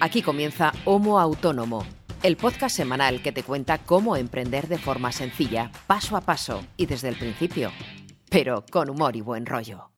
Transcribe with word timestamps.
Aquí 0.00 0.22
comienza 0.22 0.72
Homo 0.84 1.18
Autónomo, 1.20 1.86
el 2.22 2.36
podcast 2.36 2.76
semanal 2.76 3.22
que 3.22 3.32
te 3.32 3.42
cuenta 3.42 3.78
cómo 3.78 4.16
emprender 4.16 4.68
de 4.68 4.78
forma 4.78 5.12
sencilla, 5.12 5.70
paso 5.86 6.16
a 6.16 6.20
paso 6.20 6.64
y 6.76 6.86
desde 6.86 7.08
el 7.08 7.16
principio, 7.16 7.70
pero 8.28 8.64
con 8.70 8.90
humor 8.90 9.16
y 9.16 9.20
buen 9.20 9.46
rollo. 9.46 9.90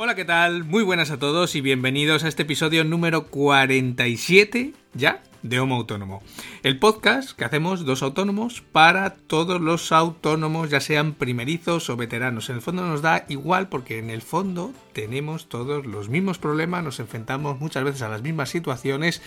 Hola, 0.00 0.14
¿qué 0.14 0.24
tal? 0.24 0.62
Muy 0.62 0.84
buenas 0.84 1.10
a 1.10 1.18
todos 1.18 1.56
y 1.56 1.60
bienvenidos 1.60 2.22
a 2.22 2.28
este 2.28 2.44
episodio 2.44 2.84
número 2.84 3.26
47 3.26 4.72
ya 4.94 5.24
de 5.42 5.58
Homo 5.58 5.74
Autónomo. 5.74 6.22
El 6.68 6.78
podcast 6.78 7.30
que 7.30 7.46
hacemos 7.46 7.86
dos 7.86 8.02
autónomos 8.02 8.60
para 8.60 9.14
todos 9.14 9.58
los 9.58 9.90
autónomos, 9.90 10.68
ya 10.68 10.80
sean 10.80 11.14
primerizos 11.14 11.88
o 11.88 11.96
veteranos. 11.96 12.50
En 12.50 12.56
el 12.56 12.60
fondo 12.60 12.86
nos 12.86 13.00
da 13.00 13.24
igual 13.30 13.70
porque 13.70 13.96
en 13.96 14.10
el 14.10 14.20
fondo 14.20 14.74
tenemos 14.92 15.48
todos 15.48 15.86
los 15.86 16.10
mismos 16.10 16.36
problemas, 16.36 16.84
nos 16.84 17.00
enfrentamos 17.00 17.58
muchas 17.58 17.84
veces 17.84 18.02
a 18.02 18.10
las 18.10 18.20
mismas 18.20 18.50
situaciones 18.50 19.22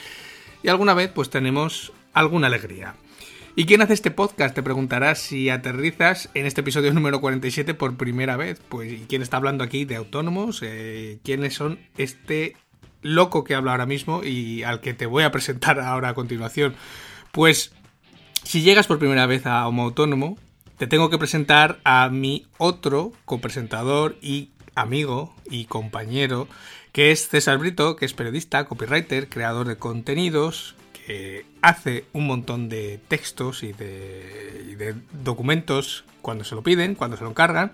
y 0.62 0.68
alguna 0.68 0.94
vez 0.94 1.10
pues 1.10 1.32
tenemos 1.32 1.94
alguna 2.14 2.46
alegría. 2.46 2.94
¿Y 3.56 3.66
quién 3.66 3.82
hace 3.82 3.94
este 3.94 4.12
podcast? 4.12 4.54
Te 4.54 4.62
preguntarás 4.62 5.18
si 5.18 5.50
aterrizas 5.50 6.30
en 6.36 6.46
este 6.46 6.62
episodio 6.62 6.94
número 6.94 7.22
47 7.22 7.74
por 7.74 7.98
primera 7.98 8.38
vez. 8.38 8.62
Pues, 8.70 8.92
¿y 8.92 9.06
quién 9.10 9.24
está 9.24 9.38
hablando 9.38 9.64
aquí 9.64 9.86
de 9.86 9.96
autónomos? 9.96 10.60
Eh, 10.62 11.18
¿Quiénes 11.24 11.56
son 11.56 11.80
este 11.98 12.56
loco 13.02 13.44
que 13.44 13.56
habla 13.56 13.72
ahora 13.72 13.88
mismo 13.88 14.24
y 14.24 14.62
al 14.62 14.80
que 14.80 14.94
te 14.94 15.08
voy 15.08 15.24
a 15.24 15.32
presentar 15.32 15.80
ahora 15.80 16.10
a 16.10 16.14
continuación? 16.14 16.76
Pues, 17.32 17.72
si 18.44 18.62
llegas 18.62 18.88
por 18.88 19.00
primera 19.00 19.26
vez 19.26 19.46
a 19.46 19.68
Homo 19.68 19.84
Autónomo, 19.84 20.38
te 20.78 20.88
tengo 20.88 21.10
que 21.10 21.18
presentar 21.18 21.80
a 21.84 22.10
mi 22.10 22.48
otro 22.58 23.14
copresentador 23.26 24.18
y 24.22 24.50
amigo 24.76 25.34
y 25.50 25.66
compañero, 25.66 26.48
que 26.92 27.12
es 27.12 27.30
César 27.30 27.58
Brito, 27.58 27.96
que 27.96 28.06
es 28.06 28.14
periodista, 28.14 28.66
copywriter, 28.66 29.30
creador 29.30 29.68
de 29.68 29.78
contenidos, 29.78 30.76
hace 31.62 32.06
un 32.14 32.28
montón 32.28 32.70
de 32.70 33.00
textos 33.08 33.64
y 33.64 33.74
de, 33.74 34.96
documentos 35.24 36.06
cuando 36.22 36.44
se 36.44 36.56
lo 36.56 36.64
piden, 36.64 36.96
cuando 36.96 37.18
se 37.18 37.24
lo 37.24 37.30
encargan. 37.30 37.74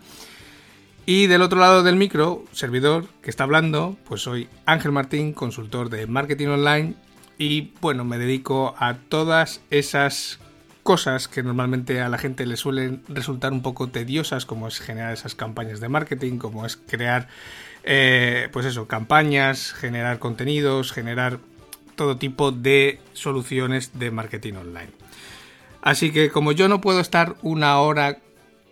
Y 1.05 1.27
del 1.27 1.41
otro 1.41 1.59
lado 1.59 1.83
del 1.83 1.95
micro, 1.95 2.43
servidor 2.51 3.07
que 3.21 3.29
está 3.29 3.43
hablando, 3.43 3.97
pues 4.05 4.21
soy 4.21 4.49
Ángel 4.65 4.91
Martín, 4.91 5.33
consultor 5.33 5.89
de 5.89 6.05
marketing 6.05 6.47
online 6.47 6.95
y 7.37 7.73
bueno, 7.81 8.03
me 8.03 8.17
dedico 8.17 8.75
a 8.79 8.95
todas 8.95 9.61
esas 9.69 10.39
cosas 10.83 11.27
que 11.27 11.43
normalmente 11.43 11.99
a 12.01 12.09
la 12.09 12.17
gente 12.17 12.45
le 12.45 12.55
suelen 12.55 13.03
resultar 13.09 13.51
un 13.51 13.61
poco 13.61 13.89
tediosas, 13.89 14.45
como 14.45 14.69
es 14.69 14.79
generar 14.79 15.13
esas 15.13 15.35
campañas 15.35 15.79
de 15.79 15.89
marketing, 15.89 16.37
como 16.37 16.65
es 16.65 16.77
crear, 16.77 17.27
eh, 17.83 18.47
pues 18.53 18.65
eso, 18.65 18.87
campañas, 18.87 19.73
generar 19.73 20.19
contenidos, 20.19 20.93
generar 20.93 21.39
todo 21.95 22.17
tipo 22.17 22.51
de 22.51 23.01
soluciones 23.13 23.99
de 23.99 24.11
marketing 24.11 24.53
online. 24.53 24.91
Así 25.81 26.11
que 26.11 26.31
como 26.31 26.53
yo 26.53 26.69
no 26.69 26.79
puedo 26.79 27.01
estar 27.01 27.35
una 27.41 27.79
hora 27.79 28.19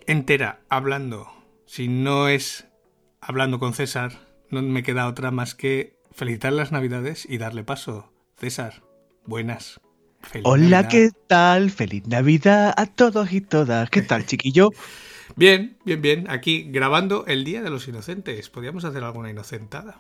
entera 0.08 0.60
hablando, 0.70 1.28
si 1.66 1.88
no 1.88 2.30
es 2.30 2.66
hablando 3.20 3.60
con 3.60 3.74
César, 3.74 4.14
no 4.50 4.62
me 4.62 4.84
queda 4.84 5.08
otra 5.08 5.32
más 5.32 5.54
que 5.56 5.98
felicitar 6.14 6.54
las 6.54 6.72
navidades 6.72 7.28
y 7.30 7.40
darle 7.40 7.64
paso. 7.64 8.15
César, 8.38 8.84
buenas. 9.26 9.80
Hola, 10.44 10.90
¿qué 10.90 11.12
tal? 11.28 11.72
Feliz 11.72 12.06
Navidad 12.08 12.74
a 12.76 12.86
todos 12.86 13.32
y 13.32 13.40
todas. 13.40 13.90
¿Qué 13.90 14.02
tal, 14.02 14.26
chiquillo? 14.26 14.72
Bien, 15.38 15.78
bien, 15.84 16.02
bien. 16.02 16.30
Aquí 16.30 16.70
grabando 16.70 17.26
el 17.26 17.44
Día 17.44 17.62
de 17.62 17.70
los 17.70 17.88
Inocentes. 17.88 18.50
¿Podríamos 18.50 18.86
hacer 18.86 19.04
alguna 19.04 19.30
inocentada? 19.30 20.00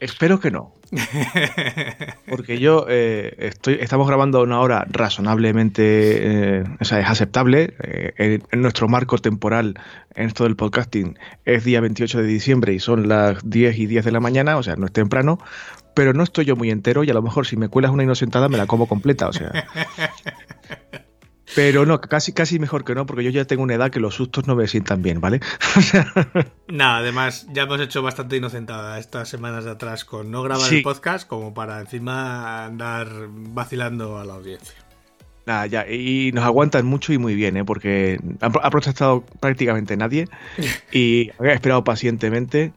Espero 0.00 0.40
que 0.40 0.50
no. 0.50 0.74
Porque 2.28 2.58
yo 2.58 2.86
eh, 2.88 3.34
estoy, 3.38 3.78
estamos 3.80 4.08
grabando 4.08 4.40
a 4.40 4.42
una 4.42 4.60
hora 4.60 4.86
razonablemente, 4.88 5.82
eh, 5.82 6.64
o 6.80 6.84
sea, 6.84 7.00
es 7.00 7.06
aceptable. 7.06 7.74
Eh, 7.82 8.40
en, 8.50 8.62
nuestro 8.62 8.88
marco 8.88 9.18
temporal 9.18 9.78
en 10.14 10.26
esto 10.26 10.44
del 10.44 10.56
podcasting 10.56 11.18
es 11.44 11.64
día 11.64 11.80
28 11.80 12.22
de 12.22 12.26
diciembre 12.26 12.72
y 12.72 12.80
son 12.80 13.08
las 13.08 13.48
10 13.48 13.78
y 13.78 13.86
10 13.86 14.06
de 14.06 14.12
la 14.12 14.20
mañana, 14.20 14.56
o 14.56 14.62
sea, 14.62 14.74
no 14.76 14.86
es 14.86 14.92
temprano, 14.92 15.38
pero 15.94 16.14
no 16.14 16.22
estoy 16.22 16.46
yo 16.46 16.56
muy 16.56 16.70
entero 16.70 17.04
y 17.04 17.10
a 17.10 17.14
lo 17.14 17.22
mejor 17.22 17.46
si 17.46 17.56
me 17.56 17.68
cuelas 17.68 17.90
una 17.90 18.02
inocentada 18.02 18.48
me 18.48 18.56
la 18.56 18.66
como 18.66 18.88
completa, 18.88 19.28
o 19.28 19.32
sea. 19.32 19.52
Pero 21.54 21.86
no, 21.86 22.00
casi, 22.00 22.32
casi 22.32 22.58
mejor 22.58 22.84
que 22.84 22.94
no, 22.94 23.06
porque 23.06 23.24
yo 23.24 23.30
ya 23.30 23.44
tengo 23.44 23.62
una 23.62 23.74
edad 23.74 23.90
que 23.90 24.00
los 24.00 24.14
sustos 24.14 24.46
no 24.46 24.54
me 24.54 24.66
sientan 24.68 25.02
bien, 25.02 25.20
¿vale? 25.20 25.40
Nada, 26.68 26.98
además, 26.98 27.46
ya 27.52 27.64
hemos 27.64 27.80
hecho 27.80 28.02
bastante 28.02 28.36
inocentada 28.36 28.98
estas 28.98 29.28
semanas 29.28 29.64
de 29.64 29.72
atrás 29.72 30.04
con 30.04 30.30
no 30.30 30.42
grabar 30.42 30.72
el 30.72 30.82
podcast, 30.82 31.26
como 31.26 31.52
para 31.52 31.80
encima 31.80 32.64
andar 32.64 33.08
vacilando 33.28 34.18
a 34.18 34.24
la 34.24 34.34
audiencia. 34.34 34.74
Nada, 35.46 35.66
ya, 35.66 35.90
y 35.90 36.30
nos 36.32 36.44
aguantan 36.44 36.86
mucho 36.86 37.12
y 37.12 37.18
muy 37.18 37.34
bien, 37.34 37.56
¿eh? 37.56 37.64
porque 37.64 38.20
ha 38.40 38.70
protestado 38.70 39.24
prácticamente 39.40 39.96
nadie 39.96 40.28
y 40.92 41.30
había 41.38 41.54
esperado 41.54 41.82
pacientemente. 41.82 42.72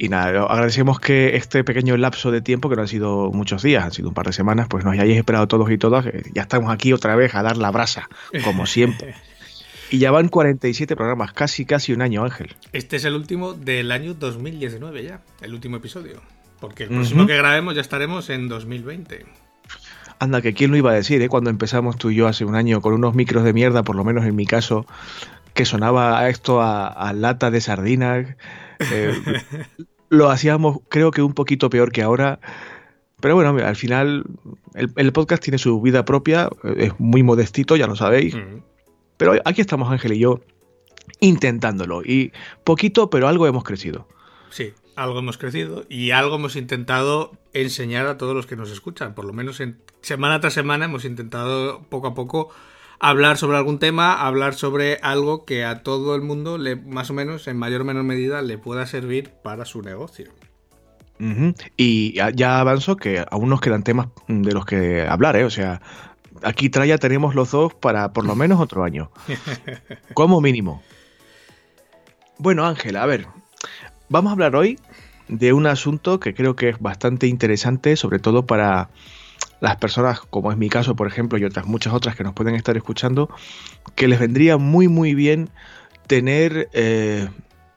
Y 0.00 0.08
nada, 0.08 0.44
agradecemos 0.44 1.00
que 1.00 1.34
este 1.36 1.64
pequeño 1.64 1.96
lapso 1.96 2.30
de 2.30 2.40
tiempo, 2.40 2.70
que 2.70 2.76
no 2.76 2.82
han 2.82 2.88
sido 2.88 3.32
muchos 3.32 3.62
días, 3.62 3.84
han 3.84 3.92
sido 3.92 4.08
un 4.08 4.14
par 4.14 4.26
de 4.26 4.32
semanas, 4.32 4.68
pues 4.70 4.84
nos 4.84 4.94
hayáis 4.94 5.16
esperado 5.16 5.48
todos 5.48 5.70
y 5.72 5.76
todas. 5.76 6.06
Ya 6.32 6.42
estamos 6.42 6.70
aquí 6.70 6.92
otra 6.92 7.16
vez 7.16 7.34
a 7.34 7.42
dar 7.42 7.56
la 7.56 7.72
brasa, 7.72 8.08
como 8.44 8.64
siempre. 8.66 9.16
Y 9.90 9.98
ya 9.98 10.10
van 10.10 10.28
47 10.28 10.94
programas, 10.94 11.32
casi 11.32 11.64
casi 11.64 11.92
un 11.92 12.02
año, 12.02 12.22
Ángel. 12.22 12.54
Este 12.72 12.96
es 12.96 13.04
el 13.04 13.14
último 13.14 13.54
del 13.54 13.90
año 13.90 14.14
2019 14.14 15.02
ya, 15.02 15.20
el 15.40 15.52
último 15.52 15.78
episodio. 15.78 16.20
Porque 16.60 16.84
el 16.84 16.90
próximo 16.90 17.26
que 17.26 17.36
grabemos 17.36 17.74
ya 17.74 17.80
estaremos 17.80 18.30
en 18.30 18.48
2020. 18.48 19.26
Anda, 20.18 20.42
que 20.42 20.52
quién 20.52 20.70
lo 20.72 20.76
iba 20.76 20.90
a 20.90 20.94
decir, 20.94 21.22
¿eh? 21.22 21.28
Cuando 21.28 21.50
empezamos 21.50 21.96
tú 21.96 22.10
y 22.10 22.16
yo 22.16 22.26
hace 22.26 22.44
un 22.44 22.56
año 22.56 22.80
con 22.80 22.92
unos 22.92 23.14
micros 23.14 23.44
de 23.44 23.52
mierda, 23.52 23.84
por 23.84 23.94
lo 23.94 24.04
menos 24.04 24.24
en 24.26 24.34
mi 24.34 24.46
caso, 24.46 24.84
que 25.54 25.64
sonaba 25.64 26.28
esto 26.28 26.60
a, 26.60 27.12
lata 27.14 27.50
de 27.50 27.60
sardinas. 27.60 28.26
Eh, 28.78 29.12
lo 30.08 30.30
hacíamos, 30.30 30.78
creo 30.88 31.10
que 31.10 31.22
un 31.22 31.34
poquito 31.34 31.70
peor 31.70 31.92
que 31.92 32.02
ahora. 32.02 32.40
Pero 33.20 33.34
bueno, 33.34 33.50
al 33.64 33.76
final 33.76 34.24
el, 34.74 35.12
podcast 35.12 35.42
tiene 35.42 35.58
su 35.58 35.80
vida 35.80 36.04
propia, 36.04 36.48
es 36.76 36.92
muy 36.98 37.22
modestito, 37.24 37.74
ya 37.74 37.88
lo 37.88 37.96
sabéis. 37.96 38.36
Pero 39.16 39.34
aquí 39.44 39.60
estamos 39.60 39.90
Ángel 39.90 40.12
y 40.12 40.20
yo 40.20 40.40
intentándolo. 41.20 42.02
Y 42.02 42.32
poquito, 42.64 43.10
pero 43.10 43.26
algo 43.26 43.46
hemos 43.46 43.64
crecido. 43.64 44.06
Sí, 44.50 44.72
algo 44.94 45.18
hemos 45.18 45.36
crecido 45.36 45.84
y 45.88 46.12
algo 46.12 46.36
hemos 46.36 46.56
intentado 46.56 47.32
enseñar 47.52 48.06
a 48.06 48.18
todos 48.18 48.34
los 48.34 48.46
que 48.46 48.56
nos 48.56 48.70
escuchan. 48.70 49.14
Por 49.14 49.24
lo 49.24 49.32
menos 49.32 49.60
en 49.60 49.80
semana 50.00 50.40
tras 50.40 50.54
semana 50.54 50.84
hemos 50.84 51.04
intentado 51.04 51.82
poco 51.88 52.08
a 52.08 52.14
poco 52.14 52.50
hablar 53.00 53.36
sobre 53.36 53.56
algún 53.56 53.78
tema, 53.78 54.26
hablar 54.26 54.54
sobre 54.54 54.98
algo 55.02 55.44
que 55.44 55.64
a 55.64 55.82
todo 55.82 56.14
el 56.14 56.22
mundo, 56.22 56.58
le, 56.58 56.76
más 56.76 57.10
o 57.10 57.14
menos, 57.14 57.46
en 57.48 57.56
mayor 57.56 57.82
o 57.82 57.84
menor 57.84 58.04
medida, 58.04 58.42
le 58.42 58.58
pueda 58.58 58.86
servir 58.86 59.30
para 59.42 59.64
su 59.64 59.82
negocio. 59.82 60.30
Y 61.76 62.14
ya 62.34 62.60
avanzo 62.60 62.96
que 62.96 63.24
aún 63.28 63.48
nos 63.48 63.60
quedan 63.60 63.82
temas 63.82 64.08
de 64.28 64.52
los 64.52 64.64
que 64.64 65.02
hablar, 65.02 65.36
¿eh? 65.36 65.44
O 65.44 65.50
sea, 65.50 65.80
aquí 66.42 66.70
Traya 66.70 66.98
tenemos 66.98 67.34
los 67.34 67.50
dos 67.50 67.74
para 67.74 68.12
por 68.12 68.24
lo 68.24 68.36
menos 68.36 68.60
otro 68.60 68.84
año. 68.84 69.10
Como 70.14 70.40
mínimo. 70.40 70.82
Bueno, 72.38 72.64
Ángela, 72.66 73.02
a 73.02 73.06
ver, 73.06 73.26
vamos 74.08 74.30
a 74.30 74.32
hablar 74.34 74.54
hoy 74.54 74.78
de 75.26 75.52
un 75.52 75.66
asunto 75.66 76.20
que 76.20 76.34
creo 76.34 76.54
que 76.54 76.68
es 76.68 76.78
bastante 76.78 77.26
interesante, 77.26 77.96
sobre 77.96 78.20
todo 78.20 78.46
para 78.46 78.90
las 79.60 79.76
personas, 79.76 80.20
como 80.20 80.52
es 80.52 80.58
mi 80.58 80.68
caso, 80.68 80.94
por 80.94 81.06
ejemplo, 81.06 81.38
y 81.38 81.44
otras 81.44 81.66
muchas 81.66 81.92
otras 81.92 82.16
que 82.16 82.24
nos 82.24 82.34
pueden 82.34 82.54
estar 82.54 82.76
escuchando, 82.76 83.28
que 83.94 84.08
les 84.08 84.20
vendría 84.20 84.56
muy, 84.56 84.88
muy 84.88 85.14
bien 85.14 85.50
tener 86.06 86.68
eh, 86.72 87.28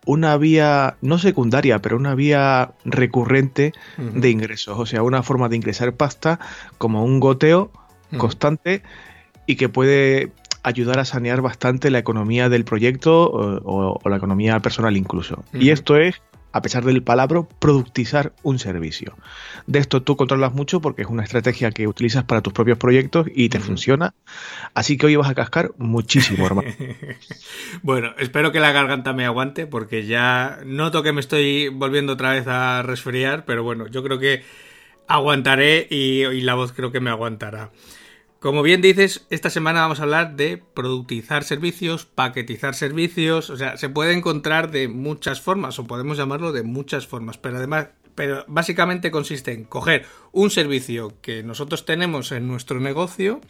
una 0.06 0.38
vía, 0.38 0.98
no 1.02 1.18
secundaria, 1.18 1.80
pero 1.80 1.98
una 1.98 2.16
vía 2.16 2.74
recurrente 2.86 3.74
de 3.98 4.30
ingresos, 4.30 4.80
o 4.80 4.86
sea, 4.86 5.04
una 5.04 5.24
forma 5.24 5.50
de 5.50 5.58
ingresar 5.58 5.94
pasta 5.94 6.40
como 6.78 7.04
un 7.04 7.20
goteo 7.20 7.72
constante 8.18 8.84
y 9.46 9.56
que 9.56 9.70
puede 9.70 10.32
ayudar 10.64 11.00
a 11.00 11.06
sanear 11.06 11.42
bastante 11.42 11.90
la 11.90 12.00
economía 12.00 12.50
del 12.50 12.66
proyecto 12.66 13.32
o, 13.32 14.10
la 14.10 14.18
economía 14.18 14.60
personal 14.60 14.98
incluso. 14.98 15.44
Y 15.54 15.70
esto 15.70 15.98
es 15.98 16.22
a 16.52 16.62
pesar 16.62 16.84
del 16.84 17.04
palabra, 17.04 17.44
productizar 17.60 18.34
un 18.44 18.60
servicio. 18.60 19.18
De 19.68 19.80
esto 19.80 20.02
tú 20.02 20.16
controlas 20.18 20.54
mucho 20.54 20.82
porque 20.82 21.04
es 21.04 21.08
una 21.08 21.24
estrategia 21.24 21.72
que 21.72 21.88
utilizas 21.88 22.24
para 22.24 22.42
tus 22.42 22.54
propios 22.54 22.78
proyectos 22.78 23.28
y 23.34 23.50
te 23.50 23.60
funciona. 23.60 24.14
Así 24.74 24.98
que 24.98 25.06
hoy 25.06 25.16
vas 25.16 25.30
a 25.30 25.36
cascar 25.36 25.72
muchísimo, 25.78 26.46
hermano. 26.46 26.70
bueno, 27.84 28.14
espero 28.18 28.52
que 28.52 28.60
la 28.60 28.72
garganta 28.72 29.14
me 29.14 29.26
aguante 29.26 29.68
porque 29.68 30.06
ya 30.06 30.60
noto 30.66 31.04
que 31.04 31.14
me 31.14 31.22
estoy 31.22 31.70
volviendo 31.70 32.14
otra 32.14 32.32
vez 32.32 32.48
a 32.48 32.82
resfriar, 32.84 33.46
pero 33.46 33.64
bueno, 33.64 33.88
yo 33.88 34.04
creo 34.04 34.20
que 34.20 34.44
aguantaré 35.08 35.88
y, 35.90 36.26
y 36.26 36.42
la 36.42 36.56
voz 36.56 36.72
creo 36.74 36.92
que 36.92 37.00
me 37.00 37.10
aguantará. 37.10 37.72
Como 38.42 38.64
bien 38.64 38.82
dices, 38.82 39.28
esta 39.30 39.52
semana 39.52 39.82
vamos 39.82 40.00
a 40.00 40.04
hablar 40.04 40.36
de 40.36 40.58
productizar 40.58 41.44
servicios, 41.44 42.08
paquetizar 42.08 42.74
servicios, 42.74 43.52
o 43.52 43.56
sea, 43.56 43.78
se 43.78 43.88
puede 43.88 44.14
encontrar 44.14 44.72
de 44.72 44.88
muchas 44.88 45.42
formas 45.42 45.78
o 45.78 45.86
podemos 45.86 46.18
llamarlo 46.18 46.52
de 46.52 46.64
muchas 46.64 47.06
formas, 47.06 47.38
pero 47.38 47.58
además, 47.58 47.90
pero 48.16 48.44
básicamente 48.48 49.12
consiste 49.12 49.52
en 49.52 49.64
coger 49.64 50.08
un 50.32 50.50
servicio 50.50 51.14
que 51.22 51.44
nosotros 51.44 51.86
tenemos 51.86 52.32
en 52.32 52.48
nuestro 52.48 52.80
negocio 52.80 53.42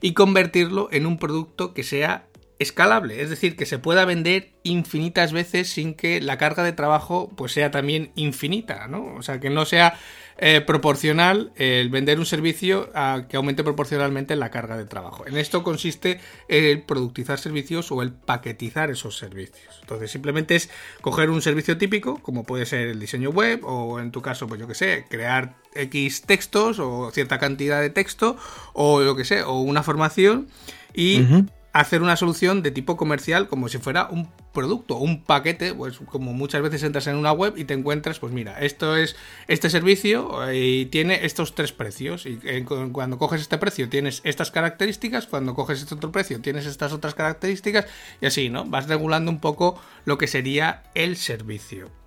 y 0.00 0.12
convertirlo 0.12 0.88
en 0.90 1.06
un 1.06 1.18
producto 1.18 1.72
que 1.72 1.84
sea 1.84 2.26
escalable, 2.58 3.22
es 3.22 3.30
decir, 3.30 3.54
que 3.54 3.64
se 3.64 3.78
pueda 3.78 4.04
vender 4.04 4.50
infinitas 4.64 5.32
veces 5.32 5.68
sin 5.68 5.94
que 5.94 6.20
la 6.20 6.36
carga 6.36 6.64
de 6.64 6.72
trabajo 6.72 7.30
pues 7.36 7.52
sea 7.52 7.70
también 7.70 8.10
infinita, 8.16 8.88
¿no? 8.88 9.14
O 9.14 9.22
sea, 9.22 9.38
que 9.38 9.50
no 9.50 9.66
sea 9.66 9.98
eh, 10.38 10.60
proporcional 10.60 11.52
el 11.56 11.88
vender 11.90 12.18
un 12.18 12.26
servicio 12.26 12.88
a 12.94 13.26
que 13.28 13.36
aumente 13.36 13.62
proporcionalmente 13.64 14.36
la 14.36 14.50
carga 14.50 14.76
de 14.76 14.84
trabajo. 14.84 15.26
En 15.26 15.36
esto 15.36 15.62
consiste 15.62 16.20
el 16.48 16.82
productizar 16.82 17.38
servicios 17.38 17.92
o 17.92 18.02
el 18.02 18.12
paquetizar 18.12 18.90
esos 18.90 19.16
servicios. 19.16 19.78
Entonces 19.80 20.10
simplemente 20.10 20.54
es 20.54 20.70
coger 21.00 21.30
un 21.30 21.42
servicio 21.42 21.78
típico, 21.78 22.18
como 22.18 22.44
puede 22.44 22.66
ser 22.66 22.88
el 22.88 23.00
diseño 23.00 23.30
web 23.30 23.60
o 23.64 24.00
en 24.00 24.10
tu 24.10 24.22
caso, 24.22 24.46
pues 24.46 24.60
yo 24.60 24.66
que 24.66 24.74
sé, 24.74 25.06
crear 25.08 25.56
X 25.74 26.22
textos 26.22 26.78
o 26.78 27.10
cierta 27.12 27.38
cantidad 27.38 27.80
de 27.80 27.90
texto 27.90 28.36
o 28.72 29.00
lo 29.00 29.16
que 29.16 29.24
sé, 29.24 29.42
o 29.42 29.60
una 29.60 29.82
formación 29.82 30.48
y 30.94 31.24
hacer 31.72 32.02
una 32.02 32.16
solución 32.16 32.62
de 32.62 32.70
tipo 32.70 32.96
comercial 32.96 33.48
como 33.48 33.68
si 33.68 33.78
fuera 33.78 34.08
un 34.10 34.28
producto, 34.52 34.96
un 34.96 35.22
paquete, 35.22 35.74
pues 35.74 35.98
como 35.98 36.34
muchas 36.34 36.60
veces 36.62 36.82
entras 36.82 37.06
en 37.06 37.16
una 37.16 37.32
web 37.32 37.54
y 37.56 37.64
te 37.64 37.74
encuentras, 37.74 38.18
pues 38.18 38.32
mira, 38.32 38.60
esto 38.60 38.96
es 38.96 39.16
este 39.48 39.70
servicio 39.70 40.48
eh, 40.48 40.58
y 40.58 40.86
tiene 40.86 41.24
estos 41.24 41.54
tres 41.54 41.72
precios 41.72 42.26
y 42.26 42.38
eh, 42.44 42.64
cuando 42.64 43.18
coges 43.18 43.40
este 43.40 43.56
precio 43.56 43.88
tienes 43.88 44.20
estas 44.24 44.50
características, 44.50 45.26
cuando 45.26 45.54
coges 45.54 45.80
este 45.80 45.94
otro 45.94 46.12
precio 46.12 46.40
tienes 46.40 46.66
estas 46.66 46.92
otras 46.92 47.14
características 47.14 47.86
y 48.20 48.26
así, 48.26 48.50
¿no? 48.50 48.66
Vas 48.66 48.88
regulando 48.88 49.30
un 49.30 49.40
poco 49.40 49.80
lo 50.04 50.18
que 50.18 50.26
sería 50.26 50.82
el 50.94 51.16
servicio. 51.16 52.01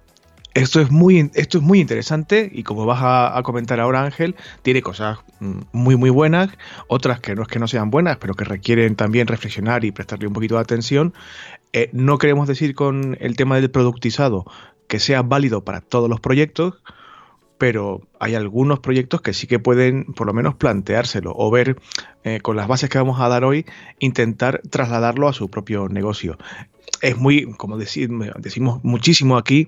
Esto 0.56 0.80
es, 0.80 0.90
muy, 0.90 1.30
esto 1.34 1.58
es 1.58 1.64
muy 1.66 1.82
interesante 1.82 2.50
y 2.50 2.64
como 2.64 2.86
vas 2.86 3.02
a, 3.02 3.44
comentar 3.44 3.82
ahora 3.82 4.04
Ángel, 4.04 4.38
tiene 4.62 4.82
cosas 4.82 5.20
mm, 5.42 5.60
muy 5.74 5.98
muy 5.98 6.10
buenas, 6.10 6.50
otras 6.88 7.20
que 7.20 7.36
no 7.36 7.42
es 7.42 7.50
que 7.50 7.60
no 7.60 7.68
sean 7.68 7.92
buenas, 7.92 8.16
pero 8.18 8.36
que 8.36 8.46
requieren 8.46 8.96
también 8.96 9.28
reflexionar 9.28 9.84
y 9.84 9.92
prestarle 9.92 10.28
un 10.28 10.34
poquito 10.34 10.56
de 10.56 10.62
atención. 10.62 11.14
Eh, 11.74 11.90
no 11.92 12.18
queremos 12.20 12.48
decir 12.48 12.74
con 12.74 13.18
el 13.20 13.36
tema 13.36 13.58
del 13.58 13.70
productizado 13.70 14.46
que 14.88 15.00
sea 15.00 15.24
válido 15.24 15.66
para 15.66 15.82
todos 15.82 16.10
los 16.10 16.22
proyectos, 16.22 16.76
pero 17.58 18.08
hay 18.22 18.36
algunos 18.36 18.80
proyectos 18.80 19.22
que 19.22 19.34
sí 19.34 19.48
que 19.48 19.60
pueden 19.60 20.06
por 20.06 20.26
lo 20.26 20.34
menos 20.34 20.56
planteárselo 20.56 21.34
o 21.36 21.52
ver 21.52 21.76
eh, 22.24 22.40
con 22.40 22.56
las 22.56 22.70
bases 22.70 22.90
que 22.90 22.98
vamos 22.98 23.20
a 23.20 23.28
dar 23.28 23.44
hoy, 23.44 23.66
intentar 24.00 24.62
trasladarlo 24.70 25.28
a 25.28 25.34
su 25.34 25.50
propio 25.50 25.90
negocio. 25.90 26.38
Es 27.02 27.18
muy, 27.18 27.44
como 27.58 27.78
decimos 27.78 28.82
muchísimo 28.84 29.36
aquí, 29.36 29.68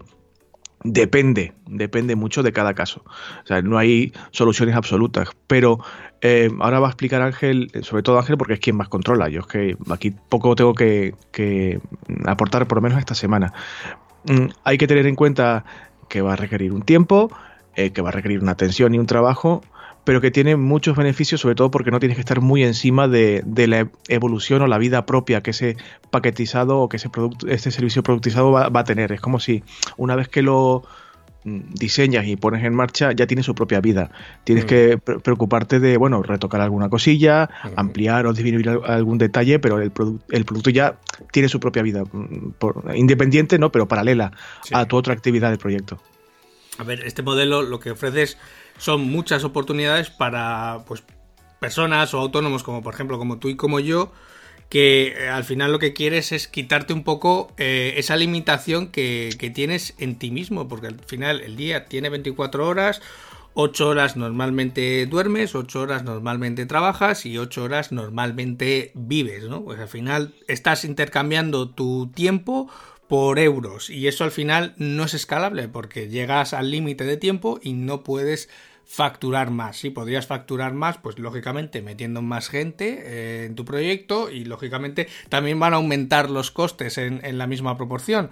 Depende, 0.84 1.54
depende 1.66 2.16
mucho 2.16 2.44
de 2.44 2.54
cada 2.54 2.74
caso. 2.74 3.04
O 3.44 3.48
sea, 3.48 3.62
no 3.62 3.78
hay 3.78 4.14
soluciones 4.32 4.76
absolutas. 4.76 5.30
Pero 5.48 5.80
eh, 6.22 6.50
ahora 6.60 6.80
va 6.80 6.88
a 6.88 6.90
explicar 6.92 7.22
Ángel, 7.22 7.72
sobre 7.82 8.04
todo 8.04 8.20
Ángel, 8.20 8.38
porque 8.38 8.54
es 8.54 8.60
quien 8.60 8.76
más 8.78 8.88
controla. 8.88 9.28
Yo 9.30 9.42
es 9.42 9.48
que 9.48 9.78
aquí 9.90 10.12
poco 10.12 10.56
tengo 10.56 10.74
que, 10.74 11.14
aportar, 12.26 12.68
por 12.68 12.78
lo 12.78 12.82
menos 12.84 13.00
esta 13.00 13.16
semana. 13.16 13.54
Mm, 14.26 14.48
hay 14.64 14.78
que 14.78 14.88
tener 14.88 15.08
en 15.08 15.16
cuenta 15.16 15.66
que 16.10 16.22
va 16.22 16.34
a 16.34 16.36
requerir 16.36 16.72
un 16.72 16.84
tiempo, 16.84 17.32
eh, 17.76 17.92
que 17.92 18.02
va 18.02 18.10
a 18.10 18.12
requerir 18.12 18.42
una 18.42 18.52
atención 18.52 18.94
y 18.94 19.00
un 19.00 19.08
trabajo, 19.08 19.64
pero 20.08 20.22
que 20.22 20.32
tiene 20.32 20.56
muchos 20.56 20.96
beneficios, 20.96 21.42
sobre 21.42 21.56
todo 21.56 21.70
porque 21.70 21.92
no 21.92 22.00
tienes 22.00 22.16
que 22.16 22.22
estar 22.22 22.40
muy 22.40 22.64
encima 22.64 23.10
de, 23.10 23.44
la 23.68 23.90
evolución 24.08 24.62
o 24.62 24.68
la 24.68 24.78
vida 24.78 25.06
propia 25.06 25.42
que 25.42 25.52
ese 25.52 25.76
paquetizado 26.12 26.80
o 26.80 26.88
que 26.88 26.96
ese 26.96 27.10
producto, 27.10 27.46
este 27.50 27.72
servicio 27.72 28.04
productizado 28.04 28.50
va, 28.52 28.72
a 28.74 28.84
tener. 28.86 29.12
Es 29.12 29.20
como 29.20 29.42
si 29.42 29.66
una 29.98 30.16
vez 30.16 30.30
que 30.30 30.42
lo 30.44 30.86
mm, 31.44 31.74
diseñas 31.74 32.26
y 32.26 32.38
pones 32.38 32.64
en 32.64 32.74
marcha, 32.74 33.12
ya 33.12 33.28
tiene 33.28 33.44
su 33.44 33.54
propia 33.54 33.82
vida. 33.82 34.10
Tienes 34.46 34.64
mm. 34.64 34.68
que 34.68 34.98
preocuparte 34.98 35.82
de, 35.82 35.98
bueno, 35.98 36.24
retocar 36.24 36.62
alguna 36.62 36.88
cosilla, 36.88 37.50
ampliar 37.76 38.28
o 38.28 38.34
disminuir 38.34 38.80
algún 38.86 39.18
detalle, 39.18 39.60
pero 39.60 39.82
el, 39.82 39.92
el 40.30 40.46
producto 40.46 40.70
ya 40.70 41.00
tiene 41.34 41.50
su 41.50 41.60
propia 41.60 41.84
vida, 41.84 42.04
mm, 42.10 42.96
independiente, 42.96 43.60
¿no? 43.60 43.74
Pero 43.74 43.90
paralela 43.90 44.32
a 44.72 44.86
tu 44.86 44.96
otra 44.96 45.14
actividad 45.14 45.50
del 45.50 45.60
proyecto. 45.60 46.02
A 46.78 46.84
ver, 46.84 47.04
este 47.06 47.24
modelo 47.24 47.64
lo 47.64 47.80
que 47.80 47.92
ofrece 47.92 48.22
es 48.22 48.38
son 48.78 49.02
muchas 49.02 49.44
oportunidades 49.44 50.10
para 50.10 50.84
pues, 50.88 51.04
personas 51.60 52.14
o 52.14 52.20
autónomos 52.20 52.64
como 52.64 52.82
por 52.82 52.94
ejemplo 52.94 53.18
como 53.18 53.38
tú 53.38 53.50
y 53.50 53.56
como 53.56 53.80
yo 53.80 54.12
que 54.70 55.16
eh, 55.18 55.30
al 55.30 55.44
final 55.44 55.72
lo 55.72 55.80
que 55.80 55.94
quieres 55.94 56.32
es 56.32 56.48
quitarte 56.48 56.94
un 56.94 57.04
poco 57.04 57.52
eh, 57.58 57.94
esa 57.98 58.16
limitación 58.16 58.88
que, 58.88 59.30
que, 59.40 59.50
tienes 59.50 59.96
en 59.98 60.18
ti 60.18 60.30
mismo, 60.30 60.68
porque 60.68 60.88
al 60.88 61.00
final 61.06 61.42
el 61.42 61.56
día 61.56 61.86
tiene 61.86 62.10
24 62.10 62.68
horas, 62.68 63.02
8 63.54 63.88
horas 63.88 64.18
normalmente 64.18 65.06
duermes, 65.06 65.56
8 65.56 65.82
horas 65.82 66.04
normalmente 66.04 66.66
trabajas 66.66 67.26
y 67.26 67.38
8 67.38 67.64
horas 67.64 67.92
normalmente 67.92 68.92
vives, 68.94 69.46
¿no? 69.46 69.64
Pues 69.64 69.80
al 69.80 69.88
final 69.88 70.36
estás 70.48 70.84
intercambiando 70.84 71.70
tu 71.70 72.12
tiempo 72.14 72.70
por 73.08 73.40
euros 73.40 73.90
y 73.90 74.08
eso 74.08 74.24
al 74.24 74.32
final 74.32 74.74
no 74.78 75.06
es 75.06 75.14
escalable 75.14 75.68
porque 75.68 76.10
llegas 76.10 76.54
al 76.54 76.72
límite 76.72 77.06
de 77.06 77.18
tiempo 77.18 77.60
y 77.62 77.74
no 77.74 78.04
puedes 78.04 78.50
facturar 78.88 79.52
más. 79.52 79.78
Si 79.78 79.90
podrías 79.90 80.28
facturar 80.28 80.74
más, 80.74 80.98
pues 80.98 81.20
lógicamente 81.20 81.82
metiendo 81.82 82.22
más 82.22 82.48
gente 82.48 83.04
eh, 83.04 83.46
en 83.46 83.56
tu 83.56 83.66
proyecto 83.66 84.32
y 84.32 84.46
lógicamente 84.46 85.10
también 85.28 85.60
van 85.60 85.74
a 85.74 85.76
aumentar 85.76 86.30
los 86.30 86.52
costes 86.52 86.98
en, 86.98 87.20
en 87.24 87.38
la 87.38 87.48
misma 87.48 87.76
proporción. 87.76 88.30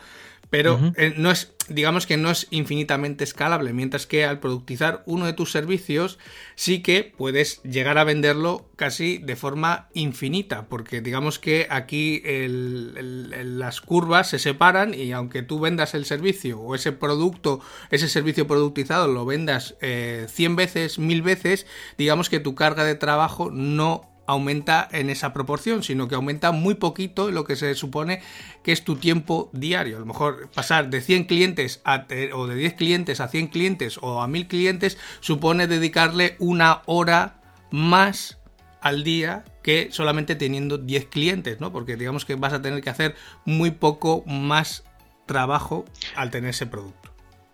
Pero 0.50 0.80
eh, 0.95 1.13
no 1.18 1.31
es, 1.31 1.53
digamos 1.69 2.06
que 2.06 2.18
no 2.18 2.30
es 2.30 2.47
infinitamente 2.50 3.24
escalable, 3.24 3.74
mientras 3.74 4.06
que 4.06 4.25
al 4.25 4.39
productizar 4.39 5.03
uno 5.06 5.25
de 5.25 5.33
tus 5.33 5.51
servicios 5.51 6.19
sí 6.56 6.81
que 6.81 7.13
puedes 7.18 7.62
llegar 7.63 7.97
a 7.97 8.03
venderlo 8.03 8.69
casi 8.75 9.18
de 9.18 9.36
forma 9.36 9.89
infinita, 9.94 10.68
porque 10.68 11.01
digamos 11.01 11.39
que 11.39 11.68
aquí 11.69 12.21
las 12.25 13.81
curvas 13.81 14.30
se 14.30 14.39
separan 14.39 14.94
y 14.94 15.12
aunque 15.12 15.42
tú 15.42 15.59
vendas 15.59 15.94
el 15.94 16.06
servicio 16.06 16.59
o 16.59 16.75
ese 16.75 16.92
producto, 16.92 17.62
ese 17.89 18.07
servicio 18.07 18.47
productizado 18.47 19.07
lo 19.07 19.25
vendas 19.25 19.75
eh, 19.81 20.27
100 20.30 20.56
veces, 20.56 21.00
1000 21.00 21.21
veces, 21.21 21.65
digamos 21.97 22.30
que 22.30 22.39
tu 22.39 22.56
carga 22.56 22.83
de 22.83 22.95
trabajo 22.95 23.50
no 23.51 24.15
aumenta 24.27 24.88
en 24.92 25.10
esa 25.10 25.33
proporción, 25.33 25.83
sino 25.83 26.07
que 26.07 26.16
aumenta 26.16 26.51
muy 26.51 26.75
poquito 26.75 27.31
lo 27.31 27.44
que 27.44 27.56
se 27.56 27.75
supone 27.75 28.22
que 28.63 28.72
es 28.72 28.83
tu 28.83 28.95
tiempo 28.95 29.50
diario. 29.54 29.98
A 29.98 30.00
lo 30.00 30.06
mejor 30.06 30.50
pasar 30.52 30.90
de 30.90 31.02
100 31.02 31.26
clientes 31.26 31.81
a, 31.85 32.06
o 32.33 32.47
de 32.47 32.56
10 32.56 32.73
clientes 32.73 33.19
a 33.19 33.28
100 33.28 33.47
clientes 33.47 34.00
o 34.02 34.21
a 34.21 34.28
1000 34.28 34.47
clientes 34.47 34.97
supone 35.19 35.68
dedicarle 35.68 36.35
una 36.40 36.81
hora 36.85 37.42
más 37.71 38.40
al 38.81 39.04
día 39.04 39.45
que 39.64 39.90
solamente 39.92 40.35
teniendo 40.35 40.78
10 40.78 41.07
clientes, 41.07 41.59
¿no? 41.59 41.71
Porque 41.71 41.95
digamos 41.95 42.23
que 42.23 42.35
vas 42.35 42.54
a 42.54 42.61
tener 42.61 42.81
que 42.81 42.90
hacer 42.90 43.16
muy 43.44 43.71
poco 43.71 44.23
más 44.28 44.83
trabajo 45.26 45.85
al 46.16 46.30
tener 46.30 46.52
ese 46.52 46.68
producto. 46.68 47.05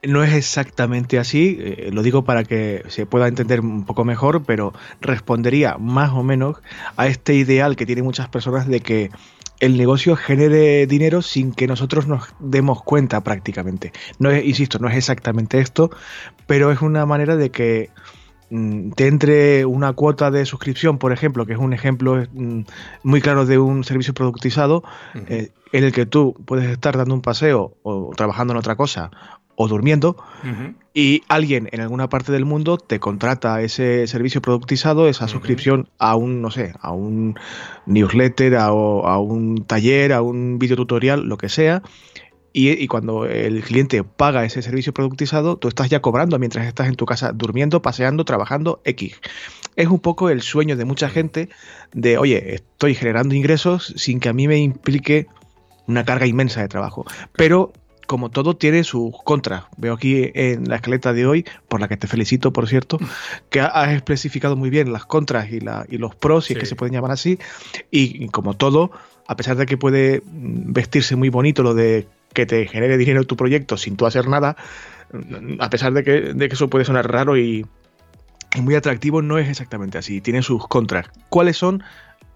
No 0.04 0.24
es 0.24 0.34
exactamente 0.34 1.20
así, 1.20 1.58
eh, 1.60 1.90
lo 1.94 2.02
digo 2.02 2.24
para 2.24 2.44
que 2.44 2.84
se 2.88 3.06
pueda 3.06 3.28
entender 3.28 3.60
un 3.60 3.86
poco 3.86 4.04
mejor, 4.04 4.44
pero 4.44 4.74
respondería 5.00 5.78
más 5.78 6.12
o 6.12 6.24
menos 6.24 6.58
a 6.98 7.06
este 7.06 7.36
ideal 7.36 7.76
que 7.76 7.86
tienen 7.86 8.06
muchas 8.06 8.28
personas 8.28 8.68
de 8.68 8.80
que 8.80 9.12
el 9.60 9.78
negocio 9.78 10.16
genere 10.16 10.88
dinero 10.88 11.22
sin 11.22 11.54
que 11.54 11.68
nosotros 11.68 12.08
nos 12.08 12.34
demos 12.40 12.82
cuenta 12.82 13.22
prácticamente. 13.22 13.94
No 14.18 14.32
es, 14.32 14.44
insisto, 14.44 14.80
no 14.80 14.90
es 14.90 14.98
exactamente 14.98 15.60
esto, 15.60 15.92
pero 16.48 16.72
es 16.72 16.82
una 16.82 17.06
manera 17.06 17.36
de 17.36 17.52
que 17.52 17.92
mm, 18.50 18.94
te 18.94 19.06
entre 19.06 19.66
una 19.66 19.94
cuota 19.94 20.32
de 20.32 20.48
suscripción, 20.48 20.98
por 20.98 21.12
ejemplo, 21.12 21.46
que 21.46 21.54
es 21.54 21.60
un 21.60 21.74
ejemplo 21.74 22.26
mm, 22.34 22.62
muy 23.04 23.22
claro 23.22 23.46
de 23.46 23.60
un 23.60 23.84
servicio 23.84 24.16
productizado, 24.16 24.84
eh, 25.28 25.52
en 25.72 25.84
el 25.84 25.92
que 25.92 26.08
tú 26.08 26.36
puedes 26.46 26.72
estar 26.72 26.98
dando 26.98 27.14
un 27.14 27.22
paseo 27.22 27.78
o 27.84 28.14
trabajando 28.16 28.54
en 28.54 28.58
otra 28.58 28.76
cosa 28.76 29.12
o 29.56 29.68
durmiendo 29.68 30.18
y 30.94 31.24
alguien 31.30 31.70
en 31.72 31.80
alguna 31.80 32.10
parte 32.10 32.32
del 32.32 32.46
mundo 32.46 32.78
te 32.78 33.00
contrata 33.00 33.62
ese 33.62 34.08
servicio 34.08 34.42
productizado, 34.42 35.08
esa 35.08 35.28
suscripción 35.28 35.88
a 35.98 36.16
un, 36.16 36.42
no 36.42 36.52
sé, 36.52 36.74
a 36.82 36.92
un 36.92 37.36
newsletter, 37.86 38.56
a, 38.58 38.72
un 38.74 39.64
taller, 39.66 40.12
a 40.12 40.22
un 40.22 40.60
videotutorial, 40.60 41.22
lo 41.22 41.38
que 41.38 41.48
sea. 41.50 41.82
Y, 42.54 42.86
cuando 42.88 43.26
el 43.26 43.64
cliente 43.64 44.04
paga 44.04 44.44
ese 44.44 44.62
servicio 44.62 44.94
productizado, 44.94 45.56
tú 45.56 45.70
estás 45.70 45.90
ya 45.90 46.02
cobrando 46.02 46.38
mientras 46.38 46.68
estás 46.68 46.90
en 46.90 46.96
tu 46.96 47.06
casa 47.06 47.32
durmiendo, 47.32 47.82
paseando, 47.82 48.26
trabajando 48.26 48.82
X. 48.84 49.22
Es 49.78 49.88
un 49.88 50.00
poco 50.00 50.30
el 50.30 50.42
sueño 50.42 50.76
de 50.76 50.84
mucha 50.84 51.10
gente 51.10 51.48
de, 51.94 52.18
oye, 52.18 52.56
estoy 52.56 52.94
generando 52.94 53.36
ingresos 53.36 53.94
sin 53.96 54.20
que 54.20 54.28
a 54.28 54.34
mí 54.34 54.50
me 54.50 54.58
implique 54.58 55.28
una 55.88 56.04
carga 56.04 56.26
inmensa 56.26 56.60
de 56.60 56.68
trabajo. 56.68 57.06
Pero 57.32 57.72
como 58.12 58.28
todo, 58.28 58.58
tiene 58.58 58.84
sus 58.84 59.14
contras. 59.24 59.64
Veo 59.78 59.94
aquí 59.94 60.32
en 60.34 60.68
la 60.68 60.76
escaleta 60.76 61.14
de 61.14 61.26
hoy, 61.26 61.46
por 61.70 61.80
la 61.80 61.88
que 61.88 61.96
te 61.96 62.08
felicito, 62.08 62.52
por 62.52 62.68
cierto, 62.68 63.00
que 63.50 63.62
has 63.62 63.92
especificado 63.92 64.58
muy 64.58 64.70
bien 64.70 64.92
las 64.92 65.06
contras 65.06 65.50
y, 65.50 65.62
la, 65.62 65.86
y 65.88 65.98
los 65.98 66.14
pros, 66.14 66.44
si 66.44 66.52
es 66.52 66.60
que 66.60 66.66
se 66.66 66.76
pueden 66.76 66.94
llamar 66.94 67.12
así. 67.12 67.40
Y, 67.90 68.28
como 68.28 68.58
todo, 68.58 68.92
a 69.28 69.38
pesar 69.38 69.56
de 69.56 69.66
que 69.66 69.78
puede 69.78 70.24
vestirse 70.26 71.16
muy 71.16 71.30
bonito 71.30 71.64
lo 71.64 71.74
de 71.74 72.06
que 72.34 72.46
te 72.46 72.68
genere 72.68 72.98
dinero 72.98 73.24
tu 73.24 73.38
proyecto 73.38 73.78
sin 73.78 73.96
tú 73.96 74.06
hacer 74.06 74.28
nada, 74.28 74.58
a 75.60 75.70
pesar 75.70 75.94
de 75.94 76.04
que, 76.04 76.34
de 76.34 76.50
que 76.50 76.56
eso 76.56 76.70
puede 76.70 76.84
sonar 76.84 77.10
raro 77.10 77.38
y, 77.38 77.66
muy 78.62 78.76
atractivo, 78.76 79.22
no 79.22 79.38
es 79.38 79.48
exactamente 79.48 79.98
así. 79.98 80.20
Tiene 80.20 80.44
sus 80.44 80.68
contras. 80.68 81.08
¿Cuáles 81.30 81.56
son 81.56 81.82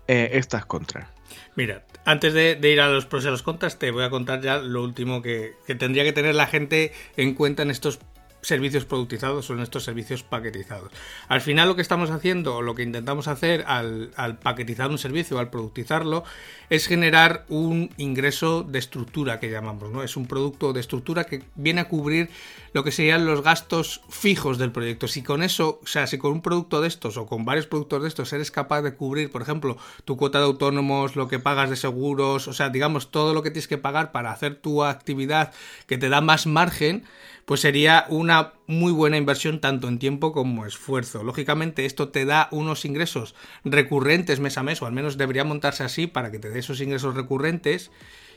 eh, 0.08 0.30
estas 0.36 0.66
contras? 0.66 1.15
Mira, 1.56 1.84
antes 2.04 2.34
de, 2.34 2.60
ir 2.62 2.82
a 2.82 2.90
los 2.90 3.06
pros 3.06 3.24
y 3.24 3.28
a 3.28 3.32
los 3.32 3.42
contras, 3.42 3.80
te 3.80 3.92
voy 3.92 4.04
a 4.04 4.10
contar 4.10 4.42
ya 4.42 4.58
lo 4.58 4.84
último 4.84 5.22
que, 5.22 5.54
tendría 5.80 6.04
que 6.04 6.12
tener 6.12 6.36
la 6.36 6.48
gente 6.48 6.92
en 7.16 7.34
cuenta 7.34 7.64
en 7.64 7.72
estos 7.72 8.00
servicios 8.42 8.86
productizados 8.86 9.48
son 9.48 9.60
estos 9.60 9.84
servicios 9.84 10.22
paquetizados. 10.22 10.92
Al 11.30 11.42
final 11.42 11.68
lo 11.68 11.76
que 11.76 11.82
estamos 11.82 12.12
haciendo 12.12 12.58
o 12.58 12.62
lo 12.62 12.76
que 12.76 12.84
intentamos 12.84 13.28
hacer 13.28 13.64
al, 13.66 14.12
paquetizar 14.44 14.92
un 14.92 15.00
servicio, 15.00 15.40
al 15.40 15.50
productizarlo, 15.50 16.24
es 16.70 16.86
generar 16.86 17.46
un 17.50 17.90
ingreso 17.98 18.62
de 18.62 18.78
estructura 18.78 19.40
que 19.40 19.50
llamamos, 19.50 19.90
¿no? 19.90 20.04
Es 20.04 20.16
un 20.16 20.28
producto 20.28 20.74
de 20.74 20.82
estructura 20.82 21.24
que 21.24 21.42
viene 21.56 21.82
a 21.82 21.88
cubrir 21.88 22.30
lo 22.76 22.84
que 22.84 22.92
serían 22.92 23.26
los 23.26 23.42
gastos 23.42 24.02
fijos 24.10 24.58
del 24.58 24.74
proyecto. 24.74 25.08
Si 25.08 25.24
con 25.24 25.44
eso, 25.44 25.80
o 25.82 25.88
sea, 25.88 26.08
si 26.08 26.18
con 26.18 26.34
un 26.34 26.42
producto 26.42 26.82
de 26.82 26.90
estos 26.90 27.16
o 27.16 27.26
con 27.26 27.46
varios 27.46 27.68
productos 27.68 28.02
de 28.02 28.10
estos 28.10 28.34
eres 28.34 28.52
capaz 28.52 28.82
de 28.82 28.96
cubrir, 28.96 29.32
por 29.32 29.42
ejemplo, 29.42 29.78
tu 30.04 30.18
cuota 30.18 30.40
de 30.40 30.44
autónomos, 30.44 31.16
lo 31.16 31.30
que 31.30 31.40
pagas 31.40 31.70
de 31.70 31.78
seguros, 31.78 32.50
o 32.50 32.54
sea, 32.54 32.68
digamos, 32.68 33.12
todo 33.12 33.34
lo 33.34 33.44
que 33.44 33.50
tienes 33.50 33.70
que 33.70 33.78
pagar 33.78 34.12
para 34.12 34.34
hacer 34.34 34.58
tu 34.58 34.84
actividad 34.84 35.54
que 35.88 35.98
te 35.98 36.10
da 36.10 36.20
más 36.20 36.48
margen, 36.48 37.06
pues 37.46 37.62
sería 37.62 38.08
una 38.10 38.52
muy 38.68 38.92
buena 38.92 39.16
inversión 39.16 39.62
tanto 39.62 39.88
en 39.88 39.98
tiempo 39.98 40.34
como 40.34 40.66
esfuerzo. 40.66 41.24
Lógicamente 41.24 41.86
esto 41.86 42.10
te 42.10 42.26
da 42.26 42.50
unos 42.52 42.84
ingresos 42.84 43.36
recurrentes 43.64 44.42
mes 44.42 44.58
a 44.58 44.64
mes, 44.64 44.82
o 44.82 44.86
al 44.86 44.92
menos 44.92 45.16
debería 45.16 45.46
montarse 45.46 45.86
así 45.86 46.08
para 46.08 46.30
que 46.30 46.40
te 46.40 46.50
dé 46.50 46.60
esos 46.60 46.82
ingresos 46.82 47.16
recurrentes 47.16 47.90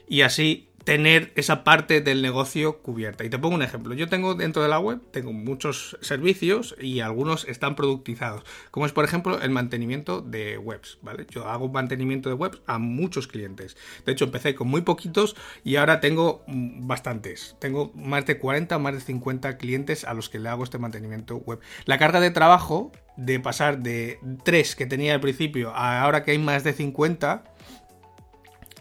y 0.09 0.23
así 0.23 0.69
tener 0.89 1.33
esa 1.35 1.65
parte 1.65 2.01
del 2.01 2.23
negocio 2.23 2.79
cubierta. 2.79 3.23
Y 3.23 3.29
te 3.29 3.39
pongo 3.39 3.55
un 3.55 3.61
ejemplo. 3.61 3.93
Yo 3.93 4.09
tengo 4.09 4.35
dentro 4.35 4.63
de 4.63 4.71
la 4.71 4.79
web, 4.79 5.03
tengo 5.11 5.35
muchos 5.35 5.99
servicios 6.01 6.75
y 6.81 7.01
algunos 7.01 7.47
están 7.47 7.77
productizados, 7.77 8.43
como 8.71 8.87
es 8.87 8.93
por 8.93 9.05
ejemplo 9.05 9.39
el 9.43 9.51
mantenimiento 9.51 10.23
de 10.23 10.57
webs, 10.57 10.97
¿vale? 11.03 11.27
Yo 11.29 11.47
hago 11.47 11.69
mantenimiento 11.69 12.31
de 12.31 12.37
webs 12.37 12.63
a 12.65 12.79
muchos 12.79 13.27
clientes. 13.27 13.77
De 14.07 14.13
hecho, 14.13 14.25
empecé 14.25 14.55
con 14.55 14.69
muy 14.69 14.81
poquitos 14.81 15.37
y 15.63 15.77
ahora 15.77 16.01
tengo 16.01 16.43
mm, 16.47 16.87
bastantes. 16.87 17.55
Tengo 17.59 17.93
más 17.95 18.25
de 18.25 18.39
40, 18.39 18.79
más 18.79 18.95
de 18.95 19.01
50 19.01 19.59
clientes 19.59 20.05
a 20.05 20.15
los 20.15 20.31
que 20.31 20.39
le 20.39 20.49
hago 20.49 20.65
este 20.65 20.79
mantenimiento 20.79 21.37
web. 21.37 21.61
La 21.85 21.99
carga 21.99 22.19
de 22.19 22.31
trabajo 22.31 22.93
de 23.19 23.39
pasar 23.41 23.81
de 23.81 24.21
3 24.43 24.75
que 24.75 24.87
tenía 24.87 25.13
al 25.13 25.21
principio 25.21 25.71
a 25.75 26.01
ahora 26.01 26.25
que 26.25 26.31
hay 26.31 26.39
más 26.39 26.65
de 26.65 26.73
50 26.73 27.45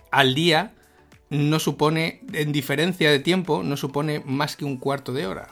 al 0.10 0.34
día 0.34 0.74
no 1.30 1.60
supone, 1.60 2.22
en 2.34 2.52
diferencia 2.52 3.12
de 3.12 3.20
tiempo, 3.20 3.64
no 3.64 3.78
supone 3.78 4.22
más 4.26 4.56
que 4.56 4.66
un 4.66 4.78
cuarto 4.78 5.14
de 5.14 5.28
hora. 5.28 5.50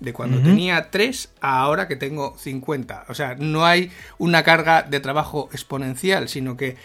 De 0.00 0.12
cuando 0.12 0.42
tenía 0.42 0.90
3 0.90 1.32
a 1.40 1.60
ahora 1.60 1.86
que 1.86 1.94
tengo 1.94 2.36
50. 2.36 3.04
O 3.08 3.14
sea, 3.14 3.36
no 3.36 3.64
hay 3.64 3.92
una 4.18 4.42
carga 4.42 4.82
de 4.82 4.98
trabajo 4.98 5.48
exponencial, 5.52 6.28
sino 6.28 6.56
que 6.56 6.76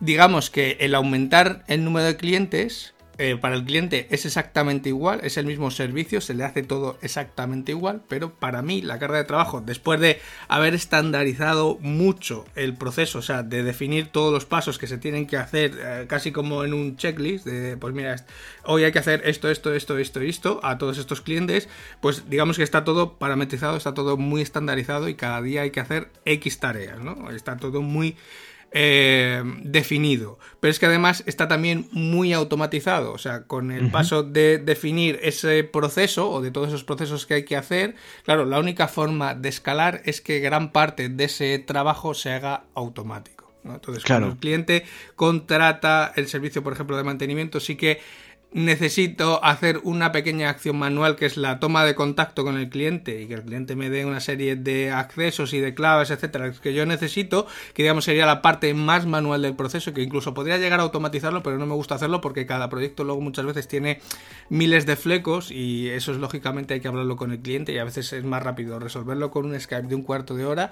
digamos 0.00 0.50
que 0.50 0.78
el 0.80 0.96
aumentar 0.96 1.62
el 1.68 1.84
número 1.84 2.06
de 2.06 2.16
clientes 2.16 2.94
eh, 3.20 3.36
para 3.36 3.56
el 3.56 3.64
cliente 3.64 4.06
es 4.10 4.26
exactamente 4.26 4.90
igual, 4.90 5.20
es 5.24 5.36
el 5.36 5.46
mismo 5.46 5.72
servicio, 5.72 6.20
se 6.20 6.34
le 6.34 6.44
hace 6.44 6.62
todo 6.62 6.98
exactamente 7.02 7.72
igual, 7.72 8.02
pero 8.08 8.32
para 8.32 8.62
mí 8.62 8.80
la 8.80 9.00
carga 9.00 9.18
de 9.18 9.24
trabajo, 9.24 9.60
después 9.60 9.98
de 9.98 10.20
haber 10.46 10.74
estandarizado 10.74 11.78
mucho 11.80 12.44
el 12.54 12.74
proceso, 12.74 13.18
o 13.18 13.22
sea, 13.22 13.42
de 13.42 13.64
definir 13.64 14.08
todos 14.08 14.32
los 14.32 14.44
pasos 14.44 14.78
que 14.78 14.86
se 14.86 14.98
tienen 14.98 15.26
que 15.26 15.36
hacer, 15.36 15.76
eh, 15.80 16.06
casi 16.08 16.30
como 16.30 16.62
en 16.62 16.72
un 16.72 16.96
checklist, 16.96 17.44
de 17.44 17.76
pues 17.76 17.92
mira, 17.92 18.14
hoy 18.64 18.84
hay 18.84 18.92
que 18.92 19.00
hacer 19.00 19.22
esto, 19.24 19.50
esto, 19.50 19.74
esto, 19.74 19.98
esto, 19.98 20.20
esto, 20.20 20.60
a 20.62 20.78
todos 20.78 20.96
estos 20.96 21.20
clientes, 21.20 21.68
pues 22.00 22.30
digamos 22.30 22.56
que 22.56 22.62
está 22.62 22.84
todo 22.84 23.18
parametrizado, 23.18 23.76
está 23.76 23.94
todo 23.94 24.16
muy 24.16 24.42
estandarizado 24.42 25.08
y 25.08 25.16
cada 25.16 25.42
día 25.42 25.62
hay 25.62 25.72
que 25.72 25.80
hacer 25.80 26.08
X 26.24 26.60
tareas, 26.60 27.00
¿no? 27.00 27.30
Está 27.30 27.56
todo 27.56 27.82
muy 27.82 28.16
eh, 28.70 29.42
definido. 29.62 30.38
Pero 30.60 30.70
es 30.70 30.78
que 30.78 30.86
además 30.86 31.22
está 31.26 31.48
también 31.48 31.88
muy 31.92 32.32
automatizado. 32.32 33.12
O 33.12 33.18
sea, 33.18 33.44
con 33.44 33.70
el 33.70 33.90
paso 33.90 34.22
de 34.22 34.58
definir 34.58 35.18
ese 35.22 35.64
proceso 35.64 36.30
o 36.30 36.42
de 36.42 36.50
todos 36.50 36.68
esos 36.68 36.84
procesos 36.84 37.26
que 37.26 37.34
hay 37.34 37.44
que 37.44 37.56
hacer, 37.56 37.94
claro, 38.24 38.44
la 38.44 38.58
única 38.58 38.88
forma 38.88 39.34
de 39.34 39.48
escalar 39.48 40.02
es 40.04 40.20
que 40.20 40.40
gran 40.40 40.72
parte 40.72 41.08
de 41.08 41.24
ese 41.24 41.58
trabajo 41.58 42.14
se 42.14 42.30
haga 42.30 42.64
automático. 42.74 43.38
Entonces, 43.64 44.04
cuando 44.04 44.28
el 44.28 44.36
cliente 44.36 44.84
contrata 45.14 46.12
el 46.16 46.28
servicio, 46.28 46.62
por 46.62 46.72
ejemplo, 46.72 46.96
de 46.96 47.04
mantenimiento, 47.04 47.60
sí 47.60 47.76
que 47.76 48.00
necesito 48.52 49.44
hacer 49.44 49.80
una 49.82 50.10
pequeña 50.10 50.48
acción 50.48 50.76
manual 50.76 51.16
que 51.16 51.26
es 51.26 51.36
la 51.36 51.60
toma 51.60 51.84
de 51.84 51.94
contacto 51.94 52.44
con 52.44 52.56
el 52.56 52.70
cliente 52.70 53.20
y 53.20 53.26
que 53.26 53.34
el 53.34 53.42
cliente 53.42 53.76
me 53.76 53.90
dé 53.90 54.06
una 54.06 54.20
serie 54.20 54.56
de 54.56 54.90
accesos 54.90 55.52
y 55.52 55.60
de 55.60 55.74
claves, 55.74 56.10
etcétera, 56.10 56.52
que 56.52 56.72
yo 56.72 56.86
necesito, 56.86 57.46
que 57.74 57.82
digamos 57.82 58.04
sería 58.04 58.24
la 58.24 58.40
parte 58.40 58.72
más 58.72 59.04
manual 59.04 59.42
del 59.42 59.54
proceso, 59.54 59.92
que 59.92 60.02
incluso 60.02 60.32
podría 60.32 60.56
llegar 60.56 60.80
a 60.80 60.84
automatizarlo, 60.84 61.42
pero 61.42 61.58
no 61.58 61.66
me 61.66 61.74
gusta 61.74 61.96
hacerlo 61.96 62.22
porque 62.22 62.46
cada 62.46 62.70
proyecto 62.70 63.04
luego 63.04 63.20
muchas 63.20 63.44
veces 63.44 63.68
tiene 63.68 64.00
miles 64.48 64.86
de 64.86 64.96
flecos 64.96 65.50
y 65.50 65.90
eso 65.90 66.12
es 66.12 66.18
lógicamente 66.18 66.72
hay 66.74 66.80
que 66.80 66.88
hablarlo 66.88 67.16
con 67.16 67.32
el 67.32 67.40
cliente 67.40 67.72
y 67.72 67.78
a 67.78 67.84
veces 67.84 68.12
es 68.14 68.24
más 68.24 68.42
rápido 68.42 68.78
resolverlo 68.78 69.30
con 69.30 69.44
un 69.44 69.60
Skype 69.60 69.88
de 69.88 69.94
un 69.94 70.02
cuarto 70.02 70.34
de 70.34 70.46
hora 70.46 70.70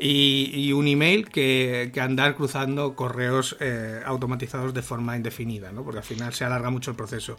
y, 0.00 0.72
un 0.72 0.86
email 0.86 1.28
que, 1.28 1.92
andar 2.00 2.36
cruzando 2.36 2.94
correos 2.94 3.56
eh, 3.60 4.00
automatizados 4.04 4.72
de 4.72 4.82
forma 4.82 5.16
indefinida, 5.16 5.72
¿no? 5.72 5.82
porque 5.82 5.98
al 5.98 6.04
final 6.04 6.32
se 6.32 6.44
alarga 6.44 6.70
mucho 6.70 6.92
el 6.92 6.96
proceso. 6.96 7.36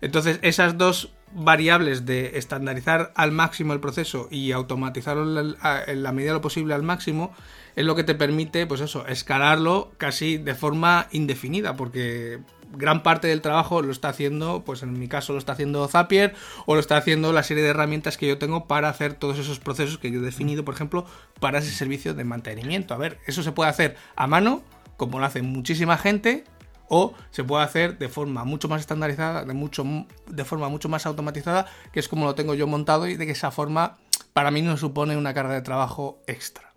Entonces, 0.00 0.38
esas 0.42 0.76
dos 0.76 1.12
variables 1.34 2.04
de 2.04 2.38
estandarizar 2.38 3.12
al 3.16 3.32
máximo 3.32 3.72
el 3.72 3.80
proceso 3.80 4.28
y 4.30 4.52
automatizarlo 4.52 5.40
en 5.40 6.02
la 6.02 6.12
medida 6.12 6.32
de 6.32 6.34
lo 6.34 6.42
posible 6.42 6.74
al 6.74 6.82
máximo 6.82 7.32
es 7.74 7.84
lo 7.86 7.94
que 7.96 8.04
te 8.04 8.14
permite, 8.14 8.66
pues 8.66 8.82
eso, 8.82 9.06
escalarlo 9.06 9.92
casi 9.96 10.36
de 10.36 10.54
forma 10.54 11.08
indefinida, 11.12 11.74
porque 11.74 12.40
gran 12.72 13.02
parte 13.02 13.28
del 13.28 13.40
trabajo 13.40 13.82
lo 13.82 13.92
está 13.92 14.08
haciendo, 14.08 14.62
pues 14.64 14.82
en 14.82 14.98
mi 14.98 15.08
caso 15.08 15.32
lo 15.32 15.38
está 15.38 15.52
haciendo 15.52 15.86
Zapier 15.88 16.34
o 16.66 16.74
lo 16.74 16.80
está 16.80 16.96
haciendo 16.96 17.32
la 17.32 17.42
serie 17.42 17.62
de 17.62 17.70
herramientas 17.70 18.16
que 18.16 18.26
yo 18.26 18.38
tengo 18.38 18.66
para 18.66 18.88
hacer 18.88 19.14
todos 19.14 19.38
esos 19.38 19.58
procesos 19.60 19.98
que 19.98 20.10
yo 20.10 20.20
he 20.20 20.22
definido, 20.22 20.64
por 20.64 20.74
ejemplo, 20.74 21.06
para 21.40 21.58
ese 21.58 21.70
servicio 21.70 22.14
de 22.14 22.24
mantenimiento. 22.24 22.94
A 22.94 22.98
ver, 22.98 23.18
eso 23.26 23.42
se 23.42 23.52
puede 23.52 23.70
hacer 23.70 23.96
a 24.16 24.26
mano, 24.26 24.62
como 24.96 25.18
lo 25.18 25.26
hace 25.26 25.42
muchísima 25.42 25.98
gente, 25.98 26.44
o 26.88 27.14
se 27.30 27.44
puede 27.44 27.64
hacer 27.64 27.98
de 27.98 28.08
forma 28.08 28.44
mucho 28.44 28.68
más 28.68 28.80
estandarizada, 28.80 29.44
de, 29.44 29.54
mucho, 29.54 29.84
de 30.26 30.44
forma 30.44 30.68
mucho 30.68 30.88
más 30.88 31.06
automatizada, 31.06 31.66
que 31.92 32.00
es 32.00 32.08
como 32.08 32.26
lo 32.26 32.34
tengo 32.34 32.54
yo 32.54 32.66
montado 32.66 33.06
y 33.06 33.16
de 33.16 33.26
que 33.26 33.32
esa 33.32 33.50
forma 33.50 33.98
para 34.32 34.50
mí 34.50 34.62
no 34.62 34.76
supone 34.76 35.16
una 35.16 35.34
carga 35.34 35.54
de 35.54 35.62
trabajo 35.62 36.20
extra. 36.26 36.71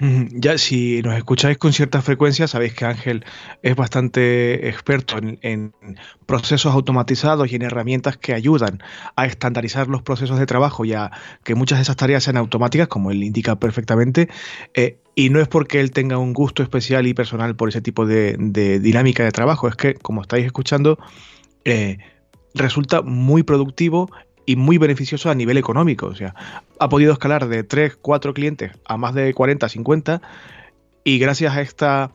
Ya, 0.00 0.58
si 0.58 1.02
nos 1.02 1.16
escucháis 1.16 1.56
con 1.56 1.72
cierta 1.72 2.02
frecuencia, 2.02 2.48
sabéis 2.48 2.74
que 2.74 2.84
Ángel 2.84 3.24
es 3.62 3.76
bastante 3.76 4.68
experto 4.68 5.16
en, 5.18 5.72
procesos 6.26 6.74
automatizados 6.74 7.50
y 7.52 7.54
en 7.54 7.62
herramientas 7.62 8.16
que 8.16 8.34
ayudan 8.34 8.82
a 9.14 9.26
estandarizar 9.26 9.86
los 9.86 10.02
procesos 10.02 10.38
de 10.38 10.46
trabajo 10.46 10.84
y 10.84 10.94
a 10.94 11.12
que 11.44 11.54
muchas 11.54 11.78
de 11.78 11.82
esas 11.82 11.96
tareas 11.96 12.24
sean 12.24 12.36
automáticas, 12.36 12.88
como 12.88 13.12
él 13.12 13.22
indica 13.22 13.60
perfectamente. 13.60 14.28
Eh, 14.74 14.98
y 15.14 15.30
no 15.30 15.40
es 15.40 15.46
porque 15.46 15.78
él 15.78 15.92
tenga 15.92 16.18
un 16.18 16.32
gusto 16.32 16.64
especial 16.64 17.06
y 17.06 17.14
personal 17.14 17.54
por 17.54 17.68
ese 17.68 17.80
tipo 17.80 18.04
de, 18.04 18.36
dinámica 18.80 19.22
de 19.22 19.30
trabajo, 19.30 19.68
es 19.68 19.76
que, 19.76 19.94
como 19.94 20.22
estáis 20.22 20.44
escuchando, 20.44 20.98
eh, 21.64 21.98
resulta 22.52 23.00
muy 23.02 23.44
productivo 23.44 24.10
y 24.46 24.56
muy 24.56 24.78
beneficioso 24.78 25.30
a 25.30 25.34
nivel 25.34 25.56
económico. 25.56 26.06
O 26.06 26.14
sea, 26.14 26.34
ha 26.78 26.88
podido 26.88 27.12
escalar 27.12 27.48
de 27.48 27.62
3, 27.64 27.96
4 28.00 28.34
clientes 28.34 28.72
a 28.84 28.96
más 28.96 29.14
de 29.14 29.32
40, 29.32 29.68
50 29.68 30.22
y 31.04 31.18
gracias 31.18 31.54
a 31.54 31.60
esta, 31.60 32.10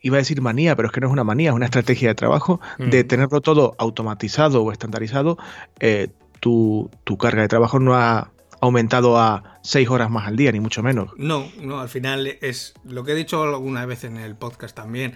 iba 0.00 0.16
a 0.16 0.18
decir 0.18 0.40
manía, 0.40 0.74
pero 0.76 0.88
es 0.88 0.92
que 0.92 1.00
no 1.00 1.06
es 1.06 1.12
una 1.12 1.24
manía, 1.24 1.50
es 1.50 1.56
una 1.56 1.66
estrategia 1.66 2.08
de 2.08 2.14
trabajo, 2.14 2.60
de 2.78 3.04
mm. 3.04 3.08
tenerlo 3.08 3.40
todo 3.40 3.74
automatizado 3.78 4.62
o 4.62 4.72
estandarizado, 4.72 5.38
eh, 5.80 6.08
tu, 6.40 6.90
carga 7.18 7.42
de 7.42 7.48
trabajo 7.48 7.78
no 7.78 7.94
ha 7.94 8.32
aumentado 8.60 9.18
a 9.18 9.58
6 9.62 9.90
horas 9.90 10.10
más 10.10 10.26
al 10.26 10.36
día, 10.36 10.52
ni 10.52 10.60
mucho 10.60 10.82
menos. 10.82 11.10
No, 11.16 11.46
no, 11.60 11.80
al 11.80 11.88
final 11.88 12.26
es 12.40 12.74
lo 12.84 13.04
que 13.04 13.12
he 13.12 13.14
dicho 13.14 13.42
alguna 13.42 13.84
vez 13.84 14.04
en 14.04 14.16
el 14.16 14.36
podcast 14.36 14.74
también. 14.74 15.14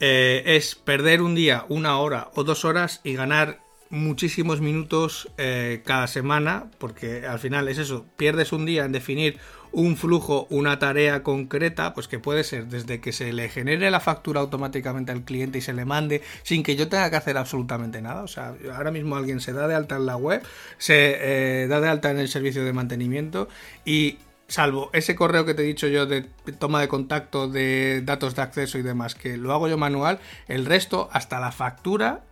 Eh, 0.00 0.42
es 0.56 0.74
perder 0.74 1.22
un 1.22 1.34
día, 1.34 1.64
una 1.68 1.98
hora 1.98 2.30
o 2.34 2.42
dos 2.42 2.64
horas 2.64 3.00
y 3.04 3.14
ganar 3.14 3.61
muchísimos 3.92 4.62
minutos 4.62 5.30
eh, 5.36 5.82
cada 5.84 6.06
semana, 6.06 6.70
porque 6.78 7.26
al 7.26 7.38
final 7.38 7.68
es 7.68 7.76
eso, 7.76 8.06
pierdes 8.16 8.52
un 8.52 8.64
día 8.64 8.86
en 8.86 8.92
definir 8.92 9.38
un 9.70 9.98
flujo, 9.98 10.46
una 10.48 10.78
tarea 10.78 11.22
concreta, 11.22 11.92
pues 11.92 12.08
que 12.08 12.18
puede 12.18 12.42
ser 12.42 12.68
desde 12.68 13.02
que 13.02 13.12
se 13.12 13.34
le 13.34 13.50
genere 13.50 13.90
la 13.90 14.00
factura 14.00 14.40
automáticamente 14.40 15.12
al 15.12 15.24
cliente 15.24 15.58
y 15.58 15.60
se 15.60 15.74
le 15.74 15.84
mande 15.84 16.22
sin 16.42 16.62
que 16.62 16.74
yo 16.74 16.88
tenga 16.88 17.10
que 17.10 17.16
hacer 17.16 17.36
absolutamente 17.36 18.00
nada. 18.00 18.22
O 18.22 18.28
sea, 18.28 18.54
ahora 18.74 18.90
mismo 18.90 19.14
alguien 19.14 19.40
se 19.40 19.52
da 19.52 19.68
de 19.68 19.74
alta 19.74 19.96
en 19.96 20.06
la 20.06 20.16
web, 20.16 20.42
se 20.78 21.62
eh, 21.64 21.66
da 21.68 21.80
de 21.80 21.88
alta 21.88 22.10
en 22.10 22.18
el 22.18 22.28
servicio 22.28 22.64
de 22.64 22.72
mantenimiento 22.72 23.48
y 23.84 24.16
salvo 24.48 24.88
ese 24.94 25.14
correo 25.14 25.44
que 25.44 25.52
te 25.52 25.62
he 25.62 25.66
dicho 25.66 25.86
yo 25.86 26.06
de 26.06 26.22
toma 26.58 26.80
de 26.80 26.88
contacto, 26.88 27.46
de 27.46 28.00
datos 28.02 28.34
de 28.34 28.42
acceso 28.42 28.78
y 28.78 28.82
demás, 28.82 29.14
que 29.14 29.36
lo 29.36 29.52
hago 29.52 29.68
yo 29.68 29.76
manual, 29.76 30.18
el 30.48 30.64
resto, 30.64 31.10
hasta 31.12 31.40
la 31.40 31.52
factura, 31.52 32.22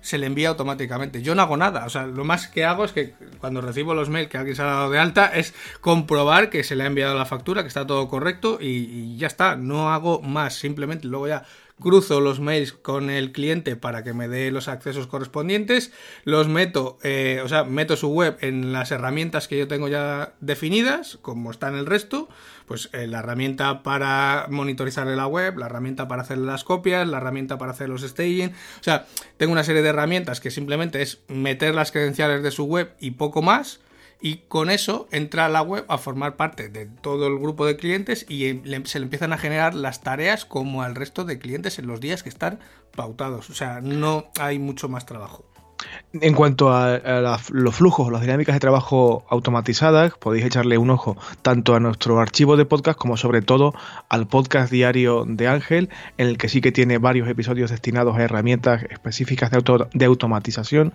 se 0.00 0.18
le 0.18 0.26
envía 0.26 0.48
automáticamente. 0.48 1.22
Yo 1.22 1.34
no 1.34 1.42
hago 1.42 1.56
nada. 1.56 1.84
O 1.86 1.90
sea, 1.90 2.06
lo 2.06 2.24
más 2.24 2.48
que 2.48 2.64
hago 2.64 2.84
es 2.84 2.92
que 2.92 3.14
cuando 3.38 3.60
recibo 3.60 3.94
los 3.94 4.08
mails 4.08 4.28
que 4.28 4.38
alguien 4.38 4.56
se 4.56 4.62
ha 4.62 4.66
dado 4.66 4.90
de 4.90 4.98
alta 4.98 5.26
es 5.26 5.54
comprobar 5.80 6.50
que 6.50 6.64
se 6.64 6.76
le 6.76 6.84
ha 6.84 6.86
enviado 6.86 7.16
la 7.16 7.26
factura, 7.26 7.62
que 7.62 7.68
está 7.68 7.86
todo 7.86 8.08
correcto 8.08 8.58
y, 8.60 9.16
ya 9.16 9.26
está. 9.26 9.56
No 9.56 9.92
hago 9.92 10.22
más. 10.22 10.54
Simplemente 10.54 11.06
luego 11.06 11.28
ya 11.28 11.44
cruzo 11.80 12.20
los 12.20 12.40
mails 12.40 12.72
con 12.72 13.10
el 13.10 13.32
cliente 13.32 13.74
para 13.74 14.04
que 14.04 14.12
me 14.12 14.28
dé 14.28 14.50
los 14.50 14.68
accesos 14.68 15.06
correspondientes, 15.06 15.92
los 16.24 16.46
meto, 16.46 16.98
eh, 17.02 17.40
o 17.42 17.48
sea, 17.48 17.64
meto 17.64 17.96
su 17.96 18.08
web 18.08 18.36
en 18.42 18.72
las 18.72 18.90
herramientas 18.92 19.48
que 19.48 19.58
yo 19.58 19.66
tengo 19.66 19.88
ya 19.88 20.34
definidas, 20.40 21.18
como 21.22 21.50
está 21.50 21.68
en 21.68 21.76
el 21.76 21.86
resto, 21.86 22.28
pues 22.70 22.88
eh, 22.92 23.08
la 23.08 23.18
herramienta 23.18 23.82
para 23.82 24.46
monitorizar 24.48 25.04
la 25.08 25.26
web, 25.26 25.58
la 25.58 25.66
herramienta 25.66 26.06
para 26.06 26.22
hacer 26.22 26.38
las 26.38 26.62
copias, 26.62 27.04
la 27.08 27.16
herramienta 27.16 27.58
para 27.58 27.72
hacer 27.72 27.88
los 27.88 28.02
staging, 28.02 28.50
o 28.50 28.82
sea, 28.82 29.08
tengo 29.38 29.50
una 29.50 29.64
serie 29.64 29.82
de 29.82 29.88
herramientas 29.88 30.40
que 30.40 30.52
simplemente 30.52 31.02
es 31.02 31.18
meter 31.26 31.74
las 31.74 31.90
credenciales 31.90 32.44
de 32.44 32.52
su 32.52 32.66
web 32.66 32.94
y 33.00 33.10
poco 33.10 33.42
más, 33.42 33.80
y 34.20 34.42
con 34.46 34.70
eso 34.70 35.08
entra 35.10 35.46
a 35.46 35.48
la 35.48 35.62
web 35.62 35.84
a 35.88 35.98
formar 35.98 36.36
parte 36.36 36.68
de 36.68 36.86
todo 36.86 37.26
el 37.26 37.40
grupo 37.40 37.66
de 37.66 37.76
clientes 37.76 38.24
y 38.28 38.60
se 38.84 39.00
le 39.00 39.04
empiezan 39.04 39.32
a 39.32 39.38
generar 39.38 39.74
las 39.74 40.02
tareas 40.02 40.44
como 40.44 40.84
al 40.84 40.94
resto 40.94 41.24
de 41.24 41.40
clientes 41.40 41.80
en 41.80 41.88
los 41.88 42.00
días 42.00 42.22
que 42.22 42.28
están 42.28 42.60
pautados. 42.94 43.50
O 43.50 43.54
sea, 43.54 43.80
no 43.80 44.30
hay 44.38 44.60
mucho 44.60 44.88
más 44.88 45.06
trabajo. 45.06 45.44
En 46.12 46.34
cuanto 46.34 46.72
a, 46.72 47.38
los 47.50 47.74
flujos, 47.74 48.10
las 48.10 48.20
dinámicas 48.20 48.54
de 48.54 48.60
trabajo 48.60 49.24
automatizadas, 49.30 50.14
podéis 50.18 50.44
echarle 50.44 50.76
un 50.76 50.90
ojo 50.90 51.16
tanto 51.42 51.74
a 51.74 51.80
nuestro 51.80 52.20
archivo 52.20 52.56
de 52.56 52.64
podcast 52.64 52.98
como 52.98 53.16
sobre 53.16 53.42
todo 53.42 53.74
al 54.08 54.26
podcast 54.26 54.72
diario 54.72 55.24
de 55.26 55.46
Ángel, 55.46 55.88
en 56.18 56.28
el 56.28 56.38
que 56.38 56.48
sí 56.48 56.60
que 56.60 56.72
tiene 56.72 56.98
varios 56.98 57.28
episodios 57.28 57.70
destinados 57.70 58.16
a 58.16 58.22
herramientas 58.22 58.84
específicas 58.90 59.50
de, 59.50 60.04
automatización. 60.04 60.94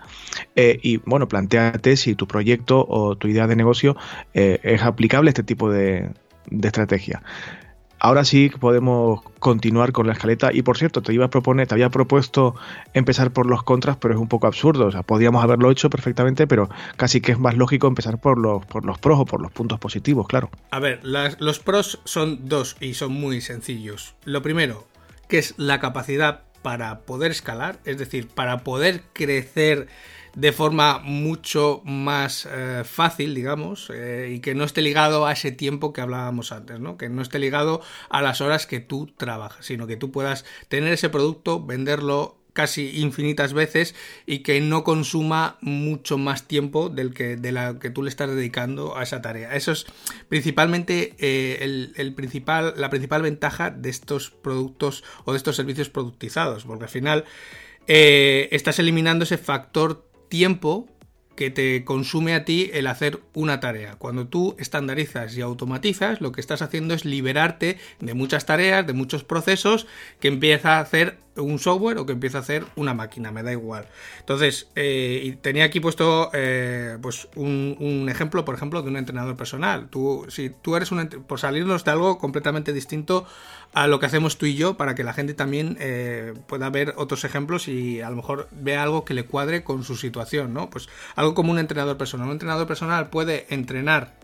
Eh, 0.56 0.80
y 0.82 0.98
bueno, 0.98 1.28
planteate 1.28 1.96
si 1.96 2.16
tu 2.16 2.28
proyecto 2.28 2.86
o 2.88 3.16
tu 3.16 3.28
idea 3.28 3.48
de 3.48 3.56
negocio 3.56 3.96
eh, 4.34 4.60
es 4.64 4.82
aplicable 4.84 5.30
a 5.30 5.32
este 5.32 5.44
tipo 5.44 5.72
de, 5.72 6.10
de 6.50 6.68
estrategia. 6.68 7.22
Ahora 8.06 8.24
sí 8.24 8.52
podemos 8.60 9.24
continuar 9.40 9.92
con 9.92 10.06
la 10.06 10.14
escaleta. 10.14 10.52
Y 10.54 10.62
por 10.62 10.78
cierto, 10.78 11.02
te 11.02 11.12
iba 11.12 11.26
a 11.26 11.30
proponer, 11.32 11.66
te 11.66 11.74
había 11.74 11.90
propuesto 11.90 12.54
empezar 12.94 13.32
por 13.32 13.48
los 13.48 13.64
contras, 13.64 13.98
pero 13.98 14.14
es 14.14 14.20
un 14.20 14.28
poco 14.28 14.46
absurdo. 14.46 14.86
O 14.86 14.92
sea, 14.92 15.02
podríamos 15.02 15.44
haberlo 15.44 15.72
hecho 15.72 15.90
perfectamente, 15.90 16.46
pero 16.46 16.70
casi 16.98 17.20
que 17.20 17.32
es 17.32 17.40
más 17.40 17.58
lógico 17.58 17.88
empezar 17.88 18.20
por 18.20 18.38
los, 18.38 18.64
por 18.68 18.86
los 18.86 19.00
pros 19.00 19.22
o 19.22 19.26
por 19.26 19.42
los 19.42 19.52
puntos 19.52 19.80
positivos, 19.80 20.28
claro. 20.28 20.52
A 20.70 20.78
ver, 20.78 21.00
los 21.04 21.58
pros 21.58 22.00
son 22.04 22.48
dos 22.48 22.78
y 22.80 22.94
son 22.94 23.12
muy 23.12 23.42
sencillos. 23.42 24.14
Lo 24.24 24.44
primero, 24.44 24.86
que 25.28 25.40
es 25.40 25.56
la 25.58 25.80
capacidad 25.80 26.42
para 26.62 27.00
poder 27.00 27.32
escalar, 27.32 27.80
es 27.86 27.98
decir, 27.98 28.28
para 28.28 28.60
poder 28.60 29.02
crecer 29.14 29.88
de 30.36 30.52
forma 30.52 31.00
mucho 31.00 31.82
más 31.86 32.48
eh, 32.52 32.84
fácil, 32.84 33.34
digamos, 33.34 33.90
eh, 33.94 34.34
y 34.36 34.40
que 34.40 34.54
no 34.54 34.66
esté 34.66 34.82
ligado 34.82 35.26
a 35.26 35.32
ese 35.32 35.52
tiempo 35.52 35.94
que 35.94 36.02
hablábamos 36.02 36.52
antes, 36.52 36.80
¿no? 36.80 36.98
Que 36.98 37.10
no 37.10 37.22
esté 37.22 37.40
ligado 37.40 37.82
a 38.10 38.22
las 38.22 38.42
horas 38.42 38.68
que 38.68 38.82
tú 38.82 39.08
trabajas, 39.18 39.66
sino 39.66 39.88
que 39.88 39.96
tú 39.96 40.12
puedas 40.12 40.46
tener 40.68 40.92
ese 40.92 41.10
producto, 41.10 41.66
venderlo 41.66 42.38
casi 42.52 43.02
infinitas 43.02 43.54
veces 43.54 43.96
y 44.26 44.40
que 44.40 44.62
no 44.62 44.86
consuma 44.86 45.58
mucho 45.60 46.18
más 46.18 46.48
tiempo 46.48 46.88
del 46.88 47.14
que 47.14 47.36
de 47.36 47.52
la 47.52 47.80
que 47.80 47.90
tú 47.90 48.02
le 48.02 48.10
estás 48.10 48.30
dedicando 48.30 48.98
a 48.98 49.04
esa 49.04 49.22
tarea. 49.22 49.56
Eso 49.56 49.74
es 49.74 49.86
principalmente 50.30 51.16
eh, 51.18 51.92
el, 51.98 52.14
principal, 52.14 52.74
la 52.78 52.90
principal 52.90 53.22
ventaja 53.22 53.72
de 53.72 53.90
estos 53.90 54.30
productos 54.30 55.04
o 55.26 55.34
de 55.34 55.38
estos 55.38 55.58
servicios 55.58 55.90
productizados, 55.90 56.64
porque 56.64 56.86
al 56.86 56.90
final 56.90 57.26
estás 57.88 58.80
eliminando 58.80 59.26
ese 59.26 59.38
factor 59.38 60.05
tiempo 60.30 60.88
que 61.36 61.52
te 61.52 61.84
consume 61.84 62.34
a 62.34 62.46
ti 62.46 62.70
el 62.74 62.88
hacer 62.88 63.20
una 63.34 63.60
tarea. 63.60 63.96
Cuando 63.98 64.28
tú 64.28 64.56
estandarizas 64.58 65.36
y 65.38 65.42
automatizas, 65.42 66.22
lo 66.22 66.32
que 66.32 66.42
estás 66.42 66.62
haciendo 66.62 66.94
es 66.94 67.06
liberarte 67.06 67.78
de 68.00 68.14
muchas 68.14 68.46
tareas, 68.46 68.88
de 68.88 68.94
muchos 68.94 69.24
procesos 69.24 69.86
que 70.20 70.30
empieza 70.30 70.78
a 70.78 70.80
hacer 70.80 71.18
un 71.36 71.60
software 71.60 71.98
o 71.98 72.06
que 72.06 72.14
empieza 72.14 72.38
a 72.38 72.42
hacer 72.42 72.66
una 72.76 72.94
máquina, 72.94 73.32
me 73.32 73.44
da 73.44 73.52
igual. 73.52 73.88
Entonces, 74.20 74.70
eh, 74.76 75.38
tenía 75.42 75.66
aquí 75.66 75.82
puesto 75.82 76.30
eh, 76.34 76.98
pues 77.02 77.28
un, 77.36 78.08
ejemplo, 78.10 78.46
por 78.46 78.56
ejemplo, 78.56 78.82
de 78.82 78.90
un 78.90 78.98
entrenador 78.98 79.36
personal. 79.36 79.90
Tú, 79.90 80.26
si 80.30 80.50
tú 80.50 80.78
eres 80.78 80.92
un 80.92 81.06
por 81.28 81.40
salirnos 81.40 81.84
de 81.84 81.92
algo 81.92 82.18
completamente 82.18 82.72
distinto 82.72 83.26
a 83.76 83.88
lo 83.88 84.00
que 84.00 84.06
hacemos 84.06 84.38
tú 84.38 84.46
y 84.46 84.56
yo, 84.56 84.78
para 84.78 84.96
que 84.96 85.04
la 85.04 85.14
gente 85.14 85.34
también 85.34 85.76
eh, 85.82 86.34
pueda 86.48 86.70
ver 86.70 86.94
otros 86.96 87.26
ejemplos 87.26 87.68
y 87.68 88.00
a 88.00 88.10
lo 88.10 88.16
mejor 88.16 88.48
vea 88.52 88.82
algo 88.82 89.04
que 89.04 89.14
le 89.14 89.26
cuadre 89.26 89.66
con 89.66 89.84
su 89.84 89.98
situación, 89.98 90.54
¿no? 90.54 90.70
Pues 90.70 90.88
algo 91.16 91.34
como 91.34 91.52
un 91.52 91.60
entrenador 91.60 91.98
personal. 91.98 92.28
Un 92.28 92.34
entrenador 92.34 92.68
personal 92.68 93.10
puede 93.10 93.46
entrenar 93.54 94.18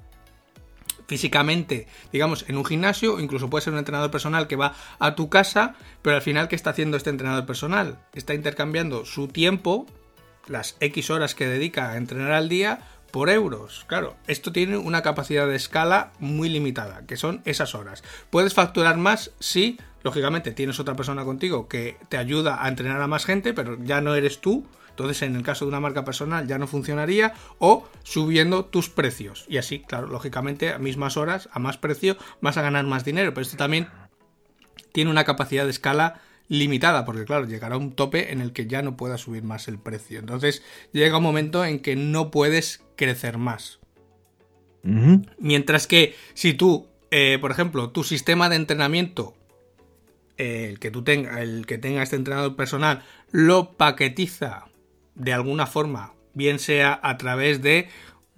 físicamente, 1.06 1.88
digamos, 2.14 2.46
en 2.48 2.56
un 2.56 2.64
gimnasio, 2.64 3.20
incluso 3.20 3.50
puede 3.50 3.66
ser 3.66 3.74
un 3.74 3.80
entrenador 3.80 4.10
personal 4.10 4.48
que 4.48 4.56
va 4.56 4.74
a 5.00 5.16
tu 5.16 5.30
casa, 5.30 5.76
pero 6.02 6.16
al 6.16 6.22
final, 6.22 6.48
¿qué 6.48 6.56
está 6.56 6.70
haciendo 6.70 6.96
este 6.96 7.10
entrenador 7.10 7.46
personal? 7.46 8.00
Está 8.14 8.34
intercambiando 8.34 9.04
su 9.04 9.28
tiempo, 9.28 9.86
las 10.48 10.78
X 10.80 11.10
horas 11.10 11.36
que 11.36 11.46
dedica 11.46 11.92
a 11.92 11.98
entrenar 11.98 12.32
al 12.32 12.48
día, 12.48 12.88
por 13.12 13.30
euros. 13.30 13.86
Claro, 13.88 14.16
esto 14.28 14.52
tiene 14.52 14.78
una 14.78 15.02
capacidad 15.02 15.48
de 15.48 15.56
escala 15.56 16.12
muy 16.20 16.50
limitada, 16.50 17.06
que 17.06 17.18
son 17.18 17.42
esas 17.46 17.76
horas. 17.76 18.04
¿Puedes 18.30 18.54
facturar 18.54 18.98
más? 18.98 19.32
Sí, 19.40 19.80
lógicamente 20.04 20.52
tienes 20.52 20.80
otra 20.80 20.96
persona 20.96 21.26
contigo 21.26 21.68
que 21.68 21.98
te 22.10 22.18
ayuda 22.18 22.64
a 22.64 22.68
entrenar 22.68 23.02
a 23.02 23.08
más 23.08 23.26
gente, 23.26 23.54
pero 23.54 23.78
ya 23.84 24.02
no 24.02 24.16
eres 24.16 24.40
tú 24.40 24.66
entonces, 24.92 25.22
en 25.24 25.36
el 25.36 25.44
caso 25.44 25.66
de 25.66 25.70
una 25.70 25.80
marca 25.80 26.06
personal 26.06 26.48
ya 26.48 26.58
no 26.58 26.68
funcionaría 26.68 27.34
o 27.60 27.88
subiendo 28.04 28.66
tus 28.66 28.90
precios. 28.90 29.46
Y 29.48 29.58
así, 29.58 29.80
claro, 29.80 30.08
lógicamente 30.08 30.74
a 30.74 30.78
mismas 30.78 31.18
horas, 31.18 31.50
a 31.54 31.60
más 31.60 31.78
precio, 31.78 32.18
vas 32.42 32.58
a 32.58 32.62
ganar 32.62 32.86
más 32.86 33.04
dinero. 33.04 33.34
Pero 33.34 33.42
esto 33.42 33.58
también 33.58 33.88
tiene 34.92 35.10
una 35.10 35.24
capacidad 35.24 35.64
de 35.64 35.72
escala 35.72 36.22
limitada, 36.52 37.06
porque 37.06 37.24
claro, 37.24 37.48
llegará 37.48 37.78
un 37.78 37.94
tope 37.94 38.34
en 38.34 38.42
el 38.42 38.52
que 38.52 38.68
ya 38.68 38.82
no 38.82 38.98
pueda 38.98 39.18
subir 39.18 39.42
más 39.42 39.70
el 39.70 39.80
precio. 39.80 40.20
Entonces, 40.20 40.62
llega 40.92 41.16
un 41.16 41.24
momento 41.24 41.64
en 41.64 41.80
que 41.80 41.96
no 41.96 42.30
puedes 42.30 42.84
crecer 42.98 43.38
más. 43.38 43.80
Mientras 44.84 45.88
que 45.88 46.14
si 46.34 46.54
tú, 46.54 46.88
eh, 47.10 47.38
por 47.40 47.52
ejemplo, 47.52 47.92
tu 47.92 48.04
sistema 48.04 48.50
de 48.50 48.58
entrenamiento 48.58 49.34
el 50.36 50.80
que 50.80 50.92
tú 50.92 51.04
tenga, 51.04 51.42
el 51.42 51.66
que 51.66 51.78
tenga 51.78 52.04
este 52.04 52.18
entrenador 52.18 52.58
personal, 52.58 53.04
lo 53.32 53.74
paquetiza 53.74 54.66
de 55.16 55.32
alguna 55.32 55.68
forma, 55.68 56.16
bien 56.34 56.60
sea 56.60 57.00
a 57.02 57.18
través 57.18 57.62
de, 57.62 57.88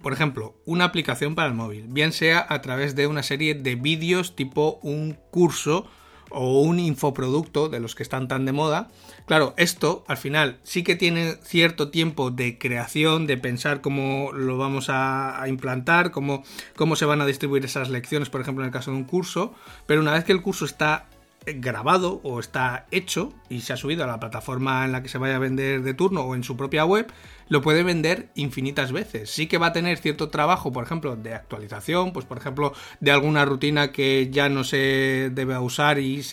por 0.00 0.12
ejemplo, 0.12 0.54
una 0.66 0.84
aplicación 0.84 1.34
para 1.34 1.48
el 1.48 1.54
móvil, 1.54 1.86
bien 1.88 2.12
sea 2.12 2.46
a 2.48 2.60
través 2.60 2.94
de 2.94 3.08
una 3.08 3.24
serie 3.24 3.54
de 3.54 3.74
vídeos 3.74 4.36
tipo 4.36 4.78
un 4.82 5.16
curso 5.32 5.88
o 6.34 6.60
un 6.60 6.78
infoproducto 6.78 7.68
de 7.68 7.80
los 7.80 7.94
que 7.94 8.02
están 8.02 8.28
tan 8.28 8.44
de 8.44 8.52
moda. 8.52 8.90
Claro, 9.26 9.54
esto 9.56 10.04
al 10.06 10.16
final 10.16 10.58
sí 10.62 10.82
que 10.82 10.96
tiene 10.96 11.36
cierto 11.42 11.90
tiempo 11.90 12.30
de 12.30 12.58
creación, 12.58 13.26
de 13.26 13.38
pensar 13.38 13.80
cómo 13.80 14.32
lo 14.32 14.58
vamos 14.58 14.86
a, 14.88 15.42
implantar, 15.46 16.10
cómo, 16.10 16.42
cómo 16.76 16.96
se 16.96 17.04
van 17.04 17.20
a 17.20 17.26
distribuir 17.26 17.64
esas 17.64 17.88
lecciones, 17.88 18.28
por 18.28 18.40
ejemplo, 18.40 18.62
en 18.64 18.66
el 18.66 18.72
caso 18.72 18.90
de 18.90 18.96
un 18.98 19.04
curso, 19.04 19.54
pero 19.86 20.00
una 20.00 20.12
vez 20.12 20.24
que 20.24 20.32
el 20.32 20.42
curso 20.42 20.64
está 20.64 21.06
grabado 21.46 22.20
o 22.22 22.40
está 22.40 22.86
hecho 22.90 23.32
y 23.48 23.60
se 23.60 23.72
ha 23.72 23.76
subido 23.76 24.04
a 24.04 24.06
la 24.06 24.20
plataforma 24.20 24.84
en 24.84 24.92
la 24.92 25.02
que 25.02 25.08
se 25.08 25.18
vaya 25.18 25.36
a 25.36 25.38
vender 25.38 25.82
de 25.82 25.94
turno 25.94 26.22
o 26.22 26.34
en 26.34 26.44
su 26.44 26.56
propia 26.56 26.84
web, 26.84 27.12
lo 27.48 27.62
puede 27.62 27.82
vender 27.82 28.28
infinitas 28.34 28.92
veces. 28.92 29.30
Sí 29.30 29.46
que 29.46 29.58
va 29.58 29.68
a 29.68 29.72
tener 29.72 29.98
cierto 29.98 30.28
trabajo, 30.28 30.72
por 30.72 30.84
ejemplo, 30.84 31.16
de 31.16 31.34
actualización, 31.34 32.12
pues 32.12 32.26
por 32.26 32.38
ejemplo, 32.38 32.72
de 33.00 33.10
alguna 33.10 33.44
rutina 33.44 33.92
que 33.92 34.28
ya 34.30 34.48
no 34.48 34.64
se 34.64 35.30
debe 35.32 35.58
usar 35.58 35.98
y, 35.98 36.24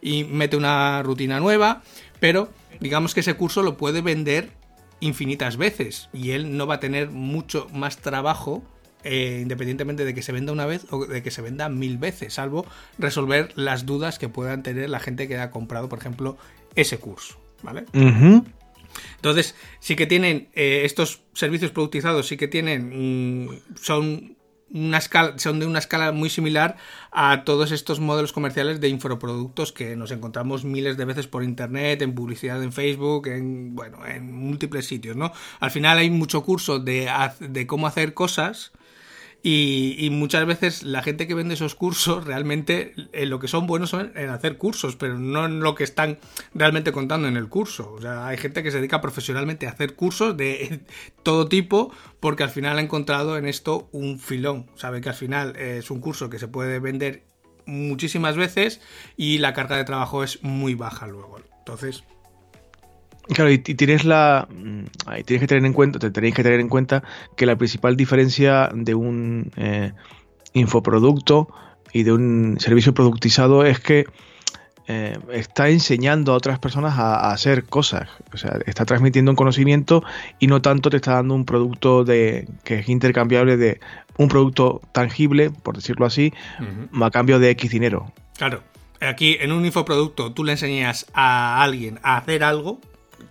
y 0.00 0.24
mete 0.24 0.56
una 0.56 1.02
rutina 1.02 1.40
nueva, 1.40 1.82
pero 2.20 2.50
digamos 2.80 3.14
que 3.14 3.20
ese 3.20 3.34
curso 3.34 3.62
lo 3.62 3.76
puede 3.76 4.00
vender 4.02 4.52
infinitas 5.00 5.56
veces 5.56 6.08
y 6.12 6.32
él 6.32 6.56
no 6.56 6.66
va 6.66 6.74
a 6.74 6.80
tener 6.80 7.10
mucho 7.10 7.66
más 7.72 7.98
trabajo 7.98 8.62
eh, 9.04 9.38
independientemente 9.42 10.04
de 10.04 10.14
que 10.14 10.22
se 10.22 10.32
venda 10.32 10.52
una 10.52 10.66
vez 10.66 10.86
o 10.90 11.06
de 11.06 11.22
que 11.22 11.30
se 11.30 11.42
venda 11.42 11.68
mil 11.68 11.98
veces, 11.98 12.34
salvo 12.34 12.66
resolver 12.98 13.52
las 13.56 13.86
dudas 13.86 14.18
que 14.18 14.28
puedan 14.28 14.62
tener 14.62 14.90
la 14.90 15.00
gente 15.00 15.28
que 15.28 15.38
ha 15.38 15.50
comprado, 15.50 15.88
por 15.88 15.98
ejemplo, 15.98 16.36
ese 16.74 16.98
curso, 16.98 17.40
¿vale? 17.62 17.84
Entonces, 19.16 19.54
sí 19.78 19.96
que 19.96 20.06
tienen 20.06 20.48
eh, 20.54 20.82
estos 20.84 21.22
servicios 21.32 21.70
productizados, 21.70 22.26
sí 22.26 22.36
que 22.36 22.48
tienen, 22.48 23.44
mm, 23.44 23.60
son 23.80 24.36
una 24.72 24.98
escala, 24.98 25.36
son 25.38 25.58
de 25.58 25.66
una 25.66 25.80
escala 25.80 26.12
muy 26.12 26.30
similar 26.30 26.76
a 27.10 27.44
todos 27.44 27.72
estos 27.72 27.98
modelos 27.98 28.32
comerciales 28.32 28.80
de 28.80 28.88
infoproductos 28.88 29.72
que 29.72 29.96
nos 29.96 30.12
encontramos 30.12 30.64
miles 30.64 30.96
de 30.96 31.04
veces 31.04 31.26
por 31.26 31.42
internet, 31.42 32.02
en 32.02 32.14
publicidad 32.14 32.62
en 32.62 32.72
Facebook, 32.72 33.26
en 33.26 33.74
bueno, 33.74 34.06
en 34.06 34.32
múltiples 34.32 34.86
sitios, 34.86 35.16
¿no? 35.16 35.32
Al 35.58 35.70
final 35.70 35.98
hay 35.98 36.10
mucho 36.10 36.42
curso 36.42 36.78
de, 36.78 37.10
de 37.40 37.66
cómo 37.66 37.86
hacer 37.86 38.14
cosas 38.14 38.72
y, 39.42 40.08
muchas 40.10 40.44
veces 40.44 40.82
la 40.82 41.02
gente 41.02 41.26
que 41.26 41.34
vende 41.34 41.54
esos 41.54 41.74
cursos 41.74 42.24
realmente 42.24 42.92
en 42.96 43.08
eh, 43.12 43.26
lo 43.26 43.38
que 43.38 43.48
son 43.48 43.66
buenos 43.66 43.90
son 43.90 44.12
en 44.14 44.28
hacer 44.28 44.58
cursos, 44.58 44.96
pero 44.96 45.18
no 45.18 45.46
en 45.46 45.60
lo 45.60 45.74
que 45.74 45.84
están 45.84 46.18
realmente 46.54 46.92
contando 46.92 47.26
en 47.26 47.36
el 47.36 47.48
curso. 47.48 47.92
O 47.92 48.00
sea, 48.00 48.26
hay 48.26 48.36
gente 48.36 48.62
que 48.62 48.70
se 48.70 48.78
dedica 48.78 49.00
profesionalmente 49.00 49.66
a 49.66 49.70
hacer 49.70 49.94
cursos 49.94 50.36
de 50.36 50.80
todo 51.22 51.48
tipo 51.48 51.90
porque 52.20 52.42
al 52.42 52.50
final 52.50 52.78
ha 52.78 52.82
encontrado 52.82 53.38
en 53.38 53.46
esto 53.46 53.88
un 53.92 54.18
filón. 54.18 54.70
Sabe 54.74 55.00
que 55.00 55.08
al 55.08 55.14
final 55.14 55.56
es 55.56 55.90
un 55.90 56.00
curso 56.00 56.28
que 56.28 56.38
se 56.38 56.48
puede 56.48 56.78
vender 56.78 57.24
muchísimas 57.64 58.36
veces 58.36 58.82
y 59.16 59.38
la 59.38 59.54
carga 59.54 59.76
de 59.76 59.84
trabajo 59.84 60.22
es 60.22 60.42
muy 60.42 60.74
baja 60.74 61.06
luego. 61.06 61.38
Entonces, 61.60 62.04
Claro, 63.34 63.50
y, 63.50 63.58
tienes 63.58 64.04
la. 64.04 64.48
Mm, 64.50 64.84
tienes 65.24 65.40
que 65.40 65.46
tener 65.46 65.64
en 65.64 65.72
cuenta, 65.72 65.98
te 65.98 66.10
tenéis 66.10 66.34
que 66.34 66.42
tener 66.42 66.60
en 66.60 66.68
cuenta 66.68 67.02
que 67.36 67.46
la 67.46 67.56
principal 67.56 67.96
diferencia 67.96 68.70
de 68.74 68.94
un 68.94 69.52
eh, 69.56 69.92
infoproducto 70.52 71.48
y 71.92 72.02
de 72.02 72.12
un 72.12 72.56
servicio 72.58 72.92
productizado 72.92 73.64
es 73.64 73.78
que 73.80 74.06
eh, 74.88 75.16
está 75.32 75.68
enseñando 75.68 76.32
a 76.32 76.36
otras 76.36 76.58
personas 76.58 76.98
a, 76.98 77.30
hacer 77.30 77.64
cosas. 77.64 78.08
O 78.32 78.36
sea, 78.36 78.58
está 78.66 78.84
transmitiendo 78.84 79.30
un 79.30 79.36
conocimiento 79.36 80.02
y 80.40 80.48
no 80.48 80.60
tanto 80.60 80.90
te 80.90 80.96
está 80.96 81.14
dando 81.14 81.34
un 81.34 81.44
producto 81.44 82.02
de 82.02 82.48
que 82.64 82.80
es 82.80 82.88
intercambiable 82.88 83.56
de 83.56 83.78
un 84.16 84.28
producto 84.28 84.80
tangible, 84.92 85.50
por 85.50 85.76
decirlo 85.76 86.06
así, 86.06 86.32
a 87.00 87.10
cambio 87.10 87.38
de 87.38 87.50
X 87.50 87.70
dinero. 87.70 88.12
Claro. 88.36 88.64
Aquí 89.00 89.38
en 89.40 89.52
un 89.52 89.64
infoproducto 89.64 90.32
tú 90.32 90.44
le 90.44 90.52
enseñas 90.52 91.06
a 91.14 91.62
alguien 91.62 92.00
a 92.02 92.18
hacer 92.18 92.44
algo 92.44 92.80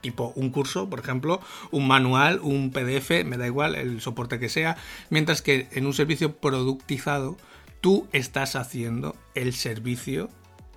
tipo 0.02 0.34
un 0.36 0.50
curso, 0.50 0.90
por 0.90 1.00
ejemplo, 1.00 1.42
un 1.72 1.88
manual, 1.88 2.40
un 2.42 2.72
PDF, 2.72 3.26
me 3.26 3.38
da 3.38 3.48
igual 3.48 3.76
el 3.76 4.02
soporte 4.02 4.40
que 4.40 4.50
sea, 4.50 4.78
mientras 5.10 5.42
que 5.42 5.68
en 5.72 5.86
un 5.86 5.94
servicio 5.94 6.36
productizado 6.38 7.38
tú 7.82 8.08
estás 8.12 8.56
haciendo 8.56 9.16
el 9.36 9.54
servicio 9.54 10.30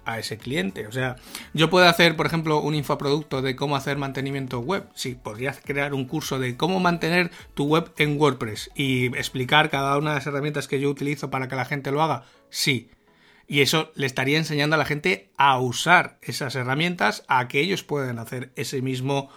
a 0.05 0.19
ese 0.19 0.39
cliente. 0.39 0.87
O 0.87 0.93
sea, 0.93 1.17
yo 1.55 1.71
puedo 1.71 1.89
hacer, 1.89 2.17
por 2.17 2.27
ejemplo, 2.27 2.61
un 2.61 2.75
infoproducto 2.75 3.43
de 3.43 3.57
cómo 3.57 3.77
hacer 3.77 3.97
mantenimiento 3.99 4.61
web. 4.61 4.89
Sí, 4.95 5.17
podrías 5.21 5.61
crear 5.65 5.95
un 5.95 6.07
curso 6.07 6.39
de 6.39 6.57
cómo 6.57 6.81
mantener 6.81 7.31
tu 7.55 7.67
web 7.67 7.93
en 7.99 8.21
WordPress 8.21 8.71
y 8.75 9.07
explicar 9.17 9.71
cada 9.71 9.97
una 9.99 10.11
de 10.11 10.17
las 10.17 10.27
herramientas 10.27 10.69
que 10.69 10.81
yo 10.81 10.91
utilizo 10.91 11.31
para 11.31 11.49
que 11.49 11.57
la 11.57 11.65
gente 11.65 11.91
lo 11.91 12.03
haga. 12.03 12.25
Sí. 12.51 12.91
Y 13.53 13.61
eso 13.61 13.93
le 13.97 14.07
estaría 14.07 14.39
enseñando 14.39 14.77
a 14.77 14.79
la 14.79 14.87
gente 14.87 15.29
a 15.37 15.59
usar 15.59 16.17
esas 16.23 16.55
herramientas, 16.55 17.23
a 17.29 17.49
que 17.49 17.61
ellos 17.61 17.83
puedan 17.83 18.19
hacer 18.19 18.51
ese 18.57 18.81
mismo, 18.81 19.29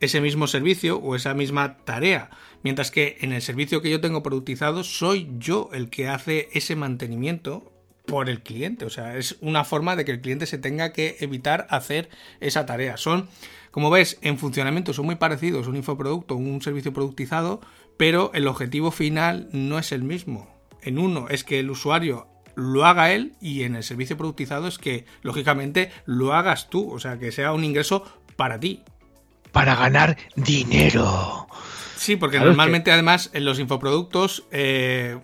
ese 0.00 0.20
mismo 0.20 0.46
servicio 0.48 0.98
o 0.98 1.16
esa 1.16 1.32
misma 1.32 1.78
tarea. 1.78 2.28
Mientras 2.62 2.90
que 2.90 3.16
en 3.22 3.32
el 3.32 3.40
servicio 3.40 3.80
que 3.80 3.88
yo 3.88 4.02
tengo 4.02 4.22
productizado 4.22 4.84
soy 4.84 5.30
yo 5.38 5.70
el 5.72 5.88
que 5.88 6.08
hace 6.08 6.50
ese 6.52 6.76
mantenimiento 6.76 7.72
por 8.04 8.28
el 8.28 8.42
cliente. 8.42 8.84
O 8.84 8.90
sea, 8.90 9.16
es 9.16 9.38
una 9.40 9.64
forma 9.64 9.96
de 9.96 10.04
que 10.04 10.12
el 10.12 10.20
cliente 10.20 10.44
se 10.44 10.58
tenga 10.58 10.92
que 10.92 11.16
evitar 11.20 11.66
hacer 11.70 12.10
esa 12.40 12.66
tarea. 12.66 12.98
Son, 12.98 13.30
como 13.70 13.88
ves, 13.88 14.18
en 14.20 14.36
funcionamiento 14.36 14.92
son 14.92 15.06
muy 15.06 15.16
parecidos, 15.16 15.68
un 15.68 15.76
infoproducto, 15.76 16.36
un 16.36 16.60
servicio 16.60 16.92
productizado, 16.92 17.62
pero 17.96 18.30
el 18.34 18.46
objetivo 18.46 18.90
final 18.90 19.48
no 19.52 19.78
es 19.78 19.90
el 19.90 20.02
mismo. 20.02 20.54
En 20.82 20.98
uno 20.98 21.28
es 21.30 21.44
que 21.44 21.60
el 21.60 21.70
usuario 21.70 22.28
lo 22.54 22.84
haga 22.84 23.12
él 23.12 23.34
y 23.40 23.62
en 23.62 23.76
el 23.76 23.82
servicio 23.82 24.16
productizado 24.16 24.66
es 24.68 24.78
que, 24.78 25.04
lógicamente, 25.22 25.90
lo 26.06 26.34
hagas 26.34 26.70
tú, 26.70 26.92
o 26.92 26.98
sea, 26.98 27.18
que 27.18 27.32
sea 27.32 27.52
un 27.52 27.64
ingreso 27.64 28.04
para 28.36 28.58
ti. 28.58 28.82
Para 29.52 29.76
ganar 29.76 30.16
dinero. 30.34 31.46
Sí, 32.04 32.16
porque 32.16 32.38
normalmente 32.38 32.92
además 32.92 33.30
en 33.32 33.46
los 33.46 33.58
infoproductos, 33.58 34.44
eh, 34.50 35.16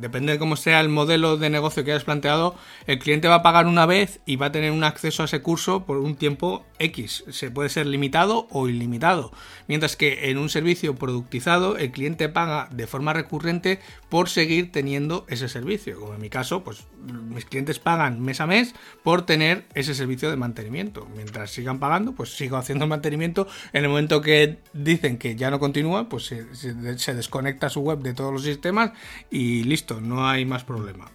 depende 0.00 0.32
de 0.32 0.38
cómo 0.38 0.56
sea 0.56 0.80
el 0.80 0.88
modelo 0.88 1.36
de 1.36 1.50
negocio 1.50 1.84
que 1.84 1.90
hayas 1.90 2.04
planteado, 2.04 2.54
el 2.86 2.98
cliente 2.98 3.28
va 3.28 3.34
a 3.34 3.42
pagar 3.42 3.66
una 3.66 3.84
vez 3.84 4.20
y 4.24 4.36
va 4.36 4.46
a 4.46 4.52
tener 4.52 4.72
un 4.72 4.84
acceso 4.84 5.20
a 5.20 5.26
ese 5.26 5.42
curso 5.42 5.84
por 5.84 5.98
un 5.98 6.16
tiempo 6.16 6.64
X. 6.78 7.24
Se 7.28 7.50
puede 7.50 7.68
ser 7.68 7.84
limitado 7.86 8.46
o 8.50 8.70
ilimitado. 8.70 9.32
Mientras 9.66 9.96
que 9.96 10.30
en 10.30 10.38
un 10.38 10.48
servicio 10.48 10.94
productizado, 10.94 11.76
el 11.76 11.90
cliente 11.90 12.30
paga 12.30 12.70
de 12.72 12.86
forma 12.86 13.12
recurrente 13.12 13.78
por 14.08 14.30
seguir 14.30 14.72
teniendo 14.72 15.26
ese 15.28 15.50
servicio. 15.50 16.00
Como 16.00 16.14
en 16.14 16.22
mi 16.22 16.30
caso, 16.30 16.64
pues 16.64 16.86
mis 17.04 17.44
clientes 17.44 17.78
pagan 17.78 18.22
mes 18.22 18.40
a 18.40 18.46
mes 18.46 18.74
por 19.02 19.26
tener 19.26 19.66
ese 19.74 19.94
servicio 19.94 20.30
de 20.30 20.36
mantenimiento. 20.36 21.06
Mientras 21.14 21.50
sigan 21.50 21.78
pagando, 21.78 22.12
pues 22.12 22.34
sigo 22.34 22.56
haciendo 22.56 22.86
mantenimiento. 22.86 23.46
En 23.74 23.84
el 23.84 23.90
momento 23.90 24.22
que 24.22 24.58
dicen 24.72 25.18
que 25.18 25.36
ya 25.36 25.50
no 25.50 25.58
continúa, 25.58 25.97
pues 26.06 26.26
se, 26.26 27.14
desconecta 27.14 27.68
su 27.68 27.80
web 27.80 28.00
de 28.00 28.14
todos 28.14 28.32
los 28.32 28.42
sistemas 28.42 28.92
y 29.30 29.64
listo, 29.64 30.00
no 30.00 30.28
hay 30.28 30.44
más 30.44 30.64
problema. 30.64 31.10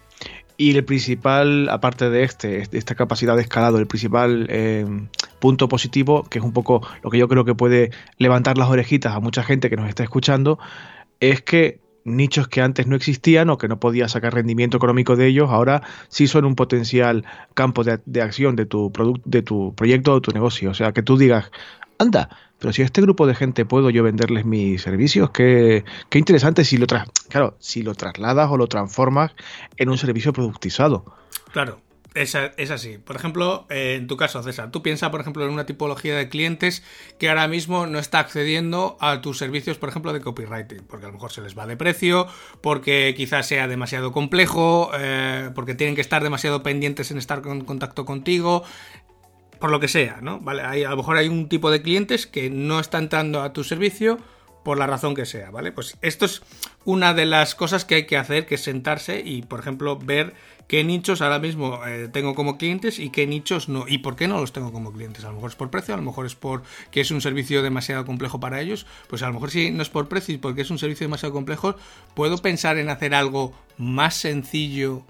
Y 0.58 0.76
el 0.76 0.84
principal, 0.86 1.68
aparte 1.70 2.10
de 2.10 2.24
este, 2.24 2.68
esta 2.72 2.96
capacidad 2.96 3.36
de 3.36 3.42
escalado, 3.42 3.80
el 3.80 3.88
principal 3.88 4.48
eh, 4.50 4.86
punto 5.40 5.68
positivo, 5.68 6.24
que 6.24 6.40
es 6.40 6.46
un 6.46 6.54
poco 6.54 6.88
lo 7.04 7.10
que 7.10 7.18
yo 7.18 7.28
creo 7.28 7.44
que 7.44 7.56
puede 7.56 7.92
levantar 8.18 8.58
las 8.58 8.70
orejitas 8.70 9.16
a 9.16 9.20
mucha 9.20 9.44
gente 9.44 9.70
que 9.70 9.76
nos 9.76 9.90
está 9.90 10.04
escuchando, 10.04 10.60
es 11.20 11.42
que 11.42 11.80
nichos 12.06 12.48
que 12.48 12.62
antes 12.62 12.88
no 12.88 12.96
existían 12.96 13.50
o 13.50 13.58
que 13.58 13.68
no 13.68 13.80
podía 13.80 14.08
sacar 14.08 14.34
rendimiento 14.34 14.78
económico 14.78 15.16
de 15.16 15.28
ellos, 15.28 15.50
ahora 15.50 15.82
sí 16.10 16.28
son 16.28 16.46
un 16.46 16.56
potencial 16.56 17.26
campo 17.54 17.84
de, 17.84 18.22
acción 18.22 18.56
de 18.56 18.66
tu, 18.66 18.92
de 19.26 19.42
tu 19.42 19.74
proyecto 19.76 20.14
o 20.14 20.22
tu 20.22 20.32
negocio. 20.32 20.72
O 20.72 20.74
sea, 20.74 20.92
que 20.92 21.02
tú 21.02 21.18
digas, 21.18 21.52
anda, 21.98 22.30
pero 22.64 22.72
si 22.72 22.82
a 22.82 22.86
este 22.86 23.02
grupo 23.02 23.28
de 23.28 23.36
gente 23.36 23.66
puedo 23.66 23.90
yo 23.90 24.04
venderles 24.04 24.46
mis 24.46 24.82
servicios, 24.82 25.32
qué, 25.32 25.84
qué 26.10 26.18
interesante 26.18 26.64
si 26.64 26.78
lo, 26.78 26.88
claro, 27.28 27.58
si 27.60 27.84
lo 27.84 27.94
trasladas 27.94 28.50
o 28.50 28.56
lo 28.56 28.68
transformas 28.68 29.34
en 29.76 29.90
un 29.90 29.98
servicio 29.98 30.32
productizado. 30.32 31.04
Claro, 31.52 31.82
es, 32.14 32.38
es, 32.56 32.72
así. 32.72 33.00
Por 33.00 33.18
ejemplo, 33.18 33.66
eh, 33.70 33.96
en 34.00 34.08
tu 34.08 34.16
caso, 34.16 34.42
César, 34.44 34.72
tú 34.72 34.82
piensas, 34.82 35.10
por 35.10 35.20
ejemplo, 35.20 35.44
en 35.44 35.52
una 35.52 35.66
tipología 35.66 36.16
de 36.16 36.30
clientes 36.30 36.84
que 37.20 37.28
ahora 37.28 37.50
mismo 37.50 37.86
no 37.86 38.00
está 38.00 38.20
accediendo 38.20 38.96
a 39.02 39.20
tus 39.20 39.40
servicios, 39.40 39.78
por 39.78 39.90
ejemplo, 39.90 40.14
de 40.14 40.22
copywriting, 40.22 40.86
porque 40.88 41.06
a 41.06 41.10
lo 41.10 41.16
mejor 41.16 41.34
se 41.34 41.42
les 41.42 41.60
va 41.60 41.68
de 41.68 41.76
precio, 41.76 42.28
porque 42.62 43.14
quizás 43.18 43.46
sea 43.46 43.68
demasiado 43.68 44.14
complejo, 44.14 44.90
eh, 44.98 45.50
porque 45.54 45.76
tienen 45.76 45.96
que 45.96 46.02
estar 46.02 46.24
demasiado 46.24 46.64
pendientes 46.64 47.12
en 47.12 47.18
estar 47.18 47.42
en 47.46 47.66
contacto 47.66 48.06
contigo, 48.06 48.64
por 49.64 49.72
lo 49.72 49.80
que 49.80 49.88
sea, 49.88 50.20
¿no? 50.22 50.42
Vale, 50.42 50.62
hay, 50.64 50.84
a 50.84 50.90
lo 50.90 50.98
mejor 50.98 51.16
hay 51.16 51.30
un 51.30 51.48
tipo 51.48 51.72
de 51.72 51.82
clientes 51.82 52.28
que 52.28 52.50
no 52.50 52.82
están 52.82 53.04
entrando 53.04 53.42
a 53.42 53.54
tu 53.54 53.64
servicio 53.64 54.18
por 54.62 54.78
la 54.78 54.88
razón 54.88 55.16
que 55.16 55.26
sea, 55.26 55.52
¿vale? 55.52 55.72
Pues 55.72 55.96
esto 56.02 56.26
es 56.26 56.42
una 56.84 57.14
de 57.14 57.26
las 57.26 57.56
cosas 57.56 57.86
que 57.86 57.96
hay 57.96 58.06
que 58.06 58.18
hacer, 58.18 58.46
que 58.46 58.56
es 58.56 58.62
sentarse 58.62 59.22
y, 59.24 59.42
por 59.44 59.62
ejemplo, 59.62 59.98
ver 59.98 60.34
qué 60.68 60.84
nichos 60.84 61.22
ahora 61.22 61.40
mismo 61.40 61.80
eh, 61.88 62.10
tengo 62.12 62.36
como 62.36 62.58
clientes 62.58 63.00
y 63.00 63.10
qué 63.10 63.26
nichos 63.26 63.70
no. 63.70 63.86
¿Y 63.88 64.00
por 64.00 64.18
qué 64.18 64.28
no 64.28 64.38
los 64.38 64.52
tengo 64.52 64.74
como 64.74 64.92
clientes? 64.92 65.24
A 65.24 65.30
lo 65.30 65.36
mejor 65.36 65.52
es 65.52 65.56
por 65.56 65.70
precio, 65.70 65.94
a 65.94 65.98
lo 65.98 66.04
mejor 66.04 66.26
es 66.26 66.36
porque 66.36 67.00
es 67.00 67.12
un 67.12 67.22
servicio 67.22 67.64
demasiado 67.64 68.04
complejo 68.04 68.42
para 68.42 68.60
ellos. 68.60 68.86
Pues 69.08 69.24
a 69.24 69.28
lo 69.28 69.34
mejor 69.34 69.50
si 69.50 69.72
no 69.72 69.82
es 69.82 69.90
por 69.90 70.10
precio 70.10 70.36
y 70.36 70.40
porque 70.40 70.64
es 70.64 70.72
un 70.72 70.78
servicio 70.78 71.06
demasiado 71.06 71.32
complejo, 71.32 71.78
puedo 72.16 72.38
pensar 72.40 72.78
en 72.80 72.90
hacer 72.90 73.16
algo 73.16 73.54
más 73.78 74.16
sencillo 74.16 75.06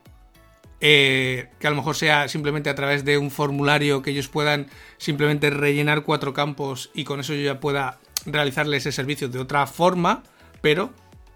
eh, 0.86 1.48
que 1.60 1.68
a 1.68 1.70
lo 1.70 1.78
mejor 1.78 1.96
sea 1.96 2.28
simplemente 2.28 2.70
a 2.70 2.76
través 2.76 3.06
de 3.06 3.18
un 3.18 3.32
formulario 3.32 4.02
que 4.02 4.12
ellos 4.12 4.28
puedan 4.28 4.68
simplemente 4.98 5.50
rellenar 5.50 6.04
cuatro 6.04 6.34
campos 6.34 6.92
y 6.94 7.06
con 7.06 7.22
eso 7.22 7.34
yo 7.34 7.40
ya 7.40 7.62
pueda 7.62 8.02
realizarle 8.26 8.76
ese 8.76 8.92
servicio 8.92 9.30
de 9.30 9.40
otra 9.40 9.66
forma, 9.66 10.24
pero 10.60 10.92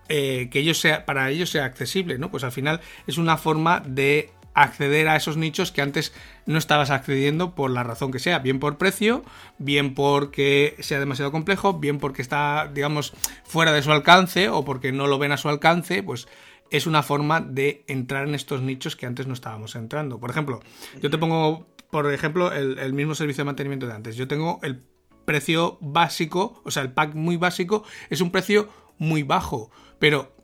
eh, 0.10 0.50
que 0.52 0.60
ellos 0.60 0.82
sea, 0.82 1.06
para 1.06 1.30
ellos 1.30 1.50
sea 1.50 1.64
accesible, 1.64 2.18
¿no? 2.18 2.30
Pues 2.30 2.44
al 2.44 2.52
final 2.52 2.82
es 3.08 3.18
una 3.18 3.38
forma 3.38 3.82
de 3.86 4.32
acceder 4.54 5.08
a 5.08 5.16
esos 5.16 5.38
nichos 5.38 5.72
que 5.72 5.82
antes 5.82 6.12
no 6.46 6.58
estabas 6.58 6.90
accediendo 6.90 7.56
por 7.56 7.72
la 7.72 7.84
razón 7.84 8.12
que 8.12 8.20
sea, 8.20 8.40
bien 8.40 8.60
por 8.60 8.78
precio, 8.78 9.24
bien 9.60 9.96
porque 9.96 10.76
sea 10.80 11.00
demasiado 11.00 11.32
complejo, 11.32 11.76
bien 11.76 12.00
porque 12.00 12.22
está, 12.22 12.70
digamos, 12.74 13.14
fuera 13.46 13.72
de 13.72 13.82
su 13.82 13.94
alcance 13.94 14.50
o 14.50 14.66
porque 14.66 14.92
no 14.92 15.08
lo 15.08 15.20
ven 15.20 15.32
a 15.32 15.38
su 15.38 15.48
alcance, 15.48 16.04
pues 16.04 16.28
es 16.72 16.88
una 16.88 17.04
forma 17.04 17.42
de 17.42 17.84
entrar 17.88 18.28
en 18.28 18.36
estos 18.36 18.62
nichos 18.62 18.96
que 18.96 19.06
antes 19.06 19.28
no 19.28 19.34
estábamos 19.34 19.76
entrando. 19.76 20.20
Por 20.20 20.30
ejemplo, 20.30 20.62
yo 21.02 21.10
te 21.10 21.18
pongo, 21.18 21.68
por 21.90 22.12
ejemplo, 22.12 22.52
el, 22.52 22.94
mismo 22.94 23.16
servicio 23.16 23.44
de 23.44 23.46
mantenimiento 23.46 23.88
de 23.88 23.94
antes. 23.94 24.16
Yo 24.16 24.28
tengo 24.28 24.60
el 24.64 24.84
precio 25.26 25.78
básico, 25.82 26.62
o 26.64 26.72
sea, 26.72 26.84
el 26.84 26.92
pack 26.92 27.14
muy 27.16 27.38
básico, 27.38 27.84
es 28.10 28.22
un 28.22 28.32
precio 28.32 28.70
muy 28.98 29.24
bajo, 29.24 29.72
pero 30.00 30.36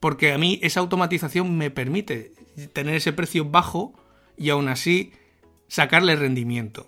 porque 0.00 0.32
a 0.32 0.38
mí 0.38 0.58
esa 0.62 0.80
automatización 0.80 1.56
me 1.56 1.70
permite 1.70 2.32
tener 2.72 2.94
ese 2.94 3.12
precio 3.12 3.44
bajo 3.44 3.94
y 4.36 4.50
aún 4.50 4.68
así 4.68 5.12
sacarle 5.66 6.16
rendimiento. 6.16 6.86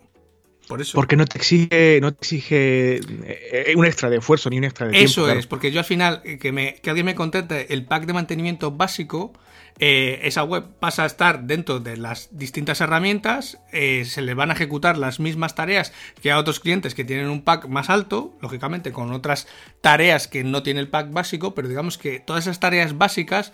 Por 0.70 0.80
eso. 0.80 0.94
Porque 0.94 1.16
no 1.16 1.24
te 1.24 1.36
exige, 1.36 1.98
no 2.00 2.12
te 2.12 2.18
exige 2.20 3.00
eh, 3.24 3.74
un 3.74 3.84
extra 3.84 4.08
de 4.08 4.18
esfuerzo 4.18 4.48
ni 4.50 4.58
un 4.58 4.62
extra 4.62 4.86
de 4.86 4.92
tiempo. 4.92 5.10
Eso 5.10 5.28
es, 5.28 5.48
porque 5.48 5.72
yo 5.72 5.80
al 5.80 5.84
final, 5.84 6.22
eh, 6.24 6.38
que, 6.38 6.52
me, 6.52 6.76
que 6.76 6.90
alguien 6.90 7.06
me 7.06 7.16
conteste 7.16 7.74
el 7.74 7.84
pack 7.86 8.06
de 8.06 8.12
mantenimiento 8.12 8.70
básico, 8.70 9.32
eh, 9.80 10.20
esa 10.22 10.44
web 10.44 10.64
pasa 10.78 11.02
a 11.02 11.06
estar 11.06 11.42
dentro 11.42 11.80
de 11.80 11.96
las 11.96 12.28
distintas 12.30 12.80
herramientas, 12.80 13.58
se 13.72 14.22
le 14.22 14.34
van 14.34 14.50
a 14.50 14.54
ejecutar 14.54 14.96
las 14.96 15.18
mismas 15.18 15.56
tareas 15.56 15.92
que 16.22 16.30
a 16.30 16.38
otros 16.38 16.60
clientes 16.60 16.94
que 16.94 17.04
tienen 17.04 17.30
un 17.30 17.42
pack 17.42 17.66
más 17.66 17.90
alto, 17.90 18.38
lógicamente 18.40 18.92
con 18.92 19.10
otras 19.10 19.48
tareas 19.80 20.28
que 20.28 20.44
no 20.44 20.62
tiene 20.62 20.78
el 20.78 20.88
pack 20.88 21.10
básico, 21.10 21.52
pero 21.52 21.66
digamos 21.66 21.98
que 21.98 22.20
todas 22.20 22.44
esas 22.44 22.60
tareas 22.60 22.96
básicas 22.96 23.50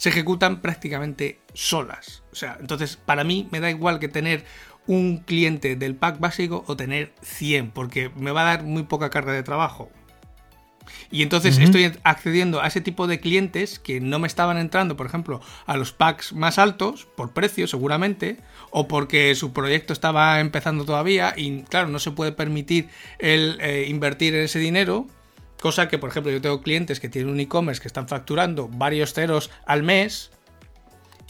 se 0.00 0.08
ejecutan 0.08 0.62
prácticamente 0.62 1.40
solas. 1.52 2.22
O 2.32 2.34
sea, 2.34 2.56
entonces 2.58 2.96
para 2.96 3.22
mí 3.22 3.48
me 3.50 3.60
da 3.60 3.68
igual 3.68 3.98
que 3.98 4.08
tener 4.08 4.46
un 4.90 5.18
cliente 5.18 5.76
del 5.76 5.94
pack 5.94 6.18
básico 6.18 6.64
o 6.66 6.76
tener 6.76 7.12
100, 7.22 7.70
porque 7.70 8.10
me 8.16 8.32
va 8.32 8.42
a 8.42 8.56
dar 8.56 8.64
muy 8.64 8.82
poca 8.82 9.08
carga 9.08 9.32
de 9.32 9.44
trabajo. 9.44 9.88
Y 11.12 11.22
entonces 11.22 11.58
estoy 11.58 11.92
accediendo 12.02 12.60
a 12.60 12.66
ese 12.66 12.80
tipo 12.80 13.06
de 13.06 13.20
clientes 13.20 13.78
que 13.78 14.00
no 14.00 14.18
me 14.18 14.26
estaban 14.26 14.58
entrando, 14.58 14.96
por 14.96 15.06
ejemplo, 15.06 15.40
a 15.66 15.76
los 15.76 15.92
packs 15.92 16.32
más 16.32 16.58
altos, 16.58 17.06
por 17.16 17.32
precio 17.32 17.68
seguramente, 17.68 18.38
o 18.70 18.88
porque 18.88 19.36
su 19.36 19.52
proyecto 19.52 19.92
estaba 19.92 20.40
empezando 20.40 20.84
todavía 20.84 21.34
y 21.36 21.62
claro, 21.62 21.86
no 21.86 22.00
se 22.00 22.10
puede 22.10 22.32
permitir 22.32 22.88
el 23.20 23.58
eh, 23.60 23.86
invertir 23.88 24.34
en 24.34 24.42
ese 24.42 24.58
dinero. 24.58 25.06
Cosa 25.60 25.86
que, 25.86 25.98
por 25.98 26.10
ejemplo, 26.10 26.32
yo 26.32 26.40
tengo 26.40 26.62
clientes 26.62 26.98
que 26.98 27.08
tienen 27.08 27.32
un 27.32 27.38
e-commerce 27.38 27.80
que 27.80 27.86
están 27.86 28.08
facturando 28.08 28.66
varios 28.66 29.12
ceros 29.12 29.50
al 29.66 29.84
mes 29.84 30.32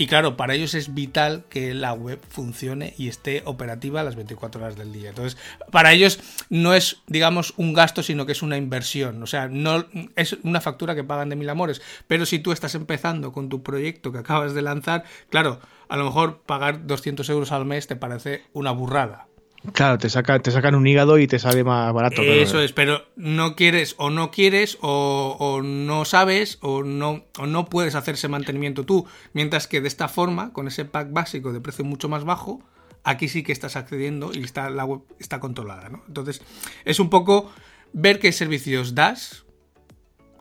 y 0.00 0.06
claro, 0.06 0.34
para 0.34 0.54
ellos 0.54 0.72
es 0.72 0.94
vital 0.94 1.44
que 1.50 1.74
la 1.74 1.92
web 1.92 2.18
funcione 2.26 2.94
y 2.96 3.08
esté 3.08 3.42
operativa 3.44 4.02
las 4.02 4.16
24 4.16 4.62
horas 4.62 4.74
del 4.78 4.94
día. 4.94 5.10
Entonces, 5.10 5.38
para 5.70 5.92
ellos 5.92 6.20
no 6.48 6.72
es, 6.72 7.02
digamos, 7.06 7.52
un 7.58 7.74
gasto, 7.74 8.02
sino 8.02 8.24
que 8.24 8.32
es 8.32 8.40
una 8.40 8.56
inversión. 8.56 9.22
O 9.22 9.26
sea, 9.26 9.48
no 9.48 9.84
es 10.16 10.38
una 10.42 10.62
factura 10.62 10.94
que 10.94 11.04
pagan 11.04 11.28
de 11.28 11.36
mil 11.36 11.50
amores. 11.50 11.82
Pero 12.06 12.24
si 12.24 12.38
tú 12.38 12.50
estás 12.50 12.74
empezando 12.74 13.30
con 13.30 13.50
tu 13.50 13.62
proyecto 13.62 14.10
que 14.10 14.20
acabas 14.20 14.54
de 14.54 14.62
lanzar, 14.62 15.04
claro, 15.28 15.60
a 15.90 15.98
lo 15.98 16.04
mejor 16.04 16.40
pagar 16.46 16.86
200 16.86 17.28
euros 17.28 17.52
al 17.52 17.66
mes 17.66 17.86
te 17.86 17.94
parece 17.94 18.44
una 18.54 18.70
burrada. 18.70 19.26
Claro, 19.74 19.98
te, 19.98 20.08
saca, 20.08 20.38
te 20.38 20.50
sacan 20.50 20.74
un 20.74 20.86
hígado 20.86 21.18
y 21.18 21.26
te 21.26 21.38
sale 21.38 21.64
más 21.64 21.92
barato. 21.92 22.22
Eso 22.22 22.60
es, 22.60 22.72
pero 22.72 23.06
no 23.16 23.56
quieres 23.56 23.94
o 23.98 24.08
no 24.08 24.30
quieres 24.30 24.78
o, 24.80 25.60
no 25.62 26.04
sabes 26.06 26.58
o 26.62 26.82
no, 26.82 27.24
o 27.38 27.46
no 27.46 27.66
puedes 27.66 27.94
hacerse 27.94 28.28
mantenimiento 28.28 28.84
tú. 28.84 29.06
Mientras 29.34 29.66
que 29.66 29.82
de 29.82 29.88
esta 29.88 30.08
forma, 30.08 30.52
con 30.52 30.66
ese 30.66 30.86
pack 30.86 31.12
básico 31.12 31.52
de 31.52 31.60
precio 31.60 31.84
mucho 31.84 32.08
más 32.08 32.24
bajo, 32.24 32.62
aquí 33.04 33.28
sí 33.28 33.42
que 33.42 33.52
estás 33.52 33.76
accediendo 33.76 34.30
y 34.32 34.42
está, 34.42 34.70
la 34.70 34.86
web 34.86 35.02
está 35.18 35.40
controlada. 35.40 35.90
¿no? 35.90 36.02
Entonces, 36.08 36.40
es 36.86 36.98
un 36.98 37.10
poco 37.10 37.52
ver 37.92 38.18
qué 38.18 38.32
servicios 38.32 38.94
das, 38.94 39.44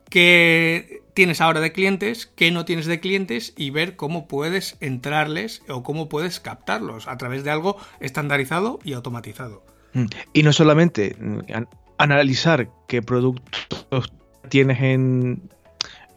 qué 0.09 1.03
tienes 1.19 1.41
ahora 1.41 1.59
de 1.59 1.73
clientes, 1.73 2.31
qué 2.37 2.49
no 2.49 2.63
tienes 2.63 2.85
de 2.85 3.01
clientes 3.01 3.53
y 3.57 3.71
ver 3.71 3.97
cómo 3.97 4.25
puedes 4.25 4.77
entrarles 4.79 5.61
o 5.67 5.83
cómo 5.83 6.07
puedes 6.07 6.39
captarlos 6.39 7.09
a 7.09 7.17
través 7.17 7.43
de 7.43 7.51
algo 7.51 7.75
estandarizado 7.99 8.79
y 8.85 8.93
automatizado. 8.93 9.61
Mm. 9.91 10.05
Y 10.31 10.43
no 10.43 10.53
solamente 10.53 11.17
mm, 11.19 11.39
analizar 11.97 12.69
qué 12.87 13.01
productos 13.01 14.13
tienes 14.47 14.79
en, 14.79 15.49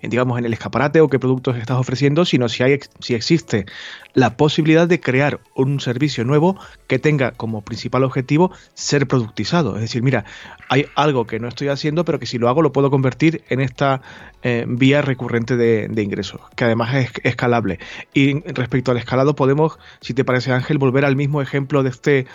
digamos, 0.03 0.39
en 0.39 0.45
el 0.45 0.53
escaparate 0.53 1.01
o 1.01 1.09
qué 1.09 1.19
productos 1.19 1.57
estás 1.57 1.79
ofreciendo, 1.79 2.25
sino 2.25 2.49
si, 2.49 2.63
hay, 2.63 2.79
si 3.01 3.15
existe 3.15 3.67
la 4.15 4.37
posibilidad 4.37 4.87
de 4.87 5.01
crear 5.01 5.41
un 5.57 5.81
servicio 5.81 6.25
nuevo 6.25 6.57
que 6.87 7.01
tenga 7.01 7.33
como 7.33 7.63
principal 7.63 8.05
objetivo 8.05 8.53
ser 8.75 9.09
productizado. 9.09 9.75
Es 9.75 9.83
decir, 9.83 10.05
mira, 10.05 10.25
hay 10.73 10.87
algo 10.95 11.27
que 11.27 11.39
no 11.39 11.49
estoy 11.49 11.69
haciendo, 11.69 12.07
pero 12.07 12.19
que 12.19 12.25
si 12.25 12.39
lo 12.39 12.49
hago 12.49 12.63
lo 12.63 12.73
puedo 12.73 12.91
convertir 12.91 13.45
en 13.51 13.61
esta 13.61 14.01
eh, 14.43 14.65
vía 14.67 15.03
recurrente 15.03 15.59
de, 15.59 16.03
ingresos, 16.03 16.41
que 16.57 16.65
además 16.65 16.95
es 16.95 17.11
escalable. 17.25 17.79
Y 18.15 18.41
respecto 18.41 18.91
al 18.91 18.97
escalado, 18.97 19.37
podemos, 19.37 19.79
si 20.01 20.15
te 20.15 20.25
parece 20.25 20.51
Ángel, 20.51 20.79
volver 20.79 21.05
al 21.05 21.15
mismo 21.15 21.43
ejemplo 21.43 21.83
de 21.83 21.91
este 21.91 22.27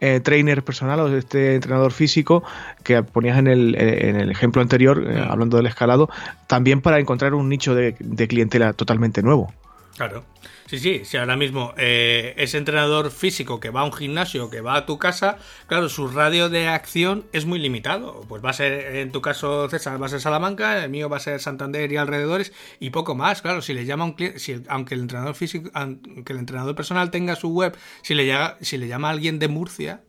eh, 0.00 0.20
trainer 0.20 0.62
personal 0.62 1.00
o 1.00 1.08
de 1.08 1.20
este 1.20 1.54
entrenador 1.54 1.90
físico 1.90 2.44
que 2.82 3.02
ponías 3.02 3.38
en 3.38 3.46
el, 3.46 3.74
eh, 3.76 4.10
en 4.10 4.16
el 4.16 4.30
ejemplo 4.30 4.60
anterior, 4.60 5.02
hablando 5.26 5.56
del 5.56 5.64
escalado, 5.64 6.10
también 6.48 6.82
para 6.82 7.00
encontrar 7.00 7.32
un 7.32 7.48
nicho 7.48 7.74
de 7.74 7.94
clientela 8.28 8.74
totalmente 8.74 9.22
nuevo. 9.22 9.54
Claro. 9.96 10.22
Sí, 10.66 10.80
sí, 10.80 11.02
si 11.04 11.16
ahora 11.16 11.36
mismo 11.36 11.74
eh, 11.76 12.34
ese 12.38 12.58
entrenador 12.58 13.12
físico 13.12 13.60
que 13.60 13.70
va 13.70 13.82
a 13.82 13.84
un 13.84 13.92
gimnasio, 13.92 14.50
que 14.50 14.60
va 14.60 14.74
a 14.74 14.84
tu 14.84 14.98
casa, 14.98 15.38
claro, 15.68 15.88
su 15.88 16.08
radio 16.08 16.48
de 16.48 16.66
acción 16.66 17.24
es 17.32 17.46
muy 17.46 17.60
limitado. 17.60 18.22
Pues 18.28 18.44
va 18.44 18.50
a 18.50 18.52
ser, 18.52 18.96
en 18.96 19.12
tu 19.12 19.22
caso, 19.22 19.68
César, 19.68 20.02
va 20.02 20.06
a 20.06 20.08
ser 20.08 20.20
Salamanca, 20.20 20.82
el 20.82 20.90
mío 20.90 21.08
va 21.08 21.18
a 21.18 21.20
ser 21.20 21.40
Santander 21.40 21.92
y 21.92 21.96
alrededores, 21.96 22.52
y 22.80 22.90
poco 22.90 23.14
más. 23.14 23.42
Claro, 23.42 23.62
si 23.62 23.74
le 23.74 23.84
llama 23.84 24.02
a 24.02 24.06
un 24.08 24.12
cliente, 24.14 24.40
si, 24.40 24.60
aunque 24.68 24.94
el 24.96 25.02
entrenador 25.02 25.36
físico, 25.36 25.70
aunque 25.72 26.32
el 26.32 26.40
entrenador 26.40 26.74
personal 26.74 27.12
tenga 27.12 27.36
su 27.36 27.50
web, 27.50 27.76
si 28.02 28.14
le, 28.14 28.24
llega, 28.24 28.58
si 28.60 28.76
le 28.76 28.88
llama 28.88 29.06
a 29.08 29.12
alguien 29.12 29.38
de 29.38 29.46
Murcia, 29.46 30.02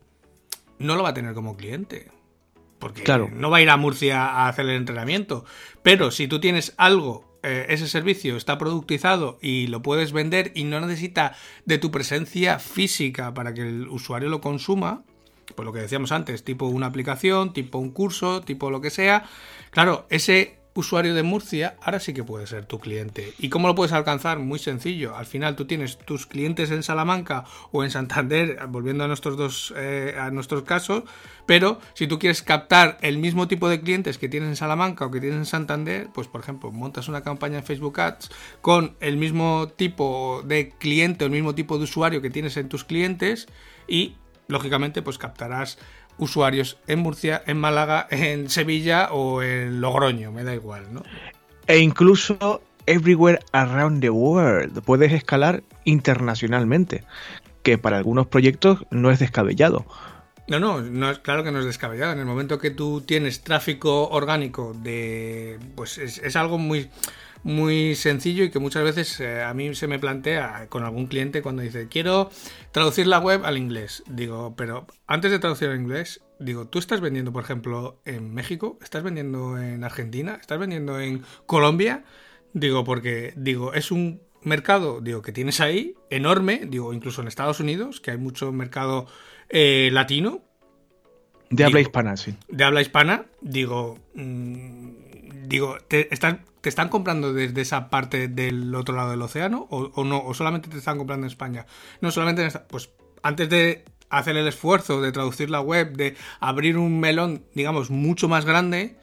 no 0.80 0.96
lo 0.96 1.04
va 1.04 1.10
a 1.10 1.13
tener 1.13 1.36
como 1.36 1.56
cliente. 1.56 2.12
Porque 2.80 3.04
claro. 3.04 3.30
no 3.32 3.52
va 3.52 3.58
a 3.58 3.62
ir 3.62 3.70
a 3.70 3.78
Murcia 3.78 4.26
a 4.26 4.50
hacer 4.50 4.65
el 4.65 4.76
entrenamiento. 4.76 5.46
Pero 5.84 6.10
si 6.10 6.28
tú 6.28 6.39
tienes 6.39 6.74
algo 6.78 7.37
eh, 7.47 7.65
ese 7.69 7.88
servicio 7.88 8.36
está 8.36 8.57
productizado 8.57 9.38
y 9.41 9.67
lo 9.67 9.81
puedes 9.81 10.12
vender 10.12 10.51
y 10.53 10.65
no 10.65 10.81
necesita 10.81 11.33
de 11.63 11.77
tu 11.77 11.91
presencia 11.91 12.60
física 12.60 13.33
para 13.33 13.53
que 13.53 13.62
el 13.62 13.88
usuario 13.88 14.27
lo 14.27 14.41
consuma, 14.41 15.03
pues 15.55 15.65
lo 15.65 15.71
que 15.71 15.79
decíamos 15.79 16.12
antes, 16.12 16.43
tipo 16.43 16.65
una 16.65 16.88
aplicación, 16.88 17.53
tipo 17.53 17.77
un 17.77 17.91
curso, 17.91 18.41
tipo 18.41 18.69
lo 18.69 18.81
que 18.81 18.89
sea, 18.89 19.23
claro, 19.71 20.05
ese 20.10 20.57
usuario 20.79 21.13
de 21.15 21.23
Murcia, 21.23 21.75
ahora 21.81 21.99
sí 21.99 22.13
que 22.13 22.23
puede 22.23 22.47
ser 22.47 22.65
tu 22.65 22.79
cliente. 22.79 23.33
¿Y 23.39 23.49
cómo 23.49 23.67
lo 23.67 23.75
puedes 23.75 23.93
alcanzar? 23.93 24.39
Muy 24.39 24.59
sencillo. 24.59 25.15
Al 25.15 25.25
final 25.25 25.55
tú 25.55 25.65
tienes 25.65 25.97
tus 25.97 26.25
clientes 26.25 26.71
en 26.71 26.83
Salamanca 26.83 27.45
o 27.71 27.83
en 27.83 27.91
Santander, 27.91 28.59
volviendo 28.69 29.03
a 29.03 29.07
nuestros 29.07 29.37
dos 29.37 29.73
eh, 29.75 30.15
a 30.19 30.31
nuestros 30.31 30.63
casos, 30.63 31.03
pero 31.45 31.79
si 31.93 32.07
tú 32.07 32.19
quieres 32.19 32.41
captar 32.41 32.97
el 33.01 33.17
mismo 33.17 33.47
tipo 33.47 33.69
de 33.69 33.81
clientes 33.81 34.17
que 34.17 34.29
tienes 34.29 34.49
en 34.49 34.55
Salamanca 34.55 35.05
o 35.05 35.11
que 35.11 35.19
tienes 35.19 35.39
en 35.39 35.45
Santander, 35.45 36.09
pues 36.13 36.27
por 36.27 36.41
ejemplo, 36.41 36.71
montas 36.71 37.07
una 37.07 37.21
campaña 37.21 37.57
en 37.57 37.63
Facebook 37.63 37.99
Ads 37.99 38.29
con 38.61 38.95
el 38.99 39.17
mismo 39.17 39.69
tipo 39.75 40.43
de 40.45 40.69
cliente 40.77 41.23
o 41.23 41.27
el 41.27 41.33
mismo 41.33 41.55
tipo 41.55 41.77
de 41.77 41.85
usuario 41.85 42.21
que 42.21 42.29
tienes 42.29 42.57
en 42.57 42.69
tus 42.69 42.83
clientes 42.83 43.47
y 43.87 44.15
lógicamente 44.47 45.01
pues 45.01 45.17
captarás 45.17 45.77
usuarios 46.17 46.77
en 46.88 46.99
Murcia, 46.99 47.43
en 47.45 47.60
Málaga, 47.60 48.08
en 48.10 48.49
Sevilla 48.49 49.10
o 49.12 49.41
en 49.41 49.82
Logroño, 49.82 50.32
me 50.32 50.43
da 50.43 50.53
igual, 50.53 50.93
¿no? 50.93 51.03
E 51.67 51.80
incluso 51.80 52.62
everywhere 52.86 53.39
around 53.51 54.01
the 54.01 54.10
world. 54.10 54.82
Puedes 54.84 55.12
escalar 55.12 55.63
internacionalmente, 55.84 57.03
que 57.63 57.77
para 57.77 57.97
algunos 57.97 58.27
proyectos 58.27 58.86
no 58.89 59.12
es 59.12 59.19
descabellado. 59.19 59.86
No, 60.47 60.60
no, 60.60 60.82
no 60.82 61.12
es 61.12 61.19
claro 61.19 61.43
que 61.43 61.51
no 61.51 61.60
es 61.60 61.65
descabellado. 61.65 62.13
En 62.13 62.19
el 62.19 62.25
momento 62.25 62.58
que 62.58 62.71
tú 62.71 63.01
tienes 63.01 63.41
tráfico 63.41 64.08
orgánico 64.08 64.73
de, 64.73 65.60
pues 65.75 65.97
es 65.97 66.36
algo 66.38 66.58
muy 66.58 66.89
muy 67.47 67.95
sencillo 67.95 68.43
y 68.43 68.51
que 68.51 68.60
muchas 68.60 68.83
veces 68.83 69.21
eh, 69.21 69.41
a 69.41 69.53
mí 69.53 69.73
se 69.73 69.88
me 69.88 69.99
plantea 69.99 70.67
con 70.67 70.83
algún 70.83 71.07
cliente 71.07 71.41
cuando 71.41 71.62
dice 71.62 71.88
quiero 71.88 72.29
traducir 72.73 73.07
la 73.07 73.19
web 73.19 73.45
al 73.45 73.57
inglés. 73.57 74.03
Digo, 74.05 74.53
pero 74.57 74.86
antes 75.07 75.31
de 75.31 75.39
traducir 75.39 75.69
al 75.69 75.79
inglés, 75.79 76.21
digo, 76.39 76.67
tú 76.67 76.77
estás 76.77 76.99
vendiendo, 76.99 77.31
por 77.31 77.43
ejemplo, 77.43 78.01
en 78.03 78.33
México, 78.33 78.77
estás 78.81 79.01
vendiendo 79.01 79.57
en 79.57 79.86
Argentina, 79.86 80.38
estás 80.41 80.60
vendiendo 80.60 80.99
en 80.99 81.23
Colombia. 81.45 82.03
Digo, 82.51 82.83
porque 82.83 83.33
digo, 83.38 83.73
es 83.73 83.91
un 83.91 84.21
mercado, 84.41 84.99
digo, 84.99 85.21
que 85.21 85.31
tienes 85.31 85.62
ahí 85.62 85.95
enorme, 86.10 86.63
digo, 86.67 86.93
incluso 86.93 87.21
en 87.21 87.29
Estados 87.29 87.62
Unidos, 87.62 88.01
que 88.01 88.12
hay 88.12 88.17
mucho 88.17 88.51
mercado 88.51 89.07
eh, 89.47 89.89
latino. 89.93 90.41
De 91.49 91.63
habla 91.63 91.79
hispana, 91.79 92.17
sí. 92.17 92.36
De 92.49 92.65
habla 92.65 92.81
hispana, 92.81 93.25
digo, 93.39 93.99
mm, 94.15 94.76
digo, 95.47 95.77
te 95.88 96.13
están 96.13 96.45
¿Te 96.67 96.69
están 96.69 96.89
comprando 96.89 97.31
desde 97.31 97.62
esa 97.62 97.89
parte 97.89 98.27
del 98.27 98.75
otro 98.75 98.93
lado 98.93 99.12
del 99.12 99.21
océano 99.21 99.67
o, 99.69 100.03
no? 100.03 100.21
¿O 100.21 100.33
solamente 100.33 100.67
te 100.67 100.77
están 100.77 100.97
comprando 100.97 101.25
en 101.25 101.31
España? 101.31 101.65
No 102.01 102.12
solamente 102.12 102.41
en 102.41 102.47
esta, 102.47 102.67
Pues 102.67 102.89
antes 103.23 103.47
de 103.47 103.86
hacer 104.10 104.36
el 104.36 104.45
esfuerzo 104.49 104.99
de 104.99 105.13
traducir 105.13 105.49
la 105.49 105.62
web, 105.62 105.95
de 105.95 106.17
abrir 106.41 106.77
un 106.77 106.99
melón, 106.99 107.45
digamos, 107.53 107.89
mucho 107.89 108.27
más 108.27 108.43
grande, 108.43 108.97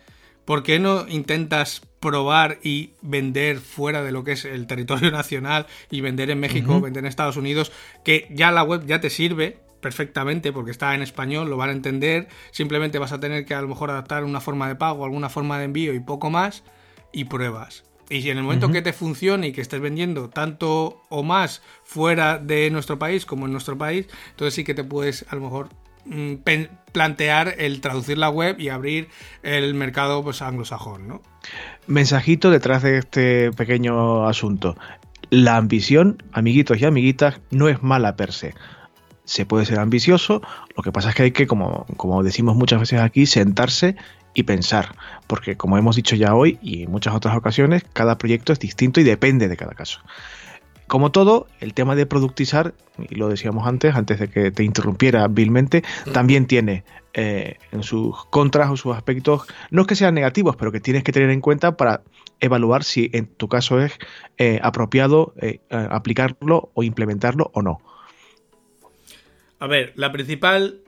¿por 0.44 0.62
qué 0.62 0.78
no 0.78 1.09
intentas 1.09 1.80
probar 2.00 2.59
y 2.62 2.90
vender 3.00 3.61
fuera 3.61 4.02
de 4.02 4.12
lo 4.12 4.24
que 4.24 4.33
es 4.33 4.44
el 4.44 4.66
territorio 4.66 5.11
nacional 5.12 5.66
y 5.90 6.02
vender 6.02 6.28
en 6.28 6.40
México, 6.40 6.83
vender 6.83 7.04
en 7.04 7.09
Estados 7.09 7.38
Unidos, 7.38 7.72
que 8.04 8.28
ya 8.30 8.50
la 8.50 8.62
web 8.62 8.85
ya 8.85 9.00
te 9.00 9.09
sirve 9.09 9.63
perfectamente 9.85 10.51
porque 10.51 10.70
está 10.70 10.94
en 10.94 11.03
español, 11.03 11.51
lo 11.51 11.59
van 11.59 11.68
a 11.68 11.73
entender, 11.73 12.29
simplemente 12.53 12.99
vas 12.99 13.12
a 13.12 13.20
tener 13.20 13.44
que 13.44 13.55
a 13.55 13.61
lo 13.61 13.68
mejor 13.68 13.90
adaptar 13.90 14.25
una 14.25 14.40
forma 14.40 14.66
de 14.66 14.77
pago, 14.77 15.05
alguna 15.05 15.29
forma 15.29 15.59
de 15.59 15.66
envío 15.66 15.92
y 15.92 16.01
poco 16.01 16.31
más, 16.31 16.64
y 17.12 17.25
pruebas. 17.25 17.85
Y 18.09 18.23
si 18.23 18.31
en 18.31 18.38
el 18.38 18.44
momento 18.44 18.73
que 18.73 18.81
te 18.81 18.94
funcione 18.94 19.49
y 19.49 19.53
que 19.53 19.61
estés 19.61 19.83
vendiendo 19.83 20.31
tanto 20.31 21.03
o 21.11 21.23
más 21.23 21.61
fuera 21.83 22.38
de 22.38 22.70
nuestro 22.70 22.99
país 22.99 23.27
como 23.27 23.44
en 23.44 23.53
nuestro 23.53 23.77
país, 23.77 24.07
entonces 24.31 24.55
sí 24.55 24.64
que 24.64 24.73
te 24.73 24.85
puedes 24.85 25.27
a 25.29 25.35
lo 25.35 25.42
mejor 25.42 25.68
mm, 26.07 26.37
plantear 26.92 27.57
el 27.59 27.83
traducir 27.83 28.16
la 28.16 28.31
web 28.31 28.59
y 28.59 28.70
abrir 28.70 29.09
el 29.42 29.75
mercado 29.75 30.25
pues, 30.25 30.40
anglosajón, 30.40 31.09
¿no? 31.09 31.20
Mensajito 31.87 32.51
detrás 32.51 32.83
de 32.83 32.97
este 32.97 33.53
pequeño 33.53 34.27
asunto. 34.27 34.79
La 35.29 35.59
ambición, 35.59 36.23
amiguitos 36.33 36.81
y 36.81 36.87
amiguitas, 36.87 37.42
no 37.51 37.68
es 37.68 37.83
mala 37.83 38.16
per 38.16 38.33
se. 38.33 38.55
Se 39.24 39.46
puede 39.46 39.64
ser 39.64 39.78
ambicioso, 39.78 40.42
lo 40.76 40.82
que 40.82 40.92
pasa 40.92 41.10
es 41.10 41.14
que 41.14 41.22
hay 41.24 41.30
que, 41.30 41.46
como, 41.46 41.87
como 41.96 42.22
decimos 42.22 42.56
muchas 42.56 42.80
veces 42.80 43.00
aquí, 43.00 43.26
sentarse 43.26 43.96
y 44.34 44.42
pensar, 44.42 44.96
porque 45.26 45.56
como 45.56 45.78
hemos 45.78 45.96
dicho 45.96 46.16
ya 46.16 46.34
hoy 46.34 46.58
y 46.60 46.82
en 46.82 46.90
muchas 46.90 47.14
otras 47.14 47.37
ocasiones, 47.37 47.84
cada 47.92 48.18
proyecto 48.18 48.52
es 48.52 48.58
distinto 48.58 49.00
y 49.00 49.04
depende 49.04 49.48
de 49.48 49.56
cada 49.56 49.72
caso. 49.72 50.00
Como 50.87 51.10
todo, 51.10 51.46
el 51.60 51.72
tema 51.72 51.94
de 51.94 52.04
productizar, 52.04 52.74
y 52.98 53.14
lo 53.14 53.28
decíamos 53.28 53.66
antes, 53.66 53.94
antes 53.94 54.18
de 54.18 54.28
que 54.28 54.50
te 54.50 54.64
interrumpiera 54.64 55.26
vilmente, 55.28 55.82
también 56.12 56.46
tiene 56.46 56.84
eh, 57.14 57.56
en 57.72 57.82
sus 57.82 58.26
contras 58.26 58.70
o 58.70 58.76
sus 58.76 58.94
aspectos, 58.94 59.46
no 59.70 59.82
es 59.82 59.87
que 59.87 59.96
sean 59.96 60.14
negativos, 60.14 60.56
pero 60.56 60.72
que 60.72 60.80
tienes 60.80 61.02
que 61.02 61.12
tener 61.12 61.30
en 61.30 61.40
cuenta 61.40 61.76
para 61.76 62.02
evaluar 62.40 62.84
si 62.84 63.08
en 63.14 63.26
tu 63.26 63.48
caso 63.48 63.80
es 63.80 63.98
eh, 64.37 64.60
apropiado 64.62 65.32
eh, 65.40 65.60
aplicarlo 65.70 66.70
o 66.74 66.82
implementarlo 66.82 67.50
o 67.54 67.62
no. 67.62 67.80
A 69.64 69.66
ver, 69.66 69.94
la 69.96 70.12
principal 70.12 70.83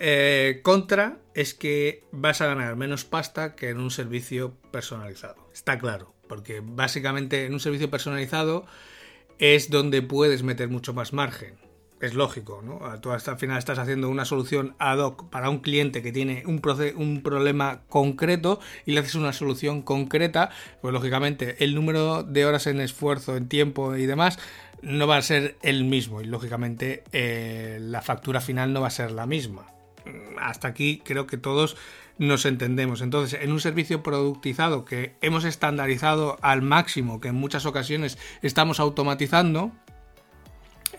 contra 0.63 1.17
es 1.33 1.55
que 1.55 2.05
vas 2.13 2.43
a 2.43 2.47
ganar 2.47 2.77
menos 2.77 3.07
pasta 3.07 3.55
que 3.57 3.71
en 3.71 3.81
un 3.81 3.91
servicio 3.91 4.53
personalizado. 4.71 5.49
Está 5.51 5.79
claro, 5.79 6.15
porque 6.29 6.61
básicamente 6.63 7.47
en 7.47 7.55
un 7.55 7.61
servicio 7.61 7.89
personalizado 7.89 8.67
es 9.39 9.71
donde 9.71 10.03
puedes 10.03 10.43
meter 10.43 10.69
mucho 10.69 10.93
más 10.93 11.15
margen. 11.15 11.55
Es 12.03 12.13
lógico, 12.13 12.61
¿no? 12.63 12.81
Tú 13.01 13.13
hasta 13.13 13.31
al 13.31 13.39
final 13.39 13.57
estás 13.57 13.79
haciendo 13.79 14.11
una 14.11 14.27
solución 14.27 14.77
ad 14.79 14.99
hoc 14.99 15.31
para 15.31 15.49
un 15.49 15.61
cliente 15.61 16.03
que 16.03 16.13
tiene 16.13 16.43
un, 16.45 16.61
un 16.97 17.23
problema 17.23 17.81
concreto 17.89 18.61
y 18.85 18.93
le 18.93 19.01
haces 19.01 19.15
una 19.15 19.33
solución 19.33 19.81
concreta, 19.81 20.51
pues 20.83 20.93
lógicamente 20.93 21.65
el 21.65 21.75
número 21.75 22.23
de 22.23 22.45
horas 22.45 22.67
en 22.67 22.83
esfuerzo, 22.83 23.39
en 23.39 23.49
tiempo 23.49 23.97
y 23.97 24.05
demás 24.05 24.39
no 24.83 25.07
va 25.07 25.17
a 25.17 25.23
ser 25.23 25.57
el 25.63 25.85
mismo 25.85 26.21
y 26.21 26.25
lógicamente 26.25 27.05
eh, 27.13 27.79
la 27.81 28.03
factura 28.03 28.41
final 28.41 28.73
no 28.73 28.81
va 28.81 28.89
a 28.89 28.91
ser 28.91 29.11
la 29.11 29.27
misma. 29.27 29.67
Hasta 30.39 30.69
aquí 30.69 31.03
creo 31.05 31.27
que 31.27 31.37
todos 31.37 31.77
nos 32.19 32.47
entendemos. 32.47 33.01
Entonces, 33.03 33.41
en 33.41 33.53
un 33.53 33.61
servicio 33.61 34.03
productizado 34.03 34.85
que 34.85 35.17
hemos 35.21 35.45
estandarizado 35.45 36.39
al 36.43 36.63
máximo, 36.63 37.21
que 37.21 37.29
en 37.29 37.35
muchas 37.35 37.67
ocasiones 37.67 38.19
estamos 38.43 38.81
automatizando, 38.81 39.73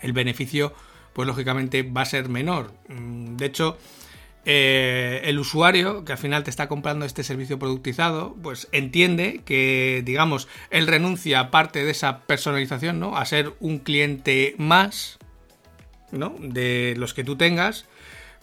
el 0.02 0.12
beneficio, 0.12 0.74
pues 1.12 1.26
lógicamente 1.26 1.82
va 1.82 2.02
a 2.02 2.06
ser 2.06 2.28
menor. 2.28 2.72
Mm, 2.88 3.36
de 3.36 3.46
hecho, 3.46 3.78
eh, 4.44 5.20
el 5.24 5.38
usuario 5.38 6.04
que 6.04 6.12
al 6.12 6.18
final 6.18 6.44
te 6.44 6.50
está 6.50 6.68
comprando 6.68 7.04
este 7.04 7.22
servicio 7.22 7.58
productizado, 7.58 8.36
pues 8.42 8.68
entiende 8.72 9.42
que, 9.44 10.02
digamos, 10.04 10.48
él 10.70 10.86
renuncia 10.86 11.40
a 11.40 11.50
parte 11.50 11.84
de 11.84 11.90
esa 11.90 12.20
personalización, 12.20 13.00
¿no? 13.00 13.16
A 13.16 13.24
ser 13.24 13.52
un 13.60 13.78
cliente 13.78 14.54
más, 14.58 15.18
¿no? 16.12 16.34
De 16.38 16.94
los 16.96 17.14
que 17.14 17.24
tú 17.24 17.36
tengas 17.36 17.86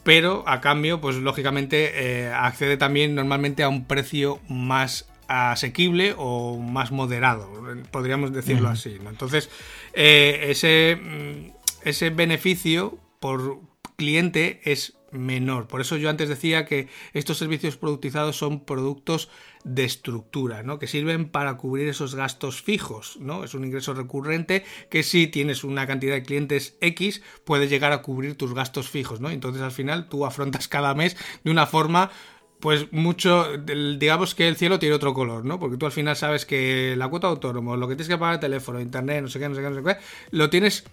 pero 0.05 0.43
a 0.45 0.61
cambio, 0.61 1.01
pues 1.01 1.15
lógicamente 1.15 1.91
eh, 1.95 2.31
accede 2.31 2.77
también 2.77 3.15
normalmente 3.15 3.63
a 3.63 3.69
un 3.69 3.85
precio 3.85 4.39
más 4.47 5.09
asequible 5.27 6.13
o 6.15 6.59
más 6.59 6.91
moderado, 6.91 7.49
podríamos 7.89 8.31
decirlo 8.31 8.69
así. 8.69 8.99
Entonces, 9.03 9.49
eh, 9.93 10.45
ese, 10.49 10.95
mm, 11.01 11.87
ese 11.87 12.11
beneficio 12.11 12.99
por 13.19 13.61
cliente 13.95 14.61
es 14.63 14.93
menor. 15.17 15.67
Por 15.67 15.81
eso 15.81 15.97
yo 15.97 16.09
antes 16.09 16.29
decía 16.29 16.65
que 16.65 16.87
estos 17.13 17.37
servicios 17.37 17.77
productizados 17.77 18.37
son 18.37 18.65
productos 18.65 19.29
de 19.63 19.83
estructura, 19.83 20.63
¿no? 20.63 20.77
Que 20.77 20.87
sirven 20.87 21.29
para 21.29 21.57
cubrir 21.57 21.87
esos 21.87 22.15
gastos 22.15 22.61
fijos, 22.61 23.17
¿no? 23.19 23.43
Es 23.43 23.53
un 23.53 23.65
ingreso 23.65 23.93
recurrente 23.93 24.63
que 24.89 25.03
si 25.03 25.27
tienes 25.27 25.63
una 25.63 25.87
cantidad 25.87 26.13
de 26.13 26.23
clientes 26.23 26.77
X 26.81 27.21
puede 27.43 27.67
llegar 27.67 27.91
a 27.91 28.01
cubrir 28.01 28.35
tus 28.35 28.53
gastos 28.53 28.89
fijos, 28.89 29.19
¿no? 29.19 29.29
Entonces 29.29 29.61
al 29.61 29.71
final 29.71 30.07
tú 30.07 30.25
afrontas 30.25 30.67
cada 30.67 30.93
mes 30.93 31.17
de 31.43 31.51
una 31.51 31.65
forma 31.65 32.11
pues 32.59 32.91
mucho, 32.91 33.47
digamos 33.57 34.33
que 34.33 34.47
el 34.47 34.55
cielo 34.55 34.79
tiene 34.79 34.95
otro 34.95 35.13
color, 35.13 35.45
¿no? 35.45 35.59
Porque 35.59 35.77
tú 35.77 35.85
al 35.85 35.91
final 35.91 36.15
sabes 36.15 36.45
que 36.45 36.95
la 36.97 37.07
cuota 37.07 37.27
autónomo, 37.27 37.75
lo 37.75 37.87
que 37.87 37.95
tienes 37.95 38.07
que 38.07 38.17
pagar 38.17 38.35
el 38.35 38.39
teléfono, 38.39 38.79
internet, 38.79 39.21
no 39.21 39.27
sé 39.27 39.39
qué, 39.39 39.49
no 39.49 39.55
sé 39.55 39.61
qué, 39.61 39.69
no 39.69 39.75
sé 39.75 39.83
qué, 39.83 39.97
lo 40.31 40.49
tienes 40.49 40.85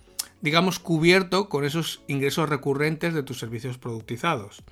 digamos, 0.42 0.78
cubierto 0.78 1.48
con 1.48 1.64
esos 1.64 2.02
ingresos 2.08 2.48
recurrentes 2.48 3.14
de 3.14 3.22
tus 3.22 3.38
servicios 3.38 3.78
productizados. 3.78 4.62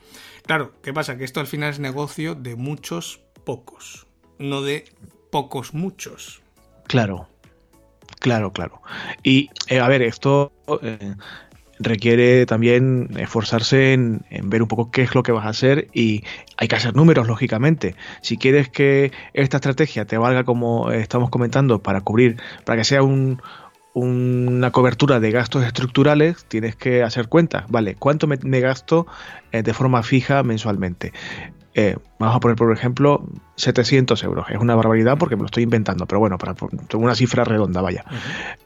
Claro, 0.45 0.73
¿qué 0.83 0.93
pasa? 0.93 1.17
Que 1.17 1.25
esto 1.25 1.41
al 1.41 1.47
final 1.47 1.71
es 1.71 1.79
negocio 1.79 2.35
de 2.35 2.57
muchos 2.57 3.21
pocos, 3.45 4.07
no 4.39 4.63
de 4.63 4.85
pocos 5.31 5.73
muchos. 5.73 6.43
Claro, 6.87 7.29
claro, 8.19 8.53
claro. 8.53 8.83
Y, 9.23 9.49
eh, 9.69 9.79
a 9.79 9.89
ver, 9.89 10.03
esto 10.03 10.53
eh, 10.83 11.15
requiere 11.79 12.47
también 12.47 13.09
esforzarse 13.17 13.93
en, 13.93 14.27
en, 14.29 14.51
ver 14.51 14.63
un 14.63 14.69
poco 14.69 14.91
qué 14.91 15.03
es 15.03 15.15
lo 15.15 15.23
que 15.23 15.31
vas 15.31 15.47
a 15.47 15.51
hacer 15.51 15.87
y 15.95 16.25
hay 16.57 16.67
que 16.67 16.75
hacer 16.75 16.97
números, 16.97 17.29
lógicamente. 17.29 17.95
Si 18.23 18.37
quieres 18.37 18.69
que 18.69 19.13
esta 19.35 19.59
estrategia 19.59 20.05
te 20.05 20.19
valga, 20.19 20.43
como 20.43 20.91
estamos 20.91 21.31
comentando, 21.31 21.81
para 21.81 22.01
cubrir, 22.01 22.43
para 22.65 22.79
que 22.79 22.85
sea 22.85 23.05
un, 23.05 23.41
una 23.93 24.71
cobertura 24.71 25.21
de 25.21 25.31
gastos 25.31 25.65
estructurales, 25.65 26.45
tienes 26.45 26.77
que 26.77 27.03
hacer 27.03 27.29
cuenta, 27.29 27.67
¿vale? 27.69 27.97
¿Cuánto 27.97 28.27
me, 28.27 28.61
gasto 28.61 29.07
eh, 29.53 29.63
de 29.63 29.75
forma 29.75 30.03
fija 30.03 30.43
mensualmente? 30.43 31.13
Eh, 31.75 31.97
vamos 32.19 32.37
a 32.37 32.41
poner, 32.41 32.57
por 32.57 32.73
ejemplo, 32.73 33.25
700 33.57 34.23
euros. 34.25 34.47
Es 34.51 34.59
una 34.59 34.75
barbaridad 34.75 35.19
porque 35.19 35.37
me 35.37 35.43
lo 35.43 35.47
estoy 35.47 35.63
inventando, 35.63 36.07
pero 36.07 36.19
bueno, 36.19 36.37
para 36.37 36.55
una 36.95 37.15
cifra 37.15 37.45
redonda, 37.45 37.81
vaya. 37.81 38.05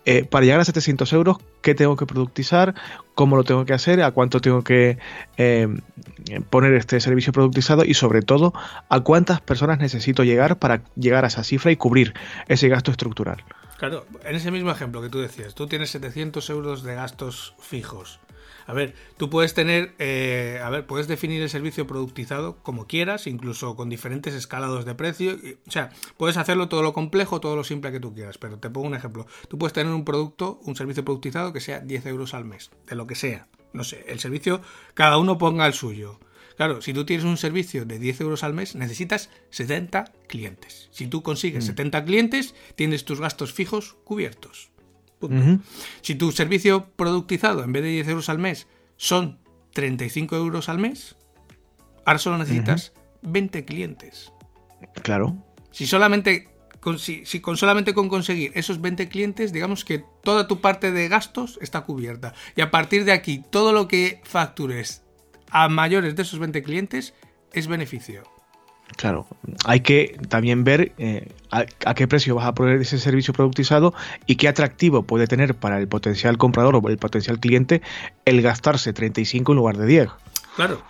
Eh, 0.05 0.25
para 0.25 0.45
llegar 0.45 0.61
a 0.61 0.65
700 0.65 1.13
euros, 1.13 1.37
¿qué 1.63 1.75
tengo 1.75 1.97
que 1.97 2.07
productizar? 2.07 2.75
¿Cómo 3.15 3.37
lo 3.37 3.45
tengo 3.45 3.65
que 3.67 3.75
hacer? 3.75 4.03
¿A 4.03 4.11
cuánto 4.11 4.41
tengo 4.41 4.63
que 4.63 4.99
poner 6.51 6.75
este 6.75 6.99
servicio 7.01 7.33
productizado? 7.33 7.85
Y 7.85 7.95
sobre 7.95 8.23
todo, 8.23 8.55
¿a 8.89 9.01
cuántas 9.01 9.41
personas 9.41 9.79
necesito 9.79 10.25
llegar 10.25 10.59
para 10.59 10.83
llegar 10.97 11.25
a 11.25 11.29
esa 11.29 11.45
cifra 11.45 11.73
y 11.73 11.77
cubrir 11.77 12.15
ese 12.49 12.69
gasto 12.69 12.91
estructural? 12.91 13.45
Claro, 13.79 14.07
en 14.23 14.37
ese 14.37 14.51
mismo 14.51 14.71
ejemplo 14.71 15.03
que 15.03 15.09
tú 15.09 15.21
decías, 15.21 15.55
tú 15.55 15.67
tienes 15.67 15.91
700 15.91 16.49
euros 16.51 16.83
de 16.83 16.95
gastos 16.95 17.55
fijos. 17.59 18.21
A 18.67 18.73
ver, 18.73 18.95
tú 19.17 19.29
puedes 19.29 19.53
tener, 19.53 19.95
eh, 19.99 20.61
a 20.63 20.71
ver, 20.71 20.87
puedes 20.87 21.07
definir 21.07 21.43
el 21.43 21.51
servicio 21.51 21.87
productizado 21.87 22.57
como 22.63 22.87
quieras, 22.87 23.27
incluso 23.27 23.77
con 23.77 23.91
diferentes 23.91 24.33
escalados 24.35 24.85
de 24.85 24.95
precio. 24.95 25.37
o 25.67 25.71
sea, 25.71 25.91
puedes 26.17 26.37
hacerlo 26.37 26.69
todo 26.69 26.83
lo 26.83 26.93
complejo, 26.93 27.41
todo 27.41 27.57
lo 27.57 27.65
simple 27.65 27.93
que 27.93 28.01
tú 28.01 28.15
quieras. 28.15 28.39
Pero 28.39 28.59
te 28.59 28.71
pongo 28.71 28.87
un 28.87 28.95
ejemplo. 28.95 29.27
Tú 29.49 29.59
puedes 29.59 29.75
tener 29.75 29.93
un 29.93 30.05
producto, 30.05 30.61
un 30.65 30.77
servicio 30.77 31.05
productizado 31.05 31.53
que 31.53 31.61
sea 31.61 31.81
10 31.81 32.07
euros 32.07 32.33
al 32.33 32.45
mes, 32.45 32.71
de 32.87 32.97
lo 32.97 33.07
que 33.07 33.15
sea. 33.15 33.49
No 33.73 33.85
sé, 33.85 34.05
el 34.09 34.21
servicio, 34.21 34.63
cada 34.95 35.19
uno 35.19 35.37
ponga 35.37 35.67
el 35.67 35.75
suyo. 35.75 36.21
Claro, 36.57 36.81
si 36.83 36.93
tú 36.93 37.05
tienes 37.05 37.25
un 37.25 37.37
servicio 37.37 37.85
de 37.85 37.99
10 37.99 38.21
euros 38.21 38.45
al 38.45 38.55
mes, 38.55 38.75
necesitas 38.77 39.31
70 39.51 40.13
clientes. 40.29 40.89
Si 40.93 41.07
tú 41.07 41.23
consigues 41.23 41.65
70 41.65 42.01
mm. 42.01 42.05
clientes, 42.05 42.55
tienes 42.77 43.05
tus 43.05 43.21
gastos 43.21 43.53
fijos 43.53 43.97
cubiertos. 44.05 44.71
Si 46.03 46.17
tu 46.17 46.33
servicio 46.33 46.91
productizado, 46.97 47.65
en 47.65 47.73
vez 47.73 47.83
de 47.83 47.89
10 47.89 48.09
euros 48.09 48.29
al 48.29 48.39
mes, 48.39 48.67
son 48.97 49.39
35 49.73 50.37
euros 50.37 50.69
al 50.69 50.79
mes, 50.79 51.17
ahora 52.05 52.19
solo 52.19 52.37
necesitas 52.37 52.93
20 53.23 53.65
clientes. 53.65 54.33
Claro. 55.03 55.37
Si 55.71 55.87
solamente 55.87 56.51
con, 56.81 56.99
si, 56.99 57.25
con 57.41 57.57
solamente 57.57 57.95
con 57.95 58.11
conseguir 58.11 58.53
esos 58.55 58.83
20 58.83 59.09
clientes, 59.09 59.53
digamos 59.53 59.87
que 59.87 60.05
toda 60.23 60.47
tu 60.47 60.61
parte 60.61 60.93
de 60.93 61.09
gastos 61.09 61.59
está 61.63 61.81
cubierta. 61.81 62.35
Y 62.55 62.61
a 62.61 62.71
partir 62.71 63.07
de 63.07 63.13
aquí, 63.13 63.43
todo 63.51 63.73
lo 63.73 63.89
que 63.89 64.21
factures 64.25 65.04
a 65.55 65.69
mayores 65.69 66.17
de 66.17 66.23
esos 66.23 66.41
20 66.41 66.63
clientes 66.65 67.15
es 67.53 67.69
beneficio. 67.69 68.25
Claro, 68.97 69.27
hay 69.65 69.81
que 69.81 70.19
también 70.29 70.65
ver 70.65 70.93
eh, 70.99 71.33
a, 71.51 71.65
qué 71.95 72.07
precio 72.07 72.35
vas 72.35 72.47
a 72.47 72.55
poner 72.55 72.81
ese 72.81 72.99
servicio 72.99 73.33
productizado 73.33 73.95
y 74.27 74.35
qué 74.35 74.49
atractivo 74.49 75.05
puede 75.05 75.27
tener 75.27 75.55
para 75.55 75.79
el 75.79 75.89
potencial 75.89 76.37
comprador 76.39 76.77
o 76.77 76.89
el 76.89 76.99
potencial 76.99 77.39
cliente 77.39 77.83
el 78.25 78.43
gastarse 78.43 78.93
35 78.93 79.53
en 79.53 79.57
lugar 79.57 79.77
de 79.79 79.87
10. 79.87 80.09
Claro, 80.57 80.83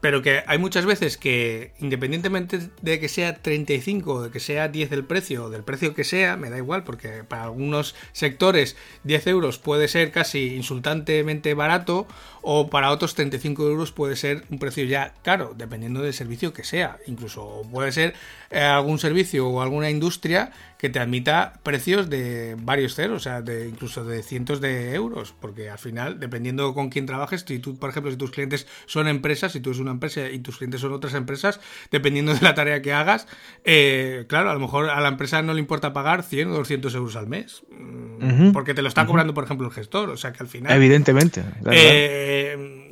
pero 0.00 0.22
que 0.22 0.42
hay 0.46 0.58
muchas 0.58 0.86
veces 0.86 1.18
que, 1.18 1.72
independientemente 1.78 2.70
de 2.80 3.00
que 3.00 3.08
sea 3.08 3.36
35 3.36 4.12
o 4.12 4.22
de 4.22 4.30
que 4.30 4.40
sea 4.40 4.68
10 4.68 4.92
el 4.92 5.04
precio 5.04 5.44
o 5.44 5.50
del 5.50 5.62
precio 5.62 5.94
que 5.94 6.04
sea, 6.04 6.36
me 6.36 6.48
da 6.48 6.56
igual, 6.56 6.84
porque 6.84 7.22
para 7.24 7.44
algunos 7.44 7.94
sectores 8.12 8.76
10 9.04 9.26
euros 9.26 9.58
puede 9.58 9.88
ser 9.88 10.10
casi 10.10 10.54
insultantemente 10.54 11.52
barato 11.52 12.06
o 12.42 12.70
para 12.70 12.90
otros 12.90 13.14
35 13.14 13.68
euros 13.68 13.92
puede 13.92 14.16
ser 14.16 14.44
un 14.50 14.58
precio 14.58 14.84
ya 14.84 15.14
caro, 15.22 15.54
dependiendo 15.56 16.02
del 16.02 16.14
servicio 16.14 16.52
que 16.52 16.64
sea. 16.64 16.98
Incluso 17.06 17.62
puede 17.70 17.92
ser 17.92 18.14
eh, 18.50 18.60
algún 18.60 18.98
servicio 18.98 19.48
o 19.48 19.62
alguna 19.62 19.90
industria 19.90 20.52
que 20.80 20.88
te 20.88 20.98
admita 20.98 21.60
precios 21.62 22.08
de 22.08 22.56
varios 22.58 22.94
ceros, 22.94 23.16
o 23.18 23.20
sea, 23.20 23.42
de 23.42 23.68
incluso 23.68 24.02
de 24.02 24.22
cientos 24.22 24.62
de 24.62 24.94
euros, 24.94 25.34
porque 25.38 25.68
al 25.68 25.78
final, 25.78 26.18
dependiendo 26.18 26.72
con 26.72 26.88
quién 26.88 27.04
trabajes, 27.04 27.44
si 27.46 27.58
tú, 27.58 27.76
por 27.78 27.90
ejemplo, 27.90 28.10
si 28.10 28.16
tus 28.16 28.30
clientes 28.30 28.66
son 28.86 29.06
empresas, 29.06 29.52
si 29.52 29.60
tú 29.60 29.70
eres 29.70 29.80
una 29.80 29.90
empresa 29.90 30.30
y 30.30 30.38
tus 30.38 30.56
clientes 30.56 30.80
son 30.80 30.94
otras 30.94 31.12
empresas, 31.12 31.60
dependiendo 31.90 32.32
de 32.32 32.40
la 32.40 32.54
tarea 32.54 32.80
que 32.80 32.94
hagas, 32.94 33.26
eh, 33.64 34.24
claro, 34.26 34.50
a 34.50 34.54
lo 34.54 34.60
mejor 34.60 34.88
a 34.88 35.00
la 35.02 35.08
empresa 35.08 35.42
no 35.42 35.52
le 35.52 35.60
importa 35.60 35.92
pagar 35.92 36.22
100 36.22 36.50
o 36.50 36.54
200 36.54 36.94
euros 36.94 37.14
al 37.14 37.26
mes, 37.26 37.62
mm, 37.70 38.52
porque 38.52 38.72
te 38.72 38.80
lo 38.80 38.88
está 38.88 39.04
cobrando, 39.04 39.34
por 39.34 39.44
ejemplo, 39.44 39.66
el 39.66 39.74
gestor, 39.74 40.08
o 40.08 40.16
sea 40.16 40.32
que 40.32 40.42
al 40.42 40.48
final... 40.48 40.74
Evidentemente. 40.74 41.44
Eh, 41.70 42.29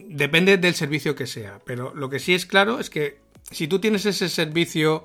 depende 0.09 0.57
del 0.57 0.75
servicio 0.75 1.15
que 1.15 1.27
sea, 1.27 1.61
pero 1.65 1.95
lo 1.95 2.09
que 2.09 2.19
sí 2.19 2.35
es 2.35 2.47
claro 2.47 2.81
es 2.81 2.91
que 2.91 3.19
si 3.51 3.69
tú 3.69 3.79
tienes 3.79 4.07
ese 4.07 4.29
servicio 4.29 5.05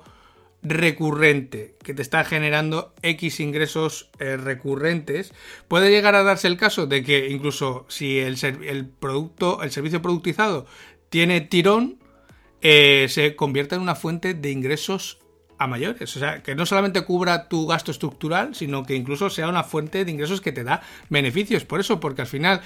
recurrente 0.64 1.76
que 1.82 1.92
te 1.92 2.02
está 2.02 2.24
generando 2.24 2.94
X 3.02 3.38
ingresos 3.40 4.10
eh, 4.18 4.36
recurrentes, 4.36 5.32
puede 5.68 5.90
llegar 5.90 6.14
a 6.14 6.22
darse 6.22 6.48
el 6.48 6.56
caso 6.56 6.86
de 6.86 7.04
que 7.04 7.28
incluso 7.28 7.84
si 7.88 8.18
el, 8.18 8.88
producto, 8.98 9.62
el 9.62 9.70
servicio 9.70 10.00
productizado 10.00 10.66
tiene 11.10 11.42
tirón, 11.42 11.98
eh, 12.62 13.06
se 13.10 13.36
convierte 13.36 13.74
en 13.74 13.82
una 13.82 13.94
fuente 13.94 14.32
de 14.32 14.50
ingresos 14.50 15.18
a 15.58 15.66
mayores. 15.66 16.16
O 16.16 16.18
sea, 16.18 16.42
que 16.42 16.54
no 16.54 16.66
solamente 16.66 17.02
cubra 17.02 17.48
tu 17.48 17.66
gasto 17.66 17.90
estructural, 17.90 18.54
sino 18.54 18.84
que 18.84 18.94
incluso 18.94 19.30
sea 19.30 19.48
una 19.48 19.64
fuente 19.64 20.04
de 20.04 20.10
ingresos 20.10 20.40
que 20.40 20.52
te 20.52 20.64
da 20.64 20.82
beneficios. 21.08 21.64
Por 21.64 21.80
eso, 21.80 22.00
porque 22.00 22.22
al 22.22 22.28
final 22.28 22.60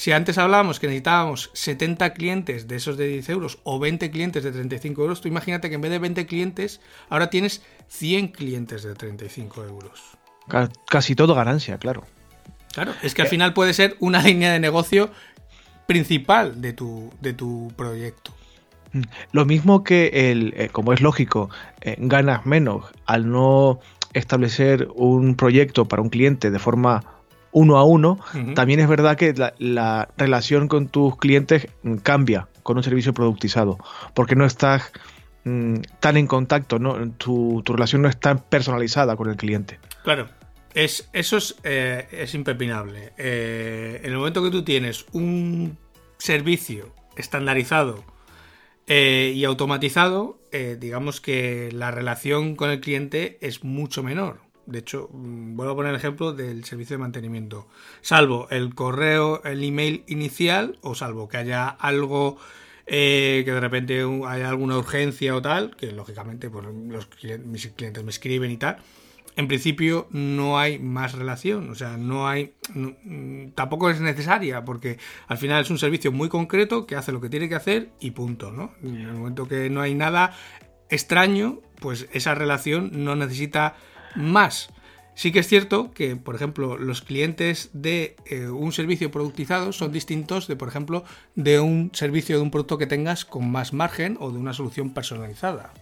si 0.00 0.12
antes 0.12 0.38
hablábamos 0.38 0.80
que 0.80 0.86
necesitábamos 0.86 1.50
70 1.52 2.14
clientes 2.14 2.66
de 2.66 2.76
esos 2.76 2.96
de 2.96 3.06
10 3.06 3.28
euros 3.28 3.58
o 3.64 3.78
20 3.78 4.10
clientes 4.10 4.42
de 4.42 4.50
35 4.50 5.02
euros, 5.02 5.20
tú 5.20 5.28
imagínate 5.28 5.68
que 5.68 5.74
en 5.74 5.82
vez 5.82 5.90
de 5.90 5.98
20 5.98 6.24
clientes, 6.24 6.80
ahora 7.10 7.28
tienes 7.28 7.62
100 7.88 8.28
clientes 8.28 8.82
de 8.82 8.94
35 8.94 9.64
euros. 9.64 10.00
Casi 10.86 11.14
todo 11.14 11.34
ganancia, 11.34 11.76
claro. 11.76 12.06
Claro, 12.72 12.94
es 13.02 13.14
que 13.14 13.22
al 13.22 13.28
final 13.28 13.52
puede 13.52 13.74
ser 13.74 13.96
una 14.00 14.22
línea 14.26 14.52
de 14.52 14.58
negocio 14.58 15.10
principal 15.86 16.62
de 16.62 16.72
tu, 16.72 17.12
de 17.20 17.34
tu 17.34 17.70
proyecto. 17.76 18.32
Mm. 18.92 19.02
Lo 19.32 19.44
mismo 19.44 19.84
que, 19.84 20.30
el, 20.30 20.54
eh, 20.56 20.68
como 20.70 20.92
es 20.92 21.00
lógico, 21.00 21.50
eh, 21.80 21.96
ganas 21.98 22.46
menos 22.46 22.84
al 23.06 23.30
no 23.30 23.80
establecer 24.12 24.88
un 24.94 25.36
proyecto 25.36 25.86
para 25.86 26.02
un 26.02 26.10
cliente 26.10 26.50
de 26.50 26.58
forma 26.58 27.04
uno 27.52 27.78
a 27.78 27.84
uno, 27.84 28.18
también 28.54 28.78
es 28.80 28.88
verdad 28.88 29.16
que 29.16 29.34
la, 29.58 30.08
relación 30.16 30.68
con 30.68 30.88
tus 30.88 31.16
clientes 31.16 31.66
cambia 32.02 32.48
con 32.62 32.76
un 32.76 32.82
servicio 32.82 33.12
productizado, 33.12 33.78
porque 34.14 34.36
no 34.36 34.44
estás 34.44 34.92
mm, 35.44 35.76
tan 35.98 36.16
en 36.16 36.26
contacto, 36.26 36.78
¿no? 36.78 37.10
Tu, 37.12 37.62
relación 37.66 38.02
no 38.02 38.08
es 38.08 38.18
tan 38.18 38.38
personalizada 38.38 39.16
con 39.16 39.28
el 39.30 39.36
cliente. 39.36 39.80
Claro, 40.04 40.28
es, 40.74 41.08
eso 41.12 41.38
es, 41.38 41.56
eh, 41.64 42.06
es 42.12 42.34
impepinable. 42.34 43.12
Eh, 43.18 44.00
en 44.04 44.12
el 44.12 44.18
momento 44.18 44.42
que 44.44 44.50
tú 44.50 44.62
tienes 44.62 45.06
un 45.12 45.76
servicio 46.18 46.94
estandarizado 47.16 48.04
eh, 48.90 49.32
y 49.34 49.44
automatizado, 49.44 50.38
digamos 50.50 51.20
que 51.20 51.70
la 51.72 51.90
relación 51.92 52.56
con 52.56 52.70
el 52.70 52.80
cliente 52.80 53.38
es 53.40 53.62
mucho 53.62 54.02
menor. 54.02 54.40
De 54.66 54.78
hecho, 54.78 55.08
mm, 55.12 55.56
vuelvo 55.56 55.72
a 55.72 55.76
poner 55.76 55.90
el 55.90 55.96
ejemplo 55.96 56.32
del 56.32 56.64
servicio 56.64 56.94
de 56.94 57.00
mantenimiento. 57.00 57.66
Salvo 58.02 58.48
el 58.50 58.74
correo, 58.74 59.42
el 59.44 59.64
email 59.64 60.04
inicial, 60.06 60.78
o 60.80 60.94
salvo 60.94 61.28
que 61.28 61.38
haya 61.38 61.68
algo 61.68 62.38
eh, 62.86 63.42
que 63.44 63.52
de 63.52 63.60
repente 63.60 64.04
haya 64.26 64.48
alguna 64.48 64.78
urgencia 64.78 65.34
o 65.34 65.42
tal, 65.42 65.76
que 65.76 65.92
lógicamente 65.92 66.50
pues, 66.50 66.66
los 66.66 67.08
mis 67.44 67.66
clientes 67.68 68.04
me 68.04 68.10
escriben 68.10 68.50
y 68.50 68.56
tal. 68.56 68.78
En 69.36 69.48
principio 69.48 70.08
no 70.10 70.58
hay 70.58 70.78
más 70.78 71.12
relación, 71.12 71.70
o 71.70 71.74
sea, 71.74 71.96
no 71.96 72.28
hay, 72.28 72.54
mm, 72.74 73.50
tampoco 73.54 73.88
es 73.90 74.00
necesaria, 74.00 74.64
porque 74.64 74.98
al 75.28 75.38
final 75.38 75.62
es 75.62 75.70
un 75.70 75.78
servicio 75.78 76.12
muy 76.12 76.28
concreto 76.28 76.86
que 76.86 76.96
hace 76.96 77.12
lo 77.12 77.20
que 77.20 77.30
tiene 77.30 77.48
que 77.48 77.54
hacer 77.54 77.90
y 78.00 78.10
punto, 78.10 78.50
¿no? 78.50 78.72
En 78.82 78.96
el 78.96 79.12
momento 79.12 79.46
que 79.46 79.70
no 79.70 79.80
hay 79.80 79.94
nada 79.94 80.32
extraño, 80.88 81.60
pues 81.80 82.08
esa 82.12 82.34
relación 82.34 83.04
no 83.04 83.16
necesita 83.16 83.76
más. 84.16 84.70
Sí 85.14 85.32
que 85.32 85.40
es 85.40 85.48
cierto 85.48 85.92
que, 85.92 86.16
por 86.16 86.34
ejemplo, 86.34 86.78
los 86.78 87.02
clientes 87.02 87.70
de 87.72 88.16
eh, 88.26 88.48
un 88.48 88.72
servicio 88.72 89.10
productizado 89.10 89.72
son 89.72 89.92
distintos 89.92 90.48
de, 90.48 90.56
por 90.56 90.68
ejemplo, 90.68 91.04
de 91.34 91.60
un 91.60 91.90
servicio 91.92 92.36
de 92.36 92.42
un 92.42 92.50
producto 92.50 92.78
que 92.78 92.86
tengas 92.86 93.24
con 93.24 93.50
más 93.50 93.72
margen 93.72 94.16
o 94.18 94.30
de 94.30 94.38
una 94.38 94.54
solución 94.54 94.94
personalizada. 94.94 95.72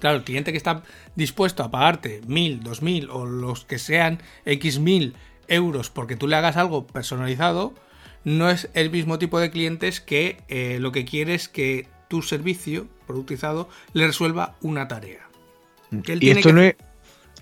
Claro, 0.00 0.18
el 0.18 0.24
cliente 0.24 0.52
que 0.52 0.58
está 0.58 0.82
dispuesto 1.16 1.62
a 1.62 1.70
pagarte 1.70 2.20
mil, 2.26 2.62
dos 2.62 2.82
mil 2.82 3.08
o 3.10 3.24
los 3.24 3.64
que 3.64 3.78
sean 3.78 4.20
X 4.44 4.78
mil 4.78 5.14
euros 5.48 5.90
porque 5.90 6.16
tú 6.16 6.28
le 6.28 6.36
hagas 6.36 6.56
algo 6.56 6.86
personalizado, 6.86 7.74
no 8.24 8.50
es 8.50 8.68
el 8.74 8.90
mismo 8.90 9.18
tipo 9.18 9.40
de 9.40 9.50
clientes 9.50 10.00
que 10.00 10.42
eh, 10.48 10.78
lo 10.80 10.92
que 10.92 11.04
quiere 11.04 11.34
es 11.34 11.48
que 11.48 11.86
tu 12.08 12.22
servicio 12.22 12.88
productizado 13.06 13.68
le 13.94 14.06
resuelva 14.06 14.56
una 14.60 14.88
tarea. 14.88 15.28
y 15.90 16.30
esto 16.30 16.52
no 16.52 16.60
es 16.60 16.76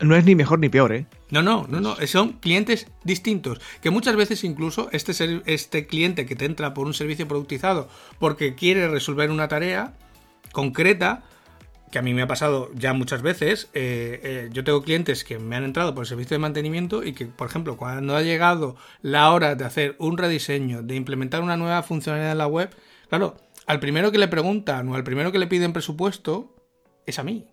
no 0.01 0.15
es 0.15 0.25
ni 0.25 0.35
mejor 0.35 0.59
ni 0.59 0.69
peor, 0.69 0.93
¿eh? 0.93 1.07
No, 1.31 1.43
no, 1.43 1.67
no, 1.69 1.81
no, 1.81 1.97
son 2.07 2.35
clientes 2.35 2.87
distintos, 3.03 3.61
que 3.81 3.91
muchas 3.91 4.15
veces 4.15 4.45
incluso 4.45 4.89
este, 4.93 5.43
este 5.47 5.87
cliente 5.87 6.27
que 6.27 6.37
te 6.37 6.45
entra 6.45 6.75
por 6.75 6.87
un 6.87 6.95
servicio 6.95 7.27
productizado 7.27 7.89
porque 8.19 8.55
quiere 8.55 8.89
resolver 8.89 9.31
una 9.31 9.49
tarea 9.49 9.95
concreta, 10.53 11.25
que 11.97 12.01
a 12.01 12.03
mí 12.03 12.13
me 12.13 12.21
ha 12.21 12.27
pasado 12.27 12.71
ya 12.75 12.93
muchas 12.93 13.23
veces, 13.23 13.71
eh, 13.73 14.21
eh, 14.23 14.49
yo 14.53 14.65
tengo 14.65 14.83
clientes 14.83 15.25
que 15.25 15.39
me 15.39 15.57
han 15.57 15.65
entrado 15.65 15.95
por 15.95 16.03
el 16.03 16.07
servicio 16.07 16.35
de 16.35 16.41
mantenimiento 16.41 17.03
y 17.03 17.15
que, 17.15 17.25
por 17.25 17.49
ejemplo, 17.49 17.79
cuando 17.79 18.15
ha 18.15 18.21
llegado 18.21 18.77
la 19.01 19.33
hora 19.33 19.55
de 19.55 19.65
hacer 19.65 19.97
un 19.99 20.19
rediseño, 20.19 20.83
de 20.83 20.95
implementar 20.95 21.41
una 21.41 21.57
nueva 21.57 21.83
funcionalidad 21.83 22.33
en 22.33 22.37
la 22.37 22.49
web, 22.49 22.69
claro, 23.09 23.39
al 23.67 23.81
primero 23.81 24.13
que 24.13 24.19
le 24.19 24.29
preguntan 24.29 24.87
o 24.91 24.95
al 24.95 25.05
primero 25.05 25.33
que 25.33 25.39
le 25.39 25.47
piden 25.47 25.73
presupuesto 25.73 26.55
es 27.07 27.19
a 27.19 27.23
mí. 27.23 27.47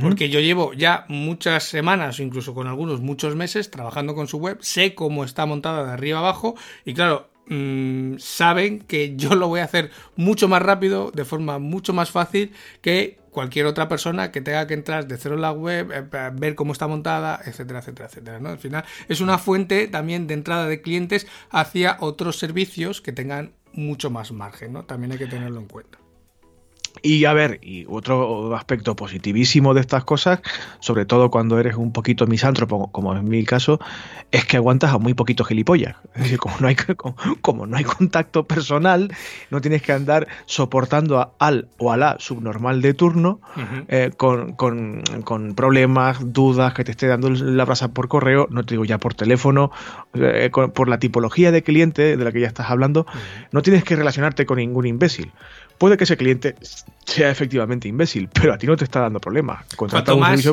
Porque 0.00 0.28
yo 0.28 0.40
llevo 0.40 0.72
ya 0.72 1.04
muchas 1.08 1.62
semanas, 1.62 2.18
incluso 2.18 2.52
con 2.52 2.66
algunos 2.66 3.00
muchos 3.00 3.36
meses, 3.36 3.70
trabajando 3.70 4.16
con 4.16 4.26
su 4.26 4.38
web, 4.38 4.58
sé 4.60 4.96
cómo 4.96 5.22
está 5.22 5.46
montada 5.46 5.84
de 5.84 5.92
arriba 5.92 6.18
abajo 6.18 6.56
y 6.84 6.94
claro, 6.94 7.30
mm, 7.48 8.16
saben 8.18 8.80
que 8.80 9.16
yo 9.16 9.34
lo 9.34 9.48
voy 9.48 9.60
a 9.60 9.64
hacer 9.64 9.90
mucho 10.16 10.48
más 10.48 10.62
rápido, 10.62 11.10
de 11.12 11.24
forma 11.24 11.58
mucho 11.58 11.92
más 11.92 12.10
fácil 12.10 12.52
que 12.80 13.18
cualquier 13.30 13.66
otra 13.66 13.88
persona 13.88 14.30
que 14.30 14.40
tenga 14.40 14.66
que 14.66 14.74
entrar 14.74 15.06
de 15.06 15.16
cero 15.16 15.34
en 15.34 15.42
la 15.42 15.52
web, 15.52 15.90
eh, 15.92 16.30
ver 16.34 16.54
cómo 16.54 16.72
está 16.72 16.86
montada, 16.86 17.40
etcétera, 17.44 17.80
etcétera, 17.80 18.08
etcétera. 18.08 18.40
¿no? 18.40 18.50
Al 18.50 18.58
final 18.58 18.84
es 19.08 19.20
una 19.20 19.38
fuente 19.38 19.88
también 19.88 20.26
de 20.26 20.34
entrada 20.34 20.66
de 20.66 20.80
clientes 20.80 21.26
hacia 21.50 21.98
otros 22.00 22.38
servicios 22.38 23.00
que 23.00 23.12
tengan 23.12 23.52
mucho 23.72 24.08
más 24.08 24.30
margen, 24.30 24.72
¿no? 24.72 24.84
También 24.84 25.12
hay 25.12 25.18
que 25.18 25.26
tenerlo 25.26 25.58
en 25.58 25.66
cuenta. 25.66 26.03
Y 27.02 27.24
a 27.24 27.32
ver, 27.32 27.58
y 27.62 27.84
otro 27.88 28.54
aspecto 28.54 28.94
positivísimo 28.96 29.74
de 29.74 29.80
estas 29.80 30.04
cosas, 30.04 30.40
sobre 30.80 31.04
todo 31.04 31.30
cuando 31.30 31.58
eres 31.58 31.76
un 31.76 31.92
poquito 31.92 32.26
misántropo, 32.26 32.90
como 32.92 33.14
en 33.14 33.28
mi 33.28 33.44
caso, 33.44 33.80
es 34.30 34.44
que 34.44 34.56
aguantas 34.56 34.92
a 34.92 34.98
muy 34.98 35.12
poquito 35.14 35.44
gilipollas. 35.44 35.96
Es 36.14 36.22
decir, 36.22 36.38
como 36.38 36.56
no 36.60 36.68
hay, 36.68 36.76
como, 37.40 37.66
no 37.66 37.76
hay 37.76 37.84
contacto 37.84 38.44
personal, 38.44 39.12
no 39.50 39.60
tienes 39.60 39.82
que 39.82 39.92
andar 39.92 40.28
soportando 40.46 41.18
a 41.18 41.32
al 41.38 41.68
o 41.78 41.92
a 41.92 41.96
la 41.96 42.16
subnormal 42.20 42.80
de 42.80 42.94
turno 42.94 43.40
eh, 43.88 44.10
con, 44.16 44.54
problemas, 45.54 46.32
dudas, 46.32 46.74
que 46.74 46.84
te 46.84 46.92
esté 46.92 47.06
dando 47.06 47.28
la 47.28 47.64
brasa 47.64 47.88
por 47.88 48.08
correo, 48.08 48.46
no 48.50 48.64
te 48.64 48.74
digo 48.74 48.84
ya 48.84 48.98
por 48.98 49.14
teléfono, 49.14 49.70
eh, 50.14 50.50
por 50.50 50.88
la 50.88 50.98
tipología 50.98 51.50
de 51.50 51.62
cliente 51.62 52.16
de 52.16 52.24
la 52.24 52.32
que 52.32 52.40
ya 52.40 52.46
estás 52.46 52.70
hablando, 52.70 53.06
no 53.52 53.62
tienes 53.62 53.84
que 53.84 53.96
relacionarte 53.96 54.46
con 54.46 54.58
ningún 54.58 54.86
imbécil 54.86 55.32
puede 55.78 55.96
que 55.96 56.04
ese 56.04 56.16
cliente 56.16 56.54
sea 57.04 57.30
efectivamente 57.30 57.88
imbécil, 57.88 58.28
pero 58.32 58.52
a 58.52 58.58
ti 58.58 58.66
no 58.66 58.76
te 58.76 58.84
está 58.84 59.00
dando 59.00 59.20
problemas. 59.20 59.64
Cuanto 59.76 60.16
más, 60.16 60.44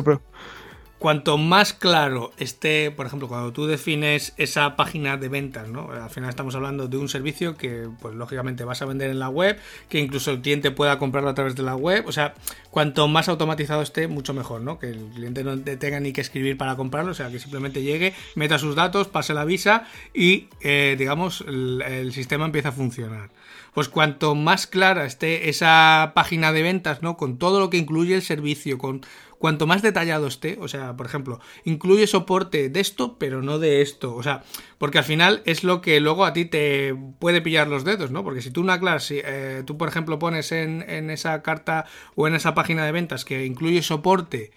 cuanto 0.98 1.36
más 1.36 1.72
claro 1.72 2.30
esté, 2.38 2.92
por 2.92 3.06
ejemplo, 3.06 3.26
cuando 3.26 3.52
tú 3.52 3.66
defines 3.66 4.34
esa 4.36 4.76
página 4.76 5.16
de 5.16 5.28
ventas, 5.28 5.68
¿no? 5.68 5.90
Al 5.90 6.10
final 6.10 6.30
estamos 6.30 6.54
hablando 6.54 6.86
de 6.86 6.96
un 6.96 7.08
servicio 7.08 7.56
que, 7.56 7.88
pues 8.00 8.14
lógicamente 8.14 8.62
vas 8.64 8.82
a 8.82 8.84
vender 8.84 9.10
en 9.10 9.18
la 9.18 9.28
web, 9.28 9.58
que 9.88 9.98
incluso 9.98 10.30
el 10.30 10.40
cliente 10.42 10.70
pueda 10.70 10.98
comprarlo 11.00 11.30
a 11.30 11.34
través 11.34 11.56
de 11.56 11.64
la 11.64 11.74
web. 11.74 12.04
O 12.06 12.12
sea, 12.12 12.34
cuanto 12.70 13.08
más 13.08 13.28
automatizado 13.28 13.82
esté, 13.82 14.06
mucho 14.06 14.32
mejor, 14.32 14.60
¿no? 14.60 14.78
Que 14.78 14.90
el 14.90 15.06
cliente 15.12 15.42
no 15.42 15.58
tenga 15.58 15.98
ni 15.98 16.12
que 16.12 16.20
escribir 16.20 16.56
para 16.56 16.76
comprarlo, 16.76 17.10
o 17.10 17.14
sea, 17.14 17.30
que 17.30 17.40
simplemente 17.40 17.82
llegue, 17.82 18.14
meta 18.36 18.58
sus 18.58 18.76
datos, 18.76 19.08
pase 19.08 19.34
la 19.34 19.44
visa 19.44 19.88
y, 20.14 20.48
eh, 20.60 20.94
digamos, 20.96 21.42
el 21.48 22.12
sistema 22.12 22.44
empieza 22.44 22.68
a 22.68 22.72
funcionar 22.72 23.30
pues 23.74 23.88
cuanto 23.88 24.34
más 24.34 24.66
clara 24.66 25.06
esté 25.06 25.48
esa 25.48 26.12
página 26.14 26.52
de 26.52 26.62
ventas, 26.62 27.02
¿no? 27.02 27.16
Con 27.16 27.38
todo 27.38 27.60
lo 27.60 27.70
que 27.70 27.78
incluye 27.78 28.14
el 28.14 28.22
servicio, 28.22 28.78
con 28.78 29.02
cuanto 29.38 29.66
más 29.66 29.82
detallado 29.82 30.28
esté, 30.28 30.56
o 30.60 30.68
sea, 30.68 30.96
por 30.96 31.06
ejemplo, 31.06 31.40
incluye 31.64 32.06
soporte 32.06 32.68
de 32.68 32.80
esto, 32.80 33.16
pero 33.18 33.42
no 33.42 33.58
de 33.58 33.82
esto, 33.82 34.14
o 34.14 34.22
sea, 34.22 34.44
porque 34.78 34.98
al 34.98 35.04
final 35.04 35.42
es 35.46 35.64
lo 35.64 35.80
que 35.80 35.98
luego 35.98 36.24
a 36.24 36.32
ti 36.32 36.44
te 36.44 36.94
puede 37.18 37.40
pillar 37.40 37.66
los 37.66 37.84
dedos, 37.84 38.12
¿no? 38.12 38.22
Porque 38.22 38.40
si 38.40 38.52
tú 38.52 38.60
una 38.60 38.78
clase, 38.78 39.22
eh, 39.24 39.62
tú 39.66 39.76
por 39.76 39.88
ejemplo 39.88 40.20
pones 40.20 40.52
en, 40.52 40.88
en 40.88 41.10
esa 41.10 41.42
carta 41.42 41.86
o 42.14 42.28
en 42.28 42.36
esa 42.36 42.54
página 42.54 42.84
de 42.84 42.92
ventas 42.92 43.24
que 43.24 43.44
incluye 43.44 43.82
soporte, 43.82 44.52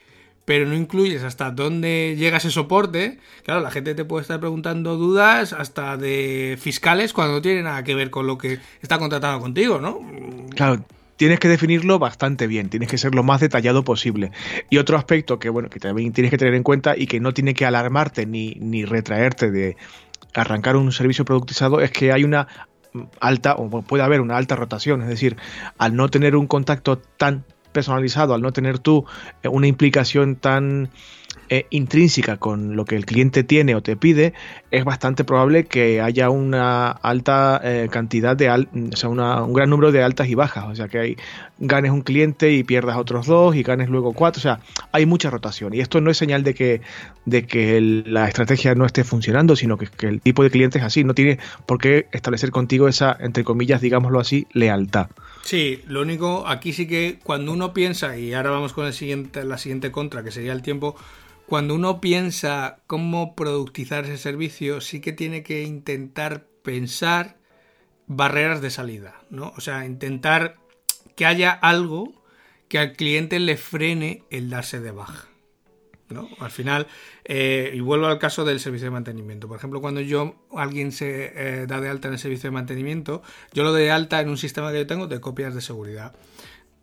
pero 0.46 0.68
no 0.68 0.76
incluyes 0.76 1.24
hasta 1.24 1.52
dónde 1.52 2.16
llega 2.18 2.38
ese 2.38 2.52
soporte, 2.52 3.20
claro, 3.44 3.62
la 3.62 3.72
gente 3.72 3.96
te 3.96 4.06
puede 4.06 4.22
estar 4.22 4.40
preguntando 4.40 4.96
dudas 4.96 5.54
hasta 5.54 5.98
de 5.98 6.58
fiscales 6.60 7.14
cuando 7.14 7.34
no 7.34 7.42
tiene 7.42 7.64
nada 7.64 7.84
que 7.84 7.96
ver 7.96 8.12
con 8.12 8.28
lo 8.28 8.38
que 8.38 8.60
está 8.82 9.00
contratado 9.00 9.40
contigo, 9.40 9.80
¿no? 9.80 10.00
Claro, 10.56 10.86
tienes 11.18 11.40
que 11.40 11.48
definirlo 11.48 12.00
bastante 12.00 12.48
bien, 12.48 12.70
tienes 12.70 12.90
que 12.90 12.98
ser 12.98 13.16
lo 13.16 13.24
más 13.24 13.42
detallado 13.42 13.84
posible. 13.84 14.32
Y 14.70 14.78
otro 14.78 14.98
aspecto 14.98 15.40
que, 15.40 15.50
bueno, 15.50 15.70
que 15.70 15.80
también 15.80 16.14
tienes 16.14 16.32
que 16.32 16.38
tener 16.38 16.54
en 16.54 16.64
cuenta 16.64 16.96
y 16.96 17.08
que 17.08 17.20
no 17.20 17.34
tiene 17.34 17.54
que 17.54 17.66
alarmarte 17.66 18.26
ni, 18.26 18.56
ni 18.60 18.86
retraerte 18.86 19.50
de 19.52 19.78
arrancar 20.34 20.76
un 20.76 20.92
servicio 20.92 21.26
productizado 21.26 21.82
es 21.82 21.92
que 21.92 22.12
hay 22.12 22.24
una 22.24 22.48
alta, 23.20 23.56
o 23.56 23.82
puede 23.82 24.04
haber 24.04 24.22
una 24.22 24.38
alta 24.38 24.56
rotación, 24.56 25.02
es 25.02 25.08
decir, 25.08 25.38
al 25.78 25.96
no 25.96 26.10
tener 26.10 26.36
un 26.36 26.48
contacto 26.48 26.98
tan 26.98 27.44
personalizado, 27.76 28.34
al 28.34 28.42
no 28.42 28.54
tener 28.54 28.80
tú 28.80 29.06
eh, 29.44 29.50
una 29.50 29.68
implicación 29.68 30.38
tan 30.38 30.90
eh, 31.50 31.68
intrínseca 31.70 32.38
con 32.38 32.76
lo 32.76 32.86
que 32.86 32.96
el 32.96 33.06
cliente 33.06 33.44
tiene 33.44 33.76
o 33.76 33.82
te 33.82 33.96
pide, 33.96 34.34
es 34.72 34.84
bastante 34.84 35.24
probable 35.24 35.66
que 35.66 36.02
haya 36.02 36.30
una 36.30 36.90
alta 36.90 37.62
eh, 37.64 37.88
cantidad 37.92 38.36
de, 38.36 38.50
o 38.50 38.96
sea, 38.96 39.10
un 39.10 39.54
gran 39.54 39.70
número 39.70 39.92
de 39.92 40.04
altas 40.04 40.28
y 40.28 40.36
bajas, 40.36 40.66
o 40.66 40.76
sea, 40.76 40.88
que 40.88 41.00
hay, 41.00 41.18
ganes 41.60 41.92
un 41.92 42.02
cliente 42.02 42.52
y 42.52 42.64
pierdas 42.64 42.98
otros 42.98 43.28
dos 43.28 43.56
y 43.56 43.64
ganes 43.64 43.90
luego 43.90 44.14
cuatro, 44.14 44.40
o 44.40 44.42
sea, 44.42 44.60
hay 44.92 45.06
mucha 45.06 45.30
rotación. 45.30 45.74
Y 45.74 45.80
esto 45.80 46.02
no 46.02 46.12
es 46.12 46.18
señal 46.18 46.44
de 46.44 46.54
que, 46.54 46.82
de 47.26 47.46
que 47.46 47.80
la 47.82 48.28
estrategia 48.28 48.76
no 48.76 48.86
esté 48.86 49.04
funcionando, 49.04 49.56
sino 49.56 49.78
que, 49.78 49.88
que 49.88 50.08
el 50.08 50.22
tipo 50.22 50.44
de 50.44 50.50
cliente 50.50 50.80
es 50.80 50.84
así, 50.84 51.04
no 51.04 51.14
tiene 51.14 51.40
por 51.66 51.80
qué 51.80 52.08
establecer 52.12 52.52
contigo 52.52 52.88
esa, 52.88 53.16
entre 53.20 53.44
comillas, 53.44 53.82
digámoslo 53.82 54.20
así, 54.20 54.48
lealtad. 54.52 55.08
Sí, 55.44 55.84
lo 55.88 56.02
único, 56.02 56.48
aquí 56.48 56.74
sí 56.74 56.88
que 56.88 57.20
cuando 57.24 57.52
uno 57.54 57.72
piensa, 57.72 58.18
y 58.18 58.34
ahora 58.34 58.50
vamos 58.50 58.74
con 58.74 58.88
el 58.88 58.94
siguiente, 58.94 59.44
la 59.44 59.60
siguiente 59.60 59.92
contra, 59.92 60.24
que 60.24 60.32
sería 60.32 60.52
el 60.54 60.64
tiempo, 60.64 60.96
cuando 61.48 61.76
uno 61.76 62.02
piensa 62.02 62.80
cómo 62.88 63.36
productizar 63.36 64.06
ese 64.06 64.18
servicio, 64.18 64.82
sí 64.82 65.00
que 65.00 65.14
tiene 65.14 65.44
que 65.44 65.64
intentar 65.64 66.48
pensar 66.64 67.38
barreras 68.08 68.62
de 68.62 68.70
salida, 68.70 69.22
¿no? 69.30 69.54
O 69.56 69.62
sea, 69.62 69.86
intentar 69.86 70.58
que 71.16 71.26
haya 71.26 71.52
algo 71.52 72.14
que 72.68 72.80
al 72.80 72.94
cliente 72.94 73.40
le 73.40 73.58
frene 73.58 74.24
el 74.30 74.50
darse 74.50 74.80
de 74.80 74.92
baja. 74.92 75.30
¿no? 76.10 76.30
Al 76.40 76.52
final, 76.52 76.88
eh, 77.24 77.72
y 77.74 77.80
vuelvo 77.80 78.06
al 78.06 78.20
caso 78.20 78.46
del 78.46 78.60
servicio 78.60 78.86
de 78.86 78.92
mantenimiento. 78.92 79.48
Por 79.48 79.58
ejemplo, 79.58 79.82
cuando 79.82 80.02
yo 80.02 80.36
alguien 80.56 80.92
se 80.92 81.34
eh, 81.36 81.66
da 81.68 81.82
de 81.82 81.90
alta 81.90 82.10
en 82.10 82.14
el 82.14 82.20
servicio 82.20 82.50
de 82.50 82.54
mantenimiento, 82.54 83.24
yo 83.54 83.64
lo 83.64 83.72
doy 83.72 83.84
de 83.84 83.92
alta 83.92 84.22
en 84.22 84.30
un 84.30 84.38
sistema 84.38 84.72
que 84.72 84.80
yo 84.80 84.88
tengo 84.88 85.08
de 85.08 85.20
copias 85.20 85.56
de 85.56 85.62
seguridad 85.62 86.14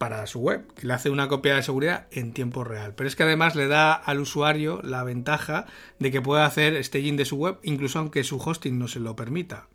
para 0.02 0.26
su 0.26 0.40
web, 0.40 0.66
que 0.74 0.88
le 0.88 0.94
hace 0.94 1.10
una 1.10 1.28
copia 1.28 1.54
de 1.54 1.62
seguridad 1.62 2.08
en 2.10 2.32
tiempo 2.32 2.64
real. 2.64 2.92
Pero 2.96 3.06
es 3.06 3.14
que 3.14 3.22
además 3.22 3.54
le 3.54 3.68
da 3.68 3.92
al 3.92 4.18
usuario 4.18 4.80
la 4.82 5.04
ventaja 5.04 5.66
de 6.00 6.10
que 6.10 6.20
pueda 6.20 6.44
hacer 6.44 6.82
staging 6.82 7.16
de 7.16 7.24
su 7.24 7.36
web, 7.36 7.60
incluso 7.62 8.00
aunque 8.00 8.24
su 8.24 8.36
hosting 8.36 8.80
no 8.80 8.88
se 8.88 8.98
lo 8.98 9.14
permita. 9.14 9.68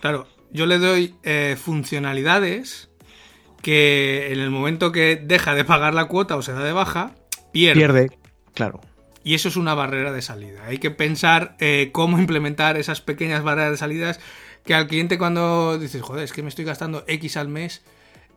Claro, 0.00 0.26
yo 0.50 0.64
le 0.64 0.78
doy 0.78 1.16
eh, 1.24 1.58
funcionalidades 1.62 2.88
que 3.60 4.32
en 4.32 4.40
el 4.40 4.48
momento 4.48 4.92
que 4.92 5.16
deja 5.22 5.54
de 5.54 5.66
pagar 5.66 5.92
la 5.92 6.06
cuota 6.06 6.36
o 6.36 6.40
se 6.42 6.54
da 6.54 6.64
de 6.64 6.72
baja, 6.72 7.14
pierde. 7.52 7.78
Pierde, 7.78 8.18
claro. 8.54 8.80
Y 9.24 9.34
eso 9.34 9.50
es 9.50 9.56
una 9.56 9.74
barrera 9.74 10.10
de 10.10 10.22
salida. 10.22 10.64
Hay 10.64 10.78
que 10.78 10.90
pensar 10.90 11.54
eh, 11.60 11.90
cómo 11.92 12.18
implementar 12.18 12.78
esas 12.78 13.02
pequeñas 13.02 13.42
barreras 13.42 13.72
de 13.72 13.76
salidas 13.76 14.20
que 14.64 14.72
al 14.72 14.86
cliente 14.86 15.18
cuando 15.18 15.78
dices, 15.78 16.00
joder, 16.00 16.24
es 16.24 16.32
que 16.32 16.42
me 16.42 16.48
estoy 16.48 16.64
gastando 16.64 17.04
X 17.06 17.36
al 17.36 17.48
mes, 17.48 17.82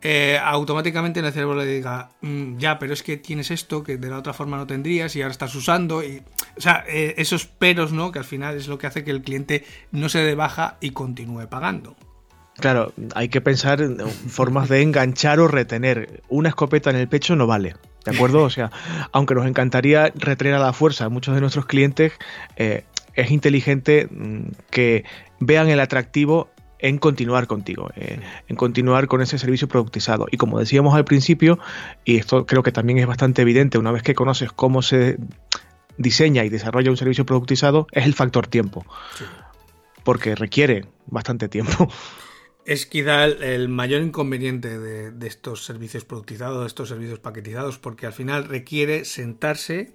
eh, 0.02 0.40
automáticamente 0.42 1.20
en 1.20 1.26
el 1.26 1.34
cerebro 1.34 1.56
le 1.56 1.66
diga, 1.66 2.10
mm, 2.22 2.58
ya, 2.58 2.78
pero 2.78 2.94
es 2.94 3.04
que 3.04 3.18
tienes 3.18 3.52
esto 3.52 3.84
que 3.84 3.98
de 3.98 4.10
la 4.10 4.20
otra 4.20 4.34
forma 4.34 4.58
no 4.58 4.68
tendrías 4.68 5.16
y 5.16 5.22
ahora 5.22 5.32
estás 5.32 5.56
usando. 5.56 6.04
Y, 6.04 6.22
o 6.58 6.62
sea, 6.62 6.84
eh, 6.88 7.16
esos 7.18 7.46
peros, 7.46 7.92
¿no? 7.92 8.12
Que 8.12 8.20
al 8.20 8.26
final 8.26 8.56
es 8.56 8.68
lo 8.68 8.78
que 8.78 8.88
hace 8.88 9.04
que 9.04 9.12
el 9.12 9.22
cliente 9.22 9.66
no 9.92 10.10
se 10.10 10.20
dé 10.20 10.36
baja 10.36 10.78
y 10.82 10.92
continúe 10.92 11.48
pagando. 11.50 11.96
Claro, 12.60 12.92
hay 13.14 13.30
que 13.30 13.42
pensar 13.42 13.82
en 13.82 14.00
formas 14.00 14.68
de 14.70 14.82
enganchar 14.82 15.40
o 15.40 15.48
retener. 15.48 16.22
Una 16.28 16.50
escopeta 16.50 16.90
en 16.90 16.96
el 16.96 17.08
pecho 17.08 17.36
no 17.36 17.46
vale. 17.46 17.76
¿De 18.04 18.16
acuerdo? 18.16 18.44
O 18.44 18.50
sea, 18.50 18.72
aunque 19.12 19.36
nos 19.36 19.46
encantaría 19.46 20.12
retener 20.16 20.54
a 20.54 20.60
la 20.60 20.74
fuerza 20.74 21.06
a 21.06 21.10
muchos 21.10 21.36
de 21.36 21.42
nuestros 21.42 21.66
clientes, 21.66 22.14
eh, 22.56 22.86
es 23.16 23.32
inteligente 23.32 24.08
mm, 24.10 24.44
que 24.70 25.04
vean 25.40 25.68
el 25.68 25.80
atractivo 25.80 26.50
en 26.80 26.98
continuar 26.98 27.48
contigo, 27.48 27.90
eh, 27.96 28.20
en 28.48 28.56
continuar 28.56 29.08
con 29.08 29.22
ese 29.22 29.38
servicio 29.38 29.68
productizado. 29.68 30.28
Y 30.32 30.38
como 30.38 30.60
decíamos 30.60 30.96
al 30.96 31.06
principio, 31.06 31.60
y 32.06 32.18
esto 32.18 32.46
creo 32.46 32.64
que 32.64 32.72
también 32.72 33.00
es 33.00 33.08
bastante 33.08 33.42
evidente 33.42 33.78
una 33.78 33.92
vez 33.92 34.04
que 34.04 34.16
conoces 34.16 34.52
cómo 34.52 34.82
se 34.82 35.18
diseña 35.98 36.46
y 36.46 36.50
desarrolla 36.50 36.92
un 36.92 36.98
servicio 36.98 37.26
productizado, 37.26 37.88
es 37.92 38.06
el 38.06 38.14
factor 38.14 38.48
tiempo. 38.48 38.86
Porque 40.04 40.36
requiere 40.36 40.86
bastante 41.08 41.50
tiempo. 41.50 41.90
Es 42.66 42.86
quizá 42.86 43.24
el, 43.24 43.70
mayor 43.70 44.02
inconveniente 44.02 44.78
de, 44.78 45.12
de, 45.12 45.28
estos 45.28 45.64
servicios 45.64 46.04
productizados, 46.04 46.60
de 46.60 46.68
estos 46.68 46.90
servicios 46.90 47.18
paquetizados, 47.18 47.78
porque 47.78 48.06
al 48.06 48.12
final 48.12 48.44
requiere 48.44 49.06
sentarse 49.06 49.94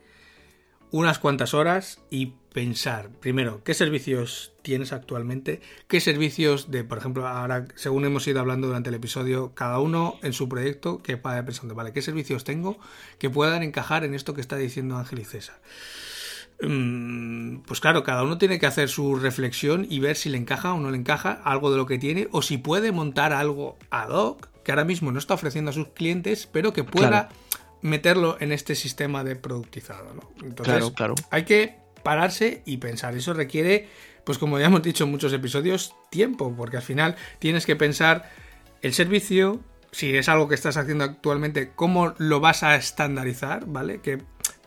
unas 0.92 1.18
cuantas 1.18 1.54
horas 1.54 1.98
y 2.10 2.34
pensar, 2.52 3.08
primero, 3.08 3.64
qué 3.64 3.72
servicios 3.72 4.52
tienes 4.60 4.92
actualmente, 4.92 5.60
qué 5.88 6.00
servicios 6.00 6.70
de, 6.70 6.84
por 6.84 6.98
ejemplo, 6.98 7.26
ahora, 7.26 7.66
según 7.76 8.04
hemos 8.04 8.26
ido 8.28 8.40
hablando 8.40 8.66
durante 8.66 8.90
el 8.90 8.94
episodio, 8.94 9.52
cada 9.54 9.78
uno 9.78 10.18
en 10.22 10.34
su 10.34 10.48
proyecto, 10.50 11.02
que 11.02 11.16
vaya 11.16 11.44
pensando, 11.44 11.74
vale, 11.74 11.92
qué 11.92 12.02
servicios 12.02 12.44
tengo 12.44 12.78
que 13.18 13.30
puedan 13.30 13.62
encajar 13.62 14.04
en 14.04 14.14
esto 14.14 14.34
que 14.34 14.42
está 14.42 14.56
diciendo 14.56 14.98
Ángel 14.98 15.20
y 15.20 15.24
César. 15.24 15.56
Mm, 16.60 17.62
pues 17.62 17.80
claro, 17.80 18.04
cada 18.04 18.22
uno 18.22 18.36
tiene 18.36 18.58
que 18.58 18.66
hacer 18.66 18.90
su 18.90 19.16
reflexión 19.16 19.86
y 19.88 19.98
ver 19.98 20.16
si 20.16 20.28
le 20.28 20.36
encaja 20.36 20.74
o 20.74 20.78
no 20.78 20.90
le 20.90 20.98
encaja 20.98 21.40
algo 21.44 21.70
de 21.70 21.78
lo 21.78 21.86
que 21.86 21.98
tiene 21.98 22.28
o 22.30 22.42
si 22.42 22.58
puede 22.58 22.92
montar 22.92 23.32
algo 23.32 23.78
ad 23.90 24.10
hoc 24.10 24.48
que 24.62 24.70
ahora 24.70 24.84
mismo 24.84 25.10
no 25.10 25.18
está 25.18 25.34
ofreciendo 25.34 25.70
a 25.70 25.74
sus 25.74 25.88
clientes, 25.88 26.48
pero 26.52 26.72
que 26.72 26.84
pueda 26.84 27.30
meterlo 27.82 28.36
en 28.40 28.52
este 28.52 28.74
sistema 28.74 29.24
de 29.24 29.36
productizado. 29.36 30.14
¿no? 30.14 30.30
Entonces, 30.42 30.90
claro, 30.92 31.14
hay 31.30 31.44
que 31.44 31.76
pararse 32.02 32.62
y 32.64 32.78
pensar. 32.78 33.14
Eso 33.14 33.34
requiere, 33.34 33.88
pues 34.24 34.38
como 34.38 34.58
ya 34.58 34.66
hemos 34.66 34.82
dicho 34.82 35.04
en 35.04 35.10
muchos 35.10 35.32
episodios, 35.32 35.94
tiempo, 36.10 36.54
porque 36.56 36.78
al 36.78 36.82
final 36.82 37.16
tienes 37.38 37.66
que 37.66 37.76
pensar 37.76 38.30
el 38.80 38.94
servicio, 38.94 39.60
si 39.90 40.16
es 40.16 40.28
algo 40.28 40.48
que 40.48 40.54
estás 40.54 40.76
haciendo 40.76 41.04
actualmente, 41.04 41.72
cómo 41.74 42.14
lo 42.18 42.40
vas 42.40 42.62
a 42.62 42.74
estandarizar, 42.76 43.66
¿vale? 43.66 44.00
¿Qué 44.00 44.22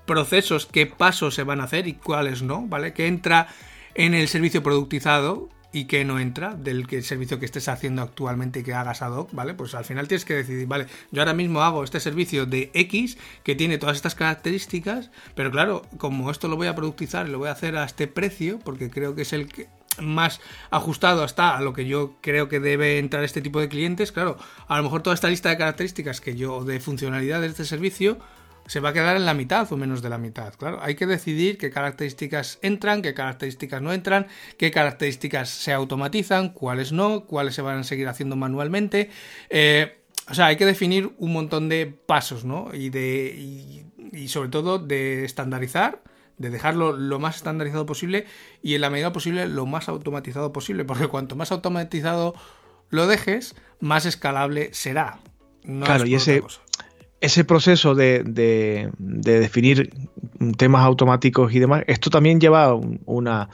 procesos, 0.05 0.67
qué 0.67 0.85
pasos 0.85 1.33
se 1.33 1.43
van 1.43 1.61
a 1.61 1.65
hacer 1.65 1.87
y 1.87 1.93
cuáles 1.93 2.43
no, 2.43 2.67
¿vale? 2.67 2.93
Que 2.93 3.07
entra 3.07 3.47
en 3.95 4.13
el 4.13 4.27
servicio 4.27 4.61
productizado 4.61 5.49
y 5.75 5.87
que 5.87 6.05
no 6.05 6.21
entra 6.21 6.55
del 6.55 6.87
servicio 7.03 7.37
que 7.37 7.43
estés 7.43 7.67
haciendo 7.67 8.01
actualmente 8.01 8.61
y 8.61 8.63
que 8.63 8.73
hagas 8.73 9.01
ad 9.01 9.11
hoc, 9.11 9.33
¿vale? 9.33 9.55
Pues 9.55 9.75
al 9.75 9.83
final 9.83 10.07
tienes 10.07 10.23
que 10.23 10.35
decidir, 10.35 10.67
vale, 10.67 10.87
yo 11.11 11.21
ahora 11.21 11.33
mismo 11.33 11.63
hago 11.63 11.83
este 11.83 11.99
servicio 11.99 12.45
de 12.45 12.71
X 12.73 13.17
que 13.43 13.55
tiene 13.55 13.77
todas 13.77 13.97
estas 13.97 14.15
características, 14.15 15.11
pero 15.35 15.51
claro, 15.51 15.81
como 15.97 16.31
esto 16.31 16.47
lo 16.47 16.55
voy 16.55 16.67
a 16.67 16.75
productizar 16.75 17.27
y 17.27 17.31
lo 17.31 17.39
voy 17.39 17.49
a 17.49 17.51
hacer 17.51 17.75
a 17.75 17.83
este 17.83 18.07
precio, 18.07 18.57
porque 18.59 18.89
creo 18.89 19.15
que 19.15 19.23
es 19.23 19.33
el 19.33 19.49
que 19.49 19.67
más 19.99 20.39
ajustado 20.69 21.25
está 21.25 21.57
a 21.57 21.61
lo 21.61 21.73
que 21.73 21.85
yo 21.85 22.15
creo 22.21 22.47
que 22.47 22.61
debe 22.61 22.97
entrar 22.97 23.25
este 23.25 23.41
tipo 23.41 23.59
de 23.59 23.67
clientes, 23.67 24.13
claro, 24.13 24.37
a 24.69 24.77
lo 24.77 24.83
mejor 24.83 25.03
toda 25.03 25.13
esta 25.13 25.27
lista 25.27 25.49
de 25.49 25.57
características 25.57 26.21
que 26.21 26.37
yo, 26.37 26.63
de 26.63 26.79
funcionalidad 26.79 27.41
de 27.41 27.47
este 27.47 27.65
servicio, 27.65 28.17
se 28.67 28.79
va 28.79 28.89
a 28.89 28.93
quedar 28.93 29.15
en 29.15 29.25
la 29.25 29.33
mitad 29.33 29.71
o 29.71 29.77
menos 29.77 30.01
de 30.01 30.09
la 30.09 30.17
mitad. 30.17 30.53
Claro, 30.55 30.79
hay 30.81 30.95
que 30.95 31.05
decidir 31.05 31.57
qué 31.57 31.69
características 31.69 32.59
entran, 32.61 33.01
qué 33.01 33.13
características 33.13 33.81
no 33.81 33.93
entran, 33.93 34.27
qué 34.57 34.71
características 34.71 35.49
se 35.49 35.71
automatizan, 35.71 36.49
cuáles 36.49 36.91
no, 36.91 37.25
cuáles 37.25 37.55
se 37.55 37.61
van 37.61 37.79
a 37.79 37.83
seguir 37.83 38.07
haciendo 38.07 38.35
manualmente. 38.35 39.09
Eh, 39.49 39.99
o 40.29 40.33
sea, 40.33 40.47
hay 40.47 40.55
que 40.55 40.65
definir 40.65 41.13
un 41.19 41.33
montón 41.33 41.69
de 41.69 41.85
pasos, 41.85 42.45
¿no? 42.45 42.73
Y, 42.73 42.89
de, 42.89 43.83
y, 44.11 44.27
sobre 44.27 44.49
todo 44.49 44.79
de 44.79 45.23
estandarizar, 45.23 46.01
de 46.37 46.49
dejarlo 46.49 46.93
lo 46.97 47.19
más 47.19 47.35
estandarizado 47.35 47.85
posible 47.85 48.25
y 48.63 48.73
en 48.75 48.81
la 48.81 48.89
medida 48.89 49.13
posible 49.13 49.47
lo 49.47 49.67
más 49.67 49.87
automatizado 49.87 50.51
posible, 50.51 50.83
porque 50.83 51.07
cuanto 51.07 51.35
más 51.35 51.51
automatizado 51.51 52.33
lo 52.89 53.05
dejes, 53.05 53.55
más 53.79 54.05
escalable 54.05 54.73
será. 54.73 55.19
claro, 55.63 56.07
y 56.07 56.15
ese, 56.15 56.41
ese 57.25 57.43
proceso 57.43 57.95
de, 57.95 58.91
definir 58.97 59.91
temas 60.57 60.83
automáticos 60.83 61.53
y 61.53 61.59
demás, 61.59 61.83
esto 61.87 62.09
también 62.09 62.39
lleva 62.39 62.73
una, 63.05 63.49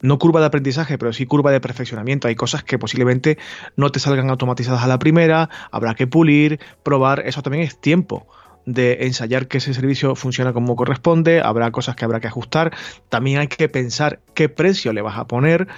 no 0.00 0.18
curva 0.18 0.40
de 0.40 0.46
aprendizaje, 0.46 0.98
pero 0.98 1.12
sí 1.12 1.26
curva 1.26 1.50
de 1.50 1.60
perfeccionamiento. 1.60 2.28
Hay 2.28 2.36
cosas 2.36 2.62
que 2.62 2.78
posiblemente 2.78 3.38
no 3.76 3.90
te 3.90 4.00
salgan 4.00 4.30
automatizadas 4.30 4.82
a 4.82 4.86
la 4.86 4.98
primera, 4.98 5.50
habrá 5.70 5.94
que 5.94 6.06
pulir, 6.06 6.60
probar, 6.82 7.24
eso 7.26 7.42
también 7.42 7.64
es 7.64 7.80
tiempo. 7.80 8.26
de 8.68 9.06
ensayar 9.06 9.46
que 9.46 9.58
ese 9.58 9.72
servicio 9.74 10.16
funciona 10.16 10.52
como 10.52 10.74
corresponde, 10.74 11.40
habrá 11.40 11.70
cosas 11.70 11.94
que 11.94 12.04
habrá 12.04 12.18
que 12.18 12.26
ajustar, 12.26 12.74
también 13.08 13.38
hay 13.38 13.46
que 13.46 13.68
pensar 13.68 14.18
qué 14.34 14.48
precio 14.48 14.92
le 14.92 15.02
vas 15.02 15.16
a 15.18 15.28
poner. 15.28 15.68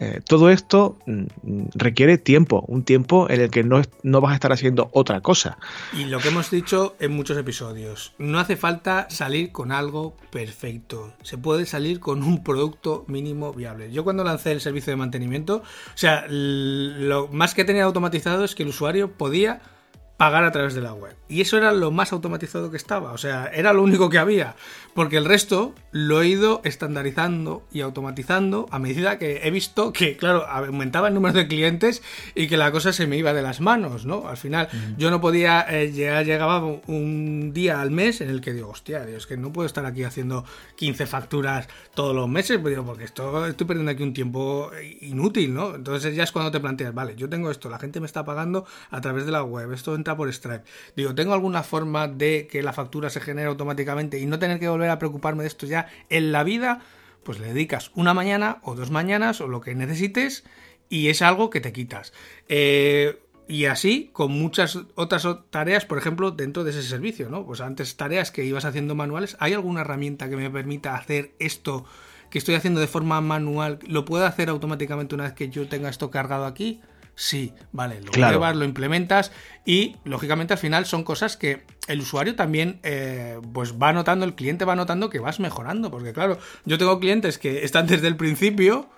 Eh, 0.00 0.20
todo 0.24 0.50
esto 0.50 0.96
mm, 1.06 1.70
requiere 1.74 2.18
tiempo, 2.18 2.64
un 2.68 2.84
tiempo 2.84 3.28
en 3.28 3.40
el 3.40 3.50
que 3.50 3.64
no, 3.64 3.82
no 4.02 4.20
vas 4.20 4.32
a 4.32 4.34
estar 4.34 4.52
haciendo 4.52 4.90
otra 4.92 5.20
cosa. 5.20 5.58
Y 5.92 6.04
lo 6.04 6.20
que 6.20 6.28
hemos 6.28 6.50
dicho 6.50 6.94
en 7.00 7.12
muchos 7.12 7.36
episodios, 7.36 8.12
no 8.18 8.38
hace 8.38 8.56
falta 8.56 9.08
salir 9.10 9.50
con 9.50 9.72
algo 9.72 10.16
perfecto, 10.30 11.12
se 11.22 11.36
puede 11.36 11.66
salir 11.66 11.98
con 11.98 12.22
un 12.22 12.44
producto 12.44 13.04
mínimo 13.08 13.52
viable. 13.52 13.90
Yo 13.90 14.04
cuando 14.04 14.22
lancé 14.22 14.52
el 14.52 14.60
servicio 14.60 14.92
de 14.92 14.96
mantenimiento, 14.96 15.56
o 15.56 15.96
sea, 15.96 16.24
lo 16.28 17.28
más 17.28 17.54
que 17.54 17.64
tenía 17.64 17.84
automatizado 17.84 18.44
es 18.44 18.54
que 18.54 18.62
el 18.62 18.68
usuario 18.68 19.12
podía 19.12 19.60
pagar 20.18 20.44
a 20.44 20.50
través 20.50 20.74
de 20.74 20.82
la 20.82 20.92
web. 20.92 21.16
Y 21.28 21.40
eso 21.40 21.56
era 21.56 21.72
lo 21.72 21.90
más 21.92 22.12
automatizado 22.12 22.70
que 22.70 22.76
estaba, 22.76 23.12
o 23.12 23.18
sea, 23.18 23.46
era 23.54 23.72
lo 23.72 23.82
único 23.82 24.10
que 24.10 24.18
había, 24.18 24.56
porque 24.94 25.16
el 25.16 25.24
resto 25.24 25.74
lo 25.92 26.20
he 26.20 26.28
ido 26.28 26.60
estandarizando 26.64 27.62
y 27.70 27.82
automatizando 27.82 28.66
a 28.70 28.80
medida 28.80 29.18
que 29.18 29.46
he 29.46 29.50
visto 29.50 29.92
que, 29.92 30.16
claro, 30.16 30.46
aumentaba 30.48 31.08
el 31.08 31.14
número 31.14 31.34
de 31.34 31.46
clientes 31.46 32.02
y 32.34 32.48
que 32.48 32.56
la 32.56 32.72
cosa 32.72 32.92
se 32.92 33.06
me 33.06 33.16
iba 33.16 33.32
de 33.32 33.42
las 33.42 33.60
manos, 33.60 34.06
¿no? 34.06 34.26
Al 34.26 34.36
final, 34.36 34.68
yo 34.96 35.10
no 35.10 35.20
podía, 35.20 35.64
eh, 35.68 35.92
llegar, 35.92 36.24
llegaba 36.24 36.64
un 36.64 37.52
día 37.52 37.80
al 37.80 37.92
mes 37.92 38.20
en 38.20 38.30
el 38.30 38.40
que 38.40 38.52
digo, 38.52 38.70
hostia, 38.70 39.06
Dios, 39.06 39.28
que 39.28 39.36
no 39.36 39.52
puedo 39.52 39.66
estar 39.66 39.86
aquí 39.86 40.02
haciendo 40.02 40.44
15 40.76 41.06
facturas 41.06 41.68
todos 41.94 42.14
los 42.14 42.28
meses, 42.28 42.58
pues 42.58 42.76
porque 42.80 43.04
esto 43.04 43.46
estoy 43.46 43.66
perdiendo 43.68 43.92
aquí 43.92 44.02
un 44.02 44.14
tiempo 44.14 44.70
inútil, 45.00 45.54
¿no? 45.54 45.76
Entonces 45.76 46.16
ya 46.16 46.24
es 46.24 46.32
cuando 46.32 46.50
te 46.50 46.58
planteas, 46.58 46.92
vale, 46.92 47.14
yo 47.14 47.28
tengo 47.28 47.52
esto, 47.52 47.70
la 47.70 47.78
gente 47.78 48.00
me 48.00 48.06
está 48.06 48.24
pagando 48.24 48.64
a 48.90 49.00
través 49.00 49.24
de 49.24 49.32
la 49.32 49.44
web, 49.44 49.72
esto 49.72 49.94
por 50.16 50.32
Stripe. 50.32 50.64
Digo, 50.96 51.14
¿tengo 51.14 51.34
alguna 51.34 51.62
forma 51.62 52.08
de 52.08 52.46
que 52.50 52.62
la 52.62 52.72
factura 52.72 53.10
se 53.10 53.20
genere 53.20 53.48
automáticamente 53.48 54.18
y 54.18 54.26
no 54.26 54.38
tener 54.38 54.58
que 54.58 54.68
volver 54.68 54.90
a 54.90 54.98
preocuparme 54.98 55.42
de 55.42 55.48
esto 55.48 55.66
ya 55.66 55.88
en 56.08 56.32
la 56.32 56.44
vida, 56.44 56.80
pues 57.22 57.38
le 57.38 57.48
dedicas 57.48 57.90
una 57.94 58.14
mañana 58.14 58.58
o 58.62 58.74
dos 58.74 58.90
mañanas 58.90 59.40
o 59.40 59.48
lo 59.48 59.60
que 59.60 59.74
necesites 59.74 60.44
y 60.88 61.08
es 61.08 61.22
algo 61.22 61.50
que 61.50 61.60
te 61.60 61.72
quitas. 61.72 62.12
Eh, 62.48 63.20
y 63.48 63.64
así 63.64 64.10
con 64.12 64.32
muchas 64.32 64.78
otras 64.94 65.26
tareas, 65.50 65.86
por 65.86 65.98
ejemplo, 65.98 66.30
dentro 66.30 66.64
de 66.64 66.70
ese 66.70 66.82
servicio, 66.82 67.30
¿no? 67.30 67.46
Pues 67.46 67.62
antes 67.62 67.96
tareas 67.96 68.30
que 68.30 68.44
ibas 68.44 68.66
haciendo 68.66 68.94
manuales, 68.94 69.36
¿hay 69.40 69.54
alguna 69.54 69.80
herramienta 69.80 70.28
que 70.28 70.36
me 70.36 70.50
permita 70.50 70.94
hacer 70.94 71.32
esto 71.38 71.86
que 72.30 72.38
estoy 72.38 72.56
haciendo 72.56 72.80
de 72.80 72.86
forma 72.86 73.20
manual? 73.22 73.78
¿Lo 73.86 74.04
puedo 74.04 74.26
hacer 74.26 74.50
automáticamente 74.50 75.14
una 75.14 75.24
vez 75.24 75.32
que 75.32 75.48
yo 75.48 75.66
tenga 75.66 75.88
esto 75.88 76.10
cargado 76.10 76.44
aquí? 76.44 76.82
Sí, 77.20 77.52
vale, 77.72 78.00
lo 78.00 78.12
pruebas, 78.12 78.54
lo 78.54 78.64
implementas 78.64 79.32
y 79.64 79.96
lógicamente 80.04 80.52
al 80.54 80.58
final 80.60 80.86
son 80.86 81.02
cosas 81.02 81.36
que 81.36 81.64
el 81.88 81.98
usuario 81.98 82.36
también 82.36 82.78
eh, 82.84 83.40
pues 83.52 83.74
va 83.74 83.92
notando, 83.92 84.24
el 84.24 84.36
cliente 84.36 84.64
va 84.64 84.76
notando 84.76 85.10
que 85.10 85.18
vas 85.18 85.40
mejorando, 85.40 85.90
porque 85.90 86.12
claro, 86.12 86.38
yo 86.64 86.78
tengo 86.78 87.00
clientes 87.00 87.36
que 87.36 87.64
están 87.64 87.88
desde 87.88 88.06
el 88.06 88.14
principio, 88.14 88.88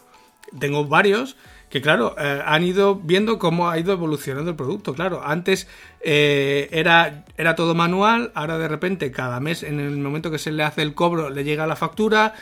tengo 0.59 0.85
varios 0.85 1.39
que 1.71 1.81
claro, 1.81 2.15
eh, 2.19 2.43
han 2.45 2.63
ido 2.63 2.97
viendo 2.97 3.39
cómo 3.39 3.71
ha 3.71 3.79
ido 3.79 3.95
evolucionando 3.95 4.51
el 4.51 4.57
producto. 4.57 4.93
Claro, 4.93 5.23
antes 5.25 5.67
eh, 6.03 6.69
era, 6.73 7.25
era 7.39 7.55
todo 7.55 7.75
manual, 7.75 8.33
ahora 8.35 8.59
de 8.59 8.69
repente 8.69 9.11
cada 9.13 9.41
mes, 9.41 9.63
en 9.63 9.81
el 9.81 9.97
momento 9.97 10.31
que 10.31 10.39
se 10.39 10.53
le 10.53 10.63
hace 10.63 10.83
el 10.83 10.93
cobro, 10.93 11.31
le 11.31 11.43
llega 11.43 11.67
la 11.67 11.77
factura. 11.77 12.35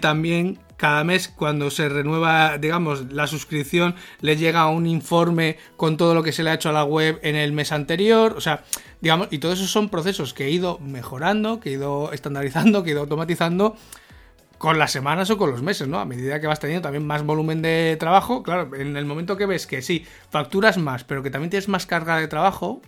también 0.00 0.58
cada 0.82 1.04
mes 1.04 1.28
cuando 1.28 1.70
se 1.70 1.88
renueva, 1.88 2.58
digamos, 2.58 3.12
la 3.12 3.28
suscripción, 3.28 3.94
le 4.20 4.36
llega 4.36 4.66
un 4.66 4.88
informe 4.88 5.56
con 5.76 5.96
todo 5.96 6.12
lo 6.12 6.24
que 6.24 6.32
se 6.32 6.42
le 6.42 6.50
ha 6.50 6.54
hecho 6.54 6.70
a 6.70 6.72
la 6.72 6.82
web 6.82 7.20
en 7.22 7.36
el 7.36 7.52
mes 7.52 7.70
anterior, 7.70 8.34
o 8.36 8.40
sea, 8.40 8.64
digamos, 9.00 9.28
y 9.30 9.38
todos 9.38 9.60
esos 9.60 9.70
son 9.70 9.90
procesos 9.90 10.34
que 10.34 10.46
he 10.46 10.50
ido 10.50 10.80
mejorando, 10.80 11.60
que 11.60 11.68
he 11.68 11.74
ido 11.74 12.10
estandarizando, 12.12 12.82
que 12.82 12.90
he 12.90 12.92
ido 12.94 13.02
automatizando 13.02 13.76
con 14.58 14.76
las 14.76 14.90
semanas 14.90 15.30
o 15.30 15.38
con 15.38 15.52
los 15.52 15.62
meses, 15.62 15.86
¿no? 15.86 16.00
A 16.00 16.04
medida 16.04 16.40
que 16.40 16.48
vas 16.48 16.58
teniendo 16.58 16.82
también 16.82 17.06
más 17.06 17.22
volumen 17.22 17.62
de 17.62 17.96
trabajo, 18.00 18.42
claro, 18.42 18.74
en 18.74 18.96
el 18.96 19.04
momento 19.04 19.36
que 19.36 19.46
ves 19.46 19.68
que 19.68 19.82
sí, 19.82 20.04
facturas 20.30 20.78
más, 20.78 21.04
pero 21.04 21.22
que 21.22 21.30
también 21.30 21.50
tienes 21.50 21.68
más 21.68 21.86
carga 21.86 22.16
de 22.16 22.26
trabajo, 22.26 22.82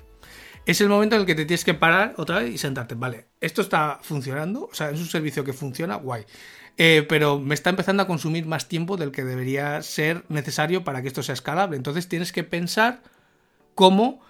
es 0.66 0.80
el 0.80 0.88
momento 0.88 1.14
en 1.14 1.20
el 1.20 1.26
que 1.26 1.36
te 1.36 1.44
tienes 1.44 1.64
que 1.64 1.74
parar 1.74 2.14
otra 2.16 2.40
vez 2.40 2.54
y 2.54 2.58
sentarte. 2.58 2.96
Vale, 2.96 3.28
esto 3.40 3.60
está 3.60 4.00
funcionando, 4.02 4.64
o 4.64 4.74
sea, 4.74 4.90
es 4.90 4.98
un 4.98 5.06
servicio 5.06 5.44
que 5.44 5.52
funciona, 5.52 5.94
guay. 5.94 6.24
Eh, 6.76 7.06
pero 7.08 7.38
me 7.38 7.54
está 7.54 7.70
empezando 7.70 8.02
a 8.02 8.06
consumir 8.06 8.46
más 8.46 8.68
tiempo 8.68 8.96
del 8.96 9.12
que 9.12 9.24
debería 9.24 9.80
ser 9.82 10.24
necesario 10.28 10.82
para 10.82 11.02
que 11.02 11.08
esto 11.08 11.22
sea 11.22 11.34
escalable. 11.34 11.76
Entonces 11.76 12.08
tienes 12.08 12.32
que 12.32 12.42
pensar 12.42 13.02
cómo 13.74 14.20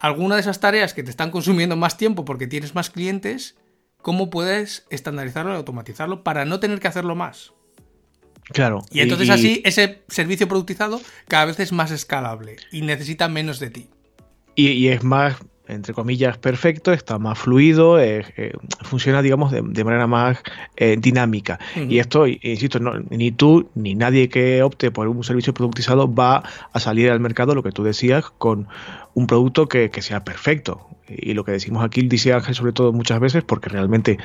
alguna 0.00 0.34
de 0.34 0.42
esas 0.42 0.60
tareas 0.60 0.92
que 0.92 1.02
te 1.02 1.10
están 1.10 1.30
consumiendo 1.30 1.76
más 1.76 1.96
tiempo 1.96 2.24
porque 2.24 2.46
tienes 2.46 2.74
más 2.74 2.90
clientes, 2.90 3.56
cómo 4.02 4.28
puedes 4.28 4.86
estandarizarlo 4.90 5.52
y 5.52 5.56
automatizarlo 5.56 6.22
para 6.22 6.44
no 6.44 6.60
tener 6.60 6.78
que 6.78 6.88
hacerlo 6.88 7.14
más. 7.14 7.52
Claro. 8.52 8.84
Y 8.90 9.00
entonces 9.00 9.30
así 9.30 9.62
ese 9.64 10.02
servicio 10.08 10.46
productizado 10.46 11.00
cada 11.28 11.46
vez 11.46 11.58
es 11.60 11.72
más 11.72 11.90
escalable 11.90 12.56
y 12.70 12.82
necesita 12.82 13.28
menos 13.28 13.58
de 13.58 13.70
ti. 13.70 13.88
y 14.54 14.88
es 14.88 15.02
más 15.02 15.36
entre 15.66 15.94
comillas, 15.94 16.36
perfecto, 16.38 16.92
está 16.92 17.18
más 17.18 17.38
fluido, 17.38 17.98
eh, 17.98 18.24
eh, 18.36 18.52
funciona, 18.82 19.22
digamos, 19.22 19.50
de, 19.50 19.84
manera 19.84 20.06
más 20.06 20.38
eh, 20.76 20.96
dinámica. 20.98 21.58
Y 21.74 21.98
esto, 21.98 22.26
insisto, 22.26 22.78
ni 23.10 23.32
tú 23.32 23.70
ni 23.74 23.94
nadie 23.94 24.28
que 24.28 24.62
opte 24.62 24.90
por 24.90 25.08
un 25.08 25.24
servicio 25.24 25.54
productizado 25.54 26.12
va 26.12 26.42
a 26.72 26.80
salir 26.80 27.10
al 27.10 27.20
mercado, 27.20 27.54
lo 27.54 27.62
que 27.62 27.72
tú 27.72 27.82
decías, 27.82 28.30
con 28.36 28.68
un 29.14 29.26
producto 29.26 29.68
que, 29.68 29.90
sea 30.02 30.24
perfecto. 30.24 30.88
Y 31.08 31.34
lo 31.34 31.44
que 31.44 31.52
decimos 31.52 31.84
aquí, 31.84 32.02
dice 32.02 32.32
Ángel 32.32 32.54
sobre 32.54 32.72
todo 32.72 32.92
muchas 32.92 33.20
veces, 33.20 33.44
porque 33.44 33.68
realmente 33.68 34.18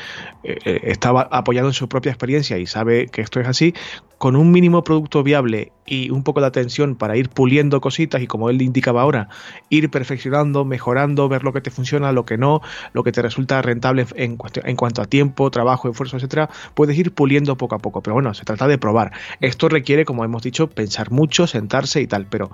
estaba 0.44 1.28
apoyado 1.32 1.68
en 1.68 1.74
su 1.74 1.90
propia 1.90 2.12
experiencia 2.12 2.58
y 2.58 2.66
sabe 2.66 3.08
que 3.08 3.22
esto 3.22 3.40
es 3.40 3.48
así, 3.48 3.74
con 4.20 4.36
un 4.36 4.52
mínimo 4.52 4.84
producto 4.84 5.24
viable 5.24 5.72
y 5.88 6.12
un 6.12 6.24
poco 6.24 6.42
de 6.42 6.48
atención 6.48 6.96
para 6.96 7.16
ir 7.16 7.30
puliendo 7.30 7.82
cositas 7.82 8.22
y 8.22 8.28
como 8.28 8.50
él 8.50 8.62
indicaba 8.62 9.02
ahora, 9.02 9.30
ir 9.70 9.90
perfeccionando, 9.90 10.66
mejorando, 10.66 11.30
ver 11.30 11.44
lo 11.44 11.54
que 11.54 11.62
te 11.62 11.72
funciona, 11.72 12.12
lo 12.12 12.26
que 12.26 12.38
no, 12.38 12.62
lo 12.94 13.04
que 13.04 13.14
te 13.14 13.22
resulta 13.22 13.62
rentable 13.62 14.06
en, 14.16 14.38
en 14.64 14.76
cuanto 14.76 15.02
a 15.02 15.06
tiempo, 15.06 15.50
trabajo, 15.50 15.90
esfuerzo, 15.90 16.18
etcétera, 16.18 16.50
puedes 16.76 16.98
ir 16.98 17.14
puliendo 17.14 17.58
poco 17.58 17.76
a 17.76 17.80
poco. 17.80 18.04
Pero 18.04 18.14
bueno, 18.14 18.34
se 18.34 18.44
trata 18.44 18.68
de 18.68 18.78
probar. 18.78 19.14
Esto 19.40 19.70
requiere, 19.70 20.04
como 20.04 20.26
hemos 20.26 20.44
dicho, 20.44 20.68
pensar 20.68 21.12
mucho, 21.12 21.48
sentarse 21.48 22.02
y 22.02 22.08
tal, 22.08 22.26
pero 22.26 22.52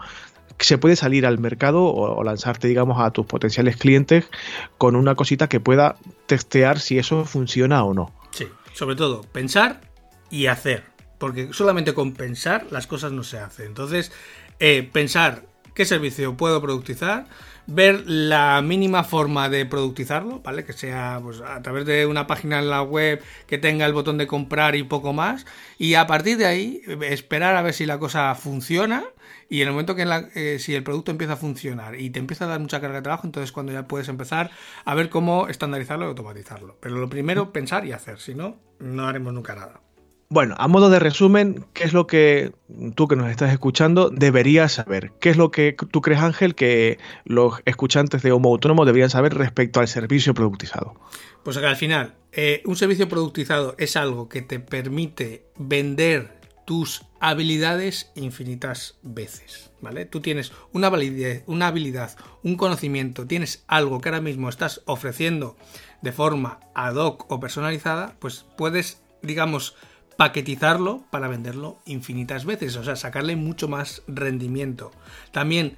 se 0.60 0.78
puede 0.78 0.96
salir 0.96 1.26
al 1.26 1.40
mercado 1.40 1.84
o, 1.84 2.24
lanzarte, 2.24 2.68
digamos, 2.68 3.00
a 3.00 3.12
tus 3.12 3.26
potenciales 3.26 3.78
clientes 3.78 4.30
con 4.78 4.96
una 4.96 5.16
cosita 5.16 5.48
que 5.48 5.60
pueda 5.60 5.98
testear 6.26 6.80
si 6.80 6.98
eso 6.98 7.26
funciona 7.26 7.84
o 7.84 7.94
no. 7.94 8.14
Sí, 8.32 8.48
sobre 8.74 8.96
todo 8.96 9.22
pensar 9.24 9.82
y 10.30 10.48
hacer 10.48 10.96
porque 11.18 11.50
solamente 11.54 11.94
con 11.94 12.14
pensar 12.14 12.68
las 12.72 12.88
cosas 12.88 13.12
no 13.12 13.24
se 13.24 13.40
hacen. 13.40 13.68
Entonces, 13.68 14.12
eh, 14.60 14.88
pensar 14.92 15.44
qué 15.74 15.86
servicio 15.86 16.38
puedo 16.38 16.62
productizar, 16.62 17.26
ver 17.68 18.04
la 18.06 18.62
mínima 18.62 19.04
forma 19.04 19.50
de 19.50 19.66
productizarlo, 19.66 20.40
¿vale? 20.40 20.64
Que 20.64 20.74
sea 20.74 21.20
pues, 21.22 21.42
a 21.42 21.62
través 21.62 21.86
de 21.86 22.06
una 22.06 22.28
página 22.28 22.60
en 22.60 22.70
la 22.70 22.82
web 22.82 23.22
que 23.48 23.58
tenga 23.58 23.86
el 23.86 23.94
botón 23.94 24.18
de 24.18 24.28
comprar 24.28 24.76
y 24.76 24.84
poco 24.84 25.14
más. 25.14 25.46
Y 25.78 25.96
a 25.96 26.08
partir 26.08 26.38
de 26.38 26.46
ahí, 26.46 26.82
esperar 27.02 27.56
a 27.56 27.62
ver 27.62 27.74
si 27.74 27.86
la 27.86 28.00
cosa 28.00 28.34
funciona. 28.36 29.04
Y 29.50 29.62
en 29.62 29.68
el 29.68 29.74
momento 29.74 29.96
que 29.96 30.06
eh, 30.36 30.60
si 30.60 30.74
el 30.74 30.84
producto 30.84 31.12
empieza 31.12 31.34
a 31.34 31.38
funcionar 31.38 32.00
y 32.00 32.10
te 32.10 32.20
empieza 32.20 32.46
a 32.46 32.48
dar 32.48 32.60
mucha 32.60 32.82
carga 32.82 32.98
de 32.98 33.04
trabajo, 33.04 33.28
entonces 33.28 33.52
cuando 33.52 33.72
ya 33.72 33.88
puedes 33.88 34.10
empezar 34.10 34.52
a 34.84 34.96
ver 34.96 35.10
cómo 35.10 35.48
estandarizarlo 35.48 36.06
y 36.06 36.10
automatizarlo. 36.10 36.78
Pero 36.80 36.98
lo 36.98 37.10
primero, 37.10 37.54
pensar 37.54 37.86
y 37.86 37.92
hacer, 37.92 38.20
si 38.20 38.34
no, 38.34 38.58
no 38.80 39.08
haremos 39.08 39.34
nunca 39.34 39.56
nada. 39.56 39.82
Bueno, 40.28 40.56
a 40.58 40.68
modo 40.68 40.90
de 40.90 41.00
resumen, 41.00 41.66
¿qué 41.74 41.84
es 41.84 41.94
lo 41.94 42.08
que 42.08 42.52
tú 42.96 43.08
que 43.08 43.16
nos 43.16 43.30
estás 43.30 43.54
escuchando 43.54 44.10
deberías 44.10 44.74
saber? 44.74 45.12
¿Qué 45.20 45.30
es 45.30 45.38
lo 45.38 45.52
que 45.52 45.76
tú 45.92 46.02
crees, 46.02 46.20
Ángel, 46.20 46.56
que 46.56 46.98
los 47.26 47.62
escuchantes 47.66 48.24
de 48.24 48.32
Homo 48.32 48.50
Autónomo 48.50 48.86
deberían 48.86 49.12
saber 49.12 49.36
respecto 49.36 49.80
al 49.80 49.88
servicio 49.88 50.34
productizado? 50.34 50.96
Pues 51.44 51.60
que 51.60 51.66
al 51.68 51.76
final, 51.76 52.16
eh, 52.32 52.64
un 52.66 52.76
servicio 52.76 53.08
productizado 53.08 53.76
es 53.78 53.96
algo 53.96 54.28
que 54.28 54.42
te 54.42 54.60
permite 54.60 55.46
vender 55.58 56.35
tus 56.66 57.04
habilidades 57.20 58.12
infinitas 58.16 58.98
veces, 59.04 59.72
¿vale? 59.82 60.06
Tú 60.06 60.20
tienes 60.20 60.52
una, 60.74 60.90
validez, 60.90 61.44
una 61.46 61.68
habilidad, 61.68 62.18
un 62.44 62.58
conocimiento, 62.58 63.28
tienes 63.28 63.64
algo 63.68 64.02
que 64.02 64.10
ahora 64.10 64.22
mismo 64.22 64.50
estás 64.50 64.82
ofreciendo 64.86 65.56
de 66.02 66.12
forma 66.12 66.60
ad 66.74 66.96
hoc 66.96 67.32
o 67.32 67.40
personalizada, 67.40 68.16
pues 68.20 68.46
puedes, 68.58 69.02
digamos, 69.22 69.76
paquetizarlo 70.18 71.04
para 71.12 71.28
venderlo 71.28 71.80
infinitas 71.86 72.46
veces, 72.46 72.76
o 72.78 72.84
sea, 72.84 72.96
sacarle 72.96 73.36
mucho 73.36 73.68
más 73.68 74.02
rendimiento. 74.08 74.92
También, 75.32 75.78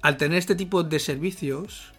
al 0.00 0.16
tener 0.16 0.38
este 0.38 0.54
tipo 0.54 0.82
de 0.82 0.98
servicios, 0.98 1.92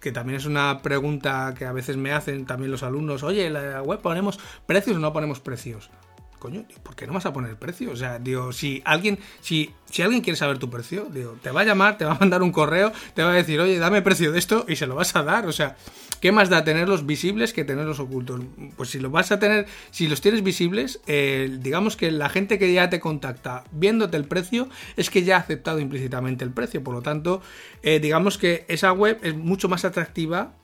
que 0.00 0.12
también 0.12 0.38
es 0.38 0.46
una 0.46 0.82
pregunta 0.82 1.54
que 1.56 1.66
a 1.66 1.72
veces 1.72 1.96
me 1.96 2.12
hacen 2.12 2.46
también 2.46 2.70
los 2.70 2.82
alumnos, 2.82 3.22
oye, 3.22 3.48
la 3.50 3.82
web 3.82 4.00
ponemos 4.00 4.40
precios 4.66 4.96
o 4.96 5.00
no 5.00 5.12
ponemos 5.12 5.40
precios. 5.40 5.90
Coño, 6.38 6.64
¿por 6.82 6.94
qué 6.94 7.06
no 7.06 7.12
vas 7.12 7.26
a 7.26 7.32
poner 7.32 7.56
precio? 7.56 7.90
O 7.90 7.96
sea, 7.96 8.18
digo, 8.18 8.52
si 8.52 8.82
alguien, 8.84 9.18
si, 9.40 9.72
si 9.90 10.02
alguien 10.02 10.22
quiere 10.22 10.36
saber 10.36 10.58
tu 10.58 10.70
precio, 10.70 11.08
digo, 11.12 11.36
te 11.42 11.50
va 11.50 11.62
a 11.62 11.64
llamar, 11.64 11.98
te 11.98 12.04
va 12.04 12.12
a 12.12 12.18
mandar 12.18 12.42
un 12.42 12.52
correo, 12.52 12.92
te 13.14 13.22
va 13.22 13.30
a 13.30 13.34
decir, 13.34 13.60
oye, 13.60 13.78
dame 13.78 14.02
precio 14.02 14.32
de 14.32 14.38
esto 14.38 14.64
y 14.68 14.76
se 14.76 14.86
lo 14.86 14.94
vas 14.94 15.14
a 15.16 15.22
dar. 15.22 15.46
O 15.46 15.52
sea, 15.52 15.76
¿qué 16.20 16.32
más 16.32 16.48
da 16.48 16.64
tenerlos 16.64 17.06
visibles 17.06 17.52
que 17.52 17.64
tenerlos 17.64 18.00
ocultos? 18.00 18.40
Pues 18.76 18.90
si 18.90 18.98
los 18.98 19.10
vas 19.10 19.32
a 19.32 19.38
tener, 19.38 19.66
si 19.90 20.08
los 20.08 20.20
tienes 20.20 20.42
visibles, 20.42 21.00
eh, 21.06 21.56
digamos 21.60 21.96
que 21.96 22.10
la 22.10 22.28
gente 22.28 22.58
que 22.58 22.72
ya 22.72 22.90
te 22.90 23.00
contacta 23.00 23.64
viéndote 23.72 24.16
el 24.16 24.24
precio 24.24 24.68
es 24.96 25.10
que 25.10 25.24
ya 25.24 25.36
ha 25.36 25.40
aceptado 25.40 25.80
implícitamente 25.80 26.44
el 26.44 26.50
precio. 26.50 26.82
Por 26.82 26.94
lo 26.94 27.02
tanto, 27.02 27.42
eh, 27.82 28.00
digamos 28.00 28.38
que 28.38 28.64
esa 28.68 28.92
web 28.92 29.18
es 29.22 29.34
mucho 29.34 29.68
más 29.68 29.84
atractiva 29.84 30.54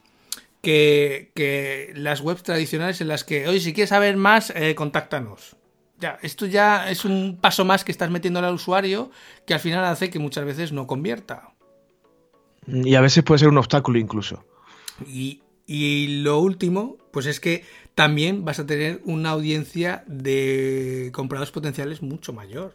que, 0.63 1.33
que, 1.35 1.93
las 1.95 2.21
webs 2.21 2.43
tradicionales 2.43 3.01
en 3.01 3.09
las 3.09 3.25
que, 3.25 3.49
oye, 3.49 3.61
si 3.61 3.73
quieres 3.73 3.91
saber 3.91 4.17
más, 4.17 4.51
eh, 4.55 4.75
contáctanos. 4.75 5.57
Ya, 6.03 6.19
esto 6.21 6.47
ya 6.47 6.91
es 6.91 7.05
un 7.05 7.39
paso 7.41 7.65
más 7.65 7.85
que 7.85 7.93
estás 7.93 8.11
metiendo 8.11 8.41
al 8.41 8.53
usuario 8.53 9.13
que 9.47 9.55
al 9.55 9.61
final 9.61 9.85
hace 9.85 10.11
que 10.11 10.19
muchas 10.19 10.45
veces 10.45 10.73
no 10.73 10.89
convierta. 10.89 11.55
Y 12.67 12.97
a 12.97 13.01
veces 13.01 13.23
puede 13.23 13.39
ser 13.39 13.49
un 13.51 13.59
obstáculo 13.59 14.01
incluso. 14.01 14.45
Y, 15.07 15.43
y 15.65 16.23
lo 16.23 16.41
último, 16.41 16.97
pues 17.13 17.27
es 17.27 17.39
que 17.39 17.65
también 17.95 18.45
vas 18.45 18.59
a 18.59 18.67
tener 18.67 19.01
una 19.05 19.31
audiencia 19.31 20.03
de 20.09 21.11
compradores 21.15 21.53
potenciales 21.53 22.03
mucho 22.03 22.33
mayor. 22.33 22.75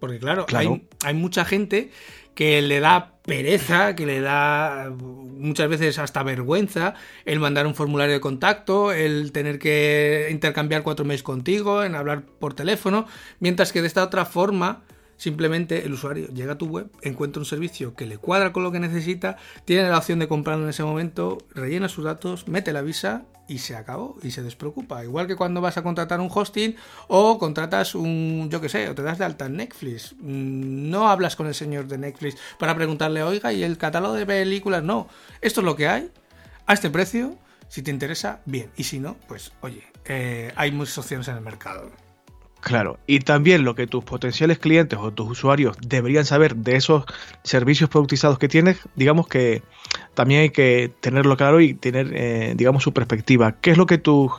Porque 0.00 0.18
claro, 0.18 0.44
Hay, 0.52 0.88
hay, 1.04 1.14
mucha 1.14 1.44
gente 1.44 1.92
que 2.36 2.62
le 2.62 2.78
da 2.78 3.14
pereza, 3.22 3.96
que 3.96 4.06
le 4.06 4.20
da 4.20 4.92
muchas 4.96 5.68
veces 5.68 5.98
hasta 5.98 6.22
vergüenza 6.22 6.94
el 7.24 7.40
mandar 7.40 7.66
un 7.66 7.74
formulario 7.74 8.14
de 8.14 8.20
contacto, 8.20 8.92
el 8.92 9.32
tener 9.32 9.58
que 9.58 10.28
intercambiar 10.30 10.84
cuatro 10.84 11.04
mails 11.04 11.24
contigo, 11.24 11.82
en 11.82 11.96
hablar 11.96 12.22
por 12.38 12.54
teléfono, 12.54 13.06
mientras 13.40 13.72
que 13.72 13.80
de 13.80 13.88
esta 13.88 14.04
otra 14.04 14.24
forma 14.24 14.84
Simplemente 15.16 15.86
el 15.86 15.94
usuario 15.94 16.28
llega 16.28 16.52
a 16.52 16.58
tu 16.58 16.66
web, 16.66 16.90
encuentra 17.00 17.40
un 17.40 17.46
servicio 17.46 17.94
que 17.94 18.04
le 18.04 18.18
cuadra 18.18 18.52
con 18.52 18.62
lo 18.62 18.70
que 18.70 18.80
necesita, 18.80 19.38
tiene 19.64 19.88
la 19.88 19.96
opción 19.96 20.18
de 20.18 20.28
comprarlo 20.28 20.64
en 20.64 20.68
ese 20.70 20.84
momento, 20.84 21.38
rellena 21.54 21.88
sus 21.88 22.04
datos, 22.04 22.48
mete 22.48 22.70
la 22.74 22.82
visa 22.82 23.24
y 23.48 23.58
se 23.58 23.76
acabó 23.76 24.16
y 24.22 24.30
se 24.30 24.42
despreocupa. 24.42 25.04
Igual 25.04 25.26
que 25.26 25.36
cuando 25.36 25.60
vas 25.60 25.76
a 25.76 25.82
contratar 25.82 26.20
un 26.20 26.30
hosting 26.32 26.76
o 27.08 27.38
contratas 27.38 27.94
un, 27.94 28.48
yo 28.50 28.60
que 28.60 28.68
sé, 28.68 28.88
o 28.88 28.94
te 28.94 29.02
das 29.02 29.18
de 29.18 29.24
alta 29.24 29.46
en 29.46 29.56
Netflix. 29.56 30.14
Mm, 30.18 30.90
no 30.90 31.08
hablas 31.08 31.36
con 31.36 31.46
el 31.46 31.54
señor 31.54 31.86
de 31.86 31.98
Netflix 31.98 32.36
para 32.58 32.74
preguntarle, 32.74 33.22
oiga, 33.22 33.52
y 33.52 33.62
el 33.62 33.78
catálogo 33.78 34.14
de 34.14 34.26
películas, 34.26 34.82
no. 34.82 35.08
Esto 35.40 35.60
es 35.60 35.64
lo 35.64 35.76
que 35.76 35.88
hay, 35.88 36.10
a 36.66 36.74
este 36.74 36.90
precio, 36.90 37.36
si 37.68 37.82
te 37.82 37.90
interesa, 37.90 38.40
bien. 38.44 38.70
Y 38.76 38.84
si 38.84 38.98
no, 38.98 39.16
pues 39.28 39.52
oye, 39.60 39.84
eh, 40.04 40.52
hay 40.56 40.72
muchas 40.72 40.98
opciones 40.98 41.28
en 41.28 41.36
el 41.36 41.42
mercado. 41.42 41.90
Claro, 42.60 42.98
y 43.06 43.20
también 43.20 43.64
lo 43.64 43.76
que 43.76 43.86
tus 43.86 44.02
potenciales 44.02 44.58
clientes 44.58 44.98
o 45.00 45.12
tus 45.12 45.30
usuarios 45.30 45.76
deberían 45.80 46.24
saber 46.24 46.56
de 46.56 46.74
esos 46.74 47.04
servicios 47.44 47.88
productizados 47.88 48.40
que 48.40 48.48
tienes, 48.48 48.78
digamos 48.96 49.28
que 49.28 49.62
también 50.16 50.40
hay 50.40 50.50
que 50.50 50.90
tenerlo 51.00 51.36
claro 51.36 51.60
y 51.60 51.74
tener, 51.74 52.10
eh, 52.14 52.54
digamos, 52.56 52.82
su 52.82 52.92
perspectiva. 52.92 53.52
¿Qué 53.60 53.70
es 53.70 53.76
lo 53.76 53.86
que 53.86 53.98
tus 53.98 54.32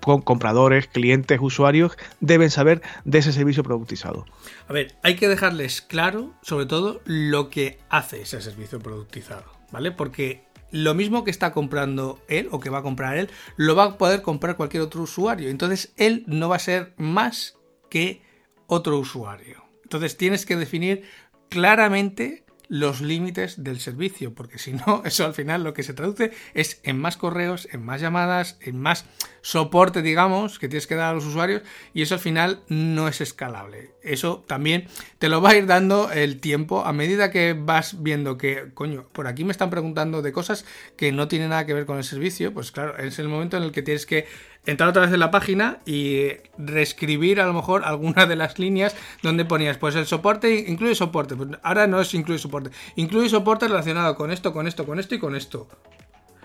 compradores, 0.00 0.86
clientes, 0.88 1.38
usuarios 1.40 1.96
deben 2.20 2.50
saber 2.50 2.82
de 3.04 3.18
ese 3.20 3.32
servicio 3.32 3.62
productizado? 3.62 4.26
A 4.68 4.72
ver, 4.72 4.96
hay 5.02 5.14
que 5.14 5.28
dejarles 5.28 5.80
claro, 5.80 6.34
sobre 6.42 6.66
todo, 6.66 7.00
lo 7.06 7.48
que 7.48 7.78
hace 7.88 8.22
ese 8.22 8.42
servicio 8.42 8.80
productizado, 8.80 9.44
¿vale? 9.70 9.92
Porque 9.92 10.42
lo 10.72 10.94
mismo 10.94 11.22
que 11.22 11.30
está 11.30 11.52
comprando 11.52 12.20
él 12.28 12.48
o 12.50 12.58
que 12.58 12.68
va 12.68 12.78
a 12.78 12.82
comprar 12.82 13.16
él, 13.16 13.30
lo 13.56 13.76
va 13.76 13.84
a 13.84 13.96
poder 13.96 14.20
comprar 14.20 14.56
cualquier 14.56 14.82
otro 14.82 15.02
usuario. 15.02 15.48
Entonces 15.48 15.94
él 15.96 16.24
no 16.26 16.48
va 16.48 16.56
a 16.56 16.58
ser 16.58 16.92
más 16.96 17.56
que 17.88 18.20
otro 18.66 18.98
usuario. 18.98 19.62
Entonces 19.84 20.16
tienes 20.16 20.44
que 20.44 20.56
definir 20.56 21.04
claramente 21.48 22.43
los 22.74 23.00
límites 23.00 23.62
del 23.62 23.78
servicio, 23.78 24.34
porque 24.34 24.58
si 24.58 24.72
no, 24.72 25.02
eso 25.04 25.24
al 25.24 25.32
final 25.32 25.62
lo 25.62 25.74
que 25.74 25.84
se 25.84 25.94
traduce 25.94 26.32
es 26.54 26.80
en 26.82 26.98
más 26.98 27.16
correos, 27.16 27.68
en 27.70 27.84
más 27.84 28.00
llamadas, 28.00 28.58
en 28.60 28.80
más 28.80 29.04
soporte, 29.42 30.02
digamos, 30.02 30.58
que 30.58 30.68
tienes 30.68 30.88
que 30.88 30.96
dar 30.96 31.10
a 31.10 31.14
los 31.14 31.24
usuarios, 31.24 31.62
y 31.92 32.02
eso 32.02 32.14
al 32.14 32.20
final 32.20 32.64
no 32.66 33.06
es 33.06 33.20
escalable. 33.20 33.92
Eso 34.02 34.44
también 34.48 34.88
te 35.20 35.28
lo 35.28 35.40
va 35.40 35.50
a 35.50 35.56
ir 35.56 35.66
dando 35.66 36.10
el 36.10 36.40
tiempo 36.40 36.84
a 36.84 36.92
medida 36.92 37.30
que 37.30 37.52
vas 37.56 38.02
viendo 38.02 38.38
que, 38.38 38.72
coño, 38.74 39.06
por 39.12 39.28
aquí 39.28 39.44
me 39.44 39.52
están 39.52 39.70
preguntando 39.70 40.20
de 40.20 40.32
cosas 40.32 40.64
que 40.96 41.12
no 41.12 41.28
tienen 41.28 41.50
nada 41.50 41.66
que 41.66 41.74
ver 41.74 41.86
con 41.86 41.98
el 41.98 42.04
servicio, 42.04 42.52
pues 42.52 42.72
claro, 42.72 42.98
es 42.98 43.20
el 43.20 43.28
momento 43.28 43.56
en 43.56 43.62
el 43.62 43.70
que 43.70 43.82
tienes 43.82 44.04
que 44.04 44.26
entrar 44.66 44.88
otra 44.88 45.02
vez 45.02 45.12
en 45.12 45.20
la 45.20 45.30
página 45.30 45.78
y 45.86 46.28
reescribir 46.58 47.40
a 47.40 47.46
lo 47.46 47.52
mejor 47.52 47.84
alguna 47.84 48.26
de 48.26 48.36
las 48.36 48.58
líneas 48.58 48.94
donde 49.22 49.44
ponías, 49.44 49.78
pues 49.78 49.94
el 49.96 50.06
soporte 50.06 50.64
incluye 50.68 50.94
soporte, 50.94 51.36
pues 51.36 51.50
ahora 51.62 51.86
no 51.86 52.00
es 52.00 52.14
incluye 52.14 52.38
soporte, 52.38 52.70
incluye 52.96 53.28
soporte 53.28 53.68
relacionado 53.68 54.14
con 54.14 54.30
esto, 54.30 54.52
con 54.52 54.66
esto, 54.66 54.86
con 54.86 54.98
esto 54.98 55.14
y 55.14 55.18
con 55.18 55.34
esto. 55.34 55.68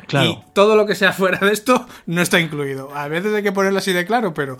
Claro. 0.07 0.29
Y 0.29 0.53
todo 0.53 0.75
lo 0.75 0.87
que 0.87 0.95
sea 0.95 1.13
fuera 1.13 1.37
de 1.37 1.51
esto 1.51 1.85
no 2.07 2.21
está 2.21 2.39
incluido. 2.39 2.95
A 2.95 3.07
veces 3.07 3.31
hay 3.33 3.43
que 3.43 3.51
ponerlo 3.51 3.77
así 3.77 3.93
de 3.93 4.05
claro, 4.05 4.33
pero, 4.33 4.57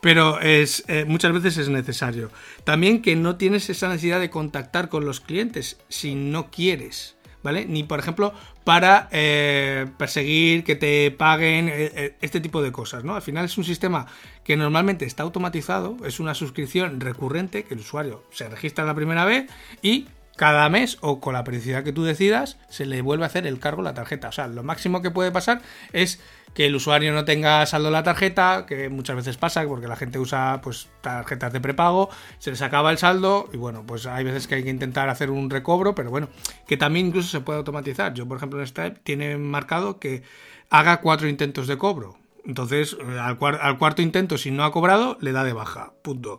pero 0.00 0.40
es, 0.40 0.82
eh, 0.88 1.04
muchas 1.06 1.32
veces 1.32 1.56
es 1.56 1.68
necesario. 1.68 2.32
También 2.64 3.00
que 3.00 3.14
no 3.14 3.36
tienes 3.36 3.70
esa 3.70 3.88
necesidad 3.88 4.18
de 4.18 4.30
contactar 4.30 4.88
con 4.88 5.04
los 5.04 5.20
clientes 5.20 5.78
si 5.88 6.16
no 6.16 6.50
quieres. 6.50 7.16
¿vale? 7.42 7.64
Ni, 7.66 7.84
por 7.84 7.98
ejemplo, 7.98 8.34
para 8.68 9.08
eh, 9.12 9.86
perseguir 9.96 10.62
que 10.62 10.76
te 10.76 11.10
paguen 11.10 11.70
eh, 11.70 11.90
eh, 11.94 12.16
este 12.20 12.38
tipo 12.38 12.60
de 12.60 12.70
cosas, 12.70 13.02
¿no? 13.02 13.14
Al 13.14 13.22
final 13.22 13.46
es 13.46 13.56
un 13.56 13.64
sistema 13.64 14.04
que 14.44 14.58
normalmente 14.58 15.06
está 15.06 15.22
automatizado, 15.22 15.96
es 16.04 16.20
una 16.20 16.34
suscripción 16.34 17.00
recurrente 17.00 17.64
que 17.64 17.72
el 17.72 17.80
usuario 17.80 18.24
se 18.30 18.46
registra 18.46 18.84
la 18.84 18.94
primera 18.94 19.24
vez 19.24 19.50
y 19.80 20.06
cada 20.38 20.68
mes 20.68 20.98
o 21.00 21.18
con 21.20 21.34
la 21.34 21.42
periodicidad 21.42 21.82
que 21.82 21.92
tú 21.92 22.04
decidas 22.04 22.58
se 22.68 22.86
le 22.86 23.02
vuelve 23.02 23.24
a 23.24 23.26
hacer 23.26 23.44
el 23.44 23.58
cargo 23.58 23.82
la 23.82 23.92
tarjeta. 23.92 24.28
O 24.28 24.32
sea, 24.32 24.46
lo 24.46 24.62
máximo 24.62 25.02
que 25.02 25.10
puede 25.10 25.32
pasar 25.32 25.60
es 25.92 26.20
que 26.54 26.66
el 26.66 26.76
usuario 26.76 27.12
no 27.12 27.24
tenga 27.24 27.66
saldo 27.66 27.90
la 27.90 28.04
tarjeta, 28.04 28.64
que 28.64 28.88
muchas 28.88 29.16
veces 29.16 29.36
pasa 29.36 29.66
porque 29.66 29.88
la 29.88 29.96
gente 29.96 30.20
usa 30.20 30.60
pues 30.62 30.88
tarjetas 31.00 31.52
de 31.52 31.60
prepago, 31.60 32.08
se 32.38 32.52
les 32.52 32.62
acaba 32.62 32.92
el 32.92 32.98
saldo 32.98 33.50
y 33.52 33.56
bueno, 33.56 33.84
pues 33.84 34.06
hay 34.06 34.22
veces 34.22 34.46
que 34.46 34.54
hay 34.54 34.62
que 34.62 34.70
intentar 34.70 35.08
hacer 35.08 35.30
un 35.30 35.50
recobro, 35.50 35.96
pero 35.96 36.10
bueno, 36.10 36.28
que 36.68 36.76
también 36.76 37.08
incluso 37.08 37.28
se 37.28 37.40
puede 37.40 37.58
automatizar. 37.58 38.14
Yo, 38.14 38.26
por 38.28 38.36
ejemplo, 38.36 38.60
en 38.60 38.66
Stripe 38.68 39.00
tiene 39.02 39.36
marcado 39.36 39.98
que 39.98 40.22
haga 40.70 41.00
cuatro 41.00 41.28
intentos 41.28 41.66
de 41.66 41.76
cobro. 41.76 42.16
Entonces, 42.44 42.96
al, 43.20 43.38
al 43.60 43.78
cuarto 43.78 44.02
intento, 44.02 44.38
si 44.38 44.52
no 44.52 44.64
ha 44.64 44.70
cobrado, 44.70 45.18
le 45.20 45.32
da 45.32 45.42
de 45.42 45.52
baja. 45.52 45.92
Punto. 46.02 46.38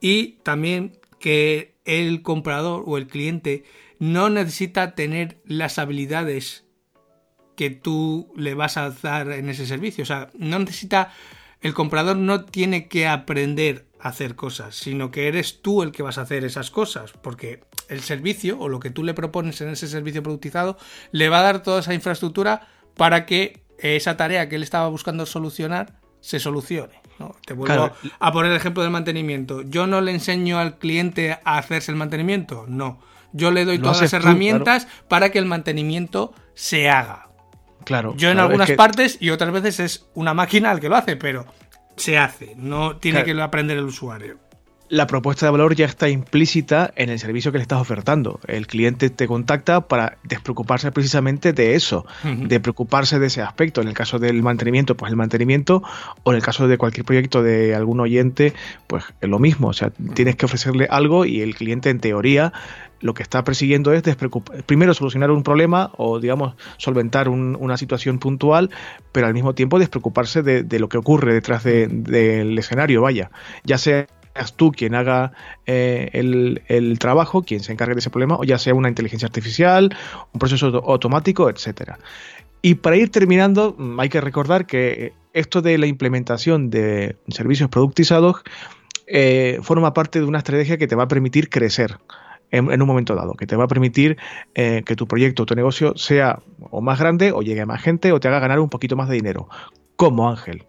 Y 0.00 0.32
también 0.42 0.98
que 1.20 1.77
el 1.88 2.22
comprador 2.22 2.84
o 2.86 2.98
el 2.98 3.08
cliente 3.08 3.64
no 3.98 4.28
necesita 4.28 4.94
tener 4.94 5.40
las 5.44 5.78
habilidades 5.78 6.66
que 7.56 7.70
tú 7.70 8.32
le 8.36 8.54
vas 8.54 8.76
a 8.76 8.90
dar 8.90 9.32
en 9.32 9.48
ese 9.48 9.66
servicio. 9.66 10.02
O 10.02 10.06
sea, 10.06 10.30
no 10.38 10.58
necesita, 10.60 11.12
el 11.60 11.74
comprador 11.74 12.16
no 12.16 12.44
tiene 12.44 12.88
que 12.88 13.08
aprender 13.08 13.88
a 13.98 14.10
hacer 14.10 14.36
cosas, 14.36 14.76
sino 14.76 15.10
que 15.10 15.26
eres 15.26 15.62
tú 15.62 15.82
el 15.82 15.90
que 15.90 16.02
vas 16.04 16.18
a 16.18 16.22
hacer 16.22 16.44
esas 16.44 16.70
cosas, 16.70 17.12
porque 17.22 17.64
el 17.88 18.00
servicio 18.00 18.60
o 18.60 18.68
lo 18.68 18.80
que 18.80 18.90
tú 18.90 19.02
le 19.02 19.14
propones 19.14 19.60
en 19.62 19.70
ese 19.70 19.88
servicio 19.88 20.22
productizado 20.22 20.76
le 21.10 21.30
va 21.30 21.40
a 21.40 21.42
dar 21.42 21.62
toda 21.62 21.80
esa 21.80 21.94
infraestructura 21.94 22.68
para 22.96 23.24
que 23.24 23.64
esa 23.78 24.16
tarea 24.16 24.48
que 24.48 24.56
él 24.56 24.62
estaba 24.62 24.88
buscando 24.88 25.24
solucionar 25.24 26.00
se 26.20 26.38
solucione. 26.38 26.97
Te 27.44 27.54
vuelvo 27.54 27.90
a 28.18 28.32
poner 28.32 28.52
el 28.52 28.56
ejemplo 28.56 28.82
del 28.82 28.92
mantenimiento. 28.92 29.62
Yo 29.62 29.86
no 29.86 30.00
le 30.00 30.12
enseño 30.12 30.58
al 30.58 30.78
cliente 30.78 31.38
a 31.44 31.58
hacerse 31.58 31.90
el 31.90 31.96
mantenimiento, 31.96 32.64
no. 32.68 33.00
Yo 33.32 33.50
le 33.50 33.64
doy 33.64 33.78
todas 33.78 34.00
las 34.00 34.12
herramientas 34.12 34.86
para 35.08 35.30
que 35.30 35.38
el 35.38 35.46
mantenimiento 35.46 36.32
se 36.54 36.88
haga. 36.88 37.28
Claro. 37.84 38.14
Yo 38.16 38.30
en 38.30 38.38
algunas 38.38 38.70
partes 38.72 39.18
y 39.20 39.30
otras 39.30 39.52
veces 39.52 39.80
es 39.80 40.06
una 40.14 40.34
máquina 40.34 40.72
el 40.72 40.80
que 40.80 40.88
lo 40.88 40.96
hace, 40.96 41.16
pero 41.16 41.46
se 41.96 42.18
hace, 42.18 42.54
no 42.56 42.96
tiene 42.96 43.24
que 43.24 43.40
aprender 43.40 43.76
el 43.78 43.84
usuario. 43.84 44.38
La 44.90 45.06
propuesta 45.06 45.44
de 45.44 45.52
valor 45.52 45.74
ya 45.74 45.84
está 45.84 46.08
implícita 46.08 46.92
en 46.96 47.10
el 47.10 47.18
servicio 47.18 47.52
que 47.52 47.58
le 47.58 47.62
estás 47.62 47.80
ofertando. 47.80 48.40
El 48.46 48.66
cliente 48.66 49.10
te 49.10 49.26
contacta 49.26 49.82
para 49.82 50.16
despreocuparse 50.22 50.90
precisamente 50.92 51.52
de 51.52 51.74
eso, 51.74 52.06
de 52.24 52.58
preocuparse 52.58 53.18
de 53.18 53.26
ese 53.26 53.42
aspecto. 53.42 53.82
En 53.82 53.88
el 53.88 53.94
caso 53.94 54.18
del 54.18 54.42
mantenimiento, 54.42 54.96
pues 54.96 55.10
el 55.10 55.16
mantenimiento, 55.16 55.82
o 56.22 56.32
en 56.32 56.36
el 56.36 56.42
caso 56.42 56.68
de 56.68 56.78
cualquier 56.78 57.04
proyecto 57.04 57.42
de 57.42 57.74
algún 57.74 58.00
oyente, 58.00 58.54
pues 58.86 59.04
es 59.20 59.28
lo 59.28 59.38
mismo. 59.38 59.68
O 59.68 59.72
sea, 59.74 59.90
tienes 60.14 60.36
que 60.36 60.46
ofrecerle 60.46 60.86
algo 60.90 61.26
y 61.26 61.42
el 61.42 61.54
cliente 61.54 61.90
en 61.90 62.00
teoría 62.00 62.54
lo 63.00 63.14
que 63.14 63.22
está 63.22 63.44
persiguiendo 63.44 63.92
es 63.92 64.02
primero 64.66 64.94
solucionar 64.94 65.30
un 65.30 65.42
problema 65.42 65.92
o, 65.96 66.18
digamos, 66.18 66.54
solventar 66.78 67.28
una 67.28 67.76
situación 67.76 68.18
puntual, 68.18 68.70
pero 69.12 69.26
al 69.26 69.34
mismo 69.34 69.54
tiempo 69.54 69.78
despreocuparse 69.78 70.42
de, 70.42 70.78
lo 70.78 70.88
que 70.88 70.98
ocurre 70.98 71.34
detrás 71.34 71.62
del 71.62 72.58
escenario, 72.58 73.02
vaya. 73.02 73.30
Ya 73.64 73.78
seas 74.34 74.54
tú 74.54 74.72
quien 74.72 74.94
haga 74.94 75.32
eh, 75.66 76.10
el, 76.12 76.98
trabajo, 76.98 77.42
quien 77.42 77.60
se 77.60 77.72
encargue 77.72 77.94
de 77.94 78.00
ese 78.00 78.10
problema, 78.10 78.36
o 78.36 78.44
ya 78.44 78.58
sea 78.58 78.74
una 78.74 78.88
inteligencia 78.88 79.26
artificial, 79.26 79.96
un 80.32 80.38
proceso 80.38 80.66
automático, 80.86 81.48
etcétera. 81.50 81.98
Y 82.62 82.76
para 82.76 82.96
ir 82.96 83.10
terminando, 83.10 83.74
mm, 83.78 84.00
hay 84.00 84.08
que 84.08 84.20
recordar 84.20 84.66
que 84.66 85.12
esto 85.32 85.62
de 85.62 85.78
la 85.78 85.86
implementación 85.86 86.70
de 86.70 87.16
servicios 87.28 87.68
productizados 87.68 88.42
eh, 89.06 89.58
forma 89.62 89.94
parte 89.94 90.20
de 90.20 90.26
una 90.26 90.38
estrategia 90.38 90.76
que 90.76 90.86
te 90.86 90.94
va 90.94 91.04
a 91.04 91.08
permitir 91.08 91.48
crecer 91.48 91.98
en, 92.50 92.82
un 92.82 92.88
momento 92.88 93.14
dado, 93.14 93.34
que 93.34 93.46
te 93.46 93.56
va 93.56 93.64
a 93.64 93.68
permitir 93.68 94.16
eh, 94.54 94.82
que 94.84 94.96
tu 94.96 95.06
proyecto 95.06 95.42
o 95.42 95.46
tu 95.46 95.54
negocio 95.54 95.96
sea 95.96 96.40
o 96.70 96.80
más 96.80 96.98
grande 96.98 97.32
o 97.32 97.42
llegue 97.42 97.60
a 97.60 97.66
más 97.66 97.82
gente 97.82 98.12
o 98.12 98.20
te 98.20 98.28
haga 98.28 98.40
ganar 98.40 98.60
un 98.60 98.68
poquito 98.68 98.96
más 98.96 99.08
de 99.08 99.16
dinero. 99.16 99.48
Como 99.96 100.28
Ángel. 100.28 100.64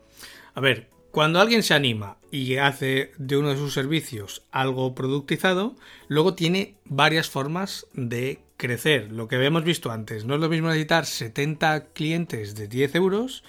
A 0.55 0.61
ver, 0.61 0.89
cuando 1.11 1.39
alguien 1.39 1.63
se 1.63 1.73
anima 1.73 2.17
y 2.31 2.57
hace 2.57 3.11
de 3.17 3.37
uno 3.37 3.49
de 3.49 3.57
sus 3.57 3.73
servicios 3.73 4.43
algo 4.51 4.93
productizado, 4.93 5.75
luego 6.07 6.35
tiene 6.35 6.75
varias 6.85 7.29
formas 7.29 7.87
de 7.93 8.41
crecer. 8.57 9.11
Lo 9.11 9.27
que 9.27 9.35
habíamos 9.35 9.63
visto 9.63 9.91
antes, 9.91 10.25
no 10.25 10.35
es 10.35 10.41
lo 10.41 10.49
mismo 10.49 10.67
necesitar 10.67 11.05
70 11.05 11.85
clientes 11.93 12.55
de 12.55 12.67
10 12.67 12.95
euros 12.95 13.43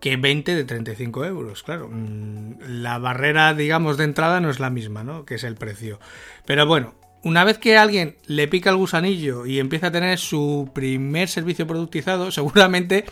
que 0.00 0.16
20 0.16 0.54
de 0.54 0.64
35 0.64 1.24
euros. 1.24 1.62
Claro, 1.62 1.88
mm, 1.90 2.54
la 2.66 2.98
barrera, 2.98 3.54
digamos, 3.54 3.96
de 3.96 4.04
entrada 4.04 4.40
no 4.40 4.50
es 4.50 4.60
la 4.60 4.70
misma, 4.70 5.04
¿no? 5.04 5.24
Que 5.24 5.34
es 5.34 5.44
el 5.44 5.56
precio. 5.56 5.98
Pero 6.46 6.66
bueno, 6.66 6.94
una 7.22 7.44
vez 7.44 7.58
que 7.58 7.76
alguien 7.76 8.16
le 8.26 8.48
pica 8.48 8.70
el 8.70 8.76
gusanillo 8.76 9.46
y 9.46 9.58
empieza 9.58 9.88
a 9.88 9.92
tener 9.92 10.18
su 10.18 10.70
primer 10.74 11.28
servicio 11.28 11.66
productizado, 11.66 12.30
seguramente 12.30 13.04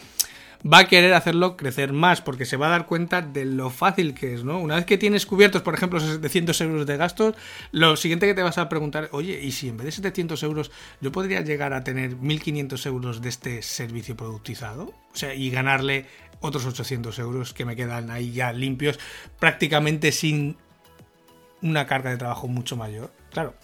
va 0.67 0.79
a 0.79 0.89
querer 0.89 1.15
hacerlo 1.15 1.57
crecer 1.57 1.93
más 1.93 2.21
porque 2.21 2.45
se 2.45 2.57
va 2.57 2.67
a 2.67 2.71
dar 2.71 2.87
cuenta 2.87 3.23
de 3.23 3.45
lo 3.45 3.71
fácil 3.71 4.15
que 4.15 4.35
es, 4.35 4.45
¿no? 4.45 4.59
Una 4.59 4.77
vez 4.77 4.85
que 4.85 4.99
tienes 4.99 5.27
cubiertos, 5.27 5.63
por 5.63 5.75
ejemplo, 5.75 6.01
700 6.01 6.61
euros 6.63 6.87
de 6.87 6.97
gastos, 6.97 7.35
lo 7.71 7.97
siguiente 7.97 8.27
que 8.27 8.35
te 8.35 8.43
vas 8.43 8.59
a 8.59 8.69
preguntar, 8.69 9.09
oye, 9.13 9.41
¿y 9.43 9.53
si 9.53 9.69
en 9.69 9.77
vez 9.77 9.87
de 9.87 9.93
700 9.93 10.43
euros 10.43 10.71
yo 11.01 11.13
podría 11.13 11.41
llegar 11.43 11.73
a 11.73 11.85
tener 11.85 12.17
1500 12.17 12.87
euros 12.87 13.23
de 13.23 13.29
este 13.29 13.63
servicio 13.63 14.17
productizado? 14.17 14.93
O 15.13 15.17
sea, 15.17 15.35
y 15.35 15.51
ganarle 15.51 16.07
otros 16.41 16.67
800 16.67 17.19
euros 17.19 17.53
que 17.55 17.65
me 17.65 17.77
quedan 17.77 18.11
ahí 18.11 18.33
ya 18.33 18.53
limpios, 18.53 18.99
prácticamente 19.39 20.13
sin 20.13 20.57
una 21.63 21.87
carga 21.87 22.11
de 22.11 22.17
trabajo 22.17 22.49
mucho 22.49 22.77
mayor. 22.77 23.13
Claro, 23.31 23.55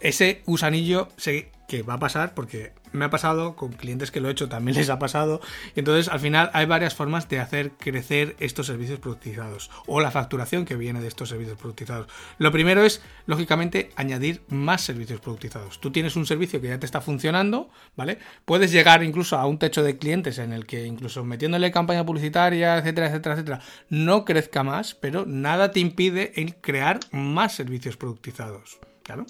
ese 0.00 0.42
gusanillo 0.46 1.08
sé 1.16 1.50
que 1.68 1.82
va 1.82 1.94
a 1.94 1.98
pasar 1.98 2.34
porque 2.34 2.72
me 2.92 3.04
ha 3.04 3.10
pasado, 3.10 3.56
con 3.56 3.72
clientes 3.72 4.10
que 4.10 4.20
lo 4.20 4.28
he 4.28 4.32
hecho 4.32 4.48
también 4.48 4.76
les 4.78 4.90
ha 4.90 4.98
pasado. 4.98 5.40
Y 5.74 5.80
entonces, 5.80 6.08
al 6.08 6.20
final, 6.20 6.50
hay 6.52 6.66
varias 6.66 6.94
formas 6.94 7.28
de 7.28 7.40
hacer 7.40 7.72
crecer 7.72 8.36
estos 8.38 8.66
servicios 8.66 9.00
productizados 9.00 9.70
o 9.86 10.00
la 10.00 10.10
facturación 10.10 10.64
que 10.64 10.76
viene 10.76 11.00
de 11.00 11.08
estos 11.08 11.28
servicios 11.28 11.58
productizados. 11.58 12.08
Lo 12.38 12.52
primero 12.52 12.84
es, 12.84 13.02
lógicamente, 13.26 13.90
añadir 13.96 14.42
más 14.48 14.82
servicios 14.82 15.20
productizados. 15.20 15.80
Tú 15.80 15.90
tienes 15.90 16.16
un 16.16 16.26
servicio 16.26 16.60
que 16.60 16.68
ya 16.68 16.78
te 16.78 16.86
está 16.86 17.00
funcionando, 17.00 17.70
¿vale? 17.96 18.18
Puedes 18.44 18.72
llegar 18.72 19.02
incluso 19.02 19.36
a 19.36 19.46
un 19.46 19.58
techo 19.58 19.82
de 19.82 19.98
clientes 19.98 20.38
en 20.38 20.52
el 20.52 20.66
que, 20.66 20.86
incluso 20.86 21.24
metiéndole 21.24 21.70
campaña 21.70 22.04
publicitaria, 22.04 22.78
etcétera, 22.78 23.08
etcétera, 23.08 23.34
etcétera, 23.34 23.60
no 23.88 24.24
crezca 24.24 24.62
más, 24.62 24.94
pero 24.94 25.24
nada 25.26 25.70
te 25.70 25.80
impide 25.80 26.32
el 26.36 26.56
crear 26.56 27.00
más 27.10 27.54
servicios 27.54 27.96
productizados. 27.96 28.78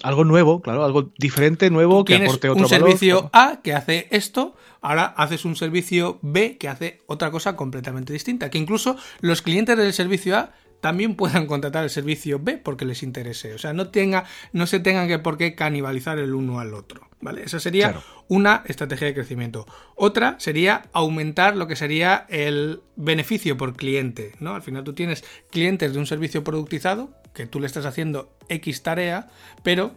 Algo 0.03 0.23
nuevo, 0.23 0.61
claro, 0.61 0.83
algo 0.83 1.11
diferente, 1.17 1.69
nuevo, 1.69 2.05
que 2.05 2.15
aporte 2.15 2.49
otro 2.49 2.63
un 2.63 2.69
servicio 2.69 3.29
A 3.33 3.59
que 3.63 3.73
hace 3.73 4.07
esto, 4.11 4.55
ahora 4.81 5.05
haces 5.05 5.45
un 5.45 5.55
servicio 5.55 6.19
B 6.21 6.57
que 6.57 6.69
hace 6.69 7.01
otra 7.07 7.31
cosa 7.31 7.55
completamente 7.55 8.13
distinta. 8.13 8.49
Que 8.49 8.57
incluso 8.57 8.95
los 9.21 9.41
clientes 9.41 9.77
del 9.77 9.93
servicio 9.93 10.37
A 10.37 10.51
también 10.83 11.15
puedan 11.15 11.47
contratar 11.47 11.85
el 11.85 11.89
servicio 11.89 12.39
B 12.39 12.57
porque 12.57 12.83
les 12.83 13.03
interese. 13.03 13.53
O 13.53 13.57
sea, 13.57 13.71
no, 13.71 13.87
tenga, 13.87 14.25
no 14.51 14.67
se 14.67 14.81
tengan 14.81 15.07
que 15.07 15.17
por 15.17 15.37
qué 15.37 15.55
canibalizar 15.55 16.19
el 16.19 16.33
uno 16.33 16.59
al 16.59 16.73
otro. 16.73 17.07
¿Vale? 17.21 17.43
Esa 17.43 17.61
sería 17.61 18.01
una 18.27 18.63
estrategia 18.67 19.07
de 19.07 19.13
crecimiento. 19.13 19.65
Otra 19.95 20.35
sería 20.39 20.81
aumentar 20.91 21.55
lo 21.55 21.67
que 21.67 21.77
sería 21.77 22.25
el 22.27 22.81
beneficio 22.97 23.55
por 23.55 23.77
cliente. 23.77 24.33
¿no? 24.41 24.55
Al 24.55 24.61
final 24.61 24.83
tú 24.83 24.91
tienes 24.91 25.23
clientes 25.49 25.93
de 25.93 25.99
un 25.99 26.05
servicio 26.05 26.43
productizado 26.43 27.13
que 27.33 27.47
tú 27.47 27.61
le 27.61 27.67
estás 27.67 27.85
haciendo 27.85 28.35
X 28.49 28.83
tarea, 28.83 29.29
pero 29.63 29.93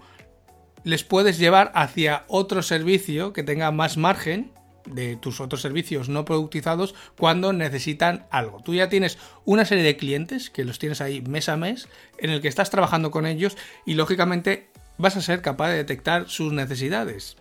les 0.84 1.03
puedes 1.03 1.37
llevar 1.37 1.72
hacia 1.74 2.22
otro 2.28 2.62
servicio 2.62 3.32
que 3.32 3.43
tenga 3.43 3.72
más 3.72 3.97
margen 3.97 4.53
de 4.87 5.16
tus 5.16 5.41
otros 5.41 5.61
servicios 5.61 6.09
no 6.09 6.24
productizados 6.24 6.95
cuando 7.18 7.53
necesitan 7.53 8.26
algo. 8.30 8.61
Tú 8.62 8.74
ya 8.74 8.89
tienes 8.89 9.18
una 9.45 9.64
serie 9.64 9.84
de 9.84 9.97
clientes 9.97 10.51
que 10.51 10.64
los 10.64 10.78
tienes 10.78 11.01
ahí 11.01 11.20
mes 11.22 11.49
a 11.49 11.57
mes 11.57 11.89
en 12.18 12.30
el 12.30 12.41
que 12.41 12.49
estás 12.49 12.70
trabajando 12.70 13.11
con 13.11 13.26
ellos 13.26 13.57
y 13.84 13.95
lógicamente 13.95 14.68
vas 14.99 15.16
a 15.16 15.22
ser 15.22 15.43
capaz 15.43 15.68
de 15.68 15.76
detectar 15.76 16.28
sus 16.28 16.53
necesidades 16.53 17.37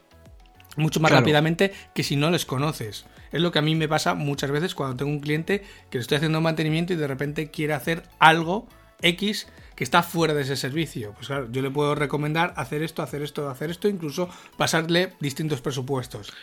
mucho 0.77 0.99
más 0.99 1.11
rápidamente 1.11 1.73
que 1.93 2.03
si 2.03 2.15
no 2.15 2.29
les 2.31 2.45
conoces. 2.45 3.05
Es 3.31 3.41
lo 3.41 3.51
que 3.51 3.59
a 3.59 3.61
mí 3.61 3.75
me 3.75 3.87
pasa 3.87 4.13
muchas 4.13 4.51
veces 4.51 4.75
cuando 4.75 4.97
tengo 4.97 5.11
un 5.11 5.19
cliente 5.19 5.63
que 5.89 5.97
le 5.97 6.01
estoy 6.01 6.17
haciendo 6.17 6.41
mantenimiento 6.41 6.93
y 6.93 6.97
de 6.97 7.07
repente 7.07 7.49
quiere 7.49 7.73
hacer 7.73 8.03
algo 8.19 8.67
X 9.01 9.47
que 9.75 9.83
está 9.83 10.03
fuera 10.03 10.33
de 10.33 10.43
ese 10.43 10.55
servicio. 10.55 11.13
Pues 11.13 11.27
claro, 11.27 11.49
yo 11.51 11.61
le 11.61 11.69
puedo 11.69 11.95
recomendar 11.95 12.53
hacer 12.55 12.81
esto, 12.81 13.03
hacer 13.03 13.21
esto, 13.21 13.49
hacer 13.49 13.69
esto, 13.71 13.89
incluso 13.89 14.29
pasarle 14.57 15.13
distintos 15.19 15.61
presupuestos. 15.61 16.33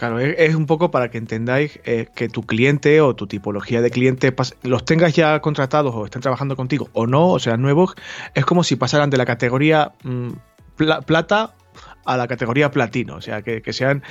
Claro, 0.00 0.18
es 0.18 0.54
un 0.54 0.64
poco 0.64 0.90
para 0.90 1.10
que 1.10 1.18
entendáis 1.18 1.78
eh, 1.84 2.06
que 2.14 2.30
tu 2.30 2.46
cliente 2.46 3.02
o 3.02 3.14
tu 3.14 3.26
tipología 3.26 3.82
de 3.82 3.90
cliente 3.90 4.34
los 4.62 4.86
tengas 4.86 5.14
ya 5.14 5.38
contratados 5.40 5.94
o 5.94 6.06
estén 6.06 6.22
trabajando 6.22 6.56
contigo 6.56 6.88
o 6.94 7.06
no, 7.06 7.28
o 7.28 7.38
sea, 7.38 7.58
nuevos, 7.58 7.94
es 8.34 8.46
como 8.46 8.64
si 8.64 8.76
pasaran 8.76 9.10
de 9.10 9.18
la 9.18 9.26
categoría 9.26 9.92
mm, 10.02 10.30
plata 11.04 11.54
a 12.06 12.16
la 12.16 12.26
categoría 12.28 12.70
platino, 12.70 13.16
o 13.16 13.20
sea, 13.20 13.42
que, 13.42 13.60
que 13.60 13.74
sean 13.74 14.02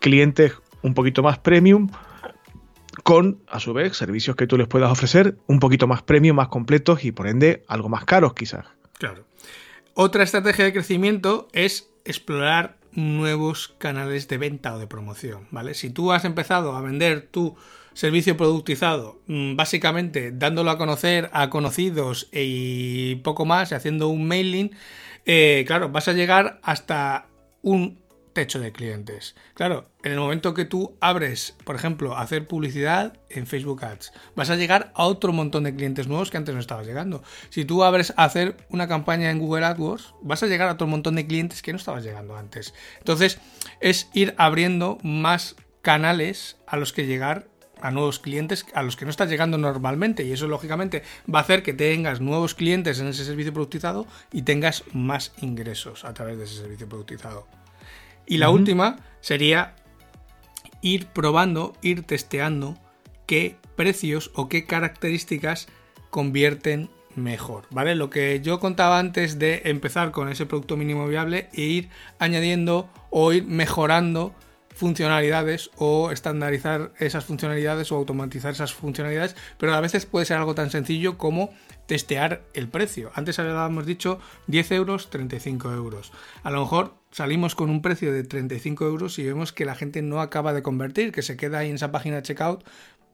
clientes 0.00 0.52
un 0.82 0.92
poquito 0.92 1.22
más 1.22 1.38
premium 1.38 1.88
con, 3.02 3.40
a 3.48 3.58
su 3.58 3.72
vez, 3.72 3.96
servicios 3.96 4.36
que 4.36 4.46
tú 4.46 4.58
les 4.58 4.68
puedas 4.68 4.92
ofrecer 4.92 5.38
un 5.46 5.60
poquito 5.60 5.86
más 5.86 6.02
premium, 6.02 6.36
más 6.36 6.48
completos 6.48 7.06
y 7.06 7.12
por 7.12 7.26
ende 7.26 7.64
algo 7.68 7.88
más 7.88 8.04
caros 8.04 8.34
quizás. 8.34 8.66
Claro. 8.98 9.24
Otra 9.94 10.24
estrategia 10.24 10.66
de 10.66 10.74
crecimiento 10.74 11.48
es 11.54 11.88
explorar 12.04 12.77
nuevos 12.98 13.68
canales 13.78 14.26
de 14.26 14.38
venta 14.38 14.74
o 14.74 14.78
de 14.78 14.88
promoción, 14.88 15.46
¿vale? 15.52 15.74
Si 15.74 15.88
tú 15.88 16.10
has 16.12 16.24
empezado 16.24 16.76
a 16.76 16.82
vender 16.82 17.28
tu 17.30 17.56
servicio 17.94 18.36
productizado, 18.36 19.20
mm, 19.28 19.54
básicamente 19.54 20.32
dándolo 20.32 20.70
a 20.70 20.78
conocer 20.78 21.30
a 21.32 21.48
conocidos 21.48 22.28
y 22.32 23.16
poco 23.16 23.44
más, 23.44 23.72
haciendo 23.72 24.08
un 24.08 24.26
mailing, 24.26 24.72
eh, 25.26 25.64
claro, 25.66 25.90
vas 25.90 26.08
a 26.08 26.12
llegar 26.12 26.58
hasta 26.62 27.26
un 27.62 27.98
techo 28.38 28.60
de 28.60 28.70
clientes. 28.70 29.34
Claro, 29.54 29.90
en 30.04 30.12
el 30.12 30.20
momento 30.20 30.54
que 30.54 30.64
tú 30.64 30.96
abres, 31.00 31.56
por 31.64 31.74
ejemplo, 31.74 32.16
hacer 32.16 32.46
publicidad 32.46 33.18
en 33.30 33.48
Facebook 33.48 33.84
Ads, 33.84 34.12
vas 34.36 34.48
a 34.48 34.54
llegar 34.54 34.92
a 34.94 35.06
otro 35.06 35.32
montón 35.32 35.64
de 35.64 35.74
clientes 35.74 36.06
nuevos 36.06 36.30
que 36.30 36.36
antes 36.36 36.54
no 36.54 36.60
estabas 36.60 36.86
llegando. 36.86 37.24
Si 37.50 37.64
tú 37.64 37.82
abres 37.82 38.14
a 38.16 38.22
hacer 38.22 38.56
una 38.68 38.86
campaña 38.86 39.32
en 39.32 39.40
Google 39.40 39.66
AdWords, 39.66 40.14
vas 40.22 40.40
a 40.44 40.46
llegar 40.46 40.68
a 40.68 40.74
otro 40.74 40.86
montón 40.86 41.16
de 41.16 41.26
clientes 41.26 41.62
que 41.62 41.72
no 41.72 41.78
estabas 41.78 42.04
llegando 42.04 42.36
antes. 42.36 42.74
Entonces, 42.98 43.40
es 43.80 44.08
ir 44.14 44.36
abriendo 44.38 44.98
más 45.02 45.56
canales 45.82 46.58
a 46.68 46.76
los 46.76 46.92
que 46.92 47.06
llegar 47.06 47.48
a 47.80 47.90
nuevos 47.90 48.20
clientes 48.20 48.66
a 48.72 48.84
los 48.84 48.94
que 48.94 49.04
no 49.04 49.10
estás 49.10 49.30
llegando 49.30 49.58
normalmente 49.58 50.22
y 50.24 50.32
eso 50.32 50.46
lógicamente 50.46 51.02
va 51.32 51.40
a 51.40 51.42
hacer 51.42 51.64
que 51.64 51.72
tengas 51.72 52.20
nuevos 52.20 52.54
clientes 52.54 53.00
en 53.00 53.08
ese 53.08 53.24
servicio 53.24 53.52
productizado 53.52 54.06
y 54.32 54.42
tengas 54.42 54.84
más 54.92 55.32
ingresos 55.40 56.04
a 56.04 56.14
través 56.14 56.38
de 56.38 56.44
ese 56.44 56.56
servicio 56.56 56.88
productizado. 56.88 57.46
Y 58.28 58.36
la 58.36 58.50
última 58.50 58.96
sería 59.20 59.74
ir 60.82 61.06
probando, 61.06 61.72
ir 61.82 62.02
testeando 62.02 62.76
qué 63.26 63.56
precios 63.74 64.30
o 64.34 64.48
qué 64.48 64.66
características 64.66 65.68
convierten 66.10 66.90
mejor, 67.16 67.64
¿vale? 67.70 67.94
Lo 67.94 68.10
que 68.10 68.40
yo 68.42 68.60
contaba 68.60 68.98
antes 68.98 69.38
de 69.38 69.62
empezar 69.64 70.10
con 70.10 70.28
ese 70.28 70.46
producto 70.46 70.76
mínimo 70.76 71.08
viable 71.08 71.48
e 71.52 71.62
ir 71.62 71.88
añadiendo 72.18 72.88
o 73.10 73.32
ir 73.32 73.44
mejorando 73.44 74.34
funcionalidades 74.74 75.70
o 75.76 76.12
estandarizar 76.12 76.92
esas 76.98 77.24
funcionalidades 77.24 77.90
o 77.90 77.96
automatizar 77.96 78.52
esas 78.52 78.72
funcionalidades, 78.72 79.34
pero 79.58 79.74
a 79.74 79.80
veces 79.80 80.06
puede 80.06 80.26
ser 80.26 80.36
algo 80.36 80.54
tan 80.54 80.70
sencillo 80.70 81.18
como 81.18 81.50
testear 81.86 82.42
el 82.54 82.68
precio. 82.68 83.10
Antes 83.14 83.40
habíamos 83.40 83.86
dicho 83.86 84.20
10 84.46 84.72
euros, 84.72 85.10
35 85.10 85.72
euros. 85.72 86.12
A 86.44 86.50
lo 86.52 86.60
mejor 86.60 86.97
salimos 87.10 87.54
con 87.54 87.70
un 87.70 87.82
precio 87.82 88.12
de 88.12 88.24
35 88.24 88.86
euros 88.86 89.18
y 89.18 89.24
vemos 89.24 89.52
que 89.52 89.64
la 89.64 89.74
gente 89.74 90.02
no 90.02 90.20
acaba 90.20 90.52
de 90.52 90.62
convertir, 90.62 91.12
que 91.12 91.22
se 91.22 91.36
queda 91.36 91.58
ahí 91.58 91.68
en 91.68 91.76
esa 91.76 91.92
página 91.92 92.16
de 92.16 92.22
checkout, 92.22 92.64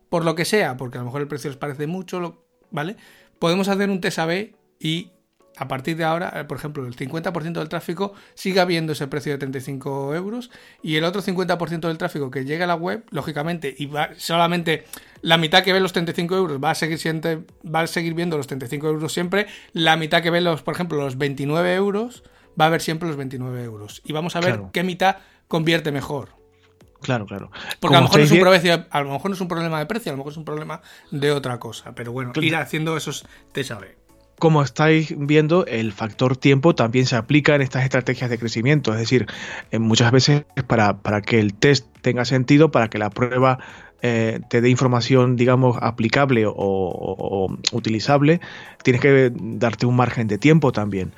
por 0.08 0.24
lo 0.24 0.34
que 0.34 0.44
sea, 0.44 0.76
porque 0.76 0.98
a 0.98 1.00
lo 1.00 1.06
mejor 1.06 1.22
el 1.22 1.28
precio 1.28 1.50
les 1.50 1.56
parece 1.56 1.86
mucho, 1.86 2.44
¿vale? 2.70 2.96
Podemos 3.38 3.68
hacer 3.68 3.90
un 3.90 4.00
test 4.00 4.18
A-B 4.18 4.54
y 4.78 5.10
a 5.56 5.68
partir 5.68 5.96
de 5.96 6.04
ahora, 6.04 6.46
por 6.48 6.58
ejemplo, 6.58 6.84
el 6.86 6.96
50% 6.96 7.52
del 7.52 7.68
tráfico 7.68 8.12
siga 8.34 8.64
viendo 8.64 8.92
ese 8.92 9.06
precio 9.06 9.32
de 9.32 9.38
35 9.38 10.14
euros 10.14 10.50
y 10.82 10.96
el 10.96 11.04
otro 11.04 11.22
50% 11.22 11.86
del 11.86 11.98
tráfico 11.98 12.30
que 12.30 12.44
llega 12.44 12.64
a 12.64 12.68
la 12.68 12.74
web, 12.74 13.04
lógicamente, 13.10 13.74
y 13.76 13.86
va 13.86 14.10
solamente 14.16 14.84
la 15.22 15.38
mitad 15.38 15.62
que 15.62 15.72
ve 15.72 15.80
los 15.80 15.92
35 15.92 16.36
euros 16.36 16.62
va 16.62 16.70
a 16.70 16.74
seguir, 16.74 16.98
siempre, 16.98 17.44
va 17.64 17.80
a 17.80 17.86
seguir 17.86 18.14
viendo 18.14 18.36
los 18.36 18.48
35 18.48 18.88
euros 18.88 19.12
siempre, 19.12 19.46
la 19.72 19.96
mitad 19.96 20.22
que 20.22 20.30
ve 20.30 20.40
los, 20.40 20.62
por 20.62 20.74
ejemplo, 20.74 20.98
los 20.98 21.18
29 21.18 21.74
euros, 21.74 22.24
va 22.60 22.66
a 22.66 22.70
ver 22.70 22.80
siempre 22.80 23.08
los 23.08 23.16
29 23.16 23.62
euros. 23.64 24.02
Y 24.04 24.12
vamos 24.12 24.36
a 24.36 24.40
ver 24.40 24.60
qué 24.72 24.82
mitad 24.82 25.16
convierte 25.48 25.92
mejor. 25.92 26.30
Claro, 27.04 27.26
claro. 27.26 27.50
Porque 27.80 27.96
a 27.96 28.00
lo, 28.00 28.06
mejor 28.06 28.20
es 28.20 28.30
un 28.30 28.40
precio, 28.40 28.86
a 28.90 29.00
lo 29.02 29.10
mejor 29.10 29.30
no 29.30 29.34
es 29.34 29.40
un 29.40 29.48
problema 29.48 29.78
de 29.78 29.86
precio, 29.86 30.10
a 30.10 30.14
lo 30.14 30.18
mejor 30.18 30.32
es 30.32 30.38
un 30.38 30.44
problema 30.44 30.80
de 31.10 31.32
otra 31.32 31.58
cosa. 31.58 31.94
Pero 31.94 32.12
bueno, 32.12 32.32
ir 32.40 32.56
haciendo 32.56 32.96
esos 32.96 33.26
te 33.52 33.62
sabe. 33.62 33.98
Como 34.38 34.62
estáis 34.62 35.14
viendo, 35.16 35.64
el 35.66 35.92
factor 35.92 36.36
tiempo 36.36 36.74
también 36.74 37.06
se 37.06 37.14
aplica 37.14 37.54
en 37.54 37.62
estas 37.62 37.84
estrategias 37.84 38.30
de 38.30 38.38
crecimiento. 38.38 38.92
Es 38.92 38.98
decir, 38.98 39.26
eh, 39.70 39.78
muchas 39.78 40.10
veces 40.10 40.44
para, 40.66 41.02
para 41.02 41.20
que 41.20 41.38
el 41.38 41.54
test 41.54 41.86
tenga 42.00 42.24
sentido, 42.24 42.70
para 42.70 42.88
que 42.88 42.98
la 42.98 43.10
prueba 43.10 43.58
eh, 44.02 44.40
te 44.48 44.60
dé 44.60 44.68
información, 44.68 45.36
digamos, 45.36 45.78
aplicable 45.80 46.44
o, 46.46 47.48
utilizable, 47.72 48.40
tienes 48.82 49.00
que 49.00 49.32
darte 49.34 49.86
un 49.86 49.96
margen 49.96 50.28
de 50.28 50.36
tiempo 50.36 50.72
también. 50.72 51.12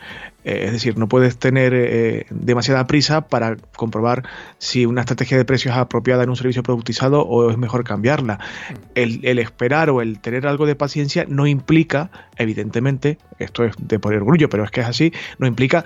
Eh, 0.44 0.66
es 0.66 0.72
decir, 0.72 0.96
no 0.96 1.08
puedes 1.08 1.36
tener 1.36 1.72
eh, 1.74 2.26
demasiada 2.30 2.86
prisa 2.86 3.28
para 3.28 3.56
comprobar 3.76 4.22
si 4.58 4.86
una 4.86 5.00
estrategia 5.00 5.36
de 5.36 5.44
precios 5.44 5.74
es 5.74 5.80
apropiada 5.80 6.22
en 6.22 6.30
un 6.30 6.36
servicio 6.36 6.62
productizado 6.62 7.22
o 7.22 7.50
es 7.50 7.58
mejor 7.58 7.82
cambiarla. 7.82 8.38
El, 8.94 9.18
el, 9.24 9.40
esperar 9.40 9.90
o 9.90 10.00
el 10.00 10.20
tener 10.20 10.46
algo 10.46 10.64
de 10.66 10.76
paciencia 10.76 11.24
no 11.28 11.48
implica, 11.48 12.10
evidentemente, 12.36 13.18
esto 13.40 13.64
es 13.64 13.74
de 13.80 13.98
por 13.98 14.14
orgullo, 14.14 14.48
pero 14.48 14.62
es 14.62 14.70
que 14.70 14.82
es 14.82 14.86
así, 14.86 15.12
no 15.38 15.48
implica 15.48 15.84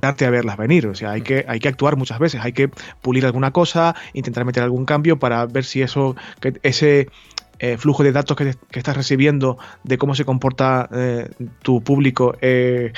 darte 0.00 0.26
a 0.26 0.30
verlas 0.30 0.56
venir. 0.56 0.86
O 0.86 0.94
sea, 0.94 1.12
hay 1.12 1.22
que, 1.22 1.44
hay 1.48 1.60
que 1.60 1.68
actuar 1.68 1.96
muchas 1.96 2.18
veces, 2.18 2.40
hay 2.42 2.52
que 2.52 2.68
pulir 3.00 3.26
alguna 3.26 3.50
cosa, 3.52 3.94
intentar 4.12 4.44
meter 4.44 4.62
algún 4.62 4.84
cambio 4.84 5.18
para 5.18 5.46
ver 5.46 5.64
si 5.64 5.82
eso, 5.82 6.16
que 6.40 6.54
ese 6.62 7.08
eh, 7.58 7.76
flujo 7.78 8.02
de 8.02 8.12
datos 8.12 8.36
que, 8.36 8.54
estás 8.72 8.96
recibiendo 8.96 9.58
de 9.84 9.98
cómo 9.98 10.14
se 10.14 10.24
comporta 10.24 10.88
eh, 10.92 11.30
tu 11.62 11.82
público 11.82 12.34
eh, 12.40 12.92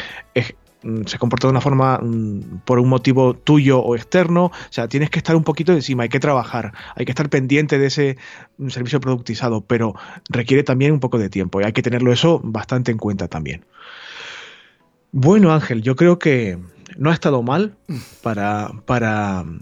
mm, 0.82 1.02
se 1.04 1.18
comporta 1.18 1.48
de 1.48 1.50
una 1.50 1.60
forma 1.60 1.98
mm, 1.98 2.60
por 2.64 2.78
un 2.78 2.88
motivo 2.88 3.34
tuyo 3.34 3.80
o 3.80 3.94
externo. 3.94 4.46
O 4.46 4.52
sea, 4.70 4.88
tienes 4.88 5.10
que 5.10 5.18
estar 5.18 5.36
un 5.36 5.44
poquito 5.44 5.72
encima, 5.72 6.04
hay 6.04 6.08
que 6.08 6.20
trabajar, 6.20 6.72
hay 6.96 7.04
que 7.04 7.12
estar 7.12 7.28
pendiente 7.28 7.78
de 7.78 7.86
ese 7.86 8.16
mm, 8.58 8.68
servicio 8.68 9.00
productizado, 9.00 9.60
pero 9.60 9.94
requiere 10.28 10.62
también 10.62 10.92
un 10.92 11.00
poco 11.00 11.18
de 11.18 11.28
tiempo 11.28 11.60
y 11.60 11.64
hay 11.64 11.72
que 11.72 11.82
tenerlo 11.82 12.12
eso 12.12 12.40
bastante 12.42 12.90
en 12.90 12.98
cuenta 12.98 13.28
también. 13.28 13.64
Bueno, 15.16 15.52
Ángel, 15.52 15.80
yo 15.82 15.94
creo 15.94 16.18
que 16.18 16.58
no 16.96 17.10
ha 17.10 17.14
estado 17.14 17.40
mal 17.40 17.76
para, 18.20 18.72
para 18.84 19.44
mm, 19.44 19.60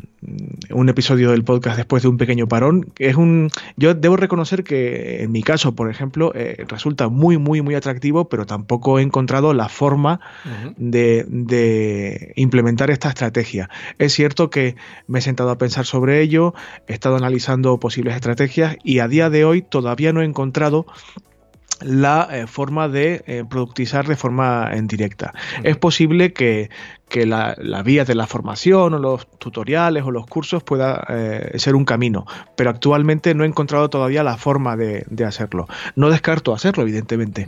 un 0.71 0.89
episodio 0.89 1.31
del 1.33 1.45
podcast 1.45 1.77
después 1.77 2.03
de 2.03 2.09
un 2.09 2.17
pequeño 2.17 2.49
parón. 2.49 2.91
Es 2.99 3.17
un, 3.17 3.51
yo 3.77 3.93
debo 3.93 4.17
reconocer 4.17 4.65
que 4.65 5.23
en 5.23 5.31
mi 5.31 5.43
caso, 5.43 5.75
por 5.75 5.91
ejemplo, 5.91 6.33
eh, 6.35 6.65
resulta 6.67 7.11
muy, 7.11 7.37
muy, 7.37 7.61
muy 7.61 7.75
atractivo, 7.75 8.31
pero 8.31 8.47
tampoco 8.47 8.99
he 8.99 9.03
encontrado 9.03 9.53
la 9.53 9.69
forma 9.69 10.21
de, 10.79 11.27
de, 11.29 12.33
implementar 12.37 12.91
esta 12.91 13.11
estrategia. 13.11 13.69
Es 13.99 14.15
cierto 14.15 14.49
que 14.49 14.77
me 15.07 15.19
he 15.19 15.23
sentado 15.23 15.51
a 15.51 15.59
pensar 15.59 15.85
sobre 15.85 16.23
ello, 16.23 16.55
he 16.87 16.95
estado 16.95 17.17
analizando 17.17 17.79
posibles 17.79 18.15
estrategias 18.15 18.79
y 18.85 19.01
a 19.01 19.09
día 19.09 19.29
de 19.29 19.45
hoy 19.45 19.61
todavía 19.61 20.15
no 20.15 20.23
he 20.23 20.25
encontrado 20.25 20.87
la 21.85 22.29
eh, 22.31 22.47
forma 22.47 22.89
de 22.89 23.23
eh, 23.27 23.45
productizar 23.49 24.07
de 24.07 24.17
forma 24.17 24.71
en 24.73 24.87
directa. 24.87 25.33
Es 25.63 25.77
posible 25.77 26.33
que, 26.33 26.71
la, 27.15 27.55
vía 27.85 28.07
de 28.07 28.15
la 28.15 28.27
formación 28.27 28.95
o 28.95 28.99
los 28.99 29.29
tutoriales 29.39 30.03
o 30.05 30.11
los 30.11 30.27
cursos 30.27 30.63
pueda 30.63 31.05
eh, 31.11 31.59
ser 31.59 31.75
un 31.75 31.85
camino, 31.85 32.27
pero 32.57 32.71
actualmente 32.71 33.35
no 33.35 33.45
he 33.45 33.47
encontrado 33.47 33.91
todavía 33.91 34.23
la 34.23 34.39
forma 34.39 34.77
de, 34.77 35.05
hacerlo. 35.27 35.67
No 35.95 36.11
descarto 36.11 36.55
hacerlo, 36.55 36.83
evidentemente, 36.83 37.47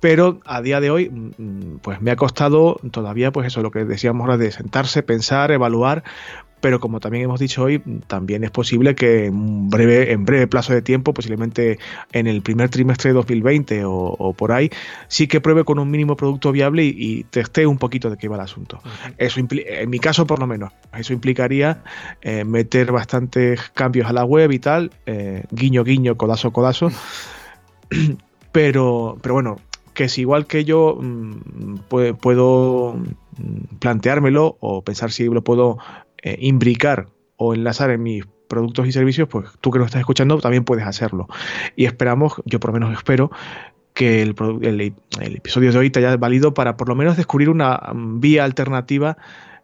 pero 0.00 0.40
a 0.44 0.60
día 0.62 0.80
de 0.80 0.90
hoy 0.90 1.10
mm, 1.10 1.42
mm, 1.42 1.78
pues 1.78 2.00
me 2.02 2.10
ha 2.10 2.16
costado 2.16 2.80
todavía 2.90 3.30
pues 3.30 3.46
eso, 3.46 3.62
lo 3.62 3.70
que 3.70 3.84
decíamos 3.84 4.22
ahora 4.22 4.36
de 4.36 4.50
sentarse, 4.50 5.02
pensar, 5.02 5.52
evaluar, 5.52 6.02
pero 6.64 6.80
como 6.80 6.98
también 6.98 7.24
hemos 7.24 7.40
dicho 7.40 7.62
hoy, 7.62 7.82
también 8.06 8.42
es 8.42 8.50
posible 8.50 8.94
que 8.94 9.26
en 9.26 9.68
breve, 9.68 10.12
en 10.12 10.24
breve 10.24 10.46
plazo 10.46 10.72
de 10.72 10.80
tiempo, 10.80 11.12
posiblemente 11.12 11.78
en 12.10 12.26
el 12.26 12.40
primer 12.40 12.70
trimestre 12.70 13.10
de 13.10 13.14
2020 13.16 13.82
o, 13.84 14.32
por 14.32 14.50
ahí, 14.50 14.70
sí 15.08 15.26
que 15.26 15.42
pruebe 15.42 15.64
con 15.64 15.78
un 15.78 15.90
mínimo 15.90 16.16
producto 16.16 16.52
viable 16.52 16.82
y, 16.86 17.24
teste 17.24 17.66
un 17.66 17.76
poquito 17.76 18.08
de 18.08 18.16
qué 18.16 18.28
va 18.28 18.36
el 18.36 18.40
asunto. 18.40 18.80
Eso 19.18 19.40
en 19.40 19.90
mi 19.90 19.98
caso 19.98 20.26
por 20.26 20.38
lo 20.38 20.46
menos, 20.46 20.72
eso 20.96 21.12
implicaría 21.12 21.82
eh, 22.22 22.44
meter 22.44 22.92
bastantes 22.92 23.60
cambios 23.74 24.08
a 24.08 24.14
la 24.14 24.24
web 24.24 24.50
y 24.50 24.58
tal, 24.58 24.90
eh, 25.04 25.44
guiño 25.50 25.84
guiño, 25.84 26.16
codazo 26.16 26.50
codazo, 26.50 26.88
pero, 28.52 29.18
pero 29.20 29.34
bueno, 29.34 29.58
que 29.92 30.04
es 30.04 30.16
igual 30.16 30.46
que 30.46 30.64
yo 30.64 30.98
mm, 30.98 31.80
puedo 31.88 32.94
mm, 32.94 33.76
planteármelo 33.80 34.56
o 34.60 34.82
pensar 34.82 35.12
si 35.12 35.24
lo 35.24 35.44
puedo 35.44 35.76
eh, 36.24 36.36
imbricar 36.40 37.08
o 37.36 37.54
enlazar 37.54 37.90
en 37.90 38.02
mis 38.02 38.24
productos 38.48 38.86
y 38.86 38.92
servicios, 38.92 39.28
pues 39.28 39.46
tú 39.60 39.70
que 39.70 39.78
nos 39.78 39.86
estás 39.86 40.00
escuchando 40.00 40.38
también 40.40 40.64
puedes 40.64 40.86
hacerlo. 40.86 41.28
Y 41.76 41.84
esperamos, 41.84 42.40
yo 42.46 42.60
por 42.60 42.70
lo 42.70 42.80
menos 42.80 42.96
espero, 42.96 43.30
que 43.92 44.22
el, 44.22 44.94
episodio 45.20 45.70
de 45.70 45.78
hoy 45.78 45.90
te 45.90 46.00
haya 46.00 46.16
valido 46.16 46.54
para 46.54 46.76
por 46.78 46.88
lo 46.88 46.94
menos 46.94 47.16
descubrir 47.16 47.50
una 47.50 47.76
mm, 47.76 48.20
vía 48.20 48.44
alternativa 48.44 49.18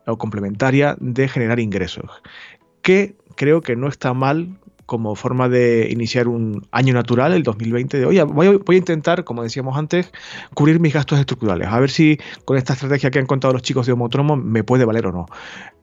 o 0.06 0.18
complementaria 0.18 0.96
de 1.00 1.28
generar 1.28 1.60
ingresos. 1.60 2.22
Que 2.82 3.16
creo 3.36 3.62
que 3.62 3.74
no 3.74 3.88
está 3.88 4.14
mal 4.14 4.58
como 4.90 5.14
forma 5.14 5.48
de 5.48 5.86
iniciar 5.88 6.26
un 6.26 6.66
año 6.72 6.92
natural, 6.94 7.32
el 7.32 7.44
2020, 7.44 8.00
de 8.00 8.06
oye, 8.06 8.24
voy 8.24 8.48
a, 8.48 8.58
voy 8.58 8.74
a 8.74 8.78
intentar, 8.78 9.22
como 9.22 9.44
decíamos 9.44 9.78
antes, 9.78 10.10
cubrir 10.52 10.80
mis 10.80 10.92
gastos 10.92 11.20
estructurales, 11.20 11.68
a 11.68 11.78
ver 11.78 11.90
si 11.90 12.18
con 12.44 12.56
esta 12.56 12.72
estrategia 12.72 13.12
que 13.12 13.20
han 13.20 13.26
contado 13.26 13.52
los 13.52 13.62
chicos 13.62 13.86
de 13.86 13.92
Homotromo 13.92 14.34
me 14.34 14.64
puede 14.64 14.84
valer 14.84 15.06
o 15.06 15.12
no. 15.12 15.26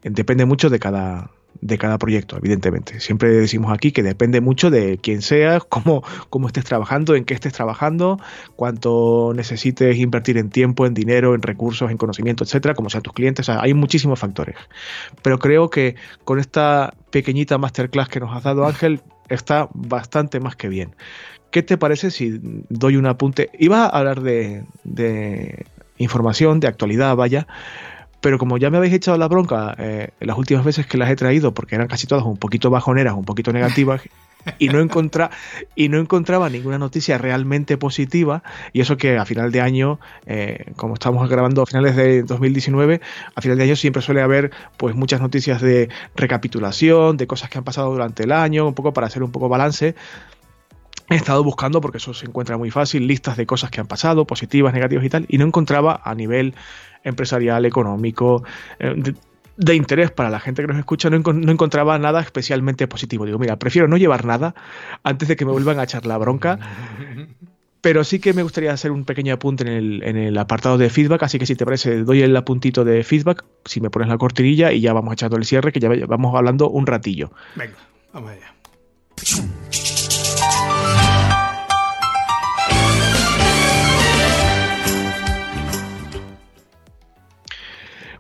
Depende 0.04 0.44
mucho 0.44 0.70
de 0.70 0.80
cada, 0.80 1.32
de 1.62 1.78
cada 1.78 1.98
proyecto, 1.98 2.38
evidentemente. 2.38 3.00
Siempre 3.00 3.30
decimos 3.30 3.74
aquí 3.74 3.92
que 3.92 4.04
depende 4.04 4.42
mucho 4.42 4.70
de 4.70 4.98
quién 4.98 5.22
seas, 5.22 5.64
cómo, 5.70 6.04
cómo 6.30 6.48
estés 6.48 6.66
trabajando, 6.66 7.16
en 7.16 7.26
qué 7.26 7.34
estés 7.34 7.54
trabajando, 7.54 8.20
cuánto 8.56 9.34
necesites 9.36 9.98
invertir 9.98 10.38
en 10.38 10.50
tiempo, 10.50 10.86
en 10.86 10.94
dinero, 10.94 11.36
en 11.36 11.42
recursos, 11.42 11.92
en 11.92 11.98
conocimiento, 11.98 12.44
etcétera, 12.44 12.74
como 12.74 12.90
sean 12.90 13.04
tus 13.04 13.14
clientes. 13.14 13.50
hay 13.50 13.74
muchísimos 13.74 14.20
factores. 14.20 14.56
Pero 15.22 15.40
creo 15.40 15.70
que 15.70 15.96
con 16.24 16.40
esta 16.40 16.94
pequeñita 17.12 17.58
masterclass 17.58 18.10
que 18.10 18.20
nos 18.20 18.36
has 18.36 18.44
dado, 18.44 18.66
Ángel, 18.66 19.02
está 19.30 19.70
bastante 19.74 20.40
más 20.40 20.56
que 20.56 20.70
bien. 20.70 20.96
¿Qué 21.52 21.64
te 21.64 21.78
parece 21.78 22.12
si 22.12 22.40
doy 22.70 22.98
un 22.98 23.06
apunte? 23.06 23.50
Iba 23.58 23.86
a 23.86 23.88
hablar 23.88 24.22
de, 24.22 24.66
de 24.84 25.66
información, 25.98 26.60
de 26.60 26.68
actualidad, 26.68 27.16
vaya, 27.16 27.48
pero 28.22 28.38
como 28.38 28.58
ya 28.58 28.70
me 28.70 28.78
habéis 28.78 28.94
echado 28.94 29.18
la 29.18 29.28
bronca 29.28 29.76
eh, 29.78 30.10
las 30.20 30.38
últimas 30.38 30.66
veces 30.66 30.86
que 30.88 30.98
las 30.98 31.10
he 31.10 31.16
traído, 31.16 31.54
porque 31.54 31.76
eran 31.76 31.88
casi 31.88 32.08
todas 32.08 32.26
un 32.26 32.38
poquito 32.38 32.70
bajoneras, 32.70 33.14
un 33.14 33.26
poquito 33.26 33.54
negativas, 33.54 34.02
y 34.60 34.70
no, 34.70 34.80
encontra, 34.80 35.30
y 35.76 35.90
no 35.90 36.00
encontraba 36.00 36.50
ninguna 36.50 36.78
noticia 36.78 37.18
realmente 37.18 37.78
positiva, 37.78 38.44
y 38.74 38.82
eso 38.82 38.98
que 38.98 39.18
a 39.18 39.26
final 39.26 39.52
de 39.52 39.62
año, 39.62 40.00
eh, 40.26 40.72
como 40.76 40.96
estamos 40.96 41.30
grabando 41.30 41.62
a 41.62 41.66
finales 41.66 41.96
de 41.96 42.24
2019, 42.24 43.02
a 43.36 43.42
final 43.42 43.58
de 43.58 43.64
año 43.64 43.76
siempre 43.76 44.02
suele 44.02 44.22
haber 44.22 44.52
pues 44.78 44.96
muchas 44.96 45.22
noticias 45.22 45.62
de 45.62 45.90
recapitulación, 46.16 47.18
de 47.18 47.28
cosas 47.28 47.50
que 47.50 47.58
han 47.58 47.64
pasado 47.64 47.92
durante 47.92 48.24
el 48.24 48.32
año, 48.32 48.68
un 48.68 48.74
poco 48.74 48.94
para 48.94 49.08
hacer 49.08 49.24
un 49.24 49.32
poco 49.32 49.50
balance. 49.50 49.96
He 51.10 51.16
estado 51.16 51.42
buscando, 51.42 51.80
porque 51.80 52.00
eso 52.00 52.14
se 52.14 52.26
encuentra 52.26 52.58
muy 52.58 52.70
fácil, 52.70 53.08
listas 53.08 53.38
de 53.38 53.46
cosas 53.46 53.72
que 53.72 53.80
han 53.80 53.88
pasado, 53.88 54.28
positivas, 54.28 54.74
negativas 54.74 55.06
y 55.06 55.10
tal, 55.10 55.26
y 55.30 55.38
no 55.38 55.46
encontraba 55.46 56.02
a 56.04 56.14
nivel 56.16 56.54
empresarial, 57.08 57.66
económico, 57.66 58.44
eh, 58.80 59.14
de, 59.56 59.76
interés 59.76 60.12
para 60.12 60.30
la 60.30 60.40
gente 60.40 60.62
que 60.62 60.68
nos 60.68 60.78
escucha, 60.78 61.10
no, 61.10 61.18
encontraba 61.18 61.98
nada 61.98 62.22
especialmente 62.22 62.88
positivo. 62.88 63.26
Digo, 63.26 63.40
mira, 63.40 63.58
prefiero 63.58 63.88
no 63.88 63.98
llevar 63.98 64.26
nada 64.26 64.56
antes 65.04 65.28
de 65.28 65.36
que 65.36 65.46
me 65.46 65.52
vuelvan 65.52 65.80
a 65.80 65.84
echar 65.84 66.06
la 66.06 66.18
bronca. 66.18 66.60
Pero 67.82 68.04
sí 68.04 68.20
que 68.20 68.34
me 68.34 68.44
gustaría 68.44 68.74
hacer 68.74 68.92
un 68.92 69.06
pequeño 69.06 69.36
apunte 69.36 69.64
en 69.64 69.70
el, 69.70 70.04
en 70.04 70.18
el 70.18 70.38
apartado 70.38 70.78
de 70.78 70.90
feedback, 70.90 71.24
así 71.24 71.38
que 71.40 71.46
si 71.46 71.56
te 71.56 71.64
parece, 71.64 72.04
doy 72.04 72.22
el 72.22 72.36
apuntito 72.36 72.84
de 72.84 73.04
feedback, 73.04 73.46
si 73.66 73.80
me 73.82 73.90
pones 73.90 74.10
la 74.10 74.18
cortinilla 74.18 74.74
y 74.74 74.82
ya 74.82 74.94
vamos 74.94 75.14
echando 75.14 75.38
el 75.38 75.46
cierre, 75.46 75.72
que 75.72 75.80
ya 75.80 75.90
vamos 76.08 76.36
hablando 76.36 76.70
un 76.70 76.88
ratillo. 76.88 77.32
Venga, 77.56 77.78
vamos 78.12 78.32
allá. 78.32 78.54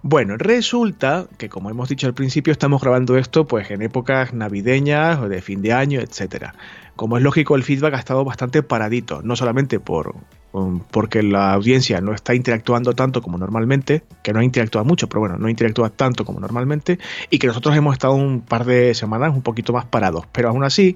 Bueno, 0.09 0.37
resulta 0.37 1.27
que 1.37 1.49
como 1.49 1.69
hemos 1.69 1.89
dicho 1.89 2.07
al 2.07 2.13
principio, 2.13 2.53
estamos 2.53 2.79
grabando 2.79 3.17
esto 3.17 3.45
pues 3.45 3.69
en 3.71 3.81
épocas 3.81 4.33
navideñas 4.33 5.19
o 5.19 5.27
de 5.27 5.41
fin 5.41 5.61
de 5.61 5.73
año, 5.73 5.99
etcétera. 5.99 6.55
Como 6.95 7.17
es 7.17 7.23
lógico, 7.23 7.57
el 7.57 7.63
feedback 7.63 7.95
ha 7.95 7.99
estado 7.99 8.23
bastante 8.23 8.63
paradito, 8.63 9.21
no 9.21 9.35
solamente 9.35 9.81
por 9.81 10.15
um, 10.53 10.79
porque 10.79 11.23
la 11.23 11.51
audiencia 11.51 11.99
no 11.99 12.13
está 12.13 12.33
interactuando 12.33 12.93
tanto 12.93 13.21
como 13.21 13.37
normalmente, 13.37 14.01
que 14.23 14.31
no 14.31 14.41
interactúa 14.41 14.85
mucho, 14.85 15.09
pero 15.09 15.19
bueno, 15.19 15.35
no 15.37 15.49
interactúa 15.49 15.89
tanto 15.89 16.23
como 16.23 16.39
normalmente, 16.39 16.99
y 17.29 17.37
que 17.37 17.47
nosotros 17.47 17.75
hemos 17.75 17.91
estado 17.91 18.13
un 18.13 18.39
par 18.39 18.63
de 18.63 18.93
semanas 18.93 19.35
un 19.35 19.41
poquito 19.41 19.73
más 19.73 19.87
parados. 19.87 20.25
Pero 20.31 20.47
aún 20.47 20.63
así, 20.63 20.95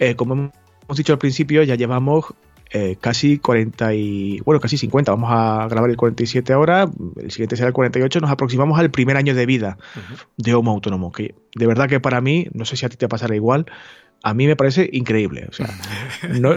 eh, 0.00 0.16
como 0.16 0.34
hemos 0.34 0.96
dicho 0.96 1.12
al 1.12 1.20
principio, 1.20 1.62
ya 1.62 1.76
llevamos 1.76 2.34
eh, 2.76 2.96
casi 3.00 3.38
40 3.38 3.94
y, 3.94 4.40
bueno, 4.40 4.58
casi 4.58 4.76
50. 4.76 5.12
Vamos 5.12 5.30
a 5.32 5.68
grabar 5.68 5.88
el 5.90 5.96
47 5.96 6.52
ahora, 6.52 6.90
el 7.22 7.30
siguiente 7.30 7.54
será 7.54 7.68
el 7.68 7.72
48. 7.72 8.18
Nos 8.18 8.32
aproximamos 8.32 8.80
al 8.80 8.90
primer 8.90 9.16
año 9.16 9.32
de 9.32 9.46
vida 9.46 9.78
de 10.36 10.54
Homo 10.54 10.72
Autónomo, 10.72 11.12
que 11.12 11.36
de 11.54 11.66
verdad 11.68 11.88
que 11.88 12.00
para 12.00 12.20
mí, 12.20 12.48
no 12.52 12.64
sé 12.64 12.76
si 12.76 12.84
a 12.84 12.88
ti 12.88 12.96
te 12.96 13.06
pasará 13.06 13.36
igual, 13.36 13.66
a 14.24 14.32
mí 14.32 14.46
me 14.46 14.56
parece 14.56 14.88
increíble. 14.90 15.46
O 15.50 15.52
sea, 15.52 15.68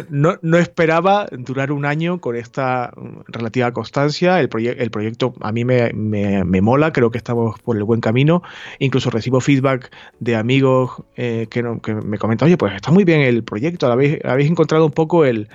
no, 0.09 0.57
esperaba 0.57 1.27
durar 1.31 1.73
un 1.73 1.85
año 1.85 2.21
con 2.21 2.37
esta 2.37 2.93
relativa 3.27 3.73
constancia. 3.73 4.39
El, 4.39 4.49
el 4.55 4.89
proyecto 4.89 5.33
a 5.41 5.51
mí 5.51 5.65
me, 5.65 6.61
mola, 6.61 6.93
creo 6.93 7.11
que 7.11 7.17
estamos 7.17 7.59
por 7.59 7.75
el 7.75 7.83
buen 7.83 7.99
camino. 7.99 8.41
Incluso 8.79 9.09
recibo 9.09 9.41
feedback 9.41 9.91
de 10.21 10.37
amigos 10.37 11.03
eh, 11.17 11.47
que, 11.49 11.61
me 11.61 12.17
comentan, 12.17 12.45
oye, 12.45 12.55
pues 12.55 12.73
está 12.73 12.89
muy 12.91 13.03
bien 13.03 13.19
el 13.19 13.43
proyecto, 13.43 13.91
habéis, 13.91 14.23
habéis 14.23 14.49
encontrado 14.49 14.85
un 14.85 14.93
poco 14.93 15.25
el, 15.25 15.49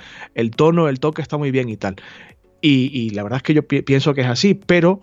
tono, 0.55 0.91
el 0.91 1.01
toque, 1.01 1.23
está 1.23 1.39
muy 1.39 1.51
bien 1.51 1.71
y 1.71 1.79
tal. 1.79 1.97
Y, 2.61 2.91
y 2.93 3.11
la 3.11 3.23
verdad 3.23 3.39
es 3.39 3.43
que 3.43 3.55
yo 3.55 3.67
pienso 3.67 4.13
que 4.13 4.21
es 4.21 4.27
así, 4.27 4.53
pero 4.55 5.01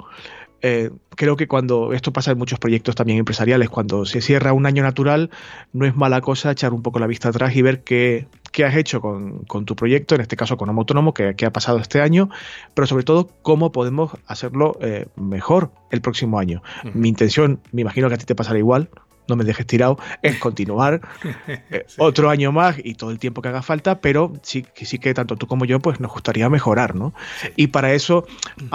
eh, 0.62 0.92
creo 1.16 1.36
que 1.36 1.48
cuando 1.48 1.94
esto 1.94 2.14
pasa 2.14 2.32
en 2.32 2.38
muchos 2.38 2.60
proyectos 2.60 2.96
también 2.96 3.20
empresariales, 3.20 3.70
cuando 3.70 4.06
se 4.06 4.22
cierra 4.22 4.54
un 4.54 4.66
año 4.66 4.84
natural, 4.84 5.30
no 5.74 5.86
es 5.86 5.96
mala 5.96 6.22
cosa 6.22 6.52
echar 6.52 6.74
un 6.74 6.82
poco 6.82 7.00
la 7.00 7.08
vista 7.08 7.30
atrás 7.30 7.56
y 7.56 7.62
ver 7.62 7.84
qué, 7.84 8.28
has 8.66 8.76
hecho 8.76 9.02
con, 9.02 9.66
tu 9.66 9.76
proyecto, 9.76 10.16
en 10.16 10.22
este 10.22 10.36
caso 10.36 10.58
con 10.58 10.70
Homo 10.70 10.82
Autónomo, 10.82 11.14
que, 11.14 11.36
ha 11.46 11.52
pasado 11.52 11.78
este 11.78 12.02
año, 12.02 12.30
pero 12.74 12.88
sobre 12.88 13.04
todo 13.04 13.30
cómo 13.42 13.72
podemos 13.72 14.12
hacerlo 14.28 14.78
eh, 14.82 15.08
mejor 15.16 15.72
el 15.92 16.02
próximo 16.02 16.40
año. 16.40 16.62
Mi 16.94 17.10
intención, 17.10 17.62
me 17.72 17.82
imagino 17.82 18.10
que 18.10 18.16
a 18.16 18.18
ti 18.18 18.26
te 18.26 18.36
pasará 18.36 18.60
igual, 18.60 18.90
no 19.30 19.36
me 19.36 19.44
dejes 19.44 19.66
tirado, 19.66 19.98
es 20.22 20.38
continuar 20.38 21.02
eh, 21.48 21.86
otro 21.98 22.30
año 22.30 22.52
más 22.52 22.78
y 22.84 22.96
todo 22.96 23.12
el 23.12 23.20
tiempo 23.20 23.42
que 23.42 23.50
haga 23.50 23.62
falta, 23.62 24.00
pero 24.02 24.34
sí, 24.42 24.66
sí 24.76 25.00
que 25.00 25.14
tanto 25.14 25.36
tú 25.36 25.48
como 25.48 25.66
yo, 25.66 25.80
pues 25.80 26.00
nos 26.00 26.12
gustaría 26.12 26.50
mejorar, 26.50 26.96
¿no? 26.96 27.14
Y 27.56 27.68
para 27.68 27.94
eso, 27.94 28.26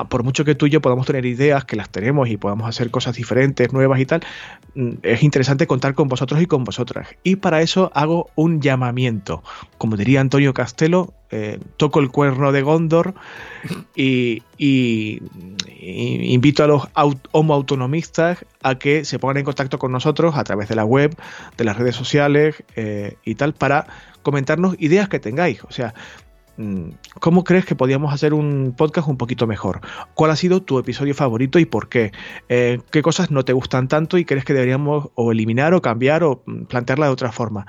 por 0.08 0.22
mucho 0.22 0.44
que 0.44 0.54
tú 0.54 0.66
y 0.66 0.70
yo 0.70 0.80
podamos 0.80 1.06
tener 1.06 1.26
ideas, 1.26 1.64
que 1.64 1.76
las 1.76 1.90
tenemos 1.90 2.28
y 2.28 2.36
podamos 2.36 2.68
hacer 2.68 2.90
cosas 2.90 3.16
diferentes, 3.16 3.72
nuevas 3.72 4.00
y 4.00 4.06
tal, 4.06 4.22
mm, 4.74 4.90
es 5.02 5.22
interesante 5.22 5.66
contar 5.66 5.94
con 5.94 6.08
vosotros 6.08 6.40
y 6.40 6.46
con 6.46 6.64
vosotras. 6.64 7.08
Y 7.22 7.36
para 7.36 7.62
eso 7.62 7.90
hago 7.94 8.30
un 8.34 8.60
llamamiento. 8.60 9.42
Como 9.78 9.96
diría 9.96 10.20
Antonio 10.20 10.54
Castelo, 10.54 11.12
eh, 11.36 11.58
toco 11.78 11.98
el 11.98 12.12
cuerno 12.12 12.52
de 12.52 12.62
Gondor 12.62 13.12
y, 13.96 14.40
invito 15.80 16.62
a 16.62 16.68
los 16.68 16.82
homo 17.32 17.54
autonomistas 17.54 18.44
a 18.62 18.76
que 18.76 19.04
se 19.04 19.18
pongan 19.18 19.38
en 19.38 19.44
contacto 19.44 19.80
con 19.80 19.90
nosotros 19.90 20.36
a 20.36 20.44
través 20.44 20.68
de 20.68 20.76
la 20.76 20.84
web, 20.84 21.16
de 21.56 21.64
las 21.64 21.76
redes 21.76 21.96
sociales 21.96 22.62
eh, 22.76 23.16
y 23.24 23.34
tal, 23.34 23.52
para 23.52 23.88
comentarnos 24.22 24.76
ideas 24.78 25.08
que 25.08 25.18
tengáis. 25.18 25.64
O 25.64 25.72
sea, 25.72 25.92
mm, 26.56 26.90
¿Cómo 27.18 27.42
crees 27.42 27.64
que 27.64 27.74
podíamos 27.74 28.14
hacer 28.14 28.32
un 28.32 28.72
podcast 28.76 29.08
un 29.08 29.16
poquito 29.16 29.48
mejor? 29.48 29.80
¿Cuál 30.14 30.30
ha 30.30 30.36
sido 30.36 30.62
tu 30.62 30.78
episodio 30.78 31.16
favorito 31.16 31.58
y 31.58 31.64
por 31.64 31.88
qué? 31.88 32.12
Eh, 32.48 32.78
¿Qué 32.92 33.02
cosas 33.02 33.32
no 33.32 33.44
te 33.44 33.52
gustan 33.52 33.88
tanto 33.88 34.18
y 34.18 34.24
crees 34.24 34.44
que 34.44 34.52
deberíamos 34.52 35.08
o 35.16 35.32
eliminar 35.32 35.74
o 35.74 35.82
cambiar 35.82 36.22
o 36.22 36.44
mm, 36.46 36.66
plantearla 36.66 37.06
de 37.06 37.12
otra 37.12 37.32
forma? 37.32 37.66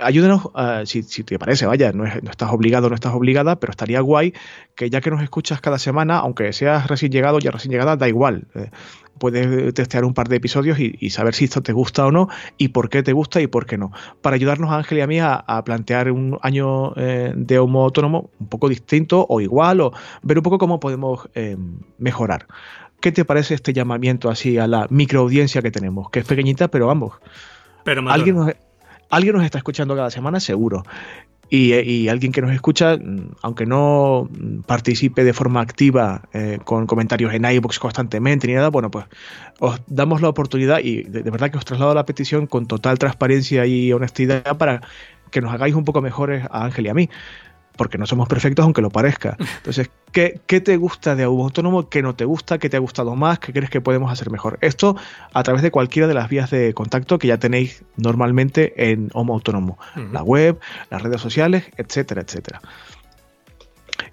Ayúdenos, 0.00 0.48
ah, 0.54 0.82
si, 0.84 1.02
te 1.02 1.38
parece, 1.38 1.66
vaya, 1.66 1.92
no, 1.92 2.04
estás 2.04 2.50
obligado, 2.52 2.88
no 2.88 2.94
estás 2.94 3.14
obligada, 3.14 3.60
pero 3.60 3.70
estaría 3.70 4.00
guay 4.00 4.32
que 4.74 4.90
ya 4.90 5.00
que 5.00 5.10
nos 5.10 5.22
escuchas 5.22 5.60
cada 5.60 5.78
semana, 5.78 6.18
aunque 6.18 6.52
seas 6.52 6.86
recién 6.88 7.12
llegado, 7.12 7.38
ya 7.38 7.50
recién 7.50 7.72
llegada, 7.72 7.96
da 7.96 8.08
igual. 8.08 8.46
Eh, 8.54 8.70
puedes 9.18 9.74
testear 9.74 10.06
un 10.06 10.14
par 10.14 10.28
de 10.28 10.36
episodios 10.36 10.78
y, 10.80 11.10
saber 11.10 11.34
si 11.34 11.44
esto 11.44 11.62
te 11.62 11.74
gusta 11.74 12.06
o 12.06 12.10
no 12.10 12.28
y 12.56 12.68
por 12.68 12.88
qué 12.88 13.02
te 13.02 13.12
gusta 13.12 13.40
y 13.42 13.46
por 13.46 13.66
qué 13.66 13.76
no. 13.76 13.92
Para 14.22 14.36
ayudarnos 14.36 14.70
a 14.70 14.78
Ángel 14.78 14.98
y 14.98 15.00
a 15.02 15.06
mí 15.06 15.20
a, 15.20 15.62
plantear 15.64 16.10
un 16.10 16.38
año 16.40 16.94
eh, 16.96 17.32
de 17.36 17.58
homo 17.58 17.84
autónomo 17.84 18.30
un 18.40 18.48
poco 18.48 18.68
distinto 18.70 19.26
o 19.28 19.42
igual 19.42 19.82
o 19.82 19.92
ver 20.22 20.38
un 20.38 20.42
poco 20.42 20.56
cómo 20.56 20.80
podemos 20.80 21.28
eh, 21.34 21.58
mejorar. 21.98 22.46
¿Qué 23.00 23.12
te 23.12 23.26
parece 23.26 23.54
este 23.54 23.74
llamamiento 23.74 24.30
así 24.30 24.56
a 24.56 24.66
la 24.66 24.86
microaudiencia 24.88 25.60
que 25.60 25.70
tenemos? 25.70 26.10
Que 26.10 26.20
es 26.20 26.26
pequeñita, 26.26 26.68
pero 26.68 26.86
vamos. 26.86 27.12
Pero 27.84 28.08
alguien 28.10 28.36
nos, 28.36 28.52
alguien 29.10 29.34
nos 29.34 29.44
está 29.44 29.58
escuchando 29.58 29.94
cada 29.94 30.10
semana, 30.10 30.40
seguro. 30.40 30.84
Y, 31.52 32.06
alguien 32.06 32.30
que 32.30 32.40
nos 32.40 32.52
escucha, 32.52 32.96
aunque 33.42 33.66
no 33.66 34.28
participe 34.66 35.24
de 35.24 35.32
forma 35.32 35.60
activa 35.60 36.22
eh, 36.32 36.60
con 36.62 36.86
comentarios 36.86 37.34
en 37.34 37.44
iBox 37.44 37.80
constantemente 37.80 38.46
ni 38.46 38.54
nada, 38.54 38.68
bueno, 38.68 38.88
pues 38.88 39.06
os 39.58 39.80
damos 39.88 40.22
la 40.22 40.28
oportunidad 40.28 40.78
y 40.78 41.02
de, 41.02 41.24
de, 41.24 41.30
verdad 41.30 41.50
que 41.50 41.58
os 41.58 41.64
traslado 41.64 41.92
la 41.92 42.06
petición 42.06 42.46
con 42.46 42.66
total 42.66 43.00
transparencia 43.00 43.66
y 43.66 43.92
honestidad 43.92 44.56
para 44.58 44.80
que 45.32 45.40
nos 45.40 45.52
hagáis 45.52 45.74
un 45.74 45.84
poco 45.84 46.00
mejores 46.00 46.46
a 46.52 46.64
Ángel 46.64 46.86
y 46.86 46.88
a 46.88 46.94
mí 46.94 47.10
porque 47.76 47.98
no 47.98 48.06
somos 48.06 48.28
perfectos 48.28 48.64
aunque 48.64 48.82
lo 48.82 48.90
parezca. 48.90 49.36
Entonces, 49.58 49.90
¿qué, 50.12 50.40
te 50.46 50.76
gusta 50.76 51.14
de 51.16 51.26
Homo 51.26 51.44
Autónomo? 51.44 51.88
¿Qué 51.88 52.02
no 52.02 52.14
te 52.14 52.24
gusta? 52.24 52.58
¿Qué 52.58 52.68
te 52.68 52.76
ha 52.76 52.80
gustado 52.80 53.14
más? 53.16 53.38
¿Qué 53.38 53.52
crees 53.52 53.70
que 53.70 53.80
podemos 53.80 54.12
hacer 54.12 54.30
mejor? 54.30 54.58
Esto 54.60 54.96
a 55.32 55.42
través 55.42 55.62
de 55.62 55.70
cualquiera 55.70 56.08
de 56.08 56.14
las 56.14 56.28
vías 56.28 56.50
de 56.50 56.74
contacto 56.74 57.18
que 57.18 57.28
ya 57.28 57.38
tenéis 57.38 57.84
normalmente 57.96 58.90
en 58.90 59.10
Homo 59.14 59.34
Autónomo. 59.34 59.78
La 60.12 60.22
web, 60.22 60.58
las 60.90 61.02
redes 61.02 61.20
sociales, 61.20 61.64
etcétera, 61.76 62.22
etcétera. 62.22 62.60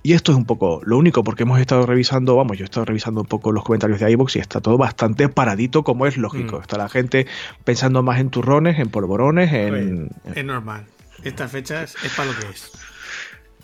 Y 0.03 0.13
esto 0.13 0.31
es 0.31 0.37
un 0.37 0.45
poco 0.45 0.81
lo 0.85 0.97
único, 0.97 1.23
porque 1.23 1.43
hemos 1.43 1.59
estado 1.59 1.85
revisando, 1.85 2.35
vamos, 2.35 2.57
yo 2.57 2.63
he 2.63 2.65
estado 2.65 2.85
revisando 2.85 3.21
un 3.21 3.27
poco 3.27 3.51
los 3.51 3.63
comentarios 3.63 3.99
de 3.99 4.11
iVoox 4.11 4.35
y 4.37 4.39
está 4.39 4.61
todo 4.61 4.77
bastante 4.77 5.27
paradito, 5.29 5.83
como 5.83 6.07
es 6.07 6.17
lógico. 6.17 6.59
Mm. 6.59 6.61
Está 6.61 6.77
la 6.77 6.89
gente 6.89 7.27
pensando 7.63 8.03
más 8.03 8.19
en 8.19 8.29
turrones, 8.29 8.79
en 8.79 8.89
polvorones, 8.89 9.51
en. 9.51 10.09
Es 10.33 10.45
normal. 10.45 10.85
Estas 11.23 11.51
fechas 11.51 11.95
es 12.03 12.13
para 12.13 12.31
lo 12.31 12.39
que 12.39 12.47
es. 12.47 12.71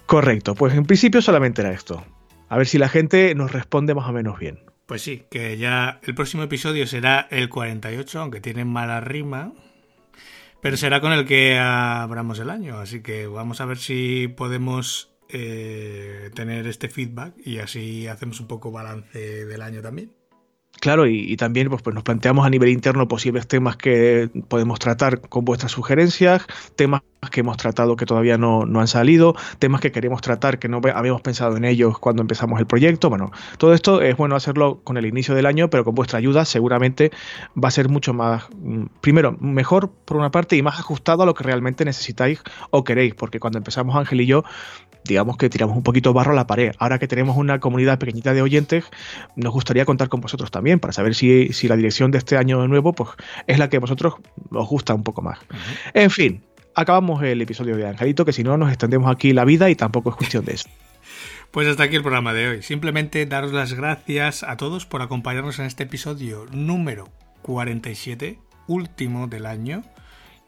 Correcto, 0.06 0.56
pues 0.56 0.74
en 0.74 0.86
principio 0.86 1.22
solamente 1.22 1.62
era 1.62 1.72
esto. 1.72 2.04
A 2.50 2.58
ver 2.58 2.68
si 2.68 2.78
la 2.78 2.90
gente 2.90 3.34
nos 3.36 3.52
responde 3.52 3.96
más 3.96 4.08
o 4.08 4.14
menos 4.14 4.38
bien. 4.40 4.60
Pues 4.86 5.02
sí, 5.02 5.24
que 5.32 5.58
ya 5.58 6.00
el 6.04 6.14
próximo 6.14 6.44
episodio 6.44 6.86
será 6.86 7.28
el 7.32 7.50
48, 7.50 8.20
aunque 8.20 8.42
tiene 8.42 8.66
mala 8.66 9.00
rima, 9.00 9.54
pero 10.62 10.78
será 10.78 11.02
con 11.02 11.14
el 11.14 11.26
que 11.26 11.58
abramos 11.58 12.40
el 12.40 12.50
año, 12.50 12.80
así 12.80 13.02
que 13.02 13.28
vamos 13.28 13.62
a 13.62 13.66
ver 13.66 13.78
si 13.78 14.28
podemos 14.28 15.14
eh, 15.30 16.30
tener 16.36 16.68
este 16.68 16.90
feedback 16.90 17.34
y 17.44 17.58
así 17.58 18.08
hacemos 18.08 18.40
un 18.40 18.48
poco 18.48 18.72
balance 18.72 19.46
del 19.46 19.62
año 19.62 19.82
también. 19.82 20.12
Claro, 20.80 21.08
y, 21.08 21.38
también 21.38 21.70
pues, 21.70 21.82
pues, 21.82 21.94
nos 21.94 22.04
planteamos 22.04 22.46
a 22.46 22.50
nivel 22.50 22.70
interno 22.70 23.08
posibles 23.08 23.48
temas 23.48 23.78
que 23.78 24.30
podemos 24.48 24.80
tratar 24.80 25.22
con 25.22 25.46
vuestras 25.46 25.72
sugerencias, 25.72 26.46
temas 26.76 27.02
que 27.30 27.42
hemos 27.42 27.58
tratado 27.58 27.96
que 27.96 28.06
todavía 28.06 28.38
no, 28.38 28.64
han 28.80 28.88
salido, 28.88 29.36
temas 29.60 29.82
que 29.82 29.92
queremos 29.92 30.22
tratar 30.22 30.60
que 30.60 30.68
no 30.68 30.82
habíamos 30.94 31.22
pensado 31.22 31.58
en 31.58 31.66
ellos 31.66 32.00
cuando 32.00 32.22
empezamos 32.22 32.60
el 32.60 32.66
proyecto. 32.66 33.10
Bueno, 33.10 33.32
todo 33.58 33.74
esto 33.74 34.02
es 34.02 34.16
bueno 34.18 34.36
hacerlo 34.36 34.82
con 34.84 34.98
el 34.98 35.06
inicio 35.06 35.36
del 35.36 35.46
año, 35.46 35.70
pero 35.70 35.84
con 35.84 35.96
vuestra 35.96 36.20
ayuda 36.20 36.46
seguramente 36.46 37.12
va 37.62 37.68
a 37.68 37.72
ser 37.72 37.90
mucho 37.90 38.14
más, 38.14 38.46
mm, 38.56 38.86
primero, 39.02 39.38
mejor 39.40 39.92
por 40.06 40.18
una 40.18 40.32
parte 40.32 40.56
y 40.56 40.62
más 40.62 40.80
ajustado 40.80 41.24
a 41.24 41.26
lo 41.26 41.34
que 41.34 41.44
realmente 41.44 41.86
necesitáis 41.86 42.42
o 42.70 42.84
queréis, 42.84 43.16
porque 43.16 43.40
cuando 43.40 43.58
empezamos 43.58 43.96
Ángel 43.96 44.22
y 44.22 44.26
yo, 44.26 44.44
digamos 45.06 45.38
que 45.38 45.50
tiramos 45.50 45.76
un 45.76 45.84
poquito 45.84 46.14
barro 46.14 46.32
a 46.32 46.36
la 46.36 46.48
pared. 46.48 46.74
Ahora 46.80 47.00
que 47.00 47.08
tenemos 47.08 47.38
una 47.38 47.60
comunidad 47.60 48.00
pequeñita 48.00 48.34
de 48.34 48.42
oyentes, 48.42 48.86
nos 49.36 49.54
gustaría 49.54 49.86
contar 49.86 50.10
con 50.10 50.22
vosotros 50.22 50.52
también 50.52 50.80
para 50.80 50.94
saber 50.94 51.16
si, 51.16 51.50
la 51.68 51.76
dirección 51.76 52.12
de 52.12 52.18
este 52.18 52.38
año 52.38 52.68
nuevo 52.68 52.94
pues, 52.94 53.10
es 53.48 53.60
la 53.60 53.70
que 53.70 53.78
a 53.78 53.80
vosotros 53.80 54.16
os 54.52 54.68
gusta 54.68 54.94
un 54.94 55.04
poco 55.04 55.22
más. 55.22 55.40
En 55.94 56.10
fin, 56.10 56.44
acabamos 56.76 57.24
el 57.24 57.42
episodio 57.42 57.76
de 57.78 57.88
Angelito, 57.88 58.26
que 58.26 58.34
si 58.34 58.44
no 58.44 58.58
nos 58.58 58.70
extendemos 58.70 59.12
aquí 59.12 59.34
la 59.34 59.46
vida 59.46 59.70
y 59.70 59.76
tampoco 59.76 60.10
es 60.10 60.16
cuestión 60.16 60.46
de 60.46 60.54
eso. 60.54 60.70
Pues 61.52 61.68
hasta 61.68 61.84
aquí 61.84 61.96
el 61.96 62.02
programa 62.02 62.34
de 62.34 62.48
hoy. 62.48 62.64
Simplemente 62.64 63.28
daros 63.28 63.54
las 63.54 63.74
gracias 63.74 64.42
a 64.42 64.58
todos 64.58 64.88
por 64.88 65.04
acompañarnos 65.04 65.60
en 65.60 65.68
este 65.68 65.84
episodio 65.84 66.48
número 66.52 67.12
47, 67.44 68.40
último 68.66 69.28
del 69.28 69.46
año, 69.46 69.84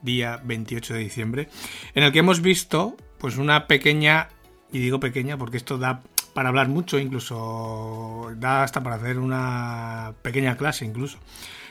día 0.01 0.41
28 0.43 0.95
de 0.95 0.99
diciembre, 1.01 1.49
en 1.93 2.01
el 2.01 2.11
que 2.11 2.17
hemos 2.17 2.41
visto 2.41 2.97
pues 3.19 3.37
una 3.37 3.67
pequeña, 3.67 4.29
y 4.71 4.79
digo 4.79 4.99
pequeña 4.99 5.37
porque 5.37 5.57
esto 5.57 5.77
da 5.77 6.01
para 6.33 6.49
hablar 6.49 6.69
mucho, 6.69 6.97
incluso 6.97 8.31
da 8.37 8.63
hasta 8.63 8.81
para 8.81 8.95
hacer 8.95 9.19
una 9.19 10.15
pequeña 10.23 10.57
clase 10.57 10.85
incluso 10.85 11.19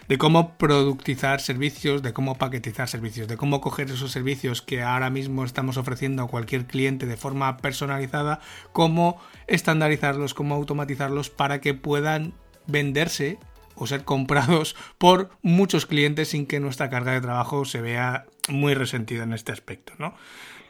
de 0.09 0.19
cómo 0.19 0.57
productizar 0.57 1.41
servicios, 1.41 2.03
de 2.03 2.13
cómo 2.13 2.37
paquetizar 2.37 2.89
servicios, 2.89 3.29
de 3.29 3.37
cómo 3.37 3.61
coger 3.61 3.91
esos 3.91 4.13
servicios 4.13 4.63
que 4.63 4.83
ahora 4.83 5.11
mismo 5.11 5.45
estamos 5.45 5.77
ofreciendo 5.77 6.23
a 6.23 6.29
cualquier 6.29 6.67
cliente 6.67 7.07
de 7.07 7.17
forma 7.17 7.57
personalizada, 7.59 8.41
cómo 8.73 9.21
estandarizarlos, 9.47 10.35
cómo 10.35 10.55
automatizarlos 10.55 11.31
para 11.31 11.61
que 11.61 11.75
puedan 11.75 12.35
venderse 12.67 13.39
o 13.75 13.87
ser 13.87 14.05
comprados 14.05 14.77
por 14.99 15.31
muchos 15.43 15.87
clientes 15.87 16.29
sin 16.29 16.47
que 16.47 16.61
nuestra 16.61 16.91
carga 16.91 17.13
de 17.13 17.21
trabajo 17.21 17.65
se 17.65 17.81
vea 17.81 18.27
muy 18.49 18.75
resentida 18.75 19.25
en 19.25 19.33
este 19.33 19.53
aspecto, 19.53 19.95
¿no? 19.99 20.15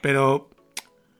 Pero 0.00 0.50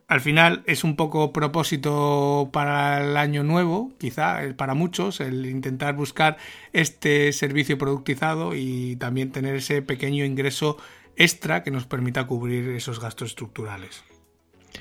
al 0.07 0.21
final 0.21 0.63
es 0.67 0.83
un 0.83 0.95
poco 0.95 1.33
propósito 1.33 2.49
para 2.53 3.03
el 3.03 3.17
año 3.17 3.43
nuevo, 3.43 3.91
quizá 3.97 4.43
eh, 4.43 4.53
para 4.53 4.73
muchos, 4.73 5.19
el 5.19 5.45
intentar 5.45 5.95
buscar 5.95 6.37
este 6.73 7.33
servicio 7.33 7.77
productizado 7.77 8.55
y 8.55 8.95
también 8.97 9.31
tener 9.31 9.55
ese 9.55 9.81
pequeño 9.81 10.25
ingreso 10.25 10.77
extra 11.15 11.63
que 11.63 11.71
nos 11.71 11.85
permita 11.85 12.27
cubrir 12.27 12.69
esos 12.69 12.99
gastos 12.99 13.29
estructurales. 13.29 14.03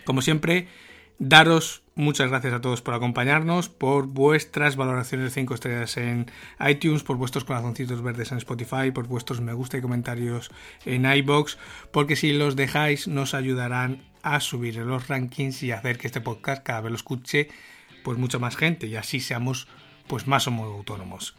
Como 0.05 0.21
siempre, 0.21 0.69
Daros 1.19 1.83
muchas 1.95 2.29
gracias 2.29 2.53
a 2.55 2.61
todos 2.61 2.83
por 2.83 2.93
acompañarnos, 2.95 3.69
por 3.69 4.09
vuestras 4.09 4.75
valoraciones 4.75 5.27
de 5.27 5.41
5 5.41 5.55
estrellas 5.55 5.97
en 5.97 6.27
iTunes, 6.59 7.05
por 7.05 7.17
vuestros 7.17 7.45
corazoncitos 7.45 8.03
verdes 8.03 8.33
en 8.33 8.39
Spotify, 8.39 8.91
por 8.93 9.07
vuestros 9.07 9.41
me 9.41 9.53
gusta 9.53 9.79
y 9.79 9.81
comentarios 9.81 10.51
en 10.85 11.07
iBox, 11.07 11.57
porque 11.93 12.17
si 12.17 12.33
los 12.33 12.57
dejáis 12.57 13.07
nos 13.07 13.33
ayudarán 13.33 14.03
a 14.25 14.41
subir 14.41 14.79
en 14.79 14.89
los 14.89 15.07
rankings 15.09 15.63
y 15.63 15.71
hacer 15.71 15.99
que 15.99 16.07
este 16.09 16.21
podcast 16.21 16.63
cada 16.65 16.81
vez 16.81 16.91
lo 16.91 16.97
escuche 16.97 17.49
pues 18.03 18.19
mucha 18.19 18.39
más 18.39 18.57
gente 18.57 18.87
y 18.87 18.97
así 18.97 19.21
seamos 19.21 19.69
pues 20.07 20.27
más 20.27 20.47
autónomos. 20.47 21.35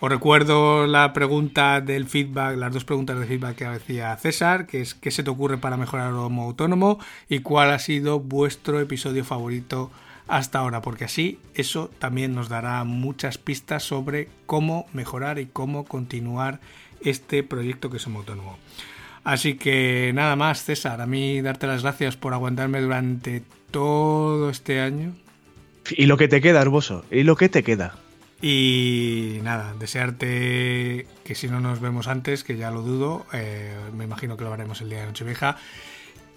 Os 0.00 0.10
recuerdo 0.10 0.86
la 0.86 1.12
pregunta 1.12 1.80
del 1.80 2.06
feedback, 2.06 2.56
las 2.56 2.72
dos 2.72 2.84
preguntas 2.84 3.18
de 3.18 3.26
feedback 3.26 3.56
que 3.56 3.66
hacía 3.66 4.16
César, 4.16 4.66
que 4.66 4.80
es 4.80 4.94
qué 4.94 5.10
se 5.10 5.22
te 5.22 5.30
ocurre 5.30 5.58
para 5.58 5.76
mejorar 5.76 6.10
el 6.10 6.16
homo 6.16 6.44
autónomo 6.44 6.98
y 7.28 7.40
cuál 7.40 7.70
ha 7.70 7.78
sido 7.78 8.20
vuestro 8.20 8.80
episodio 8.80 9.24
favorito 9.24 9.90
hasta 10.28 10.60
ahora, 10.60 10.80
porque 10.80 11.04
así 11.04 11.38
eso 11.54 11.90
también 11.98 12.34
nos 12.34 12.48
dará 12.48 12.84
muchas 12.84 13.36
pistas 13.36 13.82
sobre 13.82 14.28
cómo 14.46 14.86
mejorar 14.92 15.38
y 15.38 15.46
cómo 15.46 15.84
continuar 15.84 16.60
este 17.02 17.42
proyecto 17.42 17.90
que 17.90 17.96
es 17.96 18.06
Homo 18.06 18.20
Autónomo. 18.20 18.58
Así 19.24 19.54
que 19.54 20.12
nada 20.14 20.36
más, 20.36 20.64
César, 20.64 21.00
a 21.00 21.06
mí 21.06 21.40
darte 21.42 21.66
las 21.66 21.82
gracias 21.82 22.16
por 22.16 22.32
aguantarme 22.32 22.80
durante 22.80 23.42
todo 23.70 24.50
este 24.50 24.80
año. 24.80 25.14
Y 25.90 26.06
lo 26.06 26.16
que 26.16 26.28
te 26.28 26.40
queda, 26.40 26.62
Herboso, 26.62 27.04
y 27.10 27.22
lo 27.22 27.36
que 27.36 27.48
te 27.48 27.62
queda. 27.62 27.96
Y 28.42 29.38
nada, 29.42 29.74
desearte 29.78 31.06
que 31.24 31.34
si 31.34 31.48
no 31.48 31.60
nos 31.60 31.80
vemos 31.80 32.08
antes, 32.08 32.42
que 32.42 32.56
ya 32.56 32.70
lo 32.70 32.80
dudo, 32.80 33.26
eh, 33.34 33.76
me 33.94 34.04
imagino 34.04 34.36
que 34.36 34.44
lo 34.44 34.52
haremos 34.52 34.80
el 34.80 34.88
día 34.88 35.00
de 35.00 35.06
Nochevieja, 35.06 35.58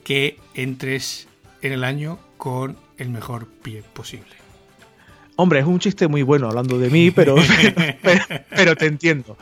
que 0.03 0.37
entres 0.53 1.29
en 1.61 1.71
el 1.71 1.85
año 1.85 2.19
con 2.37 2.77
el 2.97 3.09
mejor 3.09 3.47
pie 3.47 3.83
posible. 3.93 4.42
Hombre, 5.35 5.59
es 5.59 5.65
un 5.65 5.79
chiste 5.79 6.07
muy 6.07 6.21
bueno 6.21 6.47
hablando 6.47 6.77
de 6.77 6.89
mí, 6.89 7.11
pero, 7.11 7.35
pero, 8.49 8.75
te 8.75 8.85
entiendo. 8.85 9.37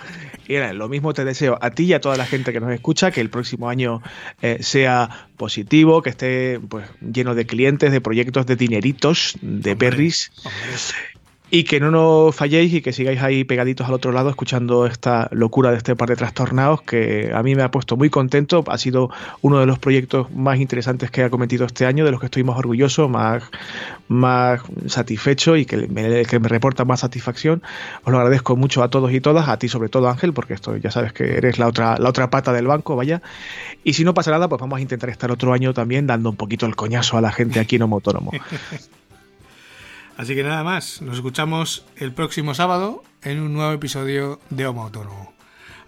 Y 0.47 0.57
lo 0.73 0.87
mismo 0.87 1.13
te 1.13 1.25
deseo 1.25 1.57
a 1.61 1.71
ti 1.71 1.83
y 1.83 1.93
a 1.93 2.01
toda 2.01 2.15
la 2.15 2.25
gente 2.25 2.53
que 2.53 2.59
nos 2.59 2.71
escucha, 2.71 3.11
que 3.11 3.19
el 3.19 3.29
próximo 3.29 3.69
año 3.69 4.01
eh, 4.41 4.57
sea 4.61 5.27
positivo, 5.37 6.01
que 6.01 6.09
esté 6.09 6.59
pues, 6.59 6.87
lleno 7.01 7.35
de 7.35 7.45
clientes, 7.45 7.91
de 7.91 8.01
proyectos, 8.01 8.45
de 8.45 8.55
dineritos, 8.55 9.37
de 9.41 9.75
perris. 9.75 10.31
Y 11.53 11.65
que 11.65 11.81
no 11.81 11.91
nos 11.91 12.33
falléis 12.33 12.73
y 12.73 12.81
que 12.81 12.93
sigáis 12.93 13.21
ahí 13.21 13.43
pegaditos 13.43 13.85
al 13.85 13.93
otro 13.93 14.13
lado 14.13 14.29
escuchando 14.29 14.85
esta 14.85 15.27
locura 15.31 15.71
de 15.71 15.77
este 15.77 15.97
par 15.97 16.07
de 16.07 16.15
trastornados 16.15 16.81
que 16.81 17.31
a 17.35 17.43
mí 17.43 17.55
me 17.55 17.63
ha 17.63 17.69
puesto 17.69 17.97
muy 17.97 18.09
contento. 18.09 18.63
Ha 18.67 18.77
sido 18.77 19.09
uno 19.41 19.59
de 19.59 19.65
los 19.65 19.77
proyectos 19.77 20.31
más 20.31 20.61
interesantes 20.61 21.11
que 21.11 21.23
ha 21.23 21.29
cometido 21.29 21.65
este 21.65 21.85
año, 21.85 22.05
de 22.05 22.11
los 22.11 22.21
que 22.21 22.27
estoy 22.27 22.45
más 22.45 22.57
orgulloso, 22.57 23.09
más, 23.09 23.43
más 24.07 24.61
satisfecho 24.87 25.57
y 25.57 25.65
que 25.65 25.89
me, 25.89 26.23
que 26.23 26.39
me 26.39 26.47
reporta 26.47 26.85
más 26.85 27.01
satisfacción. 27.01 27.61
Os 28.05 28.13
lo 28.13 28.19
agradezco 28.19 28.55
mucho 28.55 28.81
a 28.81 28.89
todos 28.89 29.11
y 29.11 29.19
todas, 29.19 29.49
a 29.49 29.59
ti 29.59 29.67
sobre 29.67 29.89
todo 29.89 30.07
Ángel, 30.07 30.31
porque 30.31 30.53
esto 30.53 30.77
ya 30.77 30.89
sabes 30.89 31.11
que 31.11 31.35
eres 31.35 31.59
la 31.59 31.67
otra, 31.67 31.97
la 31.99 32.07
otra 32.07 32.29
pata 32.29 32.53
del 32.53 32.67
banco, 32.67 32.95
vaya. 32.95 33.21
Y 33.83 33.91
si 33.91 34.05
no 34.05 34.13
pasa 34.13 34.31
nada, 34.31 34.47
pues 34.47 34.61
vamos 34.61 34.79
a 34.79 34.81
intentar 34.81 35.09
estar 35.09 35.29
otro 35.31 35.51
año 35.51 35.73
también 35.73 36.07
dando 36.07 36.29
un 36.29 36.37
poquito 36.37 36.65
el 36.65 36.77
coñazo 36.77 37.17
a 37.17 37.21
la 37.21 37.33
gente 37.33 37.59
aquí 37.59 37.75
en 37.75 37.81
Homo 37.81 37.97
Autónomo. 37.97 38.31
Así 40.21 40.35
que 40.35 40.43
nada 40.43 40.63
más, 40.63 41.01
nos 41.01 41.15
escuchamos 41.15 41.83
el 41.95 42.13
próximo 42.13 42.53
sábado 42.53 43.03
en 43.23 43.39
un 43.39 43.53
nuevo 43.53 43.71
episodio 43.71 44.39
de 44.51 44.67
Homo 44.67 44.83
Autónomo. 44.83 45.33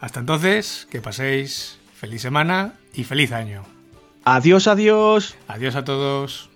Hasta 0.01 0.21
entonces, 0.21 0.87
que 0.89 1.01
paséis 1.01 1.77
feliz 1.93 2.23
semana 2.23 2.73
y 2.95 3.03
feliz 3.03 3.31
año. 3.31 3.63
Adiós, 4.23 4.65
adiós. 4.65 5.35
Adiós 5.47 5.75
a 5.75 5.83
todos. 5.83 6.49